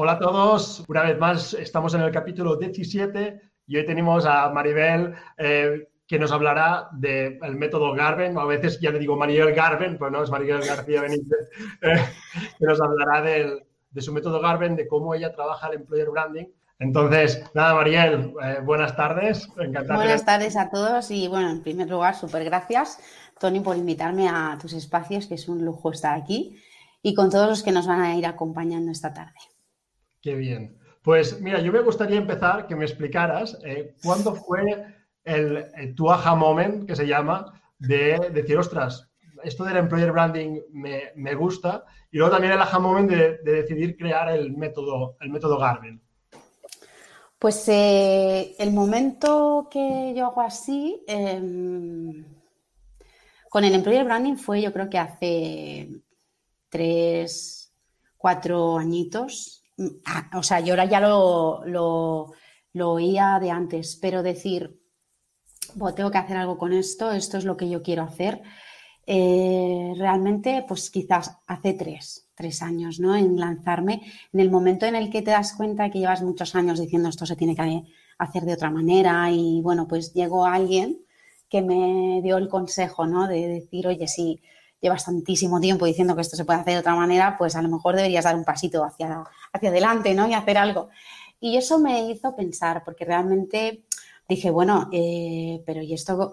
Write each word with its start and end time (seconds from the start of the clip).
Hola 0.00 0.12
a 0.12 0.18
todos, 0.20 0.84
una 0.86 1.02
vez 1.02 1.18
más 1.18 1.54
estamos 1.54 1.92
en 1.92 2.02
el 2.02 2.12
capítulo 2.12 2.54
17 2.54 3.40
y 3.66 3.78
hoy 3.78 3.84
tenemos 3.84 4.26
a 4.26 4.48
Maribel 4.48 5.12
eh, 5.36 5.88
que 6.06 6.20
nos 6.20 6.30
hablará 6.30 6.88
del 6.92 7.56
método 7.56 7.92
Garben, 7.94 8.38
a 8.38 8.44
veces 8.44 8.78
ya 8.78 8.92
le 8.92 9.00
digo 9.00 9.16
Maribel 9.16 9.52
Garben, 9.52 9.98
pues 9.98 10.12
no, 10.12 10.22
es 10.22 10.30
Maribel 10.30 10.64
García 10.64 11.00
Benítez, 11.00 11.50
eh, 11.82 11.96
que 12.60 12.64
nos 12.64 12.80
hablará 12.80 13.22
de 13.22 14.00
su 14.00 14.12
método 14.12 14.40
Garben, 14.40 14.76
de 14.76 14.86
cómo 14.86 15.16
ella 15.16 15.34
trabaja 15.34 15.66
el 15.66 15.78
employer 15.80 16.10
branding. 16.10 16.46
Entonces, 16.78 17.42
nada, 17.54 17.74
Mariel, 17.74 18.34
eh, 18.40 18.60
buenas 18.62 18.94
tardes. 18.94 19.48
Encantada. 19.58 19.96
Buenas 19.96 20.24
tardes 20.24 20.56
a 20.56 20.70
todos 20.70 21.10
y 21.10 21.26
bueno, 21.26 21.50
en 21.50 21.60
primer 21.60 21.90
lugar, 21.90 22.14
súper 22.14 22.44
gracias, 22.44 23.00
Tony, 23.40 23.58
por 23.58 23.76
invitarme 23.76 24.28
a 24.28 24.58
tus 24.62 24.74
espacios, 24.74 25.26
que 25.26 25.34
es 25.34 25.48
un 25.48 25.64
lujo 25.64 25.90
estar 25.90 26.16
aquí, 26.16 26.56
y 27.02 27.16
con 27.16 27.30
todos 27.30 27.48
los 27.48 27.64
que 27.64 27.72
nos 27.72 27.88
van 27.88 28.00
a 28.02 28.14
ir 28.14 28.26
acompañando 28.26 28.92
esta 28.92 29.12
tarde. 29.12 29.57
Qué 30.28 30.34
bien. 30.34 30.76
Pues 31.00 31.40
mira, 31.40 31.58
yo 31.58 31.72
me 31.72 31.80
gustaría 31.80 32.18
empezar 32.18 32.66
que 32.66 32.76
me 32.76 32.84
explicaras 32.84 33.58
eh, 33.64 33.94
cuándo 34.02 34.34
fue 34.34 34.84
el, 35.24 35.94
tu 35.96 36.10
aha 36.10 36.34
moment, 36.34 36.86
que 36.86 36.94
se 36.94 37.06
llama, 37.06 37.58
de, 37.78 38.28
decir, 38.30 38.58
ostras, 38.58 39.08
esto 39.42 39.64
del 39.64 39.78
employer 39.78 40.12
branding 40.12 40.60
me, 40.70 41.34
gusta, 41.34 41.86
y 42.10 42.18
luego 42.18 42.32
también 42.32 42.52
el 42.52 42.60
aha 42.60 42.78
moment 42.78 43.10
de, 43.10 43.38
decidir 43.38 43.96
crear 43.96 44.28
el 44.28 44.54
método, 44.54 45.16
el 45.22 45.30
método 45.30 45.56
Garmin. 45.56 45.98
Pues 47.38 47.66
eh, 47.70 48.54
el 48.58 48.70
momento 48.70 49.66
que 49.70 50.12
yo 50.14 50.26
hago 50.26 50.42
así 50.42 51.04
em, 51.08 52.22
con 53.48 53.64
el 53.64 53.74
employer 53.74 54.04
branding 54.04 54.36
fue 54.36 54.60
yo 54.60 54.74
creo 54.74 54.90
que 54.90 54.98
hace 54.98 55.88
tres, 56.68 57.72
cuatro 58.18 58.76
añitos, 58.76 59.57
Ah, 60.04 60.30
o 60.34 60.42
sea, 60.42 60.60
yo 60.60 60.72
ahora 60.72 60.86
ya 60.86 61.00
lo, 61.00 61.64
lo, 61.64 62.90
oía 62.90 63.38
de 63.40 63.50
antes, 63.50 63.96
pero 64.00 64.22
decir, 64.22 64.80
tengo 65.94 66.10
que 66.10 66.18
hacer 66.18 66.36
algo 66.36 66.58
con 66.58 66.72
esto, 66.72 67.12
esto 67.12 67.38
es 67.38 67.44
lo 67.44 67.56
que 67.56 67.68
yo 67.68 67.82
quiero 67.82 68.02
hacer. 68.02 68.42
Eh, 69.06 69.94
realmente, 69.96 70.64
pues 70.66 70.90
quizás 70.90 71.38
hace 71.46 71.74
tres, 71.74 72.28
tres 72.34 72.60
años, 72.62 73.00
¿no? 73.00 73.16
En 73.16 73.38
lanzarme, 73.38 74.02
en 74.32 74.40
el 74.40 74.50
momento 74.50 74.86
en 74.86 74.96
el 74.96 75.10
que 75.10 75.22
te 75.22 75.30
das 75.30 75.54
cuenta 75.54 75.90
que 75.90 76.00
llevas 76.00 76.22
muchos 76.22 76.54
años 76.54 76.80
diciendo 76.80 77.08
esto 77.08 77.24
se 77.24 77.36
tiene 77.36 77.56
que 77.56 77.84
hacer 78.18 78.44
de 78.44 78.54
otra 78.54 78.70
manera 78.70 79.30
y 79.30 79.62
bueno, 79.62 79.86
pues 79.88 80.12
llegó 80.12 80.44
alguien 80.44 80.98
que 81.48 81.62
me 81.62 82.20
dio 82.22 82.36
el 82.36 82.48
consejo, 82.48 83.06
¿no? 83.06 83.28
De 83.28 83.46
decir, 83.48 83.86
oye, 83.86 84.06
si 84.08 84.42
llevas 84.80 85.04
tantísimo 85.04 85.60
tiempo 85.60 85.86
diciendo 85.86 86.14
que 86.14 86.22
esto 86.22 86.36
se 86.36 86.44
puede 86.44 86.60
hacer 86.60 86.74
de 86.74 86.80
otra 86.80 86.94
manera, 86.94 87.36
pues 87.36 87.56
a 87.56 87.62
lo 87.62 87.68
mejor 87.68 87.96
deberías 87.96 88.24
dar 88.24 88.36
un 88.36 88.44
pasito 88.44 88.84
hacia, 88.84 89.24
hacia 89.52 89.68
adelante, 89.68 90.14
¿no? 90.14 90.28
Y 90.28 90.34
hacer 90.34 90.58
algo. 90.58 90.88
Y 91.40 91.56
eso 91.56 91.78
me 91.78 92.08
hizo 92.10 92.34
pensar, 92.34 92.82
porque 92.84 93.04
realmente 93.04 93.84
dije, 94.28 94.50
bueno, 94.50 94.88
eh, 94.92 95.62
pero 95.66 95.82
¿y 95.82 95.94
esto 95.94 96.32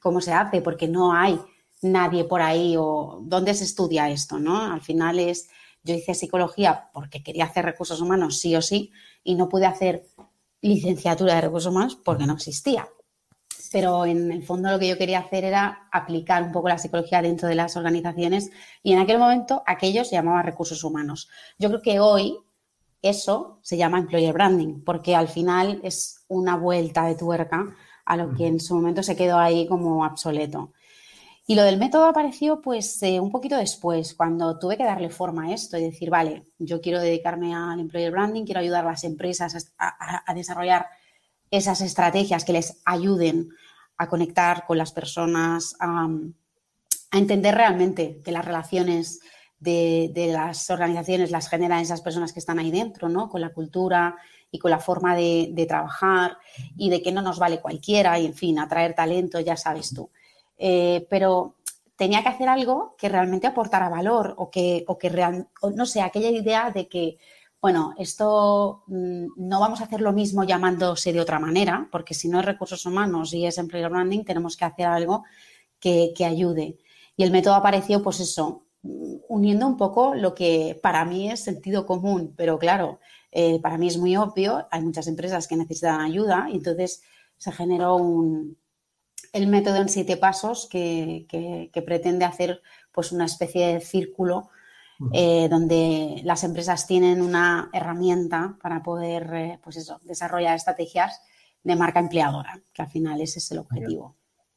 cómo 0.00 0.20
se 0.20 0.32
hace? 0.32 0.62
Porque 0.62 0.88
no 0.88 1.12
hay 1.12 1.38
nadie 1.82 2.24
por 2.24 2.42
ahí 2.42 2.76
o 2.78 3.20
dónde 3.24 3.54
se 3.54 3.64
estudia 3.64 4.08
esto, 4.08 4.38
¿no? 4.38 4.72
Al 4.72 4.80
final 4.80 5.18
es, 5.18 5.48
yo 5.82 5.94
hice 5.94 6.14
psicología 6.14 6.90
porque 6.92 7.22
quería 7.22 7.44
hacer 7.44 7.64
recursos 7.64 8.00
humanos 8.00 8.38
sí 8.38 8.54
o 8.54 8.62
sí 8.62 8.92
y 9.24 9.34
no 9.34 9.48
pude 9.48 9.66
hacer 9.66 10.06
licenciatura 10.60 11.34
de 11.34 11.40
recursos 11.40 11.72
humanos 11.72 11.96
porque 11.96 12.26
no 12.26 12.34
existía 12.34 12.88
pero 13.72 14.04
en 14.04 14.30
el 14.30 14.44
fondo 14.44 14.70
lo 14.70 14.78
que 14.78 14.88
yo 14.88 14.98
quería 14.98 15.20
hacer 15.20 15.44
era 15.44 15.88
aplicar 15.90 16.42
un 16.42 16.52
poco 16.52 16.68
la 16.68 16.78
psicología 16.78 17.22
dentro 17.22 17.48
de 17.48 17.54
las 17.54 17.76
organizaciones 17.76 18.50
y 18.82 18.92
en 18.92 18.98
aquel 18.98 19.18
momento 19.18 19.62
aquello 19.66 20.04
se 20.04 20.12
llamaba 20.12 20.42
recursos 20.42 20.84
humanos. 20.84 21.30
Yo 21.58 21.70
creo 21.70 21.82
que 21.82 21.98
hoy 21.98 22.38
eso 23.00 23.58
se 23.62 23.78
llama 23.78 23.98
employer 23.98 24.34
branding 24.34 24.84
porque 24.84 25.16
al 25.16 25.28
final 25.28 25.80
es 25.82 26.24
una 26.28 26.56
vuelta 26.56 27.06
de 27.06 27.14
tuerca 27.14 27.74
a 28.04 28.16
lo 28.16 28.34
que 28.34 28.46
en 28.46 28.60
su 28.60 28.74
momento 28.74 29.02
se 29.02 29.16
quedó 29.16 29.38
ahí 29.38 29.66
como 29.66 30.04
obsoleto. 30.04 30.72
Y 31.46 31.54
lo 31.54 31.64
del 31.64 31.78
método 31.78 32.04
apareció 32.04 32.60
pues 32.60 33.02
eh, 33.02 33.18
un 33.18 33.30
poquito 33.30 33.56
después, 33.56 34.14
cuando 34.14 34.58
tuve 34.58 34.76
que 34.76 34.84
darle 34.84 35.10
forma 35.10 35.46
a 35.46 35.52
esto 35.52 35.76
y 35.76 35.82
decir, 35.82 36.08
vale, 36.08 36.44
yo 36.58 36.80
quiero 36.80 37.00
dedicarme 37.00 37.54
al 37.54 37.80
employer 37.80 38.12
branding, 38.12 38.44
quiero 38.44 38.60
ayudar 38.60 38.84
a 38.86 38.90
las 38.90 39.02
empresas 39.02 39.74
a 39.76 40.34
desarrollar 40.34 40.86
esas 41.52 41.82
estrategias 41.82 42.44
que 42.44 42.54
les 42.54 42.80
ayuden 42.84 43.50
a 43.98 44.08
conectar 44.08 44.64
con 44.66 44.78
las 44.78 44.90
personas, 44.90 45.76
a, 45.78 46.08
entender 47.12 47.54
realmente 47.54 48.20
que 48.24 48.32
las 48.32 48.44
relaciones 48.44 49.20
de, 49.60 50.30
las 50.32 50.70
organizaciones 50.70 51.30
las 51.30 51.48
generan 51.48 51.80
esas 51.80 52.00
personas 52.00 52.32
que 52.32 52.40
están 52.40 52.58
ahí 52.58 52.70
dentro, 52.70 53.10
¿no? 53.10 53.28
Con 53.28 53.42
la 53.42 53.50
cultura 53.50 54.16
y 54.50 54.58
con 54.58 54.70
la 54.70 54.80
forma 54.80 55.14
de, 55.14 55.66
trabajar 55.68 56.38
y 56.76 56.88
de 56.88 57.02
que 57.02 57.12
no 57.12 57.20
nos 57.20 57.38
vale 57.38 57.60
cualquiera 57.60 58.18
y, 58.18 58.24
en 58.24 58.34
fin, 58.34 58.58
atraer 58.58 58.94
talento, 58.94 59.38
ya 59.38 59.56
sabes 59.56 59.92
tú. 59.94 60.10
Eh, 60.56 61.06
pero 61.10 61.56
tenía 61.94 62.22
que 62.22 62.30
hacer 62.30 62.48
algo 62.48 62.96
que 62.96 63.10
realmente 63.10 63.46
aportara 63.46 63.90
valor 63.90 64.34
o 64.38 64.50
que, 64.50 64.84
o 64.88 64.96
que 64.96 65.10
no 65.74 65.86
sé, 65.86 66.00
aquella 66.00 66.30
idea 66.30 66.70
de 66.70 66.88
que 66.88 67.18
bueno, 67.62 67.94
esto 67.96 68.82
mm, 68.88 69.26
no 69.36 69.60
vamos 69.60 69.80
a 69.80 69.84
hacer 69.84 70.00
lo 70.00 70.12
mismo 70.12 70.42
llamándose 70.42 71.12
de 71.12 71.20
otra 71.20 71.38
manera, 71.38 71.88
porque 71.92 72.12
si 72.12 72.28
no 72.28 72.40
es 72.40 72.44
recursos 72.44 72.84
humanos 72.86 73.32
y 73.32 73.46
es 73.46 73.56
employer 73.56 73.88
branding, 73.88 74.24
tenemos 74.24 74.56
que 74.56 74.64
hacer 74.64 74.86
algo 74.86 75.24
que, 75.78 76.12
ayude. 76.26 76.76
Y 77.16 77.22
el 77.22 77.30
método 77.30 77.54
apareció, 77.54 78.02
pues 78.02 78.18
eso, 78.18 78.64
mm, 78.82 79.16
uniendo 79.28 79.68
un 79.68 79.76
poco 79.76 80.14
lo 80.16 80.34
que 80.34 80.78
para 80.82 81.04
mí 81.04 81.30
es 81.30 81.40
sentido 81.40 81.86
común, 81.86 82.34
pero 82.36 82.58
claro, 82.58 82.98
eh, 83.30 83.60
para 83.60 83.78
mí 83.78 83.86
es 83.86 83.96
muy 83.96 84.16
obvio, 84.16 84.66
hay 84.72 84.82
muchas 84.82 85.06
empresas 85.06 85.46
que 85.46 85.56
necesitan 85.56 86.00
ayuda 86.00 86.48
y 86.50 86.56
entonces 86.56 87.02
se 87.38 87.52
generó 87.52 87.98
el 89.32 89.46
método 89.46 89.76
en 89.76 89.88
siete 89.88 90.16
pasos 90.16 90.68
que, 90.68 91.26
que 91.72 91.82
pretende 91.82 92.24
hacer 92.24 92.60
pues 92.92 93.12
una 93.12 93.26
especie 93.26 93.68
de 93.68 93.80
círculo 93.80 94.50
eh, 95.12 95.48
donde 95.48 96.20
las 96.24 96.44
empresas 96.44 96.86
tienen 96.86 97.20
una 97.20 97.70
herramienta 97.72 98.56
para 98.62 98.82
poder 98.82 99.34
eh, 99.34 99.58
pues 99.62 99.76
eso, 99.76 100.00
desarrollar 100.04 100.56
estrategias 100.56 101.20
de 101.62 101.76
marca 101.76 102.00
empleadora, 102.00 102.60
que 102.72 102.82
al 102.82 102.88
final 102.88 103.20
ese 103.20 103.38
es 103.38 103.50
el 103.52 103.58
objetivo. 103.58 104.16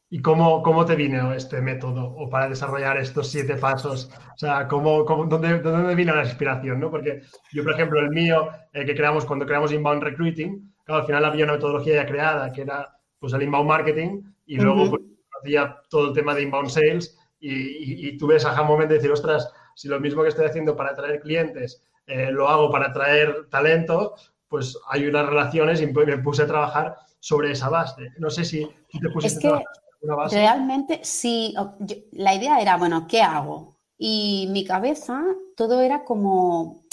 ¿Y 0.09 0.21
cómo, 0.21 0.61
cómo 0.61 0.85
te 0.85 0.95
vino 0.95 1.33
este 1.33 1.61
método 1.61 2.05
o 2.05 2.29
para 2.29 2.47
desarrollar 2.47 2.97
estos 2.97 3.27
siete 3.27 3.55
pasos? 3.55 4.09
O 4.33 4.37
sea, 4.37 4.67
¿cómo, 4.67 5.03
dónde, 5.03 5.59
dónde 5.59 5.95
vino 5.95 6.15
la 6.15 6.23
inspiración? 6.23 6.79
¿no? 6.79 6.91
Porque 6.91 7.21
yo, 7.51 7.63
por 7.63 7.73
ejemplo, 7.73 7.99
el 7.99 8.11
mío, 8.11 8.49
eh, 8.71 8.85
que 8.85 8.95
creamos 8.95 9.25
cuando 9.25 9.45
creamos 9.45 9.71
Inbound 9.71 10.03
Recruiting, 10.03 10.73
al 10.87 11.05
final 11.05 11.25
había 11.25 11.45
una 11.45 11.53
metodología 11.53 11.95
ya 11.95 12.05
creada 12.05 12.51
que 12.51 12.61
era 12.61 12.95
pues, 13.19 13.33
el 13.33 13.41
Inbound 13.41 13.67
Marketing 13.67 14.21
y 14.45 14.57
luego 14.57 14.91
pues, 14.91 15.01
hacía 15.41 15.77
todo 15.89 16.09
el 16.09 16.13
tema 16.13 16.35
de 16.35 16.43
Inbound 16.43 16.69
Sales 16.69 17.17
y, 17.39 17.51
y, 17.51 18.09
y 18.09 18.17
tuve 18.17 18.35
ese 18.35 18.47
momento 18.61 18.89
de 18.89 18.95
decir, 18.95 19.11
ostras, 19.11 19.51
si 19.75 19.87
lo 19.87 19.99
mismo 19.99 20.23
que 20.23 20.29
estoy 20.29 20.45
haciendo 20.45 20.75
para 20.75 20.91
atraer 20.91 21.19
clientes 21.19 21.83
eh, 22.07 22.31
lo 22.31 22.47
hago 22.47 22.71
para 22.71 22.87
atraer 22.87 23.47
talento, 23.49 24.15
pues 24.47 24.77
hay 24.89 25.07
unas 25.07 25.25
relaciones 25.27 25.81
y 25.81 25.87
me 25.87 26.17
puse 26.19 26.43
a 26.43 26.47
trabajar 26.47 26.95
sobre 27.19 27.51
esa 27.51 27.69
base. 27.69 28.11
No 28.17 28.29
sé 28.29 28.45
si, 28.45 28.67
te 29.01 29.09
pusiste 29.09 29.47
es 29.47 29.53
que 29.53 29.63
una 30.01 30.15
base. 30.15 30.35
Realmente 30.35 30.99
sí, 31.03 31.53
la 32.11 32.35
idea 32.35 32.59
era, 32.59 32.77
bueno, 32.77 33.07
¿qué 33.07 33.21
hago? 33.21 33.75
Y 33.97 34.47
mi 34.51 34.63
cabeza, 34.65 35.23
todo 35.55 35.81
era 35.81 36.03
como, 36.03 36.83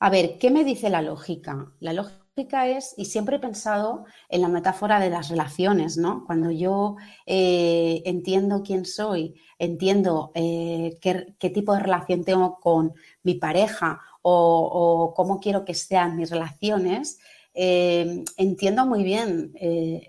a 0.00 0.10
ver, 0.10 0.38
¿qué 0.38 0.50
me 0.50 0.64
dice 0.64 0.90
la 0.90 1.02
lógica? 1.02 1.72
La 1.80 1.92
lógica 1.92 2.25
es, 2.38 2.94
y 2.98 3.06
siempre 3.06 3.36
he 3.36 3.38
pensado 3.38 4.04
en 4.28 4.42
la 4.42 4.48
metáfora 4.48 5.00
de 5.00 5.08
las 5.08 5.30
relaciones, 5.30 5.96
¿no? 5.96 6.24
Cuando 6.26 6.50
yo 6.50 6.96
eh, 7.24 8.02
entiendo 8.04 8.62
quién 8.62 8.84
soy, 8.84 9.40
entiendo 9.58 10.32
eh, 10.34 10.98
qué, 11.00 11.50
tipo 11.50 11.72
de 11.72 11.80
relación 11.80 12.24
tengo 12.24 12.60
con 12.60 12.92
mi 13.22 13.36
pareja 13.36 14.00
o, 14.20 15.14
cómo 15.16 15.40
quiero 15.40 15.64
que 15.64 15.72
sean 15.72 16.16
mis 16.16 16.30
relaciones, 16.30 17.20
eh, 17.54 18.22
entiendo 18.36 18.84
muy 18.84 19.02
bien 19.02 19.54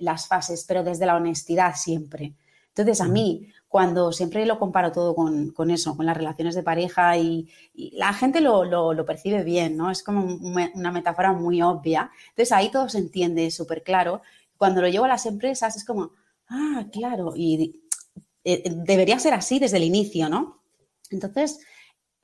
las 0.01 0.27
fases, 0.27 0.65
pero 0.67 0.83
desde 0.83 1.05
la 1.05 1.15
honestidad 1.15 1.75
siempre. 1.75 2.33
Entonces, 2.77 3.01
a 3.01 3.09
mí, 3.09 3.47
cuando 3.67 4.11
siempre 4.11 4.45
lo 4.45 4.59
comparo 4.59 4.91
todo 4.91 5.15
con, 5.15 5.71
eso, 5.71 5.97
con 5.97 6.05
las 6.05 6.15
relaciones 6.15 6.53
de 6.55 6.63
pareja 6.63 7.17
y, 7.17 7.49
la 7.73 8.13
gente 8.13 8.39
lo, 8.39 9.05
percibe 9.05 9.43
bien, 9.43 9.77
¿no? 9.77 9.89
Es 9.89 10.03
como 10.03 10.25
una 10.35 10.91
metáfora 10.91 11.33
muy 11.33 11.61
obvia. 11.61 12.11
Entonces, 12.29 12.51
ahí 12.51 12.69
todo 12.69 12.87
se 12.87 12.99
entiende 12.99 13.49
súper 13.51 13.83
claro. 13.83 14.21
Cuando 14.57 14.81
lo 14.81 14.89
llevo 14.89 15.05
a 15.05 15.09
las 15.09 15.25
empresas 15.25 15.75
es 15.75 15.85
como, 15.85 16.11
ah, 16.49 16.85
claro, 16.91 17.33
y 17.35 17.81
eh, 18.43 18.63
debería 18.85 19.19
ser 19.19 19.33
así 19.33 19.59
desde 19.59 19.77
el 19.77 19.83
inicio, 19.83 20.29
¿no? 20.29 20.61
Entonces, 21.09 21.59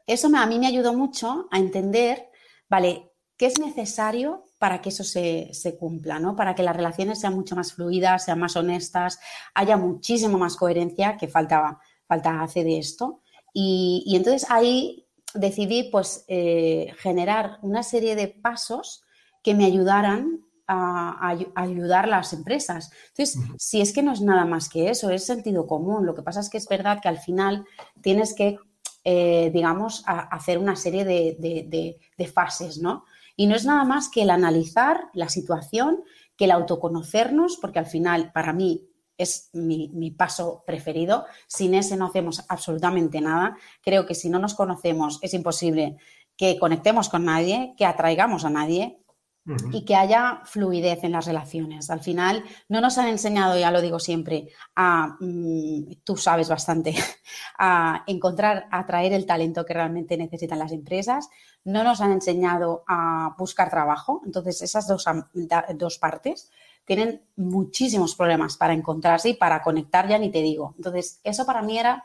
eso 0.05 0.29
a 0.35 0.45
mí 0.45 0.59
me 0.59 0.67
ayudó 0.67 0.93
mucho 0.93 1.47
a 1.51 1.57
entender, 1.57 2.29
vale, 2.69 3.11
qué 3.37 3.47
es 3.47 3.59
necesario 3.59 4.45
para 4.63 4.79
que 4.79 4.87
eso 4.87 5.03
se, 5.03 5.77
cumpla, 5.77 6.19
¿no? 6.19 6.37
Para 6.37 6.55
que 6.55 6.63
las 6.63 6.73
relaciones 6.73 7.19
sean 7.19 7.33
mucho 7.33 7.53
más 7.53 7.73
fluidas, 7.73 8.23
sean 8.23 8.39
más 8.39 8.55
honestas, 8.55 9.19
haya 9.53 9.75
muchísimo 9.75 10.37
más 10.37 10.55
coherencia, 10.55 11.17
que 11.17 11.27
falta, 11.27 11.81
falta 12.07 12.41
hace 12.41 12.63
de 12.63 12.79
esto. 12.79 13.19
Y, 13.53 14.05
entonces 14.15 14.49
ahí 14.49 15.05
decidí 15.33 15.89
pues 15.91 16.23
eh, 16.29 16.93
generar 16.99 17.59
una 17.61 17.83
serie 17.83 18.15
de 18.15 18.29
pasos 18.29 19.03
que 19.43 19.53
me 19.53 19.65
ayudaran 19.65 20.45
a, 20.65 21.35
ayudar 21.55 22.05
a 22.05 22.07
las 22.07 22.31
empresas. 22.31 22.89
Entonces, 23.09 23.43
si 23.57 23.81
es 23.81 23.91
que 23.91 24.01
no 24.01 24.13
es 24.13 24.21
nada 24.21 24.45
más 24.45 24.69
que 24.69 24.89
eso, 24.89 25.09
es 25.09 25.25
sentido 25.25 25.67
común. 25.67 26.05
Lo 26.05 26.15
que 26.15 26.23
pasa 26.23 26.39
es 26.39 26.49
que 26.49 26.57
es 26.57 26.69
verdad 26.69 27.01
que 27.01 27.09
al 27.09 27.19
final 27.19 27.65
tienes 28.01 28.33
que, 28.33 28.59
eh, 29.03 29.51
digamos, 29.53 30.05
hacer 30.07 30.57
una 30.57 30.77
serie 30.77 31.03
de, 31.03 31.97
de 32.17 32.27
fases, 32.27 32.77
¿no? 32.77 33.03
Y 33.35 33.47
no 33.47 33.55
es 33.55 33.65
nada 33.65 33.83
más 33.83 34.09
que 34.09 34.23
el 34.23 34.29
analizar 34.29 35.09
la 35.13 35.29
situación, 35.29 36.03
que 36.37 36.45
el 36.45 36.51
autoconocernos, 36.51 37.57
porque 37.57 37.79
al 37.79 37.85
final 37.85 38.31
para 38.31 38.53
mí 38.53 38.87
es 39.17 39.49
mi, 39.53 40.11
paso 40.11 40.63
preferido. 40.65 41.25
Sin 41.47 41.73
ese 41.75 41.97
no 41.97 42.07
hacemos 42.07 42.43
absolutamente 42.49 43.21
nada. 43.21 43.57
Creo 43.81 44.05
que 44.05 44.15
si 44.15 44.29
no 44.29 44.39
nos 44.39 44.55
conocemos 44.55 45.19
es 45.21 45.33
imposible 45.33 45.97
que 46.35 46.57
conectemos 46.57 47.09
con 47.09 47.25
nadie, 47.25 47.75
que 47.77 47.85
atraigamos 47.85 48.43
a 48.45 48.49
nadie 48.49 49.02
y 49.71 49.83
que 49.83 49.95
haya 49.95 50.41
fluidez 50.45 51.03
en 51.03 51.11
las 51.11 51.25
relaciones. 51.25 51.89
Al 51.89 51.99
final, 51.99 52.43
no 52.69 52.79
nos 52.79 52.97
han 52.97 53.07
enseñado, 53.07 53.57
ya 53.57 53.71
lo 53.71 53.81
digo 53.81 53.99
siempre, 53.99 54.49
a, 54.75 55.17
mm, 55.19 55.95
tú 56.03 56.15
sabes 56.15 56.47
bastante, 56.47 56.95
a 57.59 58.03
encontrar, 58.07 58.67
a 58.71 58.79
atraer 58.79 59.13
el 59.13 59.25
talento 59.25 59.65
que 59.65 59.73
realmente 59.73 60.17
necesitan 60.17 60.59
las 60.59 60.71
empresas. 60.71 61.29
No 61.65 61.83
nos 61.83 61.99
han 61.99 62.11
enseñado 62.11 62.83
a 62.87 63.35
buscar 63.37 63.69
trabajo. 63.69 64.21
Entonces, 64.25 64.61
esas 64.61 64.87
dos, 64.87 65.05
dos 65.75 65.97
partes 65.97 66.49
tienen 66.85 67.21
muchísimos 67.35 68.15
problemas 68.15 68.57
para 68.57 68.73
encontrarse 68.73 69.29
y 69.29 69.33
para 69.35 69.61
conectar, 69.61 70.07
ya 70.07 70.17
ni 70.17 70.31
te 70.31 70.41
digo. 70.41 70.73
Entonces, 70.77 71.19
eso 71.23 71.45
para 71.45 71.61
mí 71.61 71.77
era 71.77 72.03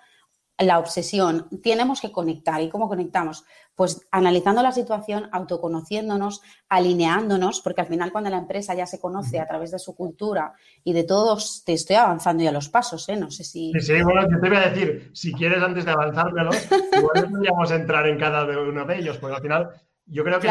la 0.58 0.78
obsesión. 0.78 1.48
Tenemos 1.62 2.00
que 2.00 2.10
conectar. 2.10 2.60
¿Y 2.60 2.68
cómo 2.68 2.88
conectamos? 2.88 3.44
Pues 3.74 4.06
analizando 4.10 4.62
la 4.62 4.72
situación, 4.72 5.28
autoconociéndonos, 5.30 6.42
alineándonos, 6.68 7.60
porque 7.60 7.80
al 7.80 7.86
final 7.86 8.10
cuando 8.10 8.30
la 8.30 8.38
empresa 8.38 8.74
ya 8.74 8.86
se 8.86 8.98
conoce 8.98 9.38
a 9.38 9.46
través 9.46 9.70
de 9.70 9.78
su 9.78 9.94
cultura 9.94 10.52
y 10.82 10.92
de 10.92 11.04
todos, 11.04 11.62
te 11.64 11.74
estoy 11.74 11.96
avanzando 11.96 12.42
ya 12.42 12.50
los 12.50 12.68
pasos, 12.68 13.08
¿eh? 13.08 13.16
No 13.16 13.30
sé 13.30 13.44
si... 13.44 13.72
Sí, 13.74 13.80
sí, 13.80 14.02
bueno, 14.02 14.22
yo 14.22 14.40
te 14.40 14.48
voy 14.48 14.58
a 14.58 14.68
decir, 14.68 15.10
si 15.14 15.32
quieres 15.32 15.62
antes 15.62 15.84
de 15.84 15.92
avanzármelos, 15.92 16.56
igual 16.96 17.30
podríamos 17.30 17.70
entrar 17.70 18.08
en 18.08 18.18
cada 18.18 18.44
uno 18.44 18.84
de 18.84 18.98
ellos, 18.98 19.18
porque 19.18 19.36
al 19.36 19.42
final 19.42 19.70
yo 20.06 20.24
creo 20.24 20.40
que 20.40 20.48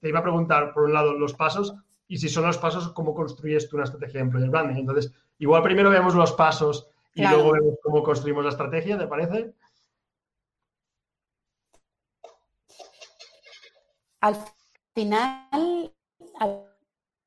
te 0.00 0.08
iba 0.08 0.18
a 0.18 0.22
preguntar, 0.22 0.74
por 0.74 0.84
un 0.84 0.92
lado, 0.92 1.14
los 1.14 1.32
pasos 1.32 1.74
y 2.08 2.18
si 2.18 2.28
son 2.28 2.46
los 2.46 2.58
pasos, 2.58 2.92
cómo 2.92 3.14
construyes 3.14 3.68
tú 3.68 3.76
una 3.76 3.84
estrategia 3.84 4.20
de 4.20 4.26
employer 4.26 4.50
branding. 4.50 4.76
Entonces, 4.76 5.12
igual 5.38 5.62
primero 5.62 5.90
vemos 5.90 6.14
los 6.14 6.32
pasos 6.32 6.88
y 7.16 7.26
luego 7.26 7.52
vemos 7.52 7.74
cómo 7.82 8.02
construimos 8.02 8.44
la 8.44 8.50
estrategia, 8.50 8.98
¿te 8.98 9.06
parece? 9.06 9.54
Al 14.20 14.36
final, 14.94 15.94
al 16.38 16.66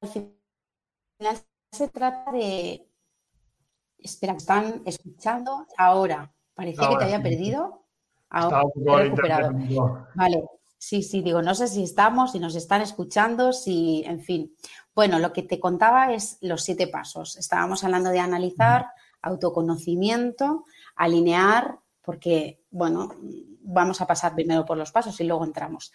final 0.02 1.42
se 1.72 1.88
trata 1.88 2.32
de. 2.32 2.88
Espera, 3.98 4.34
están 4.34 4.84
escuchando 4.86 5.66
ahora. 5.76 6.32
Parecía 6.54 6.88
que 6.90 6.98
te 6.98 7.04
había 7.06 7.24
perdido. 7.24 7.88
Ahora 8.30 8.62
recuperado. 8.76 9.54
Vale, 10.14 10.44
sí, 10.78 11.02
sí, 11.02 11.24
digo, 11.24 11.42
no 11.42 11.56
sé 11.56 11.68
si 11.68 11.84
estamos, 11.84 12.34
si 12.34 12.40
nos 12.40 12.56
están 12.56 12.82
escuchando, 12.82 13.54
si, 13.54 14.04
en 14.06 14.22
fin. 14.22 14.56
Bueno, 14.94 15.18
lo 15.18 15.34
que 15.34 15.42
te 15.42 15.60
contaba 15.60 16.14
es 16.14 16.38
los 16.42 16.62
siete 16.62 16.88
pasos. 16.88 17.38
Estábamos 17.38 17.84
hablando 17.84 18.12
de 18.12 18.20
analizar, 18.20 18.86
autoconocimiento, 19.22 20.66
alinear, 20.96 21.80
porque, 22.02 22.64
bueno, 22.72 23.14
vamos 23.62 24.02
a 24.02 24.08
pasar 24.08 24.34
primero 24.34 24.66
por 24.66 24.78
los 24.78 24.92
pasos 24.92 25.20
y 25.20 25.24
luego 25.24 25.46
entramos. 25.46 25.92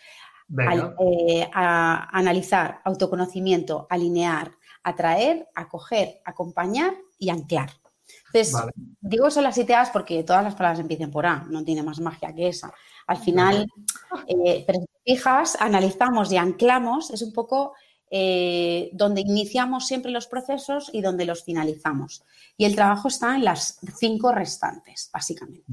Eh, 1.01 1.49
a 1.53 2.17
analizar, 2.17 2.81
autoconocimiento, 2.85 3.87
alinear, 3.89 4.53
atraer, 4.83 5.49
acoger, 5.55 6.21
acompañar 6.25 6.95
y 7.19 7.31
anclar. 7.31 7.71
Entonces, 8.27 8.55
digo 9.01 9.31
son 9.31 9.45
las 9.45 9.55
siete 9.55 9.75
A's 9.75 9.91
porque 9.91 10.23
todas 10.23 10.45
las 10.45 10.55
palabras 10.55 10.81
empiecen 10.81 11.11
por 11.11 11.25
A, 11.25 11.45
no 11.49 11.65
tiene 11.65 11.83
más 11.83 12.01
magia 12.01 12.35
que 12.35 12.49
esa. 12.49 12.73
Al 13.07 13.17
final, 13.17 13.67
eh, 14.27 14.65
pero 14.67 14.81
si 14.81 15.15
fijas, 15.15 15.57
analizamos 15.61 16.31
y 16.33 16.37
anclamos, 16.37 17.11
es 17.11 17.23
un 17.23 17.33
poco 17.33 17.75
eh, 18.11 18.91
donde 18.93 19.23
iniciamos 19.23 19.87
siempre 19.87 20.13
los 20.13 20.27
procesos 20.27 20.91
y 20.93 21.01
donde 21.01 21.25
los 21.25 21.45
finalizamos. 21.45 22.25
Y 22.57 22.65
el 22.65 22.75
trabajo 22.75 23.09
está 23.09 23.35
en 23.35 23.45
las 23.45 23.81
cinco 23.99 24.33
restantes, 24.33 25.11
básicamente. 25.13 25.65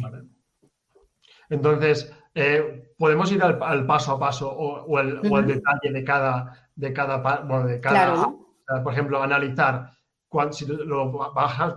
Entonces, 1.50 2.12
eh, 2.33 2.94
podemos 2.98 3.31
ir 3.31 3.44
al, 3.44 3.86
paso 3.86 4.13
a 4.13 4.19
paso 4.19 4.50
o, 4.50 4.98
al, 4.98 5.22
detalle 5.22 5.92
de 5.92 6.04
cada, 6.04 6.69
de 6.75 6.94
cada, 6.94 7.42
bueno, 7.42 7.68
de 7.68 7.80
cada 7.80 8.33
por 8.83 8.94
ejemplo, 8.94 9.22
analizar 9.22 9.92
si 10.51 10.66
lo 10.66 11.12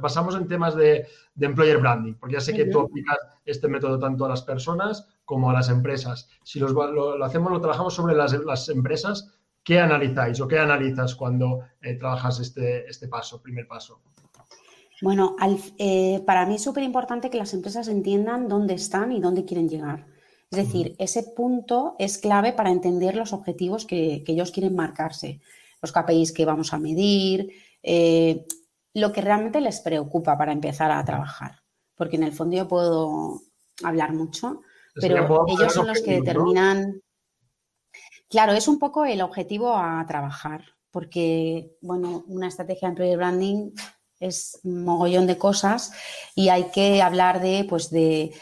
basamos 0.01 0.37
en 0.37 0.47
temas 0.47 0.77
de, 0.77 1.07
employer 1.41 1.79
branding, 1.79 2.15
porque 2.15 2.35
ya 2.35 2.41
sé 2.41 2.55
que 2.55 2.67
tú 2.67 2.81
aplicas 2.81 3.19
este 3.45 3.67
método 3.67 3.99
tanto 3.99 4.25
a 4.25 4.29
las 4.29 4.43
personas 4.43 5.09
como 5.25 5.51
a 5.51 5.53
las 5.53 5.69
empresas. 5.69 6.29
Si 6.45 6.61
lo, 6.61 7.25
hacemos, 7.25 7.51
lo 7.51 7.61
trabajamos 7.61 7.95
sobre 7.95 8.15
las, 8.15 8.33
las 8.33 8.69
empresas, 8.69 9.35
¿Qué 9.65 9.81
analizáis 9.81 10.39
o 10.41 10.47
qué 10.47 10.59
analizas 10.59 11.15
cuando 11.15 11.61
eh, 11.81 11.95
trabajas 11.95 12.39
este, 12.39 12.87
este 12.87 13.09
paso, 13.09 13.41
primer 13.41 13.67
paso? 13.67 14.03
Bueno, 15.01 15.37
eh, 15.79 16.23
para 16.27 16.47
mí 16.47 16.57
es 16.57 16.63
súper 16.63 16.83
importante 16.83 17.31
que 17.31 17.39
las 17.39 17.55
empresas 17.55 17.89
entiendan 17.89 18.47
dónde 18.49 18.75
están 18.75 19.11
y 19.11 19.21
dónde 19.21 19.45
quieren 19.45 19.69
llegar. 19.69 20.07
Es 20.51 20.59
decir, 20.67 20.95
ese 20.99 21.25
punto 21.35 21.97
es 21.99 22.19
clave 22.19 22.53
para 22.53 22.71
entender 22.71 23.17
los 23.17 23.33
objetivos 23.33 23.87
que, 23.87 24.23
ellos 24.27 24.53
quieren 24.53 24.77
marcarse, 24.77 25.41
los 25.83 25.91
KPIs 25.91 26.33
que 26.33 26.45
vamos 26.45 26.73
a 26.73 26.79
medir, 26.79 27.51
eh, 27.83 28.47
lo 28.93 29.13
que 29.13 29.21
realmente 29.21 29.61
les 29.61 29.81
preocupa 29.81 30.39
para 30.39 30.53
empezar 30.53 30.93
a 30.93 31.05
trabajar. 31.05 31.63
Porque 31.97 32.17
en 32.17 32.23
el 32.23 32.33
fondo 32.33 32.57
yo 32.57 32.69
puedo 32.69 33.41
hablar 33.83 34.13
mucho, 34.13 34.61
pero 34.95 35.47
ellos 35.49 35.73
son 35.73 35.89
los 35.89 36.03
que 36.03 36.21
determinan... 36.21 37.01
Claro, 38.35 38.53
es 38.55 38.67
un 38.67 38.81
poco 38.81 39.05
el 39.05 39.23
objetivo 39.23 39.77
a 39.77 40.05
trabajar, 40.09 40.65
porque, 40.91 41.77
bueno, 41.81 42.25
una 42.27 42.49
estrategia 42.49 42.89
de 42.89 42.91
employer 42.91 43.17
branding 43.17 43.71
es 44.19 44.59
un 44.65 44.85
mogollón 44.85 45.29
de 45.29 45.39
cosas 45.39 45.93
y 46.35 46.49
hay 46.49 46.65
que 46.73 47.01
hablar 47.01 47.41
de, 47.41 47.65
pues, 47.69 47.91
de, 47.91 48.33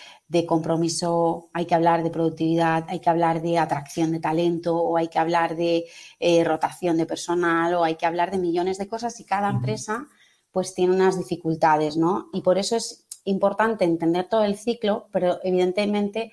compromiso, 0.48 1.50
hay 1.52 1.66
que 1.66 1.74
hablar 1.74 2.02
de 2.02 2.08
productividad, 2.08 2.86
hay 2.88 3.00
que 3.00 3.10
hablar 3.10 3.42
de 3.42 3.58
atracción 3.58 4.12
de 4.12 4.20
talento 4.20 4.78
o 4.78 4.96
hay 4.96 5.08
que 5.08 5.18
hablar 5.18 5.56
de 5.56 5.84
eh, 6.18 6.42
rotación 6.42 6.96
de 6.96 7.04
personal 7.04 7.74
o 7.74 7.84
hay 7.84 7.96
que 7.96 8.06
hablar 8.06 8.30
de 8.30 8.38
millones 8.38 8.78
de 8.78 8.88
cosas 8.88 9.20
y 9.20 9.24
cada 9.26 9.50
empresa 9.50 10.06
pues 10.52 10.74
tiene 10.74 10.94
unas 10.94 11.18
dificultades, 11.18 11.98
¿no? 11.98 12.30
Y 12.32 12.40
por 12.40 12.56
eso 12.56 12.76
es 12.76 13.06
importante 13.24 13.84
entender 13.84 14.26
todo 14.26 14.44
el 14.44 14.56
ciclo, 14.56 15.08
pero 15.12 15.38
evidentemente 15.42 16.32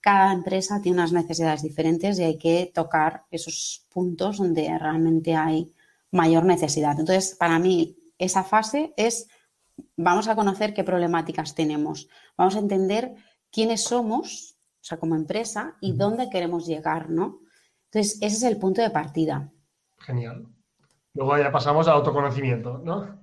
cada 0.00 0.32
empresa 0.32 0.80
tiene 0.80 0.98
unas 0.98 1.12
necesidades 1.12 1.62
diferentes 1.62 2.18
y 2.18 2.24
hay 2.24 2.38
que 2.38 2.70
tocar 2.74 3.24
esos 3.30 3.86
puntos 3.92 4.38
donde 4.38 4.76
realmente 4.78 5.34
hay 5.34 5.72
mayor 6.10 6.44
necesidad. 6.44 6.98
Entonces, 6.98 7.36
para 7.38 7.58
mí, 7.58 7.96
esa 8.18 8.42
fase 8.42 8.92
es, 8.96 9.28
vamos 9.96 10.28
a 10.28 10.34
conocer 10.34 10.74
qué 10.74 10.84
problemáticas 10.84 11.54
tenemos, 11.54 12.08
vamos 12.36 12.56
a 12.56 12.60
entender 12.60 13.14
quiénes 13.50 13.84
somos, 13.84 14.56
o 14.80 14.84
sea, 14.84 14.98
como 14.98 15.14
empresa, 15.14 15.76
y 15.80 15.92
dónde 15.92 16.30
queremos 16.30 16.66
llegar, 16.66 17.10
¿no? 17.10 17.40
Entonces, 17.86 18.18
ese 18.22 18.36
es 18.36 18.42
el 18.42 18.56
punto 18.56 18.80
de 18.82 18.90
partida. 18.90 19.50
Genial. 19.98 20.46
Luego 21.14 21.36
ya 21.36 21.52
pasamos 21.52 21.88
al 21.88 21.94
autoconocimiento, 21.94 22.78
¿no? 22.78 23.19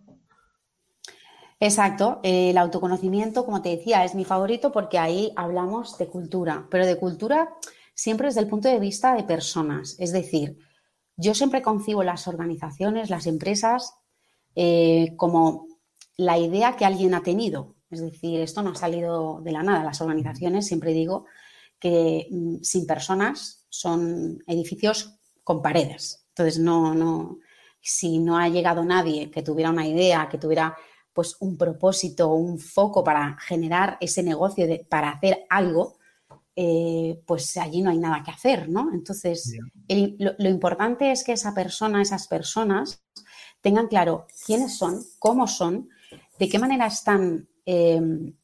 Exacto, 1.60 2.20
el 2.24 2.58
autoconocimiento, 2.58 3.44
como 3.44 3.62
te 3.62 3.70
decía, 3.70 4.04
es 4.04 4.14
mi 4.14 4.26
favorito 4.26 4.72
porque 4.72 5.00
ahí 5.00 5.32
hablamos 5.36 5.98
de 5.98 6.08
cultura, 6.08 6.68
pero 6.70 6.86
de 6.86 6.98
cultura 6.98 7.56
siempre 7.96 8.28
desde 8.28 8.42
el 8.42 8.48
punto 8.48 8.70
de 8.70 8.80
vista 8.80 9.16
de 9.16 9.24
personas. 9.24 9.96
Es 9.98 10.12
decir, 10.12 10.60
yo 11.16 11.34
siempre 11.34 11.64
concibo 11.64 12.04
las 12.04 12.28
organizaciones, 12.28 13.10
las 13.10 13.26
empresas, 13.26 13.96
eh, 14.56 15.14
como 15.18 15.68
la 16.16 16.38
idea 16.38 16.76
que 16.76 16.86
alguien 16.86 17.16
ha 17.16 17.24
tenido. 17.24 17.76
Es 17.90 18.02
decir, 18.02 18.40
esto 18.40 18.62
no 18.62 18.72
ha 18.72 18.76
salido 18.76 19.42
de 19.42 19.52
la 19.52 19.64
nada. 19.64 19.84
Las 19.84 20.02
organizaciones, 20.02 20.68
siempre 20.68 20.94
digo, 20.94 21.26
que 21.80 22.28
mm, 22.30 22.58
sin 22.62 22.86
personas 22.86 23.66
son 23.70 24.44
edificios 24.46 25.20
con 25.44 25.64
paredes. 25.64 26.28
Entonces, 26.30 26.60
no, 26.60 26.94
no, 26.94 27.40
si 27.82 28.20
no 28.20 28.38
ha 28.38 28.48
llegado 28.50 28.84
nadie 28.86 29.32
que 29.32 29.42
tuviera 29.42 29.72
una 29.72 29.88
idea, 29.88 30.30
que 30.30 30.38
tuviera 30.38 30.76
pues 31.18 31.36
un 31.40 31.58
propósito, 31.58 32.28
un 32.28 32.60
foco 32.60 33.04
para 33.04 33.36
generar 33.40 33.98
ese 34.00 34.22
negocio, 34.22 34.68
de, 34.68 34.86
para 34.88 35.10
hacer 35.10 35.48
algo, 35.50 35.98
eh, 36.56 37.24
pues 37.26 37.58
allí 37.58 37.82
no 37.82 37.90
hay 37.90 37.98
nada 37.98 38.22
que 38.24 38.30
hacer, 38.30 38.70
¿no? 38.70 38.94
Entonces, 38.94 39.58
lo, 39.90 40.48
importante 40.48 41.12
es 41.12 41.24
que 41.24 41.32
esa 41.32 41.56
persona, 41.56 42.04
esas 42.04 42.28
personas, 42.28 43.04
tengan 43.62 43.88
claro 43.88 44.28
quiénes 44.46 44.78
son, 44.78 45.02
cómo 45.18 45.48
son, 45.48 45.90
de 46.38 46.48
qué 46.48 46.60
manera 46.60 46.86
están 46.86 47.48
em, 47.66 48.36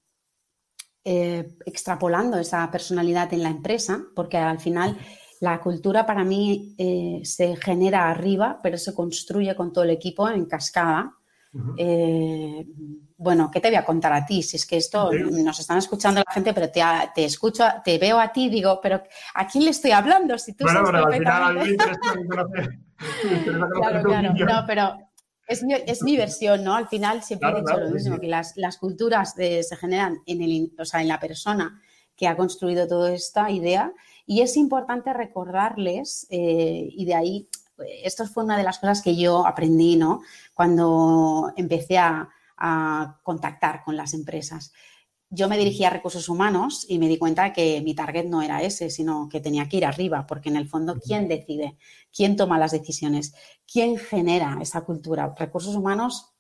eh, 1.06 1.56
extrapolando 1.68 2.40
esa 2.40 2.72
personalidad 2.72 3.32
en 3.36 3.44
la 3.44 3.50
empresa, 3.50 4.04
porque 4.16 4.38
al 4.38 4.60
final 4.60 4.98
la 5.42 5.62
cultura 5.62 6.08
para 6.08 6.24
mí 6.24 6.74
eh, 6.80 7.22
se 7.24 7.56
genera 7.56 8.10
arriba, 8.10 8.62
pero 8.64 8.80
se 8.80 8.96
construye 8.96 9.56
con 9.56 9.72
todo 9.72 9.84
el 9.84 9.92
equipo 9.92 10.28
en 10.28 10.48
cascada. 10.48 11.14
Eh, 11.78 12.66
bueno, 13.18 13.50
¿qué 13.52 13.60
te 13.60 13.70
voy 13.70 13.78
a 13.78 13.86
contar 13.86 14.12
a 14.14 14.26
ti? 14.26 14.42
Si 14.42 14.58
es 14.58 14.66
que 14.66 14.78
esto 14.78 15.12
nos 15.12 15.60
están 15.60 15.78
escuchando 15.78 16.22
la 16.26 16.34
gente, 16.34 16.54
pero 16.54 16.70
te, 16.70 16.82
te, 17.14 17.26
escucho, 17.26 17.64
te 17.84 17.98
veo 17.98 18.20
a 18.20 18.32
ti, 18.32 18.50
digo, 18.50 18.80
pero 18.82 19.04
¿a 19.36 19.48
quién 19.48 19.66
le 19.66 19.70
estoy 19.72 19.92
hablando? 19.92 20.38
Si 20.38 20.54
tú 20.54 20.66
bueno, 20.66 20.80
al 20.80 21.14
final 21.14 21.78
Claro, 23.76 24.04
claro, 24.04 24.34
no, 24.34 24.64
pero 24.66 24.98
es 25.48 26.04
mi, 26.04 26.18
versión, 26.18 26.64
¿no? 26.64 26.76
Al 26.76 26.88
final 26.88 27.22
siempre 27.22 27.50
he 27.50 27.56
dicho 27.56 27.78
lo 27.78 27.90
mismo, 27.90 28.20
que 28.20 28.28
las, 28.28 28.78
culturas 28.80 29.34
se 29.36 29.76
generan 29.78 30.20
en, 30.26 30.42
el, 30.42 30.72
en 30.94 31.08
la 31.08 31.20
persona 31.20 31.82
que 32.16 32.28
ha 32.28 32.38
construido 32.38 32.88
toda 32.88 33.12
esta 33.12 33.50
idea 33.50 33.92
y 34.26 34.42
es 34.42 34.56
importante 34.56 35.14
recordarles, 35.14 36.28
eh, 36.30 36.88
y 36.90 37.06
de 37.06 37.16
ahí, 37.16 37.50
esto 38.04 38.26
fue 38.26 38.44
una 38.44 38.58
de 38.58 38.64
las 38.64 38.80
cosas 38.80 39.02
que 39.02 39.16
yo 39.16 39.46
aprendí, 39.46 39.96
¿no? 39.98 40.22
Cuando 40.54 41.52
empecé 41.56 41.98
a, 41.98 42.30
contactar 43.24 43.84
con 43.84 43.98
las 43.98 44.14
empresas. 44.14 44.72
Yo 45.30 45.50
me 45.50 45.58
dirigía 45.58 45.88
a 45.88 45.92
recursos 45.92 46.30
humanos 46.30 46.86
y 46.88 46.98
me 46.98 47.10
di 47.10 47.18
cuenta 47.18 47.52
que 47.52 47.82
mi 47.82 47.94
target 47.94 48.26
no 48.26 48.42
era 48.42 48.62
ese, 48.62 48.90
sino 48.90 49.28
que 49.28 49.42
tenía 49.42 49.68
que 49.68 49.78
ir 49.78 49.86
arriba, 49.86 50.26
porque 50.26 50.48
en 50.48 50.56
el 50.56 50.70
fondo, 50.70 50.96
¿quién 50.98 51.28
decide? 51.28 51.76
¿Quién 52.16 52.38
toma 52.38 52.58
las 52.58 52.72
decisiones? 52.72 53.34
¿Quién 53.70 53.98
genera 53.98 54.60
esa 54.62 54.82
cultura? 54.82 55.34
Recursos 55.38 55.76
humanos 55.76 56.34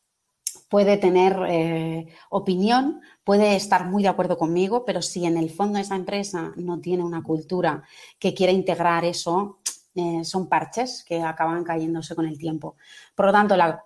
puede 0.70 0.98
tener 0.98 1.38
eh, 1.50 2.08
opinión, 2.30 3.02
puede 3.24 3.56
estar 3.56 3.90
muy 3.90 4.04
de 4.04 4.10
acuerdo 4.10 4.38
conmigo, 4.38 4.86
pero 4.86 5.02
si 5.02 5.26
en 5.26 5.38
el 5.38 5.50
fondo 5.50 5.80
esa 5.80 5.96
empresa 5.96 6.54
no 6.56 6.80
tiene 6.80 7.04
una 7.04 7.22
cultura 7.22 7.84
que 8.18 8.34
quiera 8.34 8.52
integrar 8.52 9.06
eso, 9.06 9.60
eh, 9.96 10.24
son 10.24 10.50
parches 10.50 11.04
que 11.08 11.22
acaban 11.22 11.64
cayéndose 11.64 12.16
con 12.16 12.26
el 12.26 12.38
tiempo. 12.38 12.76
Por 13.16 13.28
lo 13.28 13.32
tanto, 13.32 13.56
la, 13.56 13.84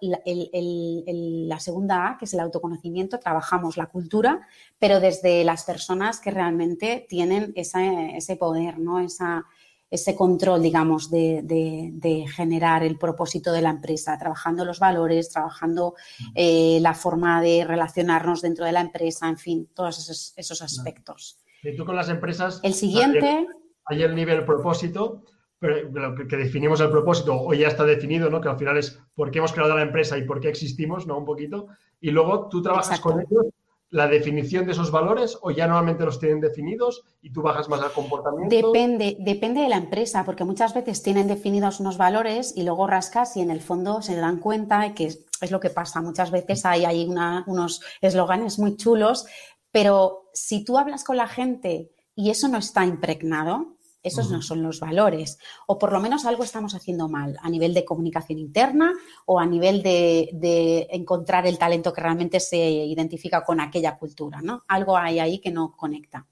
segunda 1.59 2.07
A, 2.07 2.17
que 2.17 2.25
es 2.25 2.33
el 2.33 2.39
autoconocimiento, 2.39 3.19
trabajamos 3.19 3.77
la 3.77 3.87
cultura, 3.87 4.47
pero 4.79 4.99
desde 4.99 5.43
las 5.43 5.63
personas 5.63 6.19
que 6.19 6.31
realmente 6.31 7.05
tienen 7.09 7.53
ese 7.55 8.35
poder, 8.37 8.79
¿no? 8.79 8.99
esa, 8.99 9.45
ese 9.89 10.15
control, 10.15 10.61
digamos, 10.61 11.09
de, 11.09 12.25
generar 12.35 12.83
el 12.83 12.97
propósito 12.97 13.51
de 13.51 13.61
la 13.61 13.69
empresa, 13.69 14.17
trabajando 14.17 14.65
los 14.65 14.79
valores, 14.79 15.29
trabajando 15.29 15.95
eh, 16.35 16.79
la 16.81 16.93
forma 16.93 17.41
de 17.41 17.63
relacionarnos 17.65 18.41
dentro 18.41 18.65
de 18.65 18.73
la 18.73 18.81
empresa, 18.81 19.27
en 19.27 19.37
fin, 19.37 19.69
todos 19.73 20.33
esos, 20.37 20.61
aspectos. 20.61 21.39
Y 21.63 21.75
tú 21.75 21.85
con 21.85 21.95
las 21.95 22.09
empresas... 22.09 22.59
El 22.63 22.73
siguiente... 22.73 23.47
Hay 23.89 24.03
el 24.03 24.15
nivel 24.15 24.43
propósito, 24.43 25.23
que, 25.59 26.27
que, 26.27 26.37
definimos 26.37 26.79
el 26.81 26.89
propósito 26.89 27.39
o 27.39 27.53
ya 27.53 27.67
está 27.67 27.83
definido, 27.83 28.29
¿no? 28.29 28.41
Que 28.41 28.49
al 28.49 28.57
final 28.57 28.77
es 28.77 29.01
por 29.15 29.31
qué 29.31 29.39
hemos 29.39 29.53
creado 29.53 29.75
la 29.75 29.81
empresa 29.81 30.17
y 30.17 30.23
por 30.23 30.39
qué 30.39 30.49
existimos, 30.49 31.07
¿no? 31.07 31.17
Un 31.17 31.25
poquito. 31.25 31.67
Y 31.99 32.11
luego 32.11 32.47
tú 32.47 32.61
trabajas 32.61 32.99
con 32.99 33.19
ellos 33.19 33.47
la 33.89 34.07
definición 34.07 34.65
de 34.65 34.73
esos 34.73 34.91
valores 34.91 35.37
o 35.41 35.51
ya 35.51 35.65
normalmente 35.65 36.03
los 36.03 36.19
tienen 36.19 36.41
definidos 36.41 37.03
y 37.21 37.31
tú 37.31 37.41
bajas 37.41 37.69
más 37.69 37.81
al 37.81 37.91
comportamiento? 37.91 38.53
Depende, 38.53 39.15
depende 39.19 39.61
de 39.61 39.69
la 39.69 39.77
empresa, 39.77 40.25
porque 40.25 40.43
muchas 40.43 40.73
veces 40.73 41.01
tienen 41.03 41.27
definidos 41.27 41.79
unos 41.79 41.97
valores 41.97 42.53
y 42.55 42.63
luego 42.63 42.87
rascas 42.87 43.37
y 43.37 43.41
en 43.41 43.51
el 43.51 43.61
fondo 43.61 44.01
se 44.01 44.15
dan 44.15 44.39
cuenta 44.39 44.93
que 44.93 45.05
es, 45.05 45.51
lo 45.51 45.59
que 45.59 45.69
pasa. 45.69 46.01
Muchas 46.01 46.31
veces 46.31 46.65
hay, 46.65 46.83
hay 46.83 47.07
unos 47.45 47.81
eslóganes 48.01 48.59
muy 48.59 48.75
chulos, 48.75 49.25
pero 49.71 50.29
si 50.33 50.65
tú 50.65 50.77
hablas 50.77 51.03
con 51.03 51.17
la 51.17 51.27
gente 51.27 51.91
y 52.13 52.29
eso 52.29 52.47
no 52.47 52.57
está 52.57 52.85
impregnado, 52.85 53.76
esos 54.03 54.31
no 54.31 54.41
son 54.41 54.63
los 54.63 54.79
valores. 54.79 55.37
O 55.67 55.77
por 55.77 55.91
lo 55.91 55.99
menos 55.99 56.25
algo 56.25 56.43
estamos 56.43 56.75
haciendo 56.75 57.09
mal 57.09 57.37
a 57.41 57.49
nivel 57.49 57.73
de 57.73 57.85
comunicación 57.85 58.39
interna 58.39 58.93
o 59.25 59.39
a 59.39 59.45
nivel 59.45 59.81
de, 59.81 60.87
encontrar 60.91 61.45
el 61.47 61.57
talento 61.57 61.93
que 61.93 62.01
realmente 62.01 62.39
se 62.39 62.57
identifica 62.57 63.43
con 63.43 63.59
aquella 63.59 63.97
cultura, 63.97 64.41
¿no? 64.41 64.63
Algo 64.67 64.97
hay 64.97 65.19
ahí 65.19 65.39
que 65.39 65.51
no 65.51 65.75
conecta. 65.75 66.25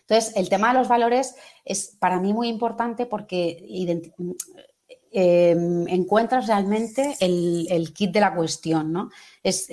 Entonces, 0.00 0.36
el 0.36 0.50
tema 0.50 0.68
de 0.72 0.78
los 0.78 0.88
valores 0.88 1.34
es 1.64 1.96
para 1.98 2.20
mí 2.20 2.34
muy 2.34 2.48
importante 2.48 3.06
porque 3.06 3.66
em, 5.10 5.88
encuentras 5.88 6.46
realmente 6.46 7.16
el, 7.20 7.92
kit 7.94 8.10
de 8.10 8.20
la 8.20 8.34
cuestión, 8.34 8.92
¿no? 8.92 9.10
Es, 9.42 9.68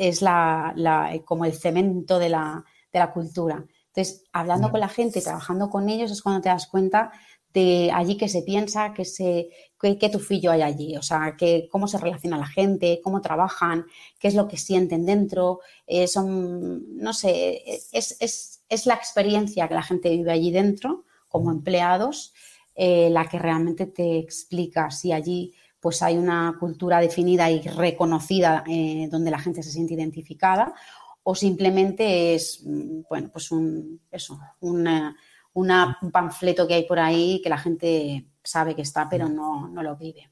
como 1.26 1.44
el 1.44 1.54
cemento 1.54 2.18
de 2.18 2.30
la, 2.30 2.64
de 2.94 3.00
la 3.00 3.12
cultura. 3.12 3.66
Entonces, 3.94 4.24
hablando 4.32 4.72
con 4.72 4.80
la 4.80 4.88
gente, 4.88 5.22
trabajando 5.22 5.70
con 5.70 5.90
ellos, 5.90 6.12
es 6.12 6.22
cuando 6.22 6.42
te 6.42 6.50
das 6.50 6.68
cuenta 6.68 7.12
de 7.54 7.92
allí 7.94 8.16
que 8.16 8.30
se 8.30 8.44
piensa, 8.44 8.94
que 8.94 9.04
se, 9.04 9.50
qué, 9.80 10.10
tufillo 10.10 10.52
hay 10.52 10.62
allí, 10.62 10.96
o 10.96 11.02
sea, 11.02 11.36
que, 11.38 11.68
cómo 11.70 11.88
se 11.88 11.98
relaciona 11.98 12.38
la 12.38 12.48
gente, 12.48 13.02
cómo 13.04 13.20
trabajan, 13.20 13.86
qué 14.20 14.30
es 14.30 14.36
lo 14.36 14.48
que 14.48 14.56
sienten 14.56 15.06
dentro, 15.06 15.60
eh, 15.86 16.08
son, 16.08 16.96
no 16.96 17.14
sé, 17.14 17.62
es, 17.92 18.86
la 18.86 18.94
experiencia 18.94 19.68
que 19.68 19.74
la 19.74 19.84
gente 19.84 20.10
vive 20.10 20.32
allí 20.32 20.52
dentro 20.52 21.04
como 21.28 21.52
empleados 21.52 22.34
eh, 22.74 23.10
la 23.10 23.28
que 23.28 23.38
realmente 23.38 23.86
te 23.86 24.18
explica 24.18 24.90
si 24.92 25.12
allí 25.12 25.54
pues 25.82 26.02
hay 26.04 26.18
una 26.18 26.56
cultura 26.60 27.00
definida 27.00 27.50
y 27.50 27.62
reconocida 27.62 28.64
eh, 28.68 29.10
donde 29.12 29.32
la 29.32 29.40
gente 29.40 29.64
se 29.64 29.72
siente 29.72 29.96
identificada 29.96 30.74
o 31.24 31.36
simplemente 31.36 32.36
es, 32.36 32.64
mm, 32.66 33.02
bueno, 33.10 33.30
pues 33.32 33.52
un, 33.52 34.00
eso, 34.10 34.40
un 34.60 36.12
panfleto 36.12 36.68
que 36.68 36.76
hay 36.76 36.86
por 36.86 37.00
ahí 37.00 37.42
que 37.44 37.50
la 37.50 37.58
gente 37.58 38.26
sabe 38.44 38.76
que 38.76 38.82
está, 38.82 39.08
pero 39.10 39.30
no, 39.30 39.70
lo 39.74 39.96
vive. 39.96 40.30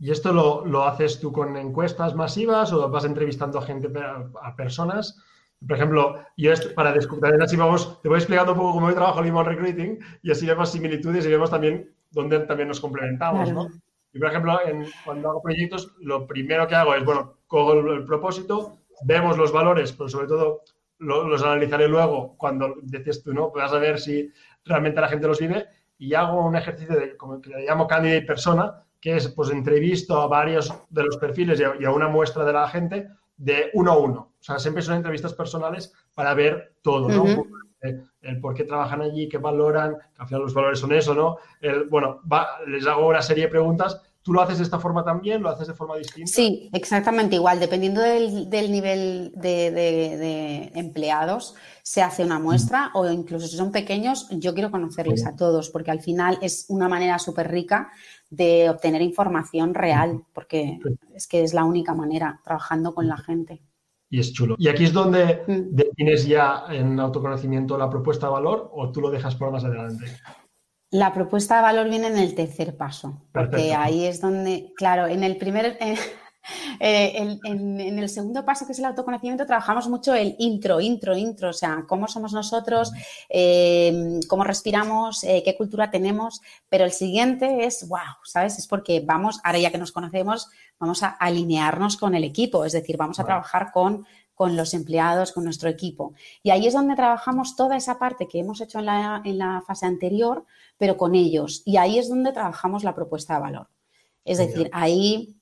¿Y 0.00 0.10
esto 0.10 0.32
lo, 0.32 0.84
haces 0.84 1.20
tú 1.20 1.30
con 1.30 1.56
encuestas 1.56 2.14
masivas 2.14 2.72
o 2.72 2.88
vas 2.88 3.04
entrevistando 3.04 3.58
a 3.58 3.62
gente, 3.62 3.88
a, 4.42 4.56
personas? 4.56 5.18
Por 5.66 5.76
ejemplo, 5.76 6.18
yo 6.36 6.52
para 6.74 6.92
descubrir 6.92 7.40
así 7.40 7.56
vamos, 7.56 8.00
te 8.02 8.08
voy 8.08 8.18
explicando 8.18 8.52
un 8.52 8.58
poco 8.58 8.72
cómo 8.72 8.88
yo 8.88 8.94
trabajo 8.94 9.20
el 9.20 9.26
mismo 9.26 9.42
recruiting 9.42 9.98
y 10.22 10.30
así 10.30 10.46
vemos 10.46 10.70
similitudes 10.70 11.24
y 11.24 11.28
vemos 11.28 11.50
también 11.50 11.94
dónde 12.10 12.40
también 12.40 12.68
nos 12.68 12.80
complementamos, 12.80 13.52
¿no? 13.52 13.68
Y 14.12 14.18
por 14.18 14.28
ejemplo, 14.28 14.58
cuando 15.04 15.30
hago 15.30 15.42
proyectos, 15.42 15.92
lo 16.00 16.26
primero 16.26 16.68
que 16.68 16.76
hago 16.76 16.94
es, 16.94 17.04
bueno, 17.04 17.38
cojo 17.48 17.72
el 17.72 18.04
propósito, 18.04 18.78
vemos 19.02 19.36
los 19.36 19.52
valores, 19.52 19.92
pero 19.92 20.08
sobre 20.08 20.28
todo 20.28 20.62
los 20.98 21.42
analizaré 21.42 21.88
luego 21.88 22.36
cuando 22.36 22.76
decías 22.82 23.22
tú, 23.22 23.34
¿no? 23.34 23.50
Puedas 23.52 23.70
saber 23.70 23.98
si 23.98 24.30
realmente 24.64 25.00
la 25.00 25.08
gente 25.08 25.26
los 25.26 25.40
vive 25.40 25.66
y 25.98 26.14
hago 26.14 26.44
un 26.44 26.56
ejercicio 26.56 26.94
de, 26.96 27.16
como 27.16 27.40
que 27.40 27.50
le 27.50 27.66
llamo 27.66 27.86
candidate 27.86 28.22
persona, 28.22 28.82
que 29.00 29.16
es, 29.16 29.28
pues, 29.28 29.50
entrevisto 29.50 30.20
a 30.20 30.26
varios 30.26 30.72
de 30.88 31.02
los 31.02 31.16
perfiles 31.18 31.60
y 31.60 31.84
a, 31.84 31.90
una 31.90 32.08
muestra 32.08 32.44
de 32.44 32.52
la 32.52 32.68
gente 32.68 33.08
de 33.36 33.70
uno 33.74 33.92
a 33.92 33.98
uno. 33.98 34.32
O 34.40 34.42
sea, 34.42 34.58
siempre 34.58 34.82
son 34.82 34.96
entrevistas 34.96 35.34
personales 35.34 35.92
para 36.14 36.32
ver 36.34 36.74
todo, 36.82 37.08
¿no? 37.08 37.44
el, 38.22 38.40
por 38.40 38.54
qué 38.54 38.64
trabajan 38.64 39.02
allí, 39.02 39.28
qué 39.28 39.38
valoran, 39.38 39.96
que 40.14 40.22
al 40.22 40.26
final 40.26 40.42
los 40.42 40.54
valores 40.54 40.78
son 40.78 40.92
eso, 40.92 41.14
¿no? 41.14 41.36
El, 41.60 41.84
bueno, 41.84 42.22
les 42.66 42.86
hago 42.86 43.08
una 43.08 43.20
serie 43.22 43.44
de 43.44 43.50
preguntas 43.50 44.00
¿Tú 44.24 44.32
lo 44.32 44.40
haces 44.40 44.56
de 44.56 44.64
esta 44.64 44.78
forma 44.78 45.04
también? 45.04 45.42
¿Lo 45.42 45.50
haces 45.50 45.68
de 45.68 45.74
forma 45.74 45.96
distinta? 45.96 46.32
Sí, 46.32 46.70
exactamente 46.72 47.36
igual. 47.36 47.60
Dependiendo 47.60 48.00
del, 48.00 48.48
nivel 48.72 49.32
de, 49.36 50.72
empleados, 50.74 51.54
se 51.82 52.00
hace 52.00 52.24
una 52.24 52.38
muestra 52.38 52.90
o 52.94 53.06
incluso 53.10 53.46
si 53.46 53.58
son 53.58 53.70
pequeños, 53.70 54.26
yo 54.30 54.54
quiero 54.54 54.70
conocerles 54.70 55.26
a 55.26 55.36
todos 55.36 55.68
porque 55.68 55.90
al 55.90 56.00
final 56.00 56.38
es 56.40 56.64
una 56.70 56.88
manera 56.88 57.18
súper 57.18 57.50
rica 57.50 57.90
de 58.30 58.70
obtener 58.70 59.02
información 59.02 59.74
real 59.74 60.22
porque 60.32 60.78
es 61.14 61.26
que 61.26 61.42
es 61.42 61.52
la 61.52 61.64
única 61.64 61.94
manera 61.94 62.40
trabajando 62.42 62.94
con 62.94 63.06
la 63.06 63.18
gente. 63.18 63.60
Y 64.08 64.20
es 64.20 64.32
chulo. 64.32 64.54
¿Y 64.58 64.68
aquí 64.68 64.84
es 64.84 64.94
donde 64.94 65.42
mm. 65.46 65.74
defines 65.74 66.26
ya 66.26 66.64
en 66.70 66.98
autoconocimiento 66.98 67.76
la 67.76 67.90
propuesta 67.90 68.28
de 68.28 68.32
valor 68.32 68.70
o 68.72 68.90
tú 68.90 69.02
lo 69.02 69.10
dejas 69.10 69.34
por 69.34 69.50
más 69.50 69.64
adelante? 69.64 70.06
La 70.94 71.12
propuesta 71.12 71.56
de 71.56 71.62
valor 71.62 71.88
viene 71.88 72.06
en 72.06 72.18
el 72.18 72.36
tercer 72.36 72.76
paso, 72.76 73.20
porque 73.32 73.74
ahí 73.74 74.04
es 74.06 74.20
donde, 74.20 74.72
claro, 74.76 75.08
en 75.08 75.24
el 75.24 75.36
primer, 75.38 75.76
Eh, 76.80 77.38
en, 77.44 77.98
el 77.98 78.08
segundo 78.08 78.44
paso, 78.44 78.66
que 78.66 78.72
es 78.72 78.78
el 78.78 78.84
autoconocimiento, 78.84 79.46
trabajamos 79.46 79.88
mucho 79.88 80.14
el 80.14 80.36
intro, 80.38 80.80
intro, 80.80 81.16
intro, 81.16 81.50
o 81.50 81.52
sea, 81.52 81.84
cómo 81.88 82.08
somos 82.08 82.32
nosotros, 82.32 82.92
eh, 83.28 84.20
cómo 84.28 84.44
respiramos, 84.44 85.24
eh, 85.24 85.42
qué 85.44 85.56
cultura 85.56 85.90
tenemos, 85.90 86.42
pero 86.68 86.84
el 86.84 86.92
siguiente 86.92 87.64
es, 87.64 87.88
wow, 87.88 88.00
¿sabes? 88.24 88.58
Es 88.58 88.66
porque 88.66 89.00
vamos, 89.00 89.40
ahora 89.44 89.58
ya 89.58 89.70
que 89.70 89.78
nos 89.78 89.92
conocemos, 89.92 90.48
vamos 90.78 91.02
a 91.02 91.08
alinearnos 91.08 91.96
con 91.96 92.14
el 92.14 92.24
equipo, 92.24 92.64
es 92.64 92.72
decir, 92.72 92.96
vamos 92.96 93.18
a 93.20 93.24
trabajar 93.24 93.70
con 93.72 94.06
con 94.34 94.56
los 94.56 94.74
empleados, 94.74 95.32
con 95.32 95.44
nuestro 95.44 95.68
equipo. 95.68 96.14
Y 96.42 96.50
ahí 96.50 96.66
es 96.66 96.74
donde 96.74 96.96
trabajamos 96.96 97.56
toda 97.56 97.76
esa 97.76 97.98
parte 97.98 98.28
que 98.28 98.40
hemos 98.40 98.60
hecho 98.60 98.78
en 98.80 98.86
la, 98.86 99.22
en 99.24 99.38
la 99.38 99.62
fase 99.66 99.86
anterior, 99.86 100.44
pero 100.76 100.96
con 100.96 101.14
ellos. 101.14 101.62
Y 101.64 101.76
ahí 101.76 101.98
es 101.98 102.08
donde 102.08 102.32
trabajamos 102.32 102.84
la 102.84 102.94
propuesta 102.94 103.34
de 103.34 103.40
valor. 103.40 103.68
Es 104.24 104.38
decir, 104.38 104.70
ahí 104.72 105.36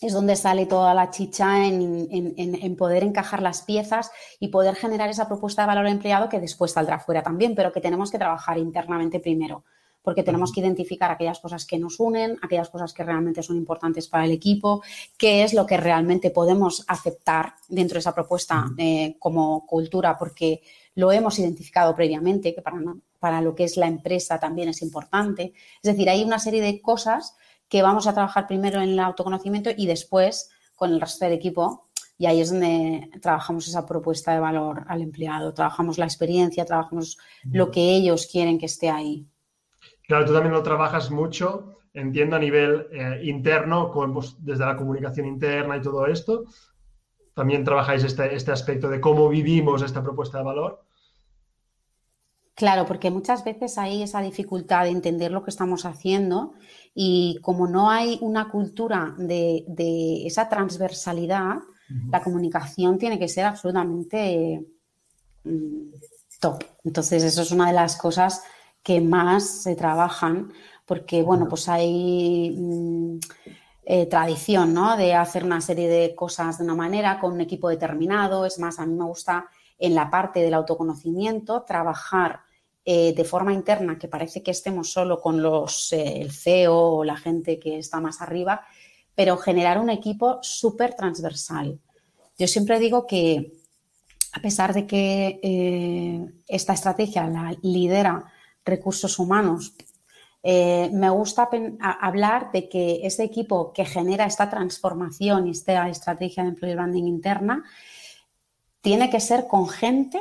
es 0.00 0.12
donde 0.12 0.36
sale 0.36 0.66
toda 0.66 0.94
la 0.94 1.10
chicha 1.10 1.66
en, 1.66 2.76
poder 2.76 3.04
encajar 3.04 3.42
las 3.42 3.62
piezas 3.62 4.10
y 4.38 4.48
poder 4.48 4.74
generar 4.74 5.08
esa 5.08 5.26
propuesta 5.26 5.62
de 5.62 5.68
valor 5.68 5.86
empleado 5.86 6.28
que 6.28 6.40
después 6.40 6.72
saldrá 6.72 6.98
fuera 6.98 7.22
también, 7.22 7.54
pero 7.54 7.72
que 7.72 7.80
tenemos 7.80 8.10
que 8.10 8.18
trabajar 8.18 8.58
internamente 8.58 9.20
primero, 9.20 9.64
porque 10.04 10.22
tenemos 10.22 10.52
que 10.52 10.60
identificar 10.60 11.10
aquellas 11.10 11.40
cosas 11.40 11.64
que 11.64 11.78
nos 11.78 11.98
unen, 11.98 12.38
aquellas 12.42 12.68
cosas 12.68 12.92
que 12.92 13.02
realmente 13.02 13.42
son 13.42 13.56
importantes 13.56 14.06
para 14.06 14.26
el 14.26 14.32
equipo, 14.32 14.82
qué 15.16 15.42
es 15.42 15.54
lo 15.54 15.64
que 15.64 15.78
realmente 15.78 16.30
podemos 16.30 16.84
aceptar 16.86 17.54
dentro 17.68 17.94
de 17.94 18.00
esa 18.00 18.14
propuesta 18.14 18.66
eh, 18.76 19.16
como 19.18 19.66
cultura, 19.66 20.18
porque 20.18 20.60
lo 20.94 21.10
hemos 21.10 21.38
identificado 21.38 21.94
previamente, 21.94 22.54
que 22.54 22.60
para, 22.60 22.78
para 23.18 23.40
lo 23.40 23.54
que 23.54 23.64
es 23.64 23.78
la 23.78 23.86
empresa 23.86 24.38
también 24.38 24.68
es 24.68 24.82
importante. 24.82 25.54
Es 25.82 25.90
decir, 25.90 26.10
hay 26.10 26.22
una 26.22 26.38
serie 26.38 26.60
de 26.60 26.82
cosas 26.82 27.34
que 27.68 27.80
vamos 27.80 28.06
a 28.06 28.12
trabajar 28.12 28.46
primero 28.46 28.82
en 28.82 28.90
el 28.90 29.00
autoconocimiento 29.00 29.70
y 29.74 29.86
después 29.86 30.50
con 30.76 30.92
el 30.92 31.00
resto 31.00 31.24
del 31.24 31.34
equipo. 31.34 31.88
Y 32.18 32.26
ahí 32.26 32.42
es 32.42 32.50
donde 32.50 33.10
trabajamos 33.22 33.66
esa 33.66 33.86
propuesta 33.86 34.32
de 34.32 34.38
valor 34.38 34.84
al 34.86 35.02
empleado, 35.02 35.52
trabajamos 35.52 35.98
la 35.98 36.04
experiencia, 36.04 36.64
trabajamos 36.64 37.18
lo 37.42 37.70
que 37.70 37.96
ellos 37.96 38.28
quieren 38.30 38.58
que 38.58 38.66
esté 38.66 38.90
ahí. 38.90 39.26
Claro, 40.06 40.26
tú 40.26 40.32
también 40.32 40.52
lo 40.52 40.62
trabajas 40.62 41.10
mucho, 41.10 41.76
entiendo, 41.92 42.36
a 42.36 42.38
nivel 42.38 42.88
eh, 42.92 43.20
interno, 43.24 43.90
con, 43.90 44.12
pues, 44.12 44.36
desde 44.38 44.66
la 44.66 44.76
comunicación 44.76 45.26
interna 45.26 45.76
y 45.76 45.82
todo 45.82 46.06
esto. 46.06 46.44
También 47.34 47.64
trabajáis 47.64 48.04
este, 48.04 48.34
este 48.34 48.52
aspecto 48.52 48.88
de 48.88 49.00
cómo 49.00 49.28
vivimos 49.28 49.82
esta 49.82 50.02
propuesta 50.02 50.38
de 50.38 50.44
valor. 50.44 50.84
Claro, 52.54 52.86
porque 52.86 53.10
muchas 53.10 53.42
veces 53.42 53.78
hay 53.78 54.02
esa 54.02 54.20
dificultad 54.20 54.84
de 54.84 54.90
entender 54.90 55.32
lo 55.32 55.42
que 55.42 55.50
estamos 55.50 55.84
haciendo 55.84 56.54
y 56.94 57.40
como 57.42 57.66
no 57.66 57.90
hay 57.90 58.18
una 58.20 58.48
cultura 58.48 59.14
de, 59.18 59.64
esa 60.24 60.48
transversalidad, 60.48 61.56
la 62.10 62.22
comunicación 62.22 62.98
tiene 62.98 63.18
que 63.18 63.28
ser 63.28 63.44
absolutamente 63.44 64.64
mm, 65.42 65.90
top. 66.40 66.62
Entonces, 66.84 67.24
eso 67.24 67.42
es 67.42 67.50
una 67.50 67.66
de 67.66 67.72
las 67.72 67.96
cosas 67.96 68.42
que 68.84 69.00
más 69.00 69.62
se 69.62 69.74
trabajan 69.74 70.52
porque, 70.86 71.24
bueno, 71.24 71.48
pues 71.48 71.68
hay... 71.68 72.54
Mm, 72.56 73.18
eh, 73.86 74.06
tradición, 74.06 74.72
¿no? 74.72 74.96
De 74.96 75.12
hacer 75.12 75.44
una 75.44 75.60
serie 75.60 75.88
de 75.88 76.14
cosas 76.14 76.56
de 76.56 76.64
una 76.64 76.74
manera, 76.74 77.20
con 77.20 77.32
un 77.32 77.42
equipo 77.42 77.68
determinado. 77.68 78.46
Es 78.46 78.58
más, 78.58 78.78
a 78.78 78.86
mí 78.86 78.94
me 78.94 79.04
gusta 79.04 79.46
en 79.78 79.94
la 79.94 80.08
parte 80.08 80.40
del 80.40 80.54
autoconocimiento 80.54 81.64
trabajar 81.64 82.40
eh, 82.86 83.12
de 83.14 83.24
forma 83.24 83.52
interna, 83.52 83.98
que 83.98 84.08
parece 84.08 84.42
que 84.42 84.52
estemos 84.52 84.90
solo 84.90 85.20
con 85.20 85.42
los, 85.42 85.92
eh, 85.92 86.22
el 86.22 86.32
CEO 86.32 86.74
o 86.74 87.04
la 87.04 87.18
gente 87.18 87.58
que 87.58 87.76
está 87.78 88.00
más 88.00 88.22
arriba, 88.22 88.62
pero 89.14 89.36
generar 89.36 89.78
un 89.78 89.90
equipo 89.90 90.38
súper 90.40 90.94
transversal. 90.94 91.78
Yo 92.38 92.48
siempre 92.48 92.78
digo 92.78 93.06
que 93.06 93.52
a 94.32 94.40
pesar 94.40 94.72
de 94.72 94.86
que 94.86 96.32
esta 96.48 96.72
estrategia 96.72 97.28
la 97.28 97.54
lidera 97.62 98.32
recursos 98.64 99.18
humanos, 99.18 99.74
me 100.42 101.08
gusta 101.08 101.48
hablar 101.80 102.52
de 102.52 102.68
que 102.68 103.00
ese 103.06 103.24
equipo 103.24 103.72
que 103.72 103.86
genera 103.86 104.26
esta 104.26 104.50
transformación 104.50 105.46
y 105.46 105.52
esta 105.52 105.88
estrategia 105.88 106.42
de 106.42 106.50
employer 106.50 106.76
branding 106.76 107.04
interna 107.04 107.64
tiene 108.82 109.08
que 109.08 109.20
ser 109.20 109.46
con 109.46 109.66
gente 109.66 110.20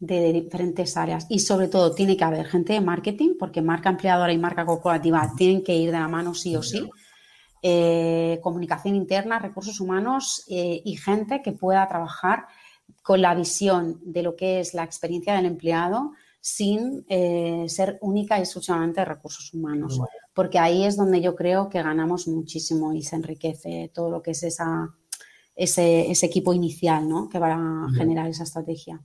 de 0.00 0.32
diferentes 0.32 0.96
áreas 0.96 1.26
y 1.28 1.40
sobre 1.40 1.68
todo 1.68 1.94
tiene 1.94 2.16
que 2.16 2.24
haber 2.24 2.46
gente 2.46 2.72
de 2.72 2.80
marketing 2.80 3.34
porque 3.38 3.60
marca 3.60 3.90
empleadora 3.90 4.32
y 4.32 4.38
marca 4.38 4.64
corporativa 4.64 5.30
tienen 5.36 5.62
que 5.62 5.76
ir 5.76 5.92
de 5.92 5.98
la 5.98 6.08
mano 6.08 6.34
sí 6.34 6.56
o 6.56 6.62
sí. 6.62 6.88
Eh, 7.62 8.40
comunicación 8.42 8.94
interna, 8.94 9.38
recursos 9.38 9.80
humanos 9.80 10.44
eh, 10.48 10.80
y 10.82 10.96
gente 10.96 11.42
que 11.42 11.52
pueda 11.52 11.86
trabajar 11.86 12.46
con 13.02 13.20
la 13.20 13.34
visión 13.34 14.00
de 14.02 14.22
lo 14.22 14.34
que 14.34 14.60
es 14.60 14.72
la 14.72 14.84
experiencia 14.84 15.34
del 15.34 15.44
empleado 15.44 16.12
sin 16.40 17.04
eh, 17.08 17.66
ser 17.68 17.98
única 18.00 18.38
y 18.38 18.40
exclusivamente 18.40 19.00
de 19.00 19.04
recursos 19.04 19.52
humanos. 19.52 20.00
Porque 20.34 20.58
ahí 20.58 20.84
es 20.84 20.96
donde 20.96 21.20
yo 21.20 21.36
creo 21.36 21.68
que 21.68 21.82
ganamos 21.82 22.26
muchísimo 22.28 22.92
y 22.92 23.02
se 23.02 23.16
enriquece 23.16 23.90
todo 23.94 24.10
lo 24.10 24.22
que 24.22 24.30
es 24.30 24.42
esa, 24.42 24.88
ese, 25.54 26.10
ese 26.10 26.26
equipo 26.26 26.54
inicial 26.54 27.08
¿no? 27.08 27.28
que 27.28 27.38
va 27.38 27.52
a 27.52 27.88
generar 27.94 28.28
esa 28.28 28.44
estrategia. 28.44 29.00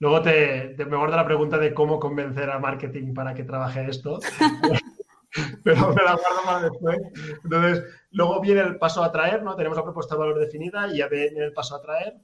Luego 0.00 0.22
te, 0.22 0.74
me 0.78 0.96
guardo 0.96 1.16
la 1.16 1.24
pregunta 1.24 1.56
de 1.58 1.72
cómo 1.72 2.00
convencer 2.00 2.50
a 2.50 2.58
marketing 2.58 3.14
para 3.14 3.34
que 3.34 3.44
trabaje 3.44 3.88
esto. 3.88 4.18
pero 5.64 5.88
me 5.88 6.02
la 6.02 6.14
guardo 6.14 6.44
más 6.46 6.62
después. 6.62 6.98
Entonces, 7.42 7.84
luego 8.10 8.40
viene 8.40 8.60
el 8.60 8.78
paso 8.78 9.02
a 9.02 9.12
traer, 9.12 9.42
¿no? 9.42 9.56
Tenemos 9.56 9.76
la 9.76 9.84
propuesta 9.84 10.14
de 10.14 10.20
valor 10.20 10.38
definida 10.38 10.88
y 10.92 10.98
ya 10.98 11.08
viene 11.08 11.44
el 11.44 11.52
paso 11.52 11.76
a 11.76 11.82
traer. 11.82 12.16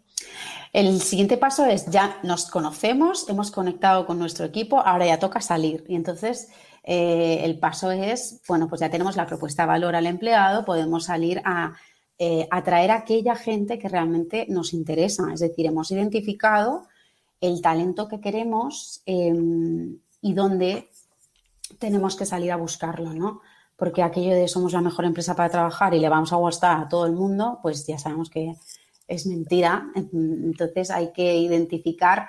El 0.72 1.00
siguiente 1.00 1.36
paso 1.36 1.64
es 1.66 1.86
ya 1.86 2.18
nos 2.22 2.48
conocemos, 2.48 3.28
hemos 3.28 3.50
conectado 3.50 4.06
con 4.06 4.18
nuestro 4.18 4.44
equipo, 4.44 4.80
ahora 4.80 5.06
ya 5.06 5.18
toca 5.18 5.40
salir. 5.40 5.84
Y 5.88 5.96
entonces 5.96 6.50
eh, 6.84 7.40
el 7.42 7.58
paso 7.58 7.90
es, 7.90 8.40
bueno, 8.46 8.68
pues 8.68 8.80
ya 8.80 8.90
tenemos 8.90 9.16
la 9.16 9.26
propuesta 9.26 9.64
de 9.64 9.68
valor 9.68 9.96
al 9.96 10.06
empleado, 10.06 10.64
podemos 10.64 11.04
salir 11.04 11.42
a 11.44 11.74
eh, 12.18 12.46
atraer 12.50 12.90
a 12.90 12.96
aquella 12.96 13.34
gente 13.34 13.78
que 13.78 13.88
realmente 13.88 14.46
nos 14.48 14.72
interesa. 14.72 15.32
Es 15.32 15.40
decir, 15.40 15.66
hemos 15.66 15.90
identificado 15.90 16.86
el 17.40 17.62
talento 17.62 18.08
que 18.08 18.20
queremos 18.20 19.02
em, 19.06 19.98
y 20.20 20.34
dónde 20.34 20.89
tenemos 21.80 22.14
que 22.14 22.26
salir 22.26 22.52
a 22.52 22.56
buscarlo, 22.56 23.12
¿no? 23.12 23.40
Porque 23.74 24.02
aquello 24.02 24.34
de 24.34 24.46
somos 24.46 24.72
la 24.74 24.82
mejor 24.82 25.06
empresa 25.06 25.34
para 25.34 25.48
trabajar 25.48 25.94
y 25.94 25.98
le 25.98 26.08
vamos 26.08 26.32
a 26.32 26.36
gustar 26.36 26.78
a 26.78 26.88
todo 26.88 27.06
el 27.06 27.12
mundo, 27.12 27.58
pues 27.62 27.86
ya 27.86 27.98
sabemos 27.98 28.30
que 28.30 28.54
es 29.08 29.26
mentira. 29.26 29.90
Entonces 30.12 30.90
hay 30.90 31.12
que 31.12 31.34
identificar, 31.36 32.28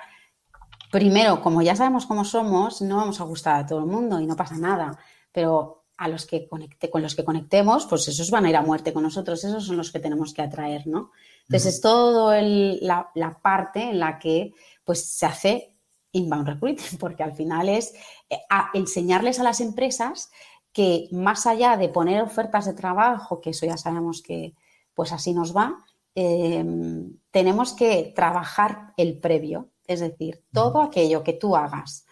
primero, 0.90 1.42
como 1.42 1.62
ya 1.62 1.76
sabemos 1.76 2.06
cómo 2.06 2.24
somos, 2.24 2.80
no 2.82 2.96
vamos 2.96 3.20
a 3.20 3.24
gustar 3.24 3.56
a 3.60 3.66
todo 3.66 3.80
el 3.80 3.86
mundo 3.86 4.18
y 4.18 4.26
no 4.26 4.34
pasa 4.34 4.56
nada, 4.56 4.98
pero 5.30 5.84
a 5.98 6.08
los 6.08 6.26
que 6.26 6.48
conecte, 6.48 6.90
con 6.90 7.02
los 7.02 7.14
que 7.14 7.24
conectemos, 7.24 7.86
pues 7.86 8.08
esos 8.08 8.30
van 8.30 8.46
a 8.46 8.50
ir 8.50 8.56
a 8.56 8.62
muerte 8.62 8.92
con 8.92 9.02
nosotros, 9.02 9.44
esos 9.44 9.66
son 9.66 9.76
los 9.76 9.92
que 9.92 10.00
tenemos 10.00 10.32
que 10.32 10.42
atraer, 10.42 10.86
¿no? 10.86 11.12
Entonces 11.42 11.74
es 11.74 11.80
todo 11.82 12.32
la, 12.32 13.10
la 13.14 13.38
parte 13.38 13.90
en 13.90 14.00
la 14.00 14.18
que 14.18 14.54
pues 14.84 15.06
se 15.06 15.26
hace 15.26 15.71
inbound 16.12 16.48
recruiting, 16.48 16.98
porque 17.00 17.22
al 17.22 17.34
final 17.34 17.68
es 17.68 17.94
eh, 18.30 18.38
enseñarles 18.74 19.40
a 19.40 19.44
las 19.44 19.60
empresas 19.60 20.30
que 20.72 21.08
más 21.12 21.46
allá 21.46 21.76
de 21.76 21.88
poner 21.88 22.22
ofertas 22.22 22.66
de 22.66 22.72
trabajo, 22.72 23.40
que 23.40 23.50
eso 23.50 23.66
ya 23.66 23.76
sabemos 23.76 24.22
que 24.22 24.54
pues 24.94 25.12
así 25.12 25.34
nos 25.34 25.56
va, 25.56 25.84
em, 26.14 27.18
tenemos 27.30 27.72
que 27.74 28.12
trabajar 28.14 28.92
el 28.96 29.18
previo, 29.18 29.70
es 29.86 30.00
decir, 30.00 30.44
todo 30.52 30.82
aquello 30.82 31.22
que 31.22 31.32
tú 31.32 31.56
hagas 31.56 32.06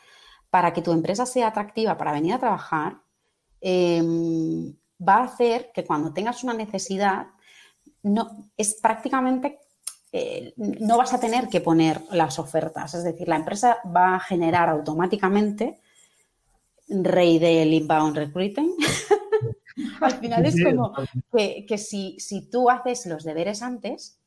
para 0.51 0.73
que 0.73 0.83
tu 0.83 0.93
empresa 0.93 1.27
sea 1.27 1.49
atractiva 1.49 1.97
para 1.97 2.13
venir 2.13 2.35
a 2.35 2.39
trabajar, 2.39 3.03
em, 3.61 4.75
va 5.01 5.17
a 5.17 5.25
hacer 5.25 5.71
que 5.73 5.85
cuando 5.85 6.13
tengas 6.13 6.43
una 6.45 6.55
necesidad, 6.55 7.29
no, 8.03 8.51
es 8.57 8.75
prácticamente 8.75 9.61
eh, 10.13 10.55
no 10.57 10.99
vas 10.99 11.15
a 11.15 11.21
tener 11.21 11.49
que 11.49 11.61
poner 11.61 12.03
las 12.11 12.39
ofertas. 12.39 12.95
Es 12.95 13.05
decir, 13.05 13.29
la 13.29 13.37
empresa 13.37 13.79
va 13.85 14.17
a 14.17 14.21
generar 14.21 14.69
automáticamente 14.69 15.81
rey 16.89 17.39
del 17.39 17.73
inbound 17.73 18.17
recruiting. 18.17 18.75
Al 20.01 20.13
final 20.13 20.45
es 20.47 20.63
como 20.63 20.93
que, 21.33 21.79
si, 21.79 22.17
si, 22.19 22.51
tú 22.51 22.69
haces 22.69 23.07
los 23.07 23.23
deberes 23.23 23.63
antes, 23.63 24.19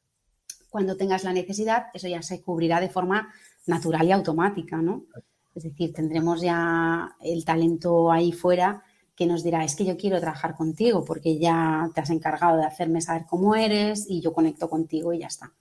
cuando 0.70 0.96
tengas 0.96 1.24
la 1.24 1.34
necesidad, 1.34 1.88
eso 1.94 2.08
ya 2.08 2.22
se 2.22 2.42
cubrirá 2.42 2.80
de 2.80 2.90
forma 2.90 3.34
natural 3.68 4.08
y 4.08 4.12
automática, 4.14 4.78
¿no? 4.78 5.06
Es 5.54 5.64
decir, 5.64 5.94
tendremos 5.94 6.42
ya 6.42 7.16
el 7.22 7.46
talento 7.46 8.12
ahí 8.12 8.32
fuera 8.32 8.84
que 9.16 9.28
nos 9.28 9.44
dirá, 9.44 9.64
es 9.64 9.76
que 9.76 9.86
yo 9.86 9.96
quiero 9.96 10.20
trabajar 10.20 10.56
contigo 10.56 11.06
porque 11.06 11.38
ya 11.38 11.88
te 11.94 12.02
has 12.02 12.10
encargado 12.10 12.58
de 12.58 12.66
hacerme 12.66 13.02
saber 13.02 13.26
cómo 13.28 13.54
eres 13.54 14.10
y 14.10 14.22
yo 14.22 14.34
conecto 14.34 14.68
contigo 14.68 15.14
y 15.14 15.20
ya 15.20 15.28
está 15.28 15.54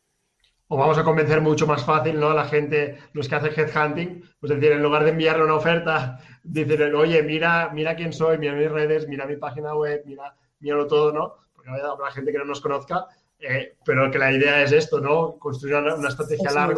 o 0.73 0.77
vamos 0.79 0.97
a 0.97 1.05
convencer 1.05 1.43
mucho 1.43 1.67
más 1.67 1.85
fácil 1.85 2.19
¿no? 2.19 2.31
a 2.31 2.35
la 2.35 2.47
gente, 2.47 2.97
los 3.13 3.29
que 3.29 3.35
hacen 3.35 3.53
headhunting, 3.55 4.25
pues 4.41 4.55
decir, 4.55 4.73
en 4.73 4.83
lugar 4.83 5.05
de 5.05 5.11
enviarle 5.11 5.45
una 5.45 5.57
oferta, 5.57 6.19
dicen, 6.45 6.95
oye, 6.95 7.23
mira, 7.23 7.69
mira 7.75 7.95
quién 7.95 8.11
soy, 8.11 8.39
mira 8.39 8.55
mis 8.55 8.71
redes, 8.71 9.07
mira 9.07 9.27
mi 9.27 9.37
página 9.37 9.75
web, 9.75 10.03
mira, 10.07 10.35
míralo 10.61 10.87
todo, 10.87 11.13
¿no? 11.13 11.35
Porque 11.53 11.69
habrá 11.69 12.11
gente 12.11 12.33
que 12.33 12.39
no 12.39 12.47
nos 12.47 12.63
conozca, 12.63 13.05
eh, 13.39 13.77
pero 13.85 14.11
que 14.11 14.19
la 14.19 14.33
idea 14.33 14.63
es 14.63 14.73
esto, 14.73 14.99
¿no? 14.99 15.39
Construir 15.39 15.75
una, 15.75 16.09
estrategia 16.09 16.51
larga 16.51 16.77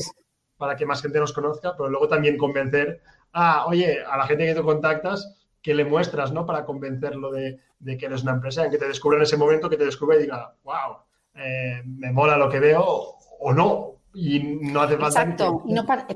para 0.57 0.75
que 0.75 0.87
más 0.87 1.01
gente 1.01 1.21
nos 1.21 1.33
conozca, 1.33 1.77
pero 1.77 1.89
luego 1.89 2.09
también 2.09 2.37
convencer 2.37 3.01
a, 3.33 3.65
oye, 3.67 4.03
a 4.05 4.17
la 4.17 4.27
gente 4.27 4.45
que 4.45 4.57
tú 4.57 4.65
contactas, 4.65 5.37
que 5.63 5.73
le 5.73 5.85
muestras, 5.85 6.33
¿no? 6.33 6.45
Para 6.45 6.65
convencerlo 6.65 7.31
de, 7.31 7.61
que 7.97 8.07
eres 8.07 8.25
una 8.25 8.33
empresa, 8.33 8.65
en 8.65 8.73
que 8.73 8.79
te 8.79 8.89
descubra 8.89 9.19
en 9.19 9.23
ese 9.23 9.37
momento, 9.37 9.71
que 9.71 9.77
te 9.77 9.85
descubra 9.85 10.17
y 10.17 10.23
diga, 10.23 10.53
wow, 10.65 10.97
eh, 11.37 11.81
me 11.85 12.11
mola 12.11 12.37
lo 12.37 12.51
que 12.51 12.59
veo 12.59 13.19
o 13.47 13.53
no, 13.53 13.97
y 14.15 14.41
no 14.41 14.81
hace 14.81 14.97
falta. 14.97 15.23
Exacto, 15.23 15.63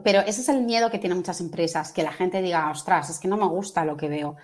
pero 0.03 0.21
ese 0.21 0.41
es 0.41 0.49
el 0.49 0.63
miedo 0.63 0.91
que 0.91 0.99
tienen 0.99 1.19
muchas 1.19 1.43
empresas, 1.43 1.93
que 1.93 2.03
la 2.03 2.13
gente 2.13 2.41
diga, 2.41 2.71
ostras, 2.71 3.11
es 3.11 3.19
que 3.19 3.29
no 3.29 3.37
me 3.37 3.47
gusta 3.47 3.85
lo 3.85 3.99
que 3.99 4.09
veo. 4.09 4.37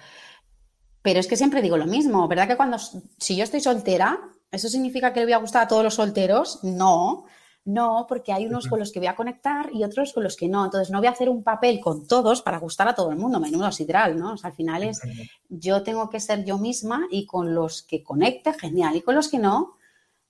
Pero 1.01 1.19
es 1.19 1.27
que 1.27 1.37
siempre 1.37 1.63
digo 1.63 1.79
lo 1.79 1.87
mismo, 1.87 2.29
¿verdad? 2.29 2.47
Que 2.47 2.57
cuando, 2.57 2.77
si 2.79 3.37
yo 3.37 3.45
estoy 3.45 3.61
soltera, 3.61 4.19
¿eso 4.51 4.69
significa 4.69 5.15
que 5.15 5.21
le 5.21 5.27
voy 5.27 5.33
a 5.33 5.39
gustar 5.39 5.63
a 5.63 5.69
todos 5.69 5.83
los 5.83 5.95
solteros? 5.95 6.63
No, 6.63 7.25
no, 7.65 8.05
porque 8.07 8.35
hay 8.35 8.45
unos 8.45 8.69
con 8.69 8.79
los 8.79 8.93
que 8.93 8.99
voy 8.99 9.09
a 9.09 9.17
conectar 9.17 9.71
y 9.73 9.83
otros 9.83 10.13
con 10.13 10.23
los 10.23 10.37
que 10.37 10.49
no. 10.49 10.67
Entonces, 10.67 10.91
no 10.91 10.99
voy 10.99 11.07
a 11.07 11.13
hacer 11.13 11.31
un 11.31 11.43
papel 11.43 11.81
con 11.81 12.07
todos 12.07 12.43
para 12.43 12.59
gustar 12.59 12.89
a 12.89 12.95
todo 12.95 13.11
el 13.11 13.17
mundo, 13.17 13.41
menudo 13.41 13.73
sidral, 13.73 14.19
¿no? 14.19 14.35
O 14.35 14.37
sea, 14.37 14.51
al 14.51 14.57
final 14.57 14.83
es, 14.83 15.01
yo 15.49 15.83
tengo 15.83 16.11
que 16.11 16.21
ser 16.21 16.45
yo 16.45 16.59
misma 16.59 17.07
y 17.11 17.25
con 17.25 17.55
los 17.55 17.83
que 17.83 18.03
conecte, 18.03 18.53
genial, 18.53 18.97
y 18.97 19.01
con 19.01 19.15
los 19.15 19.29
que 19.29 19.39
no, 19.39 19.79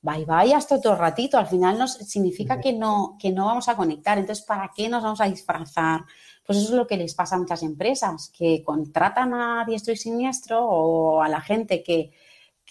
bye 0.04 0.26
bye 0.26 0.54
hasta 0.54 0.76
otro 0.76 0.94
ratito. 0.94 1.38
Al 1.38 1.46
final 1.46 1.78
nos 1.78 1.94
significa 1.94 2.60
que 2.60 2.72
no, 2.72 3.16
que 3.18 3.32
no 3.32 3.46
vamos 3.46 3.68
a 3.68 3.76
conectar. 3.76 4.18
Entonces, 4.18 4.44
¿para 4.44 4.70
qué 4.74 4.88
nos 4.88 5.02
vamos 5.02 5.20
a 5.20 5.28
disfrazar? 5.28 6.04
Pues 6.46 6.58
eso 6.58 6.68
es 6.68 6.74
lo 6.74 6.86
que 6.86 6.98
les 6.98 7.14
pasa 7.14 7.36
a 7.36 7.38
muchas 7.38 7.62
empresas, 7.62 8.30
que 8.36 8.62
contratan 8.62 9.32
a 9.32 9.64
diestro 9.66 9.94
y 9.94 9.96
siniestro 9.96 10.62
o 10.62 11.22
a 11.22 11.28
la 11.28 11.40
gente 11.40 11.82
que, 11.82 12.12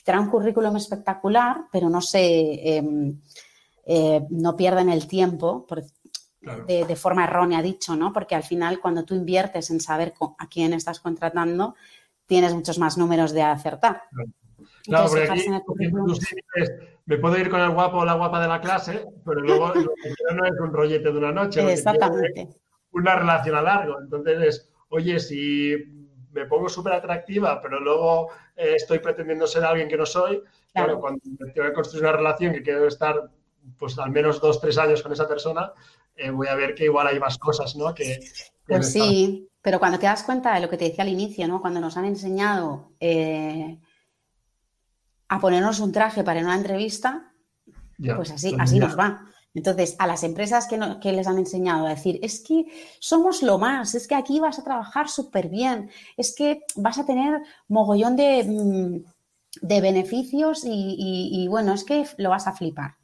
trae 0.04 0.19
un 0.19 0.30
currículum 0.30 0.76
espectacular, 0.76 1.67
pero 1.72 1.89
no 1.89 2.02
se 2.02 2.76
em, 2.76 3.22
eh, 3.86 4.22
no 4.32 4.54
pierden 4.54 4.89
el 4.89 5.08
tiempo 5.08 5.65
de, 6.67 6.96
forma 6.98 7.24
errónea 7.24 7.62
dicho, 7.62 7.96
¿no? 7.96 8.12
Porque 8.12 8.36
al 8.36 8.43
final, 8.43 8.82
cuando 8.82 9.06
tú 9.06 9.15
inviertes 9.15 9.69
en 9.69 9.80
saber 9.80 10.13
a 10.38 10.48
quién 10.48 10.74
estás 10.74 11.00
contratando, 11.00 11.76
tienes 12.26 12.54
muchos 12.54 12.80
más 12.80 12.98
números 12.98 13.32
de 13.32 13.43
acertar. 13.43 14.04
Claro, 14.12 14.32
porque 14.86 15.30
aquí, 15.30 15.46
me 17.06 17.17
puedo 17.17 17.38
ir 17.38 17.50
con 17.50 17.60
el 17.60 17.72
guapo 17.72 17.98
o 17.98 18.06
la 18.06 18.13
guapa 18.13 18.41
de 18.41 18.48
la 18.48 18.62
clase, 18.62 19.06
pero 19.26 19.41
luego 19.41 19.74
no 19.74 20.46
es 20.46 20.60
un 20.60 20.74
rollete 20.74 21.12
de 21.12 21.17
una 21.17 21.32
noche. 21.32 21.72
Exactamente. 21.72 22.50
Una 22.91 23.15
relación 23.15 23.56
a 23.56 23.62
largo. 23.62 24.00
Entonces 24.00 24.41
es, 24.41 24.69
oye, 24.89 25.19
si 25.19 25.76
me 26.32 26.46
pongo 26.46 26.69
súper 26.69 26.93
atractiva, 26.93 27.62
pero 27.62 27.80
luego 27.80 28.30
eh, 28.56 28.74
estoy 28.76 29.00
pretendiendo 29.00 29.48
ser 29.48 29.63
alguien 29.63 29.88
que 29.88 29.98
no 29.98 30.06
soy, 30.06 30.41
claro, 30.74 31.00
cuando 31.00 31.22
tengo 31.54 31.67
que 31.67 31.74
construir 31.74 32.06
una 32.06 32.13
relación 32.13 32.54
que 32.54 32.63
quiero 32.63 32.88
estar 32.88 33.30
pues 33.78 33.98
al 33.98 34.12
menos 34.12 34.41
dos, 34.41 34.60
tres 34.60 34.78
años 34.78 35.02
con 35.02 35.13
esa 35.13 35.28
persona, 35.28 35.72
eh, 36.15 36.30
voy 36.30 36.48
a 36.48 36.56
ver 36.56 36.76
que 36.76 36.86
igual 36.86 37.08
hay 37.08 37.19
más 37.19 37.38
cosas, 37.38 37.76
¿no? 37.76 37.93
Que, 37.93 38.19
pues 38.67 38.91
sí, 38.91 39.48
pero 39.62 39.80
cuando 39.80 40.00
te 40.00 40.06
das 40.06 40.24
cuenta 40.24 40.54
de 40.54 40.62
lo 40.62 40.69
que 40.69 40.78
te 40.78 40.86
decía 40.86 41.04
al 41.04 41.10
inicio, 41.10 41.48
¿no? 41.48 41.62
Cuando 41.62 41.80
nos 41.80 41.96
han 41.98 42.06
enseñado 42.06 42.91
eh, 43.00 43.78
a 45.27 45.39
ponernos 45.39 45.79
un 45.79 45.91
traje 45.91 46.23
para 46.23 46.41
una 46.41 46.55
entrevista, 46.55 47.33
pues 47.97 48.31
así, 48.31 48.55
así 48.59 48.79
nos 48.79 48.97
va. 48.97 49.25
Entonces, 49.53 49.95
a 49.99 50.07
las 50.07 50.23
empresas 50.23 50.67
que, 50.67 51.12
les 51.12 51.27
han 51.27 51.38
enseñado 51.38 51.86
a 51.86 51.91
decir, 51.91 52.19
es 52.23 52.41
que 52.41 52.65
somos 52.99 53.43
lo 53.43 53.59
más, 53.59 53.93
es 53.93 54.07
que 54.07 54.15
aquí 54.15 54.39
vas 54.39 54.57
a 54.57 54.63
trabajar 54.63 55.09
súper 55.09 55.49
bien, 55.49 55.91
es 56.17 56.36
que 56.36 56.62
vas 56.75 56.97
a 56.97 57.05
tener 57.05 57.39
mogollón 57.67 58.15
de, 58.15 58.43
mm, 58.43 59.03
beneficios 59.62 60.63
y, 60.65 61.47
bueno, 61.49 61.73
es 61.73 61.83
que 61.83 62.05
lo 62.17 62.31
vas 62.31 62.47
a 62.47 62.53
flipar. 62.53 62.95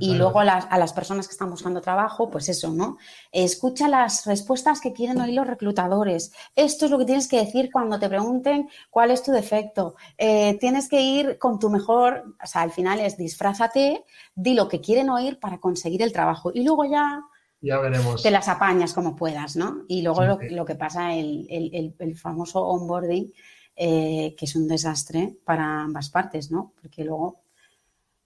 Y 0.00 0.14
luego 0.14 0.40
a 0.40 0.44
las, 0.44 0.92
personas 0.92 1.26
que 1.28 1.32
están 1.32 1.50
buscando 1.50 1.80
trabajo, 1.80 2.30
pues 2.30 2.48
eso, 2.48 2.70
¿no? 2.70 2.98
Escucha 3.30 3.88
las 3.88 4.26
respuestas 4.26 4.80
que 4.80 4.92
quieren 4.92 5.20
oír 5.20 5.34
los 5.34 5.46
reclutadores. 5.46 6.32
Esto 6.54 6.86
es 6.86 6.90
lo 6.90 6.98
que 6.98 7.04
tienes 7.04 7.28
que 7.28 7.38
decir 7.38 7.70
cuando 7.72 7.98
te 7.98 8.08
pregunten 8.08 8.68
cuál 8.90 9.10
es 9.10 9.22
tu 9.22 9.32
defecto. 9.32 9.94
Eh, 10.18 10.56
tienes 10.58 10.88
que 10.88 11.00
ir 11.00 11.38
con 11.38 11.58
tu 11.58 11.70
mejor, 11.70 12.36
o 12.42 12.46
sea, 12.46 12.62
al 12.62 12.72
final 12.72 13.00
es 13.00 13.16
disfrázate, 13.16 14.04
di 14.34 14.54
lo 14.54 14.68
que 14.68 14.80
quieren 14.80 15.10
oír 15.10 15.38
para 15.38 15.58
conseguir 15.58 16.02
el 16.02 16.12
trabajo. 16.12 16.50
Y 16.52 16.64
luego 16.64 16.84
ya 16.84 17.22
ya 17.60 17.78
veremos. 17.78 18.22
Te 18.22 18.30
las 18.30 18.48
apañas 18.48 18.92
como 18.92 19.16
puedas, 19.16 19.56
¿no? 19.56 19.84
Y 19.88 20.02
luego 20.02 20.22
lo, 20.24 20.64
que 20.64 20.74
pasa, 20.74 21.14
el, 21.14 21.46
el, 21.98 22.16
famoso 22.16 22.64
onboarding, 22.66 23.32
eh, 23.74 24.34
que 24.38 24.44
es 24.44 24.54
un 24.56 24.68
desastre 24.68 25.36
para 25.44 25.82
ambas 25.82 26.10
partes, 26.10 26.50
¿no? 26.50 26.72
Porque 26.80 27.02
luego 27.04 27.40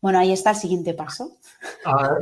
bueno, 0.00 0.18
ahí 0.18 0.32
está 0.32 0.50
el 0.50 0.56
siguiente 0.56 0.94
paso. 0.94 1.36
Ah, 1.84 2.16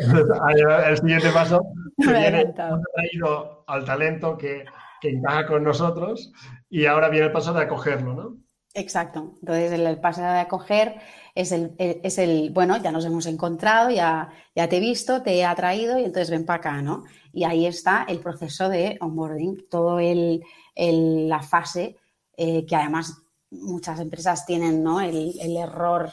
el 0.88 0.96
siguiente 0.96 1.30
paso 1.30 1.62
que 1.96 2.12
viene, 2.12 2.52
traído 2.52 3.64
al 3.66 3.84
talento 3.84 4.36
que, 4.36 4.64
encaja 5.00 5.46
con 5.46 5.62
nosotros 5.62 6.32
y 6.68 6.86
ahora 6.86 7.08
viene 7.08 7.26
el 7.26 7.32
paso 7.32 7.52
de 7.52 7.62
acogerlo, 7.62 8.14
¿no? 8.14 8.36
Exacto. 8.74 9.34
Entonces, 9.40 9.72
el, 9.72 10.00
paso 10.00 10.20
de 10.20 10.26
acoger 10.26 10.96
es 11.36 11.52
el, 11.52 11.74
es 11.78 12.18
el, 12.18 12.50
bueno, 12.50 12.76
ya 12.82 12.90
nos 12.90 13.04
hemos 13.04 13.26
encontrado, 13.26 13.90
ya, 13.90 14.28
ya 14.56 14.68
te 14.68 14.78
he 14.78 14.80
visto, 14.80 15.22
te 15.22 15.36
he 15.36 15.44
atraído 15.44 15.98
y 15.98 16.04
entonces 16.04 16.30
ven 16.30 16.44
para 16.44 16.58
acá, 16.58 16.82
¿no? 16.82 17.04
Y 17.32 17.44
ahí 17.44 17.64
está 17.66 18.04
el 18.08 18.18
proceso 18.18 18.68
de 18.68 18.98
onboarding, 19.00 19.68
todo 19.70 20.00
el, 20.00 20.42
la 20.74 21.42
fase 21.42 21.96
eh, 22.36 22.66
que 22.66 22.76
además 22.76 23.22
muchas 23.50 24.00
empresas 24.00 24.46
tienen, 24.46 24.82
¿no? 24.82 25.00
El 25.00 25.56
error 25.56 26.10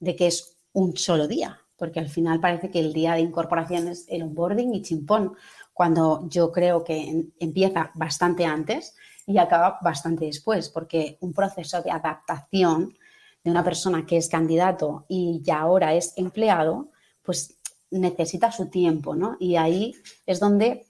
de 0.00 0.16
que 0.16 0.26
es 0.26 0.53
un 0.74 0.96
solo 0.96 1.26
día, 1.26 1.58
porque 1.76 2.00
al 2.00 2.08
final 2.08 2.40
parece 2.40 2.70
que 2.70 2.80
el 2.80 2.92
día 2.92 3.14
de 3.14 3.20
incorporación 3.20 3.88
es 3.88 4.06
el 4.08 4.22
onboarding 4.22 4.74
y 4.74 4.82
chimpón, 4.82 5.34
cuando 5.72 6.28
yo 6.28 6.52
creo 6.52 6.84
que 6.84 7.26
empieza 7.40 7.90
bastante 7.94 8.44
antes 8.44 8.94
y 9.26 9.38
acaba 9.38 9.78
bastante 9.82 10.26
después, 10.26 10.68
porque 10.68 11.16
un 11.20 11.32
proceso 11.32 11.82
de 11.82 11.90
adaptación 11.90 12.96
de 13.42 13.50
una 13.50 13.64
persona 13.64 14.06
que 14.06 14.16
es 14.16 14.28
candidato 14.28 15.04
y 15.08 15.40
ya 15.42 15.60
ahora 15.60 15.94
es 15.94 16.12
empleado, 16.16 16.90
pues 17.22 17.56
necesita 17.90 18.52
su 18.52 18.66
tiempo, 18.66 19.14
¿no? 19.14 19.36
Y 19.38 19.56
ahí 19.56 19.94
es 20.26 20.40
donde 20.40 20.86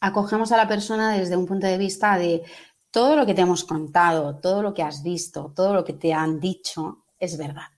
acogemos 0.00 0.52
a 0.52 0.56
la 0.56 0.68
persona 0.68 1.12
desde 1.12 1.36
un 1.36 1.46
punto 1.46 1.66
de 1.66 1.78
vista 1.78 2.16
de 2.16 2.42
todo 2.90 3.16
lo 3.16 3.26
que 3.26 3.34
te 3.34 3.42
hemos 3.42 3.64
contado, 3.64 4.36
todo 4.36 4.62
lo 4.62 4.74
que 4.74 4.82
has 4.82 5.02
visto, 5.02 5.52
todo 5.54 5.74
lo 5.74 5.84
que 5.84 5.92
te 5.92 6.12
han 6.12 6.40
dicho 6.40 7.04
es 7.18 7.36
verdad. 7.36 7.68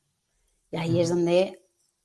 Y 0.72 0.78
ahí 0.78 1.00
es 1.00 1.10
donde 1.10 1.62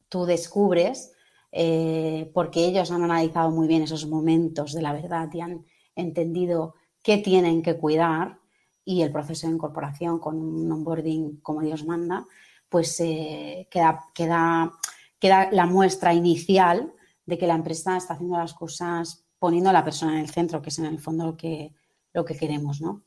tú 0.09 0.25
descubres, 0.25 1.13
eh, 1.51 2.29
porque 2.33 2.65
ellos 2.65 2.91
han 2.91 3.03
analizado 3.03 3.49
muy 3.49 3.67
bien 3.67 3.81
esos 3.81 4.05
momentos 4.05 4.73
de 4.73 4.81
la 4.81 4.93
verdad 4.93 5.29
y 5.33 5.41
han 5.41 5.65
entendido 5.95 6.75
qué 7.01 7.17
tienen 7.17 7.63
que 7.63 7.77
cuidar 7.77 8.39
y 8.83 9.01
el 9.01 9.11
proceso 9.11 9.47
de 9.47 9.53
incorporación 9.53 10.19
con 10.19 10.37
un 10.37 10.71
onboarding 10.71 11.37
como 11.41 11.61
Dios 11.61 11.85
manda, 11.85 12.25
pues 12.69 12.99
eh, 12.99 13.67
queda, 13.71 14.05
queda, 14.13 14.71
queda 15.19 15.49
la 15.51 15.65
muestra 15.65 16.13
inicial 16.13 16.93
de 17.25 17.37
que 17.37 17.47
la 17.47 17.55
empresa 17.55 17.97
está 17.97 18.13
haciendo 18.13 18.37
las 18.37 18.53
cosas 18.53 19.25
poniendo 19.39 19.69
a 19.69 19.73
la 19.73 19.83
persona 19.83 20.13
en 20.13 20.19
el 20.19 20.29
centro, 20.29 20.61
que 20.61 20.69
es 20.69 20.79
en 20.79 20.85
el 20.85 20.99
fondo 20.99 21.25
lo 21.25 21.37
que, 21.37 21.73
lo 22.13 22.25
que 22.25 22.35
queremos, 22.35 22.81
¿no? 22.81 23.03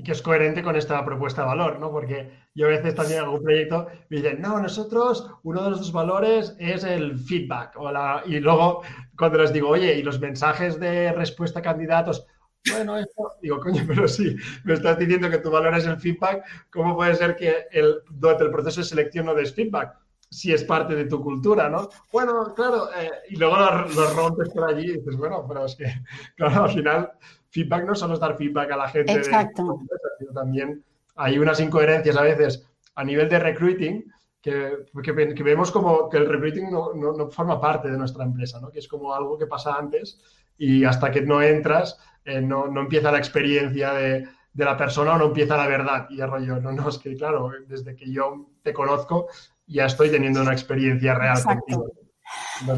Y 0.00 0.02
que 0.02 0.12
es 0.12 0.22
coherente 0.22 0.62
con 0.62 0.76
esta 0.76 1.04
propuesta 1.04 1.42
de 1.42 1.48
valor, 1.48 1.78
¿no? 1.78 1.90
Porque 1.90 2.30
yo 2.54 2.66
a 2.66 2.70
veces 2.70 2.94
también 2.94 3.18
en 3.18 3.24
algún 3.26 3.42
proyecto 3.42 3.86
me 4.08 4.16
dicen, 4.16 4.40
no, 4.40 4.58
nosotros, 4.58 5.30
uno 5.42 5.62
de 5.62 5.68
nuestros 5.68 5.92
valores 5.92 6.56
es 6.58 6.84
el 6.84 7.18
feedback. 7.18 7.74
O 7.76 7.92
la... 7.92 8.22
Y 8.24 8.40
luego, 8.40 8.80
cuando 9.18 9.36
les 9.36 9.52
digo, 9.52 9.68
oye, 9.68 9.98
y 9.98 10.02
los 10.02 10.18
mensajes 10.18 10.80
de 10.80 11.12
respuesta 11.12 11.58
a 11.58 11.62
candidatos, 11.62 12.26
bueno, 12.72 12.96
esto, 12.96 13.32
digo, 13.42 13.60
coño, 13.60 13.84
pero 13.86 14.08
sí, 14.08 14.36
me 14.64 14.72
estás 14.72 14.98
diciendo 14.98 15.28
que 15.28 15.38
tu 15.38 15.50
valor 15.50 15.74
es 15.74 15.84
el 15.84 15.98
feedback, 15.98 16.44
¿cómo 16.70 16.96
puede 16.96 17.14
ser 17.14 17.36
que 17.36 17.66
durante 18.08 18.44
el 18.44 18.50
proceso 18.50 18.80
de 18.80 18.86
selección 18.86 19.26
no 19.26 19.34
des 19.34 19.54
feedback? 19.54 19.98
Si 20.30 20.52
es 20.52 20.62
parte 20.62 20.94
de 20.94 21.06
tu 21.06 21.20
cultura, 21.20 21.68
¿no? 21.68 21.88
Bueno, 22.12 22.54
claro, 22.54 22.88
eh, 22.96 23.10
y 23.30 23.36
luego 23.36 23.56
lo, 23.56 24.10
rompes 24.14 24.50
por 24.50 24.70
allí 24.70 24.90
y 24.90 24.98
dices, 24.98 25.16
bueno, 25.16 25.44
pero 25.46 25.64
es 25.64 25.74
que, 25.74 25.84
claro, 26.36 26.64
al 26.64 26.70
final 26.70 27.12
feedback 27.50 27.84
no 27.84 27.94
solo 27.94 28.14
es 28.14 28.20
dar 28.20 28.36
feedback 28.36 28.70
a 28.70 28.76
la 28.76 28.88
gente, 28.88 29.12
Exacto. 29.12 29.80
sino 30.18 30.32
también 30.32 30.84
hay 31.16 31.38
unas 31.38 31.60
incoherencias 31.60 32.16
a 32.16 32.22
veces 32.22 32.66
a 32.94 33.04
nivel 33.04 33.28
de 33.28 33.38
recruiting 33.38 34.04
que, 34.40 34.86
que, 35.02 35.42
vemos 35.42 35.70
como 35.70 36.08
que 36.08 36.16
el 36.16 36.26
recruiting 36.26 36.70
no, 36.70 36.94
no, 36.94 37.30
forma 37.30 37.60
parte 37.60 37.90
de 37.90 37.98
nuestra 37.98 38.24
empresa, 38.24 38.60
¿no? 38.60 38.70
que 38.70 38.78
es 38.78 38.88
como 38.88 39.12
algo 39.12 39.36
que 39.36 39.46
pasa 39.46 39.74
antes 39.74 40.18
y 40.56 40.84
hasta 40.84 41.10
que 41.10 41.22
no 41.22 41.42
entras 41.42 41.98
eh, 42.24 42.40
no, 42.40 42.66
no, 42.68 42.80
empieza 42.82 43.12
la 43.12 43.18
experiencia 43.18 43.92
de, 43.92 44.28
de, 44.52 44.64
la 44.64 44.76
persona 44.76 45.14
o 45.14 45.18
no 45.18 45.26
empieza 45.26 45.56
la 45.56 45.66
verdad. 45.66 46.06
Y 46.10 46.20
el 46.20 46.30
rollo, 46.30 46.60
no, 46.60 46.72
no, 46.72 46.88
es 46.88 46.98
que 46.98 47.16
claro, 47.16 47.50
desde 47.66 47.96
que 47.96 48.10
yo 48.10 48.46
te 48.62 48.72
conozco 48.72 49.28
ya 49.70 49.86
estoy 49.86 50.10
teniendo 50.10 50.42
una 50.42 50.52
experiencia 50.52 51.14
real 51.14 51.42
contigo. 51.42 51.86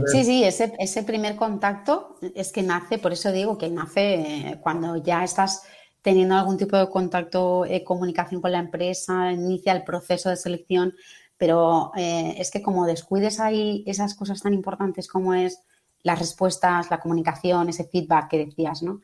Sí, 0.07 0.25
sí, 0.25 0.45
ese, 0.45 0.73
ese, 0.79 1.03
primer 1.03 1.37
contacto 1.37 2.17
es 2.35 2.53
que 2.53 2.63
nace, 2.63 2.99
por 2.99 3.13
eso 3.13 3.33
digo 3.33 3.59
que 3.59 3.69
nace 3.69 4.15
eh, 4.15 4.61
cuando 4.63 4.97
ya 4.97 5.25
estás 5.25 5.63
teniendo 6.01 6.37
algún 6.37 6.57
tipo 6.57 6.77
de 6.77 6.89
contacto, 6.89 7.65
eh, 7.65 7.85
comunicación 7.85 8.41
con 8.41 8.53
la 8.53 8.59
empresa, 8.59 9.33
inicia 9.33 9.73
el 9.73 9.85
proceso 9.85 10.31
de 10.31 10.37
selección, 10.37 10.95
pero 11.37 11.93
eh, 11.97 12.35
es 12.39 12.51
que 12.51 12.63
como 12.63 12.87
descuides 12.87 13.41
ahí 13.41 13.85
esas 13.87 14.15
cosas 14.15 14.41
tan 14.41 14.55
importantes 14.55 15.09
como 15.09 15.35
es 15.35 15.61
las 16.03 16.19
respuestas, 16.19 16.91
la 16.91 17.01
comunicación, 17.01 17.69
ese 17.69 17.85
feedback 17.85 18.29
que 18.29 18.47
decías, 18.47 18.83
¿no? 18.83 19.01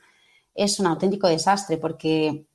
Es 0.55 0.81
un 0.81 0.87
auténtico 0.87 1.29
desastre 1.29 1.77
porque 1.79 2.46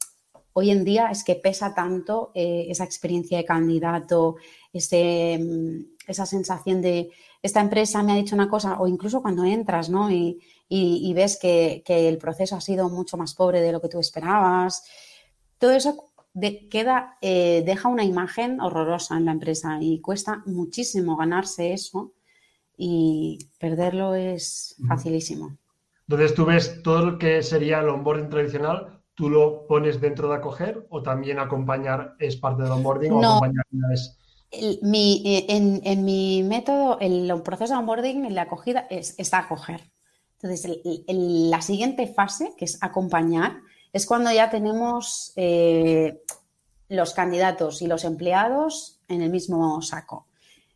hoy 0.53 0.71
en 0.71 0.83
día 0.83 1.07
es 1.07 1.23
que 1.23 1.35
pesa 1.35 1.73
tanto 1.73 2.31
eh, 2.33 2.67
esa 2.69 2.83
experiencia 2.83 3.37
de 3.37 3.45
candidato, 3.45 4.35
ese, 4.73 5.39
mm, 5.39 5.93
esa 6.07 6.25
sensación 6.25 6.81
de 6.81 7.11
esta 7.41 7.61
empresa 7.61 8.01
me 8.03 8.13
ha 8.13 8.15
dicho 8.15 8.35
una 8.35 8.49
cosa, 8.49 8.79
o 8.79 8.87
incluso 8.87 9.21
cuando 9.21 9.43
entras, 9.43 9.89
¿no? 9.89 10.09
Y, 10.09 10.39
ves 11.13 11.37
que, 11.39 11.83
el 11.85 12.17
proceso 12.17 12.55
ha 12.55 12.61
sido 12.61 12.89
mucho 12.89 13.17
más 13.17 13.35
pobre 13.35 13.61
de 13.61 13.71
lo 13.71 13.79
que 13.81 13.89
tú 13.89 13.99
esperabas. 13.99 14.83
Todo 15.59 15.71
eso 15.71 16.13
queda, 16.71 17.17
eh, 17.21 17.61
deja 17.65 17.89
una 17.89 18.03
imagen 18.03 18.59
horrorosa 18.59 19.17
en 19.17 19.25
la 19.25 19.33
empresa 19.33 19.77
y 19.79 19.99
cuesta 19.99 20.41
muchísimo 20.47 21.15
ganarse 21.15 21.73
eso 21.73 22.13
y 22.75 23.37
perderlo 23.59 24.15
es 24.15 24.75
facilísimo. 24.87 25.57
Entonces, 26.07 26.33
tú 26.33 26.45
ves 26.45 26.81
todo 26.81 27.05
lo 27.05 27.17
que 27.19 27.43
sería 27.43 27.81
el 27.81 27.89
onboarding 27.89 28.29
tradicional, 28.29 29.01
¿tú 29.13 29.29
lo 29.29 29.67
pones 29.67 30.01
dentro 30.01 30.29
de 30.29 30.37
acoger 30.37 30.87
o 30.89 31.03
también 31.03 31.39
acompañar 31.39 32.15
es 32.19 32.35
parte 32.35 32.63
del 32.63 32.71
onboarding 32.71 33.11
o 33.11 33.19
acompañar 33.23 33.65
es... 33.93 34.17
Eh, 34.53 35.45
en, 35.49 36.05
mi 36.05 36.43
método, 36.43 36.99
el, 36.99 37.41
proceso 37.41 37.73
de 37.73 37.79
onboarding, 37.79 38.33
la 38.33 38.43
acogida, 38.43 38.85
es, 38.89 39.15
está 39.17 39.39
acoger. 39.39 39.89
Entonces, 40.41 40.79
la 41.07 41.61
siguiente 41.61 42.05
fase, 42.07 42.53
que 42.57 42.65
es 42.65 42.77
acompañar, 42.81 43.61
es 43.91 44.05
cuando 44.05 44.31
ya 44.31 44.49
tenemos 44.49 45.33
eh, 45.35 46.21
los 46.89 47.13
candidatos 47.13 47.81
y 47.81 47.87
los 47.87 48.03
empleados 48.03 48.99
en 49.07 49.21
el 49.21 49.31
mismo 49.31 49.81
saco. 49.81 50.27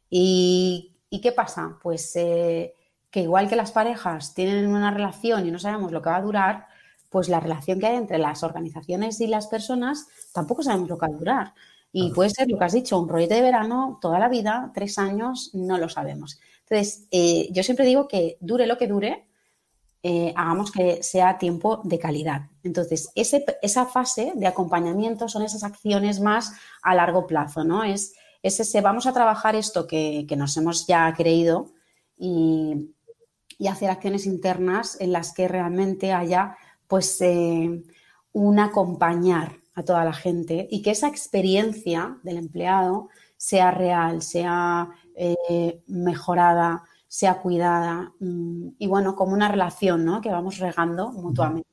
¿Y, 0.09 0.93
qué 1.21 1.31
pasa? 1.31 1.77
Pues 1.81 2.15
eh, 2.15 2.73
que 3.11 3.21
igual 3.21 3.49
que 3.49 3.55
las 3.55 3.71
parejas 3.71 4.33
tienen 4.33 4.67
una 4.67 4.91
relación 4.91 5.47
y 5.47 5.51
no 5.51 5.59
sabemos 5.59 5.91
lo 5.91 6.01
que 6.01 6.09
va 6.09 6.17
a 6.17 6.21
durar, 6.21 6.67
pues 7.09 7.29
la 7.29 7.39
relación 7.39 7.79
que 7.79 7.87
hay 7.87 7.95
entre 7.95 8.17
las 8.17 8.43
organizaciones 8.43 9.19
y 9.21 9.27
las 9.27 9.47
personas 9.47 10.07
tampoco 10.33 10.63
sabemos 10.63 10.89
lo 10.89 10.97
que 10.97 11.07
va 11.07 11.13
a 11.13 11.17
durar. 11.17 11.53
Y 11.99 12.11
puede 12.11 12.29
ser 12.29 12.47
lo 12.47 12.59
que 12.59 12.65
has 12.65 12.73
dicho, 12.73 12.99
un 12.99 13.07
proyecto 13.07 13.33
de 13.33 13.41
verano 13.41 13.97
toda 13.99 14.19
la 14.19 14.29
vida, 14.29 14.71
tres 14.71 14.99
años, 14.99 15.49
no 15.53 15.79
lo 15.79 15.89
sabemos. 15.89 16.39
Entonces, 16.69 17.07
eh, 17.09 17.49
yo 17.51 17.63
siempre 17.63 17.87
digo 17.87 18.07
que 18.07 18.37
dure 18.39 18.67
lo 18.67 18.77
que 18.77 18.87
dure, 18.87 19.27
eh, 20.03 20.31
hagamos 20.35 20.71
que 20.71 21.01
sea 21.01 21.39
tiempo 21.39 21.81
de 21.83 21.97
calidad. 21.97 22.49
Entonces, 22.61 23.09
esa 23.15 23.85
fase 23.87 24.31
de 24.35 24.45
acompañamiento 24.45 25.27
son 25.27 25.41
esas 25.41 25.63
acciones 25.63 26.19
más 26.19 26.53
a 26.83 26.93
largo 26.93 27.25
plazo, 27.25 27.63
¿no? 27.63 27.83
Es, 27.83 28.13
ese, 28.43 28.79
vamos 28.81 29.07
a 29.07 29.13
trabajar 29.13 29.55
esto 29.55 29.87
que, 29.87 30.27
nos 30.37 30.55
hemos 30.55 30.85
ya 30.85 31.11
creído 31.15 31.71
y, 32.15 32.93
hacer 33.67 33.89
acciones 33.89 34.27
internas 34.27 35.01
en 35.01 35.11
las 35.13 35.33
que 35.33 35.47
realmente 35.47 36.13
haya, 36.13 36.57
pues, 36.87 37.19
eh, 37.21 37.81
un 38.33 38.59
acompañar 38.59 39.55
a 39.77 39.83
toda 39.83 40.03
la 40.03 40.13
gente 40.13 40.67
y 40.71 40.81
que 40.81 40.89
esa 40.89 41.07
experiencia 41.07 42.17
del 42.23 42.37
empleado 42.37 43.09
sea 43.37 43.69
real, 43.69 44.23
sea 44.23 44.89
eh, 45.15 45.83
mejorada, 45.85 46.83
sea 47.07 47.35
cuidada 47.35 48.11
mm, 48.19 48.69
y 48.79 48.87
bueno, 48.87 49.15
como 49.15 49.33
una 49.33 49.49
relación 49.49 50.03
¿no? 50.03 50.19
que 50.19 50.31
vamos 50.31 50.57
regando 50.57 51.11
mutuamente. 51.11 51.69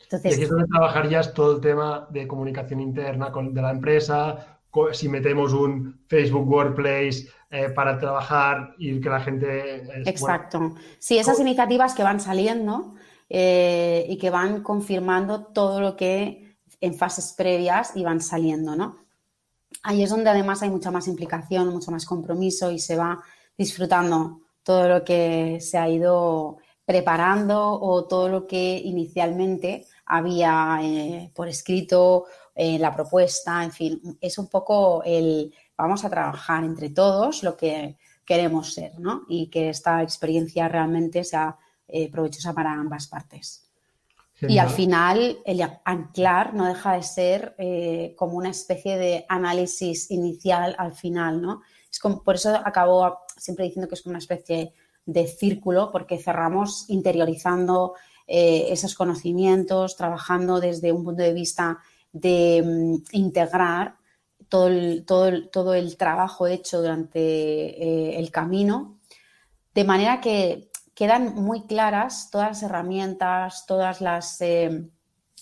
Entonces, 0.00 0.38
es 0.38 0.48
donde 0.48 0.68
trabajarías 0.68 1.34
todo 1.34 1.56
el 1.56 1.60
tema 1.60 2.06
de 2.08 2.28
comunicación 2.28 2.78
interna 2.78 3.30
de 3.30 3.62
la 3.62 3.70
empresa, 3.72 4.60
si 4.92 5.08
metemos 5.08 5.52
un 5.52 6.04
Facebook 6.06 6.48
Workplace 6.48 7.28
eh, 7.50 7.70
para 7.70 7.98
trabajar 7.98 8.74
y 8.78 9.00
que 9.00 9.08
la 9.08 9.20
gente... 9.20 9.82
Exacto. 10.08 10.74
Sí, 11.00 11.18
esas 11.18 11.40
iniciativas 11.40 11.94
que 11.94 12.04
van 12.04 12.20
saliendo 12.20 12.94
eh, 13.28 14.06
y 14.08 14.18
que 14.18 14.30
van 14.30 14.62
confirmando 14.62 15.46
todo 15.46 15.80
lo 15.80 15.96
que 15.96 16.43
en 16.84 16.94
fases 16.94 17.32
previas 17.32 17.92
iban 17.96 18.20
saliendo, 18.20 18.76
¿no? 18.76 18.96
Ahí 19.82 20.02
es 20.02 20.10
donde 20.10 20.30
además 20.30 20.62
hay 20.62 20.70
mucha 20.70 20.90
más 20.90 21.08
implicación, 21.08 21.68
mucho 21.68 21.90
más 21.90 22.04
compromiso 22.04 22.70
y 22.70 22.78
se 22.78 22.96
va 22.96 23.22
disfrutando 23.56 24.40
todo 24.62 24.88
lo 24.88 25.04
que 25.04 25.58
se 25.60 25.78
ha 25.78 25.88
ido 25.88 26.58
preparando 26.84 27.80
o 27.80 28.04
todo 28.04 28.28
lo 28.28 28.46
que 28.46 28.80
inicialmente 28.84 29.86
había 30.04 30.78
eh, 30.82 31.30
por 31.34 31.48
escrito, 31.48 32.26
eh, 32.54 32.78
la 32.78 32.94
propuesta, 32.94 33.64
en 33.64 33.72
fin, 33.72 34.18
es 34.20 34.38
un 34.38 34.48
poco 34.48 35.02
el 35.04 35.52
vamos 35.76 36.04
a 36.04 36.10
trabajar 36.10 36.64
entre 36.64 36.90
todos 36.90 37.42
lo 37.42 37.56
que 37.56 37.96
queremos 38.24 38.74
ser, 38.74 38.98
¿no? 39.00 39.22
Y 39.28 39.48
que 39.48 39.70
esta 39.70 40.02
experiencia 40.02 40.68
realmente 40.68 41.24
sea 41.24 41.56
eh, 41.88 42.10
provechosa 42.10 42.52
para 42.52 42.72
ambas 42.72 43.08
partes. 43.08 43.63
Y 44.40 44.58
al 44.58 44.68
final, 44.68 45.38
el 45.44 45.62
anclar 45.84 46.54
no 46.54 46.66
deja 46.66 46.94
de 46.94 47.02
ser 47.02 47.54
como 48.16 48.36
una 48.36 48.50
especie 48.50 48.98
de 48.98 49.24
análisis 49.28 50.10
inicial 50.10 50.74
al 50.76 50.92
final, 50.92 51.40
¿no? 51.40 51.62
Es 51.90 52.00
como, 52.00 52.22
por 52.22 52.34
eso 52.34 52.50
acabo 52.64 53.20
siempre 53.36 53.64
diciendo 53.66 53.88
que 53.88 53.94
es 53.94 54.02
como 54.02 54.10
una 54.10 54.18
especie 54.18 54.72
de 55.06 55.26
círculo, 55.26 55.90
porque 55.92 56.18
cerramos 56.18 56.86
interiorizando 56.88 57.94
eh, 58.26 58.66
esos 58.70 58.94
conocimientos, 58.94 59.96
trabajando 59.96 60.60
desde 60.60 60.92
un 60.92 61.04
punto 61.04 61.22
de 61.22 61.34
vista 61.34 61.78
de 62.12 62.62
mm, 62.64 63.16
integrar 63.16 63.96
todo 64.48 64.68
el, 64.68 65.04
todo, 65.04 65.48
todo 65.48 65.74
el, 65.74 65.96
trabajo 65.96 66.46
hecho 66.46 66.80
durante 66.80 67.18
eh, 67.20 68.18
el 68.18 68.30
camino, 68.30 68.98
de 69.74 69.84
manera 69.84 70.20
que 70.20 70.70
quedan 70.94 71.34
muy 71.34 71.66
claras 71.66 72.30
todas 72.30 72.48
las 72.48 72.62
herramientas, 72.62 73.66
todas 73.66 74.00
las 74.00 74.40
eh, 74.40 74.88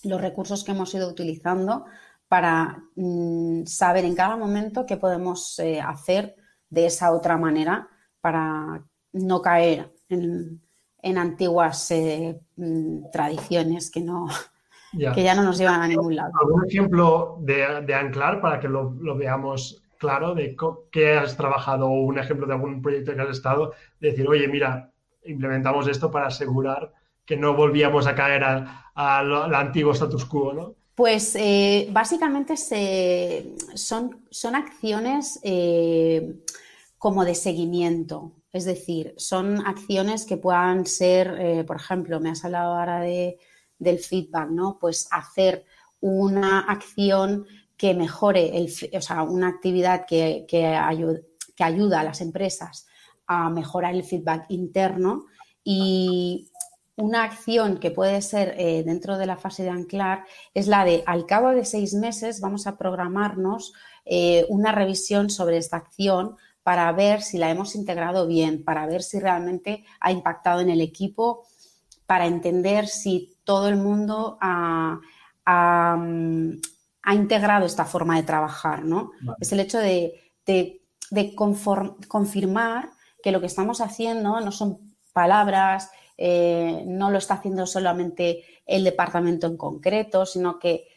los 0.05 0.21
recursos 0.21 0.65
que 0.65 0.73
hemos 0.73 0.95
ido 0.95 1.09
utilizando 1.09 1.85
para 2.29 2.83
mm, 2.97 3.65
saber 3.67 4.05
en 4.05 4.15
cada 4.15 4.37
momento 4.37 4.87
qué 4.87 4.97
podemos 4.97 5.61
hacer 5.85 6.35
de 6.71 6.87
esa 6.87 7.13
otra 7.13 7.37
manera 7.37 7.89
para 8.21 8.83
no 9.13 9.43
caer 9.43 9.93
en, 10.09 11.19
antiguas 11.19 11.91
eh, 11.91 12.41
mm, 12.57 13.11
tradiciones 13.13 13.91
que, 13.91 14.01
no, 14.01 14.27
que 14.93 15.23
ya 15.23 15.35
no 15.35 15.43
nos 15.43 15.59
llevan 15.59 15.83
a 15.83 15.89
ningún 15.89 16.17
lado. 16.17 16.33
¿Algún 16.41 16.67
ejemplo 16.67 17.39
de, 17.41 17.95
anclar 17.95 18.41
para 18.41 18.61
que 18.61 18.69
lo, 18.69 18.95
veamos 19.17 19.83
claro 19.99 20.35
de 20.35 20.57
qué 20.91 21.15
has 21.15 21.37
trabajado 21.37 21.87
o 21.87 22.03
un 22.03 22.19
ejemplo 22.19 22.47
de 22.47 22.55
algún 22.55 22.81
proyecto 22.81 23.15
que 23.15 23.21
has 23.21 23.31
estado? 23.31 23.73
De 24.01 24.11
decir, 24.11 24.27
oye, 24.29 24.49
mira, 24.49 24.92
implementamos 25.25 25.89
esto 25.89 26.11
para 26.11 26.27
asegurar 26.27 26.93
que 27.25 27.37
no 27.37 27.55
volvíamos 27.55 28.07
a 28.07 28.15
caer 28.15 28.43
al 28.45 29.55
antiguo 29.55 29.93
status 29.93 30.25
quo, 30.25 30.53
¿no? 30.53 30.75
Pues 30.95 31.35
eh, 31.37 31.89
básicamente 31.91 32.57
son, 32.57 34.27
son 34.31 34.55
acciones 34.55 35.41
eh, 35.43 36.35
como 36.99 37.25
de 37.25 37.35
seguimiento. 37.35 38.33
Es 38.53 38.67
decir, 38.67 39.15
son 39.17 39.67
acciones 39.67 40.27
que 40.27 40.37
puedan 40.37 40.85
ser, 40.85 41.35
eh, 41.41 41.65
por 41.65 41.77
ejemplo, 41.77 42.21
me 42.21 42.31
has 42.31 42.45
hablado 42.45 42.75
ahora 42.75 43.01
de, 43.01 43.39
del 43.79 43.99
feedback, 43.99 44.51
¿no? 44.51 44.79
Pues 44.79 45.09
hacer 45.11 45.65
una 46.01 46.61
acción 46.61 47.47
que 47.77 47.95
mejore, 47.95 48.59
el, 48.59 48.71
o 48.95 49.01
sea, 49.01 49.23
una 49.23 49.49
actividad 49.49 50.05
que, 50.07 50.45
que, 50.47 50.67
ayuda 51.59 52.01
a 52.01 52.05
las 52.05 52.21
empresas 52.21 52.87
a 53.33 53.51
mejorar 53.51 53.95
el 53.95 54.05
feedback 54.05 54.47
interno 54.49 55.27
y 55.65 56.49
una 56.97 57.25
acción 57.25 57.79
que 57.79 57.91
puede 57.91 58.21
ser 58.23 58.55
eh, 58.59 58.83
dentro 58.85 59.17
de 59.17 59.27
la 59.27 59.37
fase 59.37 59.63
de 59.63 59.71
anclar 59.71 60.25
es 60.55 60.69
la 60.69 60.85
de 60.85 61.03
al 61.07 61.27
cabo 61.27 61.51
de 61.51 61.65
seis 61.65 61.95
meses 61.95 62.41
vamos 62.41 62.67
a 62.67 62.77
programarnos 62.77 63.73
eh, 64.05 64.45
una 64.49 64.73
revisión 64.73 65.31
sobre 65.31 65.57
esta 65.57 65.79
acción 65.79 66.37
para 66.63 66.91
ver 66.93 67.23
si 67.23 67.39
la 67.39 67.51
hemos 67.51 67.75
integrado 67.75 68.27
bien, 68.27 68.65
para 68.65 68.87
ver 68.87 69.03
si 69.03 69.19
realmente 69.19 69.85
ha 70.01 70.13
impactado 70.13 70.61
en 70.61 70.71
el 70.71 70.81
equipo, 70.81 71.45
para 72.07 72.27
entender 72.27 72.87
si 72.87 73.37
todo 73.45 73.69
el 73.69 73.77
mundo 73.77 74.39
ha, 74.41 75.01
integrado 77.13 77.67
esta 77.67 77.85
forma 77.85 78.17
de 78.17 78.23
trabajar, 78.23 78.85
¿no? 78.85 79.11
Es 79.41 79.51
el 79.53 79.61
hecho 79.61 79.79
de, 79.79 80.21
confirmar 82.09 82.91
que 83.23 83.33
lo 83.33 83.41
que 83.41 83.47
estamos 83.47 83.81
haciendo 83.81 84.41
no 84.41 84.53
son 84.53 84.79
palabras, 85.13 85.91
eh, 86.19 86.85
no 86.87 87.11
lo 87.11 87.19
está 87.19 87.35
haciendo 87.35 87.67
solamente 87.67 88.45
el 88.67 88.85
departamento 88.85 89.47
en 89.47 89.57
concreto, 89.57 90.27
sino 90.27 90.59
que 90.59 90.89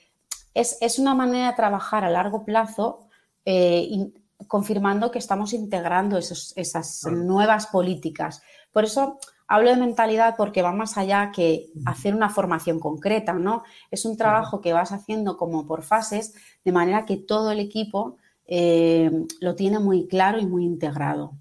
es, 0.54 1.00
una 1.00 1.14
manera 1.14 1.48
de 1.48 1.56
trabajar 1.56 2.06
a 2.06 2.10
largo 2.10 2.46
plazo 2.46 3.08
eh, 3.46 4.12
confirmando 4.48 5.12
que 5.12 5.20
estamos 5.20 5.54
integrando 5.54 6.18
esas 6.18 7.04
nuevas 7.06 7.68
políticas. 7.68 8.42
Por 8.72 8.86
eso 8.86 9.20
hablo 9.48 9.70
de 9.70 9.78
mentalidad 9.78 10.36
porque 10.38 10.62
va 10.62 10.72
más 10.72 10.98
allá 10.98 11.32
que 11.34 11.68
hacer 11.86 12.16
una 12.16 12.30
formación 12.30 12.80
concreta, 12.80 13.34
¿no? 13.34 13.64
Es 13.92 14.06
un 14.06 14.18
trabajo 14.18 14.62
que 14.62 14.74
vas 14.74 14.92
haciendo 14.92 15.38
como 15.38 15.66
por 15.66 15.84
fases, 15.84 16.34
de 16.64 16.72
manera 16.72 17.06
que 17.06 17.18
todo 17.18 17.52
el 17.52 17.60
equipo 17.60 18.18
eh, 18.48 19.12
lo 19.40 19.56
tiene 19.56 19.80
muy 19.80 20.08
claro 20.08 20.40
y 20.40 20.46
muy 20.46 20.66
integrado. 20.66 21.34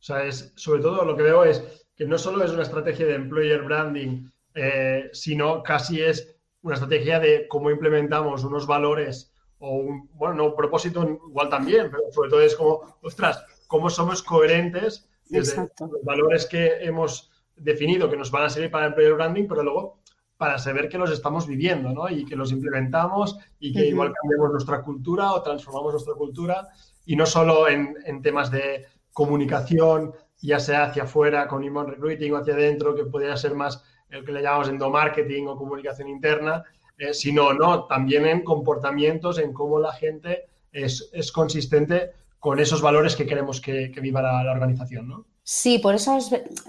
O 0.00 0.02
sea, 0.02 0.24
es, 0.24 0.52
sobre 0.56 0.80
todo 0.80 1.04
lo 1.04 1.14
que 1.14 1.22
veo 1.22 1.44
es 1.44 1.86
que 1.94 2.06
no 2.06 2.16
solo 2.16 2.42
es 2.42 2.50
una 2.52 2.62
estrategia 2.62 3.06
de 3.06 3.14
employer 3.14 3.62
branding, 3.62 4.30
eh, 4.54 5.10
sino 5.12 5.62
casi 5.62 6.00
es 6.00 6.34
una 6.62 6.74
estrategia 6.74 7.20
de 7.20 7.46
cómo 7.48 7.70
implementamos 7.70 8.42
unos 8.44 8.66
valores 8.66 9.32
o 9.58 9.76
un, 9.76 10.08
bueno, 10.14 10.34
no, 10.34 10.46
un 10.46 10.56
propósito 10.56 11.06
igual 11.28 11.50
también, 11.50 11.90
pero 11.90 12.04
sobre 12.12 12.30
todo 12.30 12.40
es 12.40 12.56
como, 12.56 12.96
ostras, 13.02 13.44
cómo 13.66 13.90
somos 13.90 14.22
coherentes 14.22 15.06
desde 15.28 15.68
los 15.78 16.02
valores 16.02 16.46
que 16.46 16.78
hemos 16.80 17.30
definido 17.54 18.08
que 18.08 18.16
nos 18.16 18.30
van 18.30 18.44
a 18.44 18.50
servir 18.50 18.70
para 18.70 18.86
el 18.86 18.92
employer 18.92 19.14
branding, 19.14 19.46
pero 19.46 19.62
luego 19.62 20.00
para 20.38 20.58
saber 20.58 20.88
que 20.88 20.96
los 20.96 21.10
estamos 21.10 21.46
viviendo, 21.46 21.92
¿no? 21.92 22.08
Y 22.08 22.24
que 22.24 22.34
los 22.34 22.50
implementamos 22.50 23.36
y 23.58 23.74
que 23.74 23.86
igual 23.86 24.14
cambiamos 24.14 24.52
nuestra 24.52 24.82
cultura 24.82 25.32
o 25.32 25.42
transformamos 25.42 25.92
nuestra 25.92 26.14
cultura 26.14 26.66
y 27.04 27.14
no 27.14 27.26
solo 27.26 27.68
en, 27.68 27.94
en 28.06 28.22
temas 28.22 28.50
de 28.50 28.86
comunicación, 29.12 30.12
ya 30.40 30.58
sea 30.58 30.84
hacia 30.84 31.04
afuera 31.04 31.46
con 31.48 31.64
inbound 31.64 31.90
recruiting 31.90 32.32
o 32.32 32.36
hacia 32.38 32.54
adentro, 32.54 32.94
que 32.94 33.04
podría 33.04 33.36
ser 33.36 33.54
más 33.54 33.82
el 34.08 34.24
que 34.24 34.32
le 34.32 34.42
llamamos 34.42 34.68
endomarketing 34.68 35.48
o 35.48 35.56
comunicación 35.56 36.08
interna, 36.08 36.64
eh, 36.98 37.14
sino 37.14 37.52
no, 37.54 37.84
también 37.84 38.26
en 38.26 38.42
comportamientos, 38.42 39.38
en 39.38 39.52
cómo 39.52 39.78
la 39.78 39.92
gente 39.92 40.48
es, 40.72 41.32
consistente 41.32 42.12
con 42.38 42.58
esos 42.58 42.82
valores 42.82 43.16
que 43.16 43.26
queremos 43.26 43.60
que, 43.60 43.88
viva 44.00 44.22
la, 44.22 44.50
organización, 44.50 45.08
¿no? 45.08 45.26
Sí, 45.42 45.78
por 45.78 45.94
eso 45.94 46.18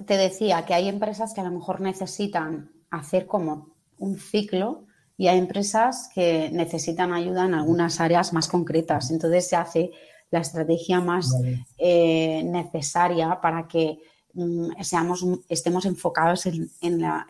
te 0.05 0.17
decía 0.17 0.65
que 0.65 0.73
hay 0.73 0.87
empresas 0.87 1.33
que 1.33 1.41
a 1.41 1.43
lo 1.43 1.51
mejor 1.51 1.81
necesitan 1.81 2.71
hacer 2.89 3.25
como 3.25 3.75
un 3.97 4.17
ciclo 4.17 4.85
y 5.17 5.27
hay 5.27 5.37
empresas 5.37 6.09
que 6.13 6.49
necesitan 6.51 7.13
ayuda 7.13 7.45
en 7.45 7.53
algunas 7.53 7.99
áreas 7.99 8.33
más 8.33 8.47
concretas. 8.47 9.11
Entonces 9.11 9.47
se 9.47 9.55
hace 9.55 9.91
la 10.31 10.39
estrategia 10.39 11.01
más 11.01 11.33
eh, 11.77 12.41
necesaria 12.43 13.39
para 13.41 13.67
que 13.67 13.99
mm, 14.33 14.81
seamos, 14.81 15.25
estemos 15.49 15.85
enfocados 15.85 16.45
en, 16.47 17.01
la, 17.01 17.25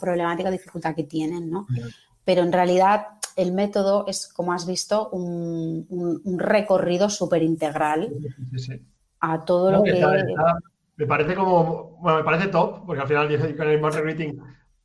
problemática 0.00 0.48
o 0.48 0.52
dificultad 0.52 0.94
que 0.94 1.04
tienen, 1.04 1.50
¿no? 1.50 1.66
Pero 2.24 2.42
en 2.42 2.52
realidad 2.52 3.06
el 3.36 3.52
método 3.52 4.06
es, 4.08 4.26
como 4.32 4.52
has 4.52 4.66
visto, 4.66 5.10
un, 5.10 6.20
recorrido 6.38 7.10
súper 7.10 7.42
integral 7.42 8.12
a 9.20 9.44
todo 9.44 9.70
lo 9.70 9.82
que... 9.82 10.04
me 10.96 11.06
parece 11.06 11.34
como, 11.34 11.98
bueno, 12.00 12.18
me 12.18 12.24
parece 12.24 12.48
top, 12.48 12.86
porque 12.86 13.02
al 13.02 13.08
final 13.08 13.56
con 13.56 13.68
el 13.68 13.80
marketing 13.80 14.38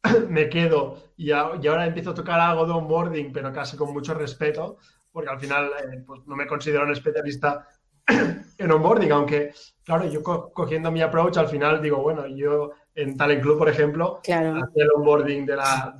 me 0.30 0.50
quedo 0.50 0.98
y, 1.18 1.32
ahora 1.32 1.86
empiezo 1.86 2.12
a 2.12 2.14
tocar 2.16 2.40
algo 2.40 2.66
de 2.66 2.74
onboarding, 2.74 3.32
pero 3.32 3.52
casi 3.54 3.78
con 3.78 3.94
mucho 3.94 4.14
respeto, 4.14 4.78
porque 5.12 5.30
al 5.30 5.40
final 5.40 5.72
eh, 5.80 6.04
pues 6.06 6.22
no 6.26 6.36
me 6.36 6.48
considero 6.48 6.84
un 6.84 6.92
especialista 6.92 7.68
en 8.58 8.72
onboarding, 8.72 9.12
aunque, 9.12 9.54
claro, 9.84 10.06
yo 10.10 10.24
cogiendo 10.24 10.92
mi 10.92 11.02
approach, 11.02 11.38
al 11.38 11.48
final 11.48 11.82
digo, 11.82 12.02
bueno, 12.02 12.28
yo 12.28 12.72
en 12.96 13.16
Talent 13.16 13.42
Club, 13.42 13.58
por 13.58 13.70
ejemplo, 13.70 14.20
claro. 14.24 14.62
hacía 14.64 14.84
el 14.84 14.92
onboarding 14.96 15.46
de, 15.46 15.56
la, 15.56 15.96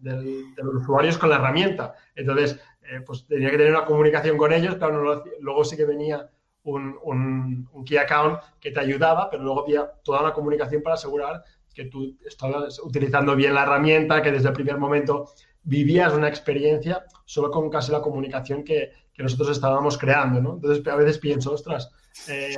de, 0.00 0.44
los 0.56 0.74
usuarios 0.76 1.18
con 1.18 1.28
la 1.28 1.36
herramienta. 1.36 1.94
Entonces, 2.14 2.58
eh, 2.82 3.00
pues 3.06 3.26
tenía 3.26 3.50
que 3.50 3.58
tener 3.58 3.72
una 3.72 3.84
comunicación 3.84 4.36
con 4.36 4.52
ellos, 4.52 4.76
claro, 4.76 5.22
luego 5.40 5.64
sí 5.64 5.76
que 5.76 5.84
venía 5.84 6.28
un, 6.64 6.98
un, 7.02 7.68
un, 7.72 7.84
key 7.84 7.96
account 7.96 8.40
que 8.58 8.70
te 8.70 8.80
ayudaba, 8.80 9.30
pero 9.30 9.42
luego 9.42 9.62
había 9.62 9.90
toda 10.02 10.20
una 10.20 10.32
comunicación 10.32 10.82
para 10.82 10.94
asegurar 10.94 11.42
que 11.74 11.84
tú 11.86 12.18
estabas 12.26 12.80
utilizando 12.80 13.36
bien 13.36 13.54
la 13.54 13.62
herramienta, 13.62 14.20
que 14.22 14.32
desde 14.32 14.48
el 14.48 14.54
primer 14.54 14.76
momento 14.76 15.30
vivías 15.62 16.12
una 16.12 16.28
experiencia 16.28 17.04
solo 17.24 17.50
con 17.50 17.70
casi 17.70 17.92
la 17.92 18.00
comunicación 18.00 18.64
que, 18.64 18.92
nosotros 19.18 19.50
estábamos 19.50 19.98
creando, 19.98 20.40
¿no? 20.40 20.54
Entonces 20.54 20.86
a 20.86 20.96
veces 20.96 21.18
pienso, 21.18 21.52
ostras, 21.52 21.90
eh, 22.26 22.54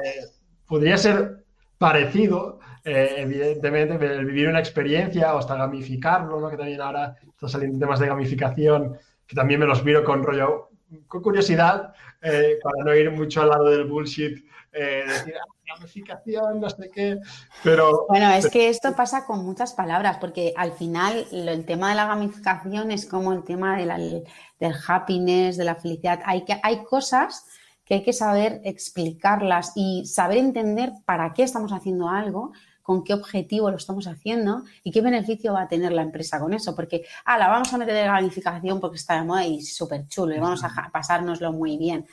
podría 0.65 0.97
ser 0.97 1.45
parecido, 1.77 2.61
eh, 2.85 3.15
evidentemente, 3.17 3.99
vivir 3.99 4.49
una 4.49 4.61
experiencia 4.61 5.35
o 5.35 5.39
hasta 5.39 5.57
gamificarlo, 5.57 6.41
¿no? 6.41 6.49
Que 6.49 6.57
también 6.57 6.81
ahora 6.81 7.17
están 7.27 7.49
saliendo 7.49 7.81
temas 7.81 7.99
de 7.99 8.07
gamificación, 8.07 8.97
que 9.27 9.35
también 9.35 9.59
me 9.59 9.67
los 9.67 9.83
miro 9.83 10.05
con 10.05 10.23
rollo, 10.23 10.69
con 11.07 11.23
curiosidad, 11.23 11.95
eh, 12.21 12.59
para 12.63 12.85
no 12.85 12.95
ir 12.95 13.11
mucho 13.11 13.43
al 13.43 13.51
lado 13.51 13.65
del 13.65 13.85
bullshit, 13.85 14.45
decir, 14.73 15.35
gamificación, 15.67 16.61
no 16.61 16.71
sé 16.71 16.91
qué, 16.93 17.19
pero... 17.63 18.07
Bueno, 18.09 18.31
es 18.33 18.49
que 18.49 18.69
esto 18.69 18.95
pasa 18.95 19.27
con 19.27 19.45
muchas 19.45 19.75
palabras, 19.75 20.19
porque 20.19 20.55
al 20.57 20.73
final 20.73 21.27
el 21.31 21.65
tema 21.65 21.91
de 21.91 21.97
la 21.97 22.07
gamificación 22.07 22.91
es 22.91 23.07
como 23.07 23.33
el 23.33 23.45
tema 23.45 23.77
del 23.77 24.75
happiness, 24.87 25.57
de 25.57 25.65
la 25.65 25.75
felicidad. 25.75 26.21
Hay, 26.25 26.45
que, 26.45 26.59
hay 26.63 26.85
cosas 26.85 27.47
que 27.85 27.95
hay 27.95 28.03
que 28.03 28.13
saber 28.13 28.61
explicarlas 28.65 29.73
y 29.75 30.07
saber 30.07 30.39
entender 30.39 30.93
para 31.05 31.33
qué 31.33 31.43
estamos 31.43 31.73
haciendo 31.73 32.09
algo, 32.09 32.53
con 32.83 33.05
qué 33.05 33.15
objetivo 33.15 33.71
lo 33.71 33.77
estamos 33.77 34.07
haciendo 34.07 34.65
y 34.83 34.91
qué 34.91 35.01
beneficio 35.01 35.53
va 35.53 35.63
a 35.63 35.69
tener 35.69 35.93
la 35.93 36.03
empresa 36.03 36.41
con 36.41 36.53
eso. 36.53 36.75
Porque, 36.75 37.05
ah, 37.25 37.39
la 37.39 37.49
vamos 37.49 37.73
a 37.73 37.79
meter 37.79 37.95
de 37.95 38.05
gamificación 38.05 38.81
porque 38.81 38.97
está 38.97 39.15
de 39.15 39.25
moda 39.25 39.47
y 39.47 39.63
súper 39.63 40.07
chulo 40.09 40.35
y 40.35 40.39
vamos 40.39 40.63
a 40.65 40.91
pasárnoslo 40.93 41.53
muy 41.53 41.77
bien 41.77 42.07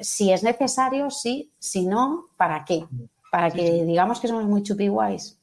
si 0.00 0.32
es 0.32 0.42
necesario, 0.42 1.10
sí, 1.10 1.52
si 1.58 1.86
no, 1.86 2.28
¿para 2.36 2.64
qué? 2.64 2.86
Para 3.30 3.50
que 3.50 3.84
digamos 3.84 4.20
que 4.20 4.28
somos 4.28 4.44
muy 4.44 4.62
chupi 4.62 4.88
guays. 4.88 5.40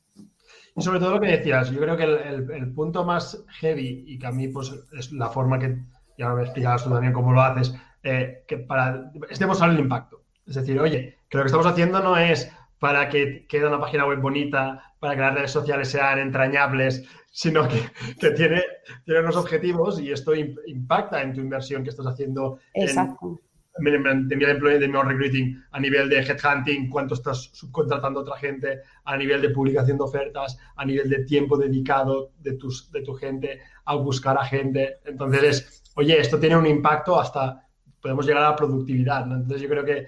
Y 0.76 0.82
sobre 0.82 1.00
todo 1.00 1.12
lo 1.12 1.20
que 1.20 1.28
decías, 1.28 1.70
yo 1.72 1.80
creo 1.80 1.98
que 1.98 2.04
el, 2.04 2.74
punto 2.74 3.04
más 3.04 3.44
heavy 3.60 4.06
y 4.08 4.18
que 4.18 4.28
a 4.28 4.32
mí 4.32 4.48
pues 4.48 4.74
es 4.98 5.12
la 5.12 5.30
forma 5.30 5.60
que, 5.60 5.78
ya 6.18 6.30
me 6.30 6.44
explicabas 6.44 6.84
tú 6.84 6.90
también 6.90 7.14
cómo 7.14 7.34
lo 7.34 7.42
haces, 7.42 7.76
eh, 8.04 8.44
que 8.48 8.58
para, 8.58 9.12
es 9.30 9.40
demostrar 9.40 9.72
el 9.72 9.80
impacto. 9.80 10.22
Es 10.46 10.56
decir, 10.56 10.80
oye, 10.80 11.18
que 11.30 11.38
lo 11.38 11.44
que 11.44 11.48
estamos 11.48 11.68
haciendo 11.68 12.02
no 12.02 12.18
es 12.18 12.52
para 12.82 13.08
que 13.10 13.46
quede 13.48 13.68
una 13.68 13.80
página 13.80 14.08
web 14.08 14.20
bonita, 14.20 14.96
para 15.00 15.14
que 15.14 15.22
las 15.22 15.36
redes 15.36 15.52
sociales 15.52 15.88
sean 15.88 16.18
entrañables, 16.18 17.08
sino 17.32 17.68
que, 17.68 18.32
tiene, 18.32 18.64
tiene 19.06 19.20
unos 19.20 19.36
objetivos 19.36 20.00
y 20.00 20.12
esto 20.12 20.34
impacta 20.34 21.22
en 21.22 21.32
tu 21.32 21.42
inversión 21.42 21.84
que 21.84 21.92
estás 21.92 22.08
haciendo 22.08 22.58
Exacto 22.74 23.40
de 23.78 24.36
mi 24.36 24.44
empleo 24.46 24.80
de 24.80 24.88
mi 24.88 25.02
recruiting, 25.02 25.64
a 25.72 25.80
nivel 25.80 26.10
de 26.10 26.20
headhunting, 26.20 26.90
cuánto 26.90 27.14
estás 27.14 27.50
subcontratando 27.54 28.20
a 28.20 28.24
otra 28.24 28.38
gente, 28.38 28.82
a 29.06 29.16
nivel 29.16 29.42
de 29.42 29.50
publicación 29.50 29.98
de 29.98 30.04
ofertas, 30.04 30.58
a 30.76 30.86
nivel 30.86 31.10
de 31.10 31.24
tiempo 31.24 31.58
dedicado 31.58 32.32
de, 32.40 32.54
tus, 32.54 32.92
de 32.92 33.02
tu 33.02 33.14
gente 33.14 33.62
a 33.86 33.96
buscar 33.96 34.38
a 34.38 34.44
gente. 34.44 34.98
Entonces, 35.06 35.44
es, 35.44 35.84
oye, 35.96 36.20
esto 36.20 36.38
tiene 36.38 36.58
un 36.58 36.68
impacto 36.68 37.18
hasta, 37.18 37.66
podemos 38.02 38.26
llegar 38.26 38.44
a 38.44 38.50
la 38.50 38.56
productividad. 38.56 39.24
Entonces, 39.24 39.62
yo 39.62 39.70
creo 39.70 39.86
que, 39.86 40.08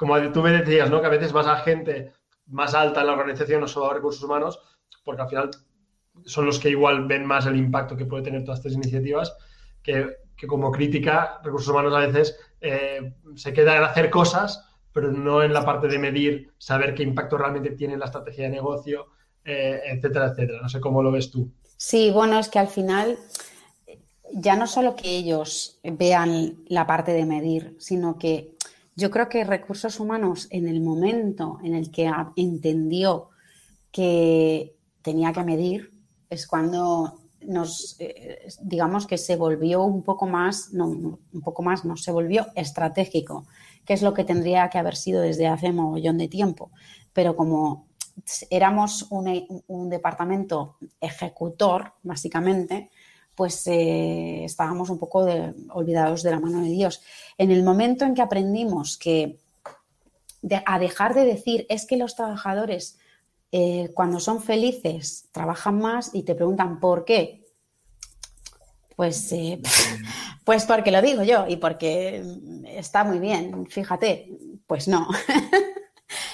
como 0.00 0.18
tú 0.32 0.40
me 0.40 0.50
decías, 0.50 0.88
¿no? 0.88 1.02
que 1.02 1.08
a 1.08 1.10
veces 1.10 1.30
vas 1.30 1.46
a 1.46 1.56
gente 1.56 2.14
más 2.46 2.72
alta 2.72 3.02
en 3.02 3.06
la 3.08 3.12
organización, 3.12 3.60
no 3.60 3.68
solo 3.68 3.90
a 3.90 3.92
recursos 3.92 4.24
humanos, 4.24 4.58
porque 5.04 5.20
al 5.20 5.28
final 5.28 5.50
son 6.24 6.46
los 6.46 6.58
que 6.58 6.70
igual 6.70 7.06
ven 7.06 7.26
más 7.26 7.44
el 7.44 7.56
impacto 7.56 7.98
que 7.98 8.06
puede 8.06 8.22
tener 8.22 8.42
todas 8.42 8.60
estas 8.60 8.72
iniciativas, 8.72 9.36
que, 9.82 10.16
que 10.34 10.46
como 10.46 10.72
crítica, 10.72 11.38
recursos 11.44 11.68
humanos 11.68 11.92
a 11.92 11.98
veces 11.98 12.34
eh, 12.62 13.12
se 13.34 13.52
queda 13.52 13.76
en 13.76 13.82
hacer 13.82 14.08
cosas, 14.08 14.64
pero 14.90 15.12
no 15.12 15.42
en 15.42 15.52
la 15.52 15.66
parte 15.66 15.86
de 15.86 15.98
medir, 15.98 16.50
saber 16.56 16.94
qué 16.94 17.02
impacto 17.02 17.36
realmente 17.36 17.72
tiene 17.72 17.98
la 17.98 18.06
estrategia 18.06 18.44
de 18.44 18.52
negocio, 18.52 19.08
eh, 19.44 19.82
etcétera, 19.84 20.28
etcétera. 20.28 20.62
No 20.62 20.68
sé 20.70 20.80
cómo 20.80 21.02
lo 21.02 21.12
ves 21.12 21.30
tú. 21.30 21.52
Sí, 21.76 22.10
bueno, 22.10 22.38
es 22.38 22.48
que 22.48 22.58
al 22.58 22.68
final 22.68 23.18
ya 24.32 24.56
no 24.56 24.66
solo 24.66 24.96
que 24.96 25.10
ellos 25.10 25.78
vean 25.82 26.64
la 26.68 26.86
parte 26.86 27.12
de 27.12 27.26
medir, 27.26 27.76
sino 27.78 28.16
que 28.16 28.56
yo 29.00 29.10
creo 29.10 29.28
que 29.28 29.44
recursos 29.44 29.98
humanos 29.98 30.46
en 30.50 30.68
el 30.68 30.80
momento 30.82 31.58
en 31.64 31.74
el 31.74 31.90
que 31.90 32.10
entendió 32.36 33.30
que 33.90 34.76
tenía 35.00 35.32
que 35.32 35.42
medir 35.42 35.92
es 36.28 36.46
cuando 36.46 37.18
nos, 37.40 37.96
eh, 37.98 38.46
digamos 38.60 39.06
que 39.06 39.16
se 39.16 39.36
volvió 39.36 39.82
un 39.82 40.02
poco 40.02 40.26
más, 40.26 40.72
no, 40.74 40.86
un 40.86 41.40
poco 41.42 41.62
más, 41.62 41.86
no, 41.86 41.96
se 41.96 42.12
volvió 42.12 42.48
estratégico, 42.54 43.46
que 43.86 43.94
es 43.94 44.02
lo 44.02 44.12
que 44.12 44.24
tendría 44.24 44.68
que 44.68 44.78
haber 44.78 44.96
sido 44.96 45.22
desde 45.22 45.48
hace 45.48 45.72
mogollón 45.72 46.18
de 46.18 46.28
tiempo. 46.28 46.70
Pero 47.14 47.34
como 47.34 47.88
éramos 48.50 49.06
un, 49.10 49.88
departamento 49.88 50.76
ejecutor, 51.00 51.94
básicamente, 52.02 52.90
pues 53.34 53.66
eh, 53.66 54.44
estábamos 54.44 54.90
un 54.90 54.98
poco 54.98 55.26
olvidados 55.70 56.22
de 56.22 56.30
la 56.30 56.40
mano 56.40 56.60
de 56.62 56.70
Dios. 56.70 57.02
En 57.38 57.50
el 57.50 57.62
momento 57.62 58.04
en 58.04 58.14
que 58.14 58.22
aprendimos 58.22 58.96
que 58.96 59.38
a 60.64 60.78
dejar 60.78 61.14
de 61.14 61.24
decir 61.24 61.66
es 61.68 61.86
que 61.86 61.96
los 61.96 62.16
trabajadores 62.16 62.98
eh, 63.52 63.90
cuando 63.94 64.20
son 64.20 64.42
felices 64.42 65.28
trabajan 65.32 65.78
más 65.78 66.14
y 66.14 66.22
te 66.22 66.34
preguntan 66.34 66.80
por 66.80 67.04
qué. 67.04 67.44
Pues, 68.96 69.32
eh, 69.32 69.60
pues 70.44 70.66
porque 70.66 70.90
lo 70.90 71.02
digo 71.02 71.22
yo 71.22 71.46
y 71.48 71.56
porque 71.56 72.22
está 72.66 73.04
muy 73.04 73.18
bien, 73.18 73.66
fíjate, 73.66 74.38
pues 74.66 74.86
no. 74.88 75.08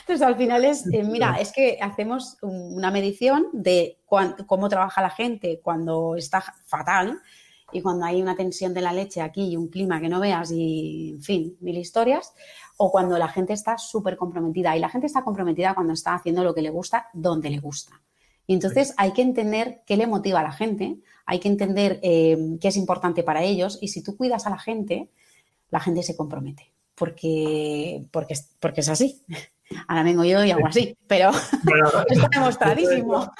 Entonces 0.07 0.25
al 0.25 0.37
final 0.37 0.65
es, 0.65 0.87
eh, 0.93 1.03
mira, 1.05 1.37
es 1.41 1.51
que 1.51 1.79
hacemos 1.83 2.37
una 2.41 2.93
medición 2.93 3.49
de 3.53 3.99
cómo 4.07 4.69
trabaja 4.69 5.03
la 5.03 5.11
gente 5.11 5.61
cuando 5.63 6.15
está 6.15 6.45
fatal 6.65 7.19
y 7.73 7.83
cuando 7.83 8.07
hay 8.07 8.23
una 8.23 8.37
tensión 8.37 8.73
de 8.73 8.83
la 8.83 8.93
leche 8.93 9.21
aquí 9.21 9.49
y 9.49 9.57
un 9.57 9.67
clima 9.67 10.01
que 10.01 10.09
no 10.09 10.21
veas 10.21 10.53
y, 10.53 11.11
en 11.11 11.23
fin, 11.23 11.57
mil 11.61 11.77
historias, 11.77 12.33
o 12.77 12.93
cuando 12.93 13.19
la 13.19 13.27
gente 13.27 13.53
está 13.53 13.79
súper 13.79 14.17
comprometida. 14.17 14.77
Y 14.77 14.81
la 14.81 14.89
gente 14.89 15.09
está 15.09 15.25
comprometida 15.25 15.75
cuando 15.75 15.93
está 15.93 16.15
haciendo 16.15 16.45
lo 16.45 16.55
que 16.55 16.63
le 16.63 16.71
gusta, 16.71 17.09
donde 17.13 17.51
le 17.51 17.59
gusta. 17.59 18.01
Y 18.47 18.55
entonces 18.55 18.95
hay 18.97 19.13
que 19.13 19.23
entender 19.23 19.83
qué 19.87 19.97
le 19.97 20.07
motiva 20.07 20.39
a 20.39 20.45
la 20.45 20.53
gente, 20.53 21.01
hay 21.25 21.41
que 21.41 21.49
entender 21.49 21.99
eh, 22.05 22.57
qué 22.61 22.69
es 22.69 22.77
importante 22.77 23.25
para 23.25 23.43
ellos 23.43 23.77
y 23.81 23.89
si 23.89 24.05
tú 24.05 24.17
cuidas 24.17 24.47
a 24.47 24.51
la 24.51 24.59
gente, 24.59 25.11
la 25.71 25.81
gente 25.81 26.05
se 26.05 26.17
compromete, 26.17 26.73
porque, 26.95 28.07
porque, 28.13 28.37
porque 28.61 28.83
es 28.83 28.89
así. 28.89 29.25
Ahora 29.89 30.03
vengo 30.03 30.25
yo 30.25 30.45
y 30.45 30.51
hago 30.51 30.67
así, 30.67 30.97
pero 31.07 31.31
está 32.09 32.29
demostradísimo. 32.33 33.33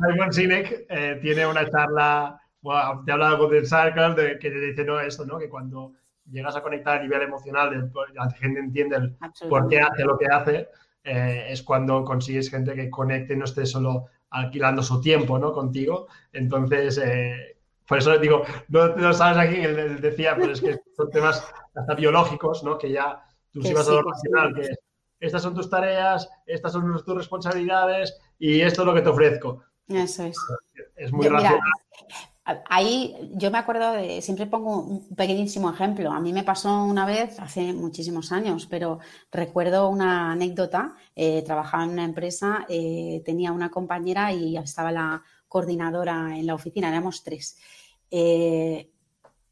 Simon 0.00 0.32
Sinek 0.32 0.86
eh, 0.88 1.18
tiene 1.20 1.46
una 1.46 1.68
charla, 1.68 2.40
bueno, 2.60 3.02
te 3.04 3.10
he 3.10 3.14
hablado 3.14 3.38
con 3.38 3.50
Circle, 3.50 4.14
de, 4.14 4.38
que 4.38 4.50
te 4.50 4.60
dice 4.60 4.84
no, 4.84 5.00
esto, 5.00 5.24
¿no? 5.24 5.38
que 5.38 5.48
cuando 5.48 5.92
llegas 6.30 6.56
a 6.56 6.62
conectar 6.62 6.98
a 6.98 7.02
nivel 7.02 7.22
emocional, 7.22 7.90
la 8.14 8.30
gente 8.30 8.60
entiende 8.60 9.14
por 9.48 9.68
qué 9.68 9.80
hace 9.80 10.04
lo 10.04 10.18
que 10.18 10.26
hace, 10.26 10.68
eh, 11.04 11.46
es 11.50 11.62
cuando 11.62 12.04
consigues 12.04 12.50
gente 12.50 12.74
que 12.74 12.90
conecte 12.90 13.34
y 13.34 13.36
no 13.36 13.44
esté 13.44 13.64
solo 13.66 14.06
alquilando 14.30 14.82
su 14.82 15.00
tiempo 15.00 15.38
¿no? 15.38 15.52
contigo. 15.52 16.08
Entonces, 16.32 16.98
eh, 16.98 17.56
por 17.86 17.98
eso 17.98 18.18
digo, 18.18 18.42
no, 18.68 18.88
lo 18.88 19.12
sabes 19.12 19.38
aquí, 19.38 19.60
él 19.60 20.00
decía, 20.00 20.34
pero 20.36 20.52
es 20.52 20.60
que 20.60 20.78
son 20.96 21.10
temas 21.10 21.46
hasta 21.74 21.94
biológicos, 21.94 22.64
¿no? 22.64 22.76
que 22.76 22.90
ya 22.90 23.24
tú 23.52 23.62
si 23.62 23.72
vas 23.72 23.88
a 23.88 23.92
lo 23.92 24.02
racional, 24.02 24.54
que 24.54 24.68
estas 25.20 25.42
son 25.42 25.54
tus 25.54 25.70
tareas, 25.70 26.28
estas 26.46 26.72
son 26.72 26.92
tus 27.04 27.16
responsabilidades 27.16 28.18
y 28.38 28.60
esto 28.60 28.82
es 28.82 28.86
lo 28.86 28.94
que 28.94 29.02
te 29.02 29.08
ofrezco. 29.08 29.62
Eso 29.88 30.24
es. 30.24 30.36
Es 30.96 31.12
muy 31.12 31.28
racional. 31.28 31.60
Ahí 32.68 33.16
yo 33.32 33.50
me 33.50 33.58
acuerdo 33.58 33.90
de, 33.92 34.22
siempre 34.22 34.46
pongo 34.46 34.78
un 34.80 35.16
pequeñísimo 35.16 35.68
ejemplo. 35.68 36.12
A 36.12 36.20
mí 36.20 36.32
me 36.32 36.44
pasó 36.44 36.84
una 36.84 37.04
vez 37.04 37.40
hace 37.40 37.72
muchísimos 37.72 38.30
años, 38.30 38.68
pero 38.70 39.00
recuerdo 39.32 39.88
una 39.88 40.30
anécdota. 40.30 40.94
Eh, 41.16 41.42
trabajaba 41.44 41.82
en 41.82 41.90
una 41.90 42.04
empresa, 42.04 42.64
eh, 42.68 43.20
tenía 43.24 43.50
una 43.50 43.70
compañera 43.70 44.32
y 44.32 44.56
estaba 44.56 44.92
la 44.92 45.24
coordinadora 45.48 46.38
en 46.38 46.46
la 46.46 46.54
oficina, 46.54 46.88
éramos 46.88 47.24
tres. 47.24 47.58
Eh, 48.12 48.92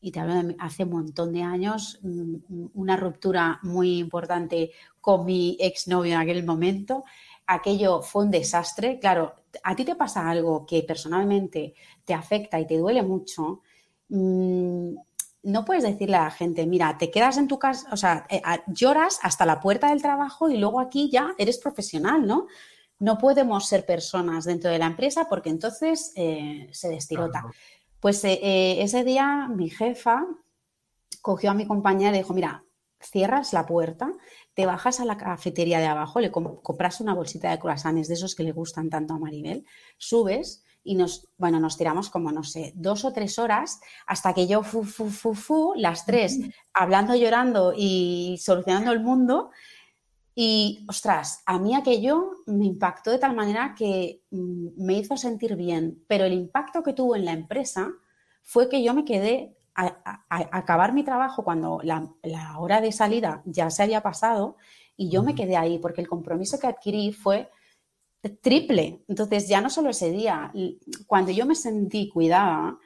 y 0.01 0.13
te 0.13 0.21
hablo 0.21 0.35
de 0.35 0.55
hace 0.61 0.85
un 0.85 0.91
montón 0.91 1.33
de 1.33 1.43
años, 1.43 1.99
mm, 2.03 2.67
una 2.75 2.97
ruptura 2.97 3.59
muy 3.63 3.99
importante 3.99 4.71
con 5.05 5.27
mi 5.27 5.59
exnovio 5.61 6.15
en 6.15 6.21
aquel 6.21 6.43
momento. 6.47 7.05
Aquello 7.47 8.01
fue 8.01 8.25
un 8.25 8.31
desastre. 8.31 8.99
Claro, 8.99 9.35
a 9.63 9.77
ti 9.77 9.85
te 9.85 9.97
pasa 9.97 10.27
algo 10.31 10.65
que 10.65 10.83
personalmente 10.83 11.75
te 12.07 12.15
afecta 12.15 12.59
y 12.59 12.67
te 12.67 12.79
duele 12.79 13.03
mucho, 13.03 13.61
mm, 14.09 14.95
no 15.43 15.65
puedes 15.67 15.83
decirle 15.83 16.17
a 16.17 16.25
la 16.25 16.31
gente, 16.31 16.67
mira, 16.67 16.97
te 16.97 17.11
quedas 17.11 17.37
en 17.37 17.49
tu 17.49 17.59
casa, 17.59 17.87
o 17.93 17.99
sea, 17.99 18.27
eh, 18.31 18.41
lloras 18.69 19.19
hasta 19.21 19.45
la 19.45 19.61
puerta 19.61 19.91
del 19.91 20.01
trabajo 20.01 20.49
y 20.49 20.57
luego 20.57 20.81
aquí 20.81 21.11
ya 21.11 21.35
eres 21.37 21.59
profesional, 21.59 22.27
¿no? 22.27 22.47
No 22.99 23.19
podemos 23.19 23.69
ser 23.69 23.85
personas 23.85 24.47
dentro 24.47 24.71
de 24.71 24.79
la 24.79 24.87
empresa 24.87 25.27
porque 25.29 25.51
entonces 25.51 26.15
eh, 26.17 26.71
se 26.73 26.89
destirota. 26.89 27.45
Pues 28.01 28.25
eh, 28.25 28.83
ese 28.83 29.05
día 29.05 29.51
mi 29.55 29.69
jefa 29.69 30.25
cogió 31.21 31.51
a 31.51 31.55
mi 31.55 31.67
compañera 31.67 32.17
y 32.17 32.21
dijo, 32.21 32.33
mira, 32.33 32.65
cierras 33.05 33.53
la 33.53 33.67
puerta, 33.67 34.13
te 34.55 34.67
bajas 34.67 35.01
a 35.01 35.05
la 35.05 35.17
cafetería 35.17 35.81
de 35.81 35.87
abajo, 35.87 36.21
le 36.21 36.31
compras 36.31 37.01
una 37.01 37.15
bolsita 37.15 37.51
de 37.51 37.59
croissants 37.59 38.09
de 38.09 38.15
esos 38.15 38.35
que 38.35 38.45
le 38.45 38.53
gustan 38.53 38.89
tanto 38.89 39.15
a 39.15 39.19
Maribel, 39.19 39.67
subes 39.99 40.65
y 40.85 40.95
nos, 40.95 41.29
bueno, 41.39 41.59
nos 41.59 41.77
tiramos 41.77 42.11
como, 42.11 42.31
no 42.31 42.45
sé, 42.45 42.73
dos 42.77 43.05
o 43.05 43.13
tres 43.13 43.39
horas 43.39 43.81
hasta 44.07 44.35
que 44.35 44.47
yo, 44.47 44.63
fu, 44.63 44.85
fu, 44.85 45.09
fu, 45.09 45.35
fu, 45.35 45.73
las 45.77 46.07
tres, 46.07 46.39
hablando, 46.73 47.17
llorando 47.17 47.73
y 47.77 48.39
solucionando 48.41 48.93
el 48.93 49.01
mundo. 49.01 49.51
Y, 50.37 50.85
ostras, 50.89 51.43
a 51.47 51.59
mí 51.59 51.75
aquello 51.75 52.33
me 52.47 52.67
impactó 52.67 53.11
de 53.11 53.19
tal 53.19 53.35
manera 53.35 53.75
que 53.77 54.23
mm, 54.31 54.85
me 54.85 54.99
hizo 54.99 55.17
sentir 55.17 55.57
bien, 55.57 56.05
pero 56.07 56.25
el 56.25 56.33
impacto 56.33 56.83
que 56.83 56.93
tuvo 56.93 57.17
en 57.17 57.25
la 57.25 57.33
empresa 57.33 57.93
fue 58.43 58.69
que 58.69 58.83
yo 58.83 58.93
me 58.95 59.05
quedé 59.05 59.54
a, 59.75 60.25
acabar 60.29 60.93
mi 60.93 61.05
trabajo 61.05 61.45
cuando 61.45 61.81
la, 61.83 62.09
la, 62.23 62.59
hora 62.59 62.81
de 62.81 62.93
salida 62.93 63.43
ya 63.45 63.71
se 63.71 63.83
había 63.83 64.03
pasado 64.03 64.57
y 64.97 65.11
yo 65.11 65.23
me 65.23 65.35
quedé 65.35 65.57
ahí 65.57 65.79
porque 65.79 66.01
el 66.01 66.09
compromiso 66.09 66.59
que 66.59 66.67
adquirí 66.67 67.13
fue 67.13 67.51
triple. 68.31 69.05
Entonces, 69.09 69.49
ya 69.49 69.61
no 69.61 69.71
solo 69.71 69.91
ese 69.91 70.11
día, 70.11 70.53
cuando 71.07 71.31
yo 71.31 71.47
me 71.47 71.55
sentí 71.55 72.09
cuidada, 72.09 72.79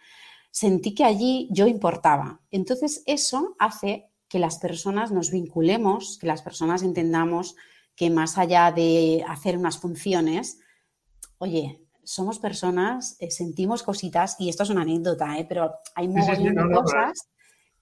sentí 0.50 0.94
que 0.94 1.04
allí 1.04 1.48
yo 1.50 1.66
importaba. 1.66 2.40
Entonces, 2.50 3.02
eso 3.06 3.54
hace 3.58 4.10
que 4.28 4.38
las 4.38 4.58
personas 4.58 5.10
nos 5.10 5.30
vinculemos, 5.30 6.18
que 6.18 6.26
las 6.26 6.42
personas 6.42 6.82
entendamos 6.82 7.56
que 7.94 8.10
más 8.10 8.38
allá 8.38 8.70
de 8.72 9.24
hacer 9.26 9.56
unas 9.56 9.78
funciones, 9.78 10.60
oye, 11.38 11.87
somos 12.08 12.38
personas, 12.38 13.16
eh, 13.20 13.30
sentimos 13.30 13.82
cositas, 13.82 14.36
y 14.38 14.48
esto 14.48 14.62
es 14.62 14.70
una 14.70 14.80
anécdota, 14.80 15.38
¿eh? 15.38 15.44
pero 15.46 15.74
hay 15.94 16.08
muchas 16.08 16.38
cosas 16.38 17.28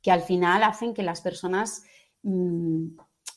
que 0.03 0.11
al 0.11 0.23
final 0.23 0.65
hacen 0.65 0.95
que 0.95 1.05
las 1.05 1.21
personas 1.21 1.85
mm, 2.25 2.87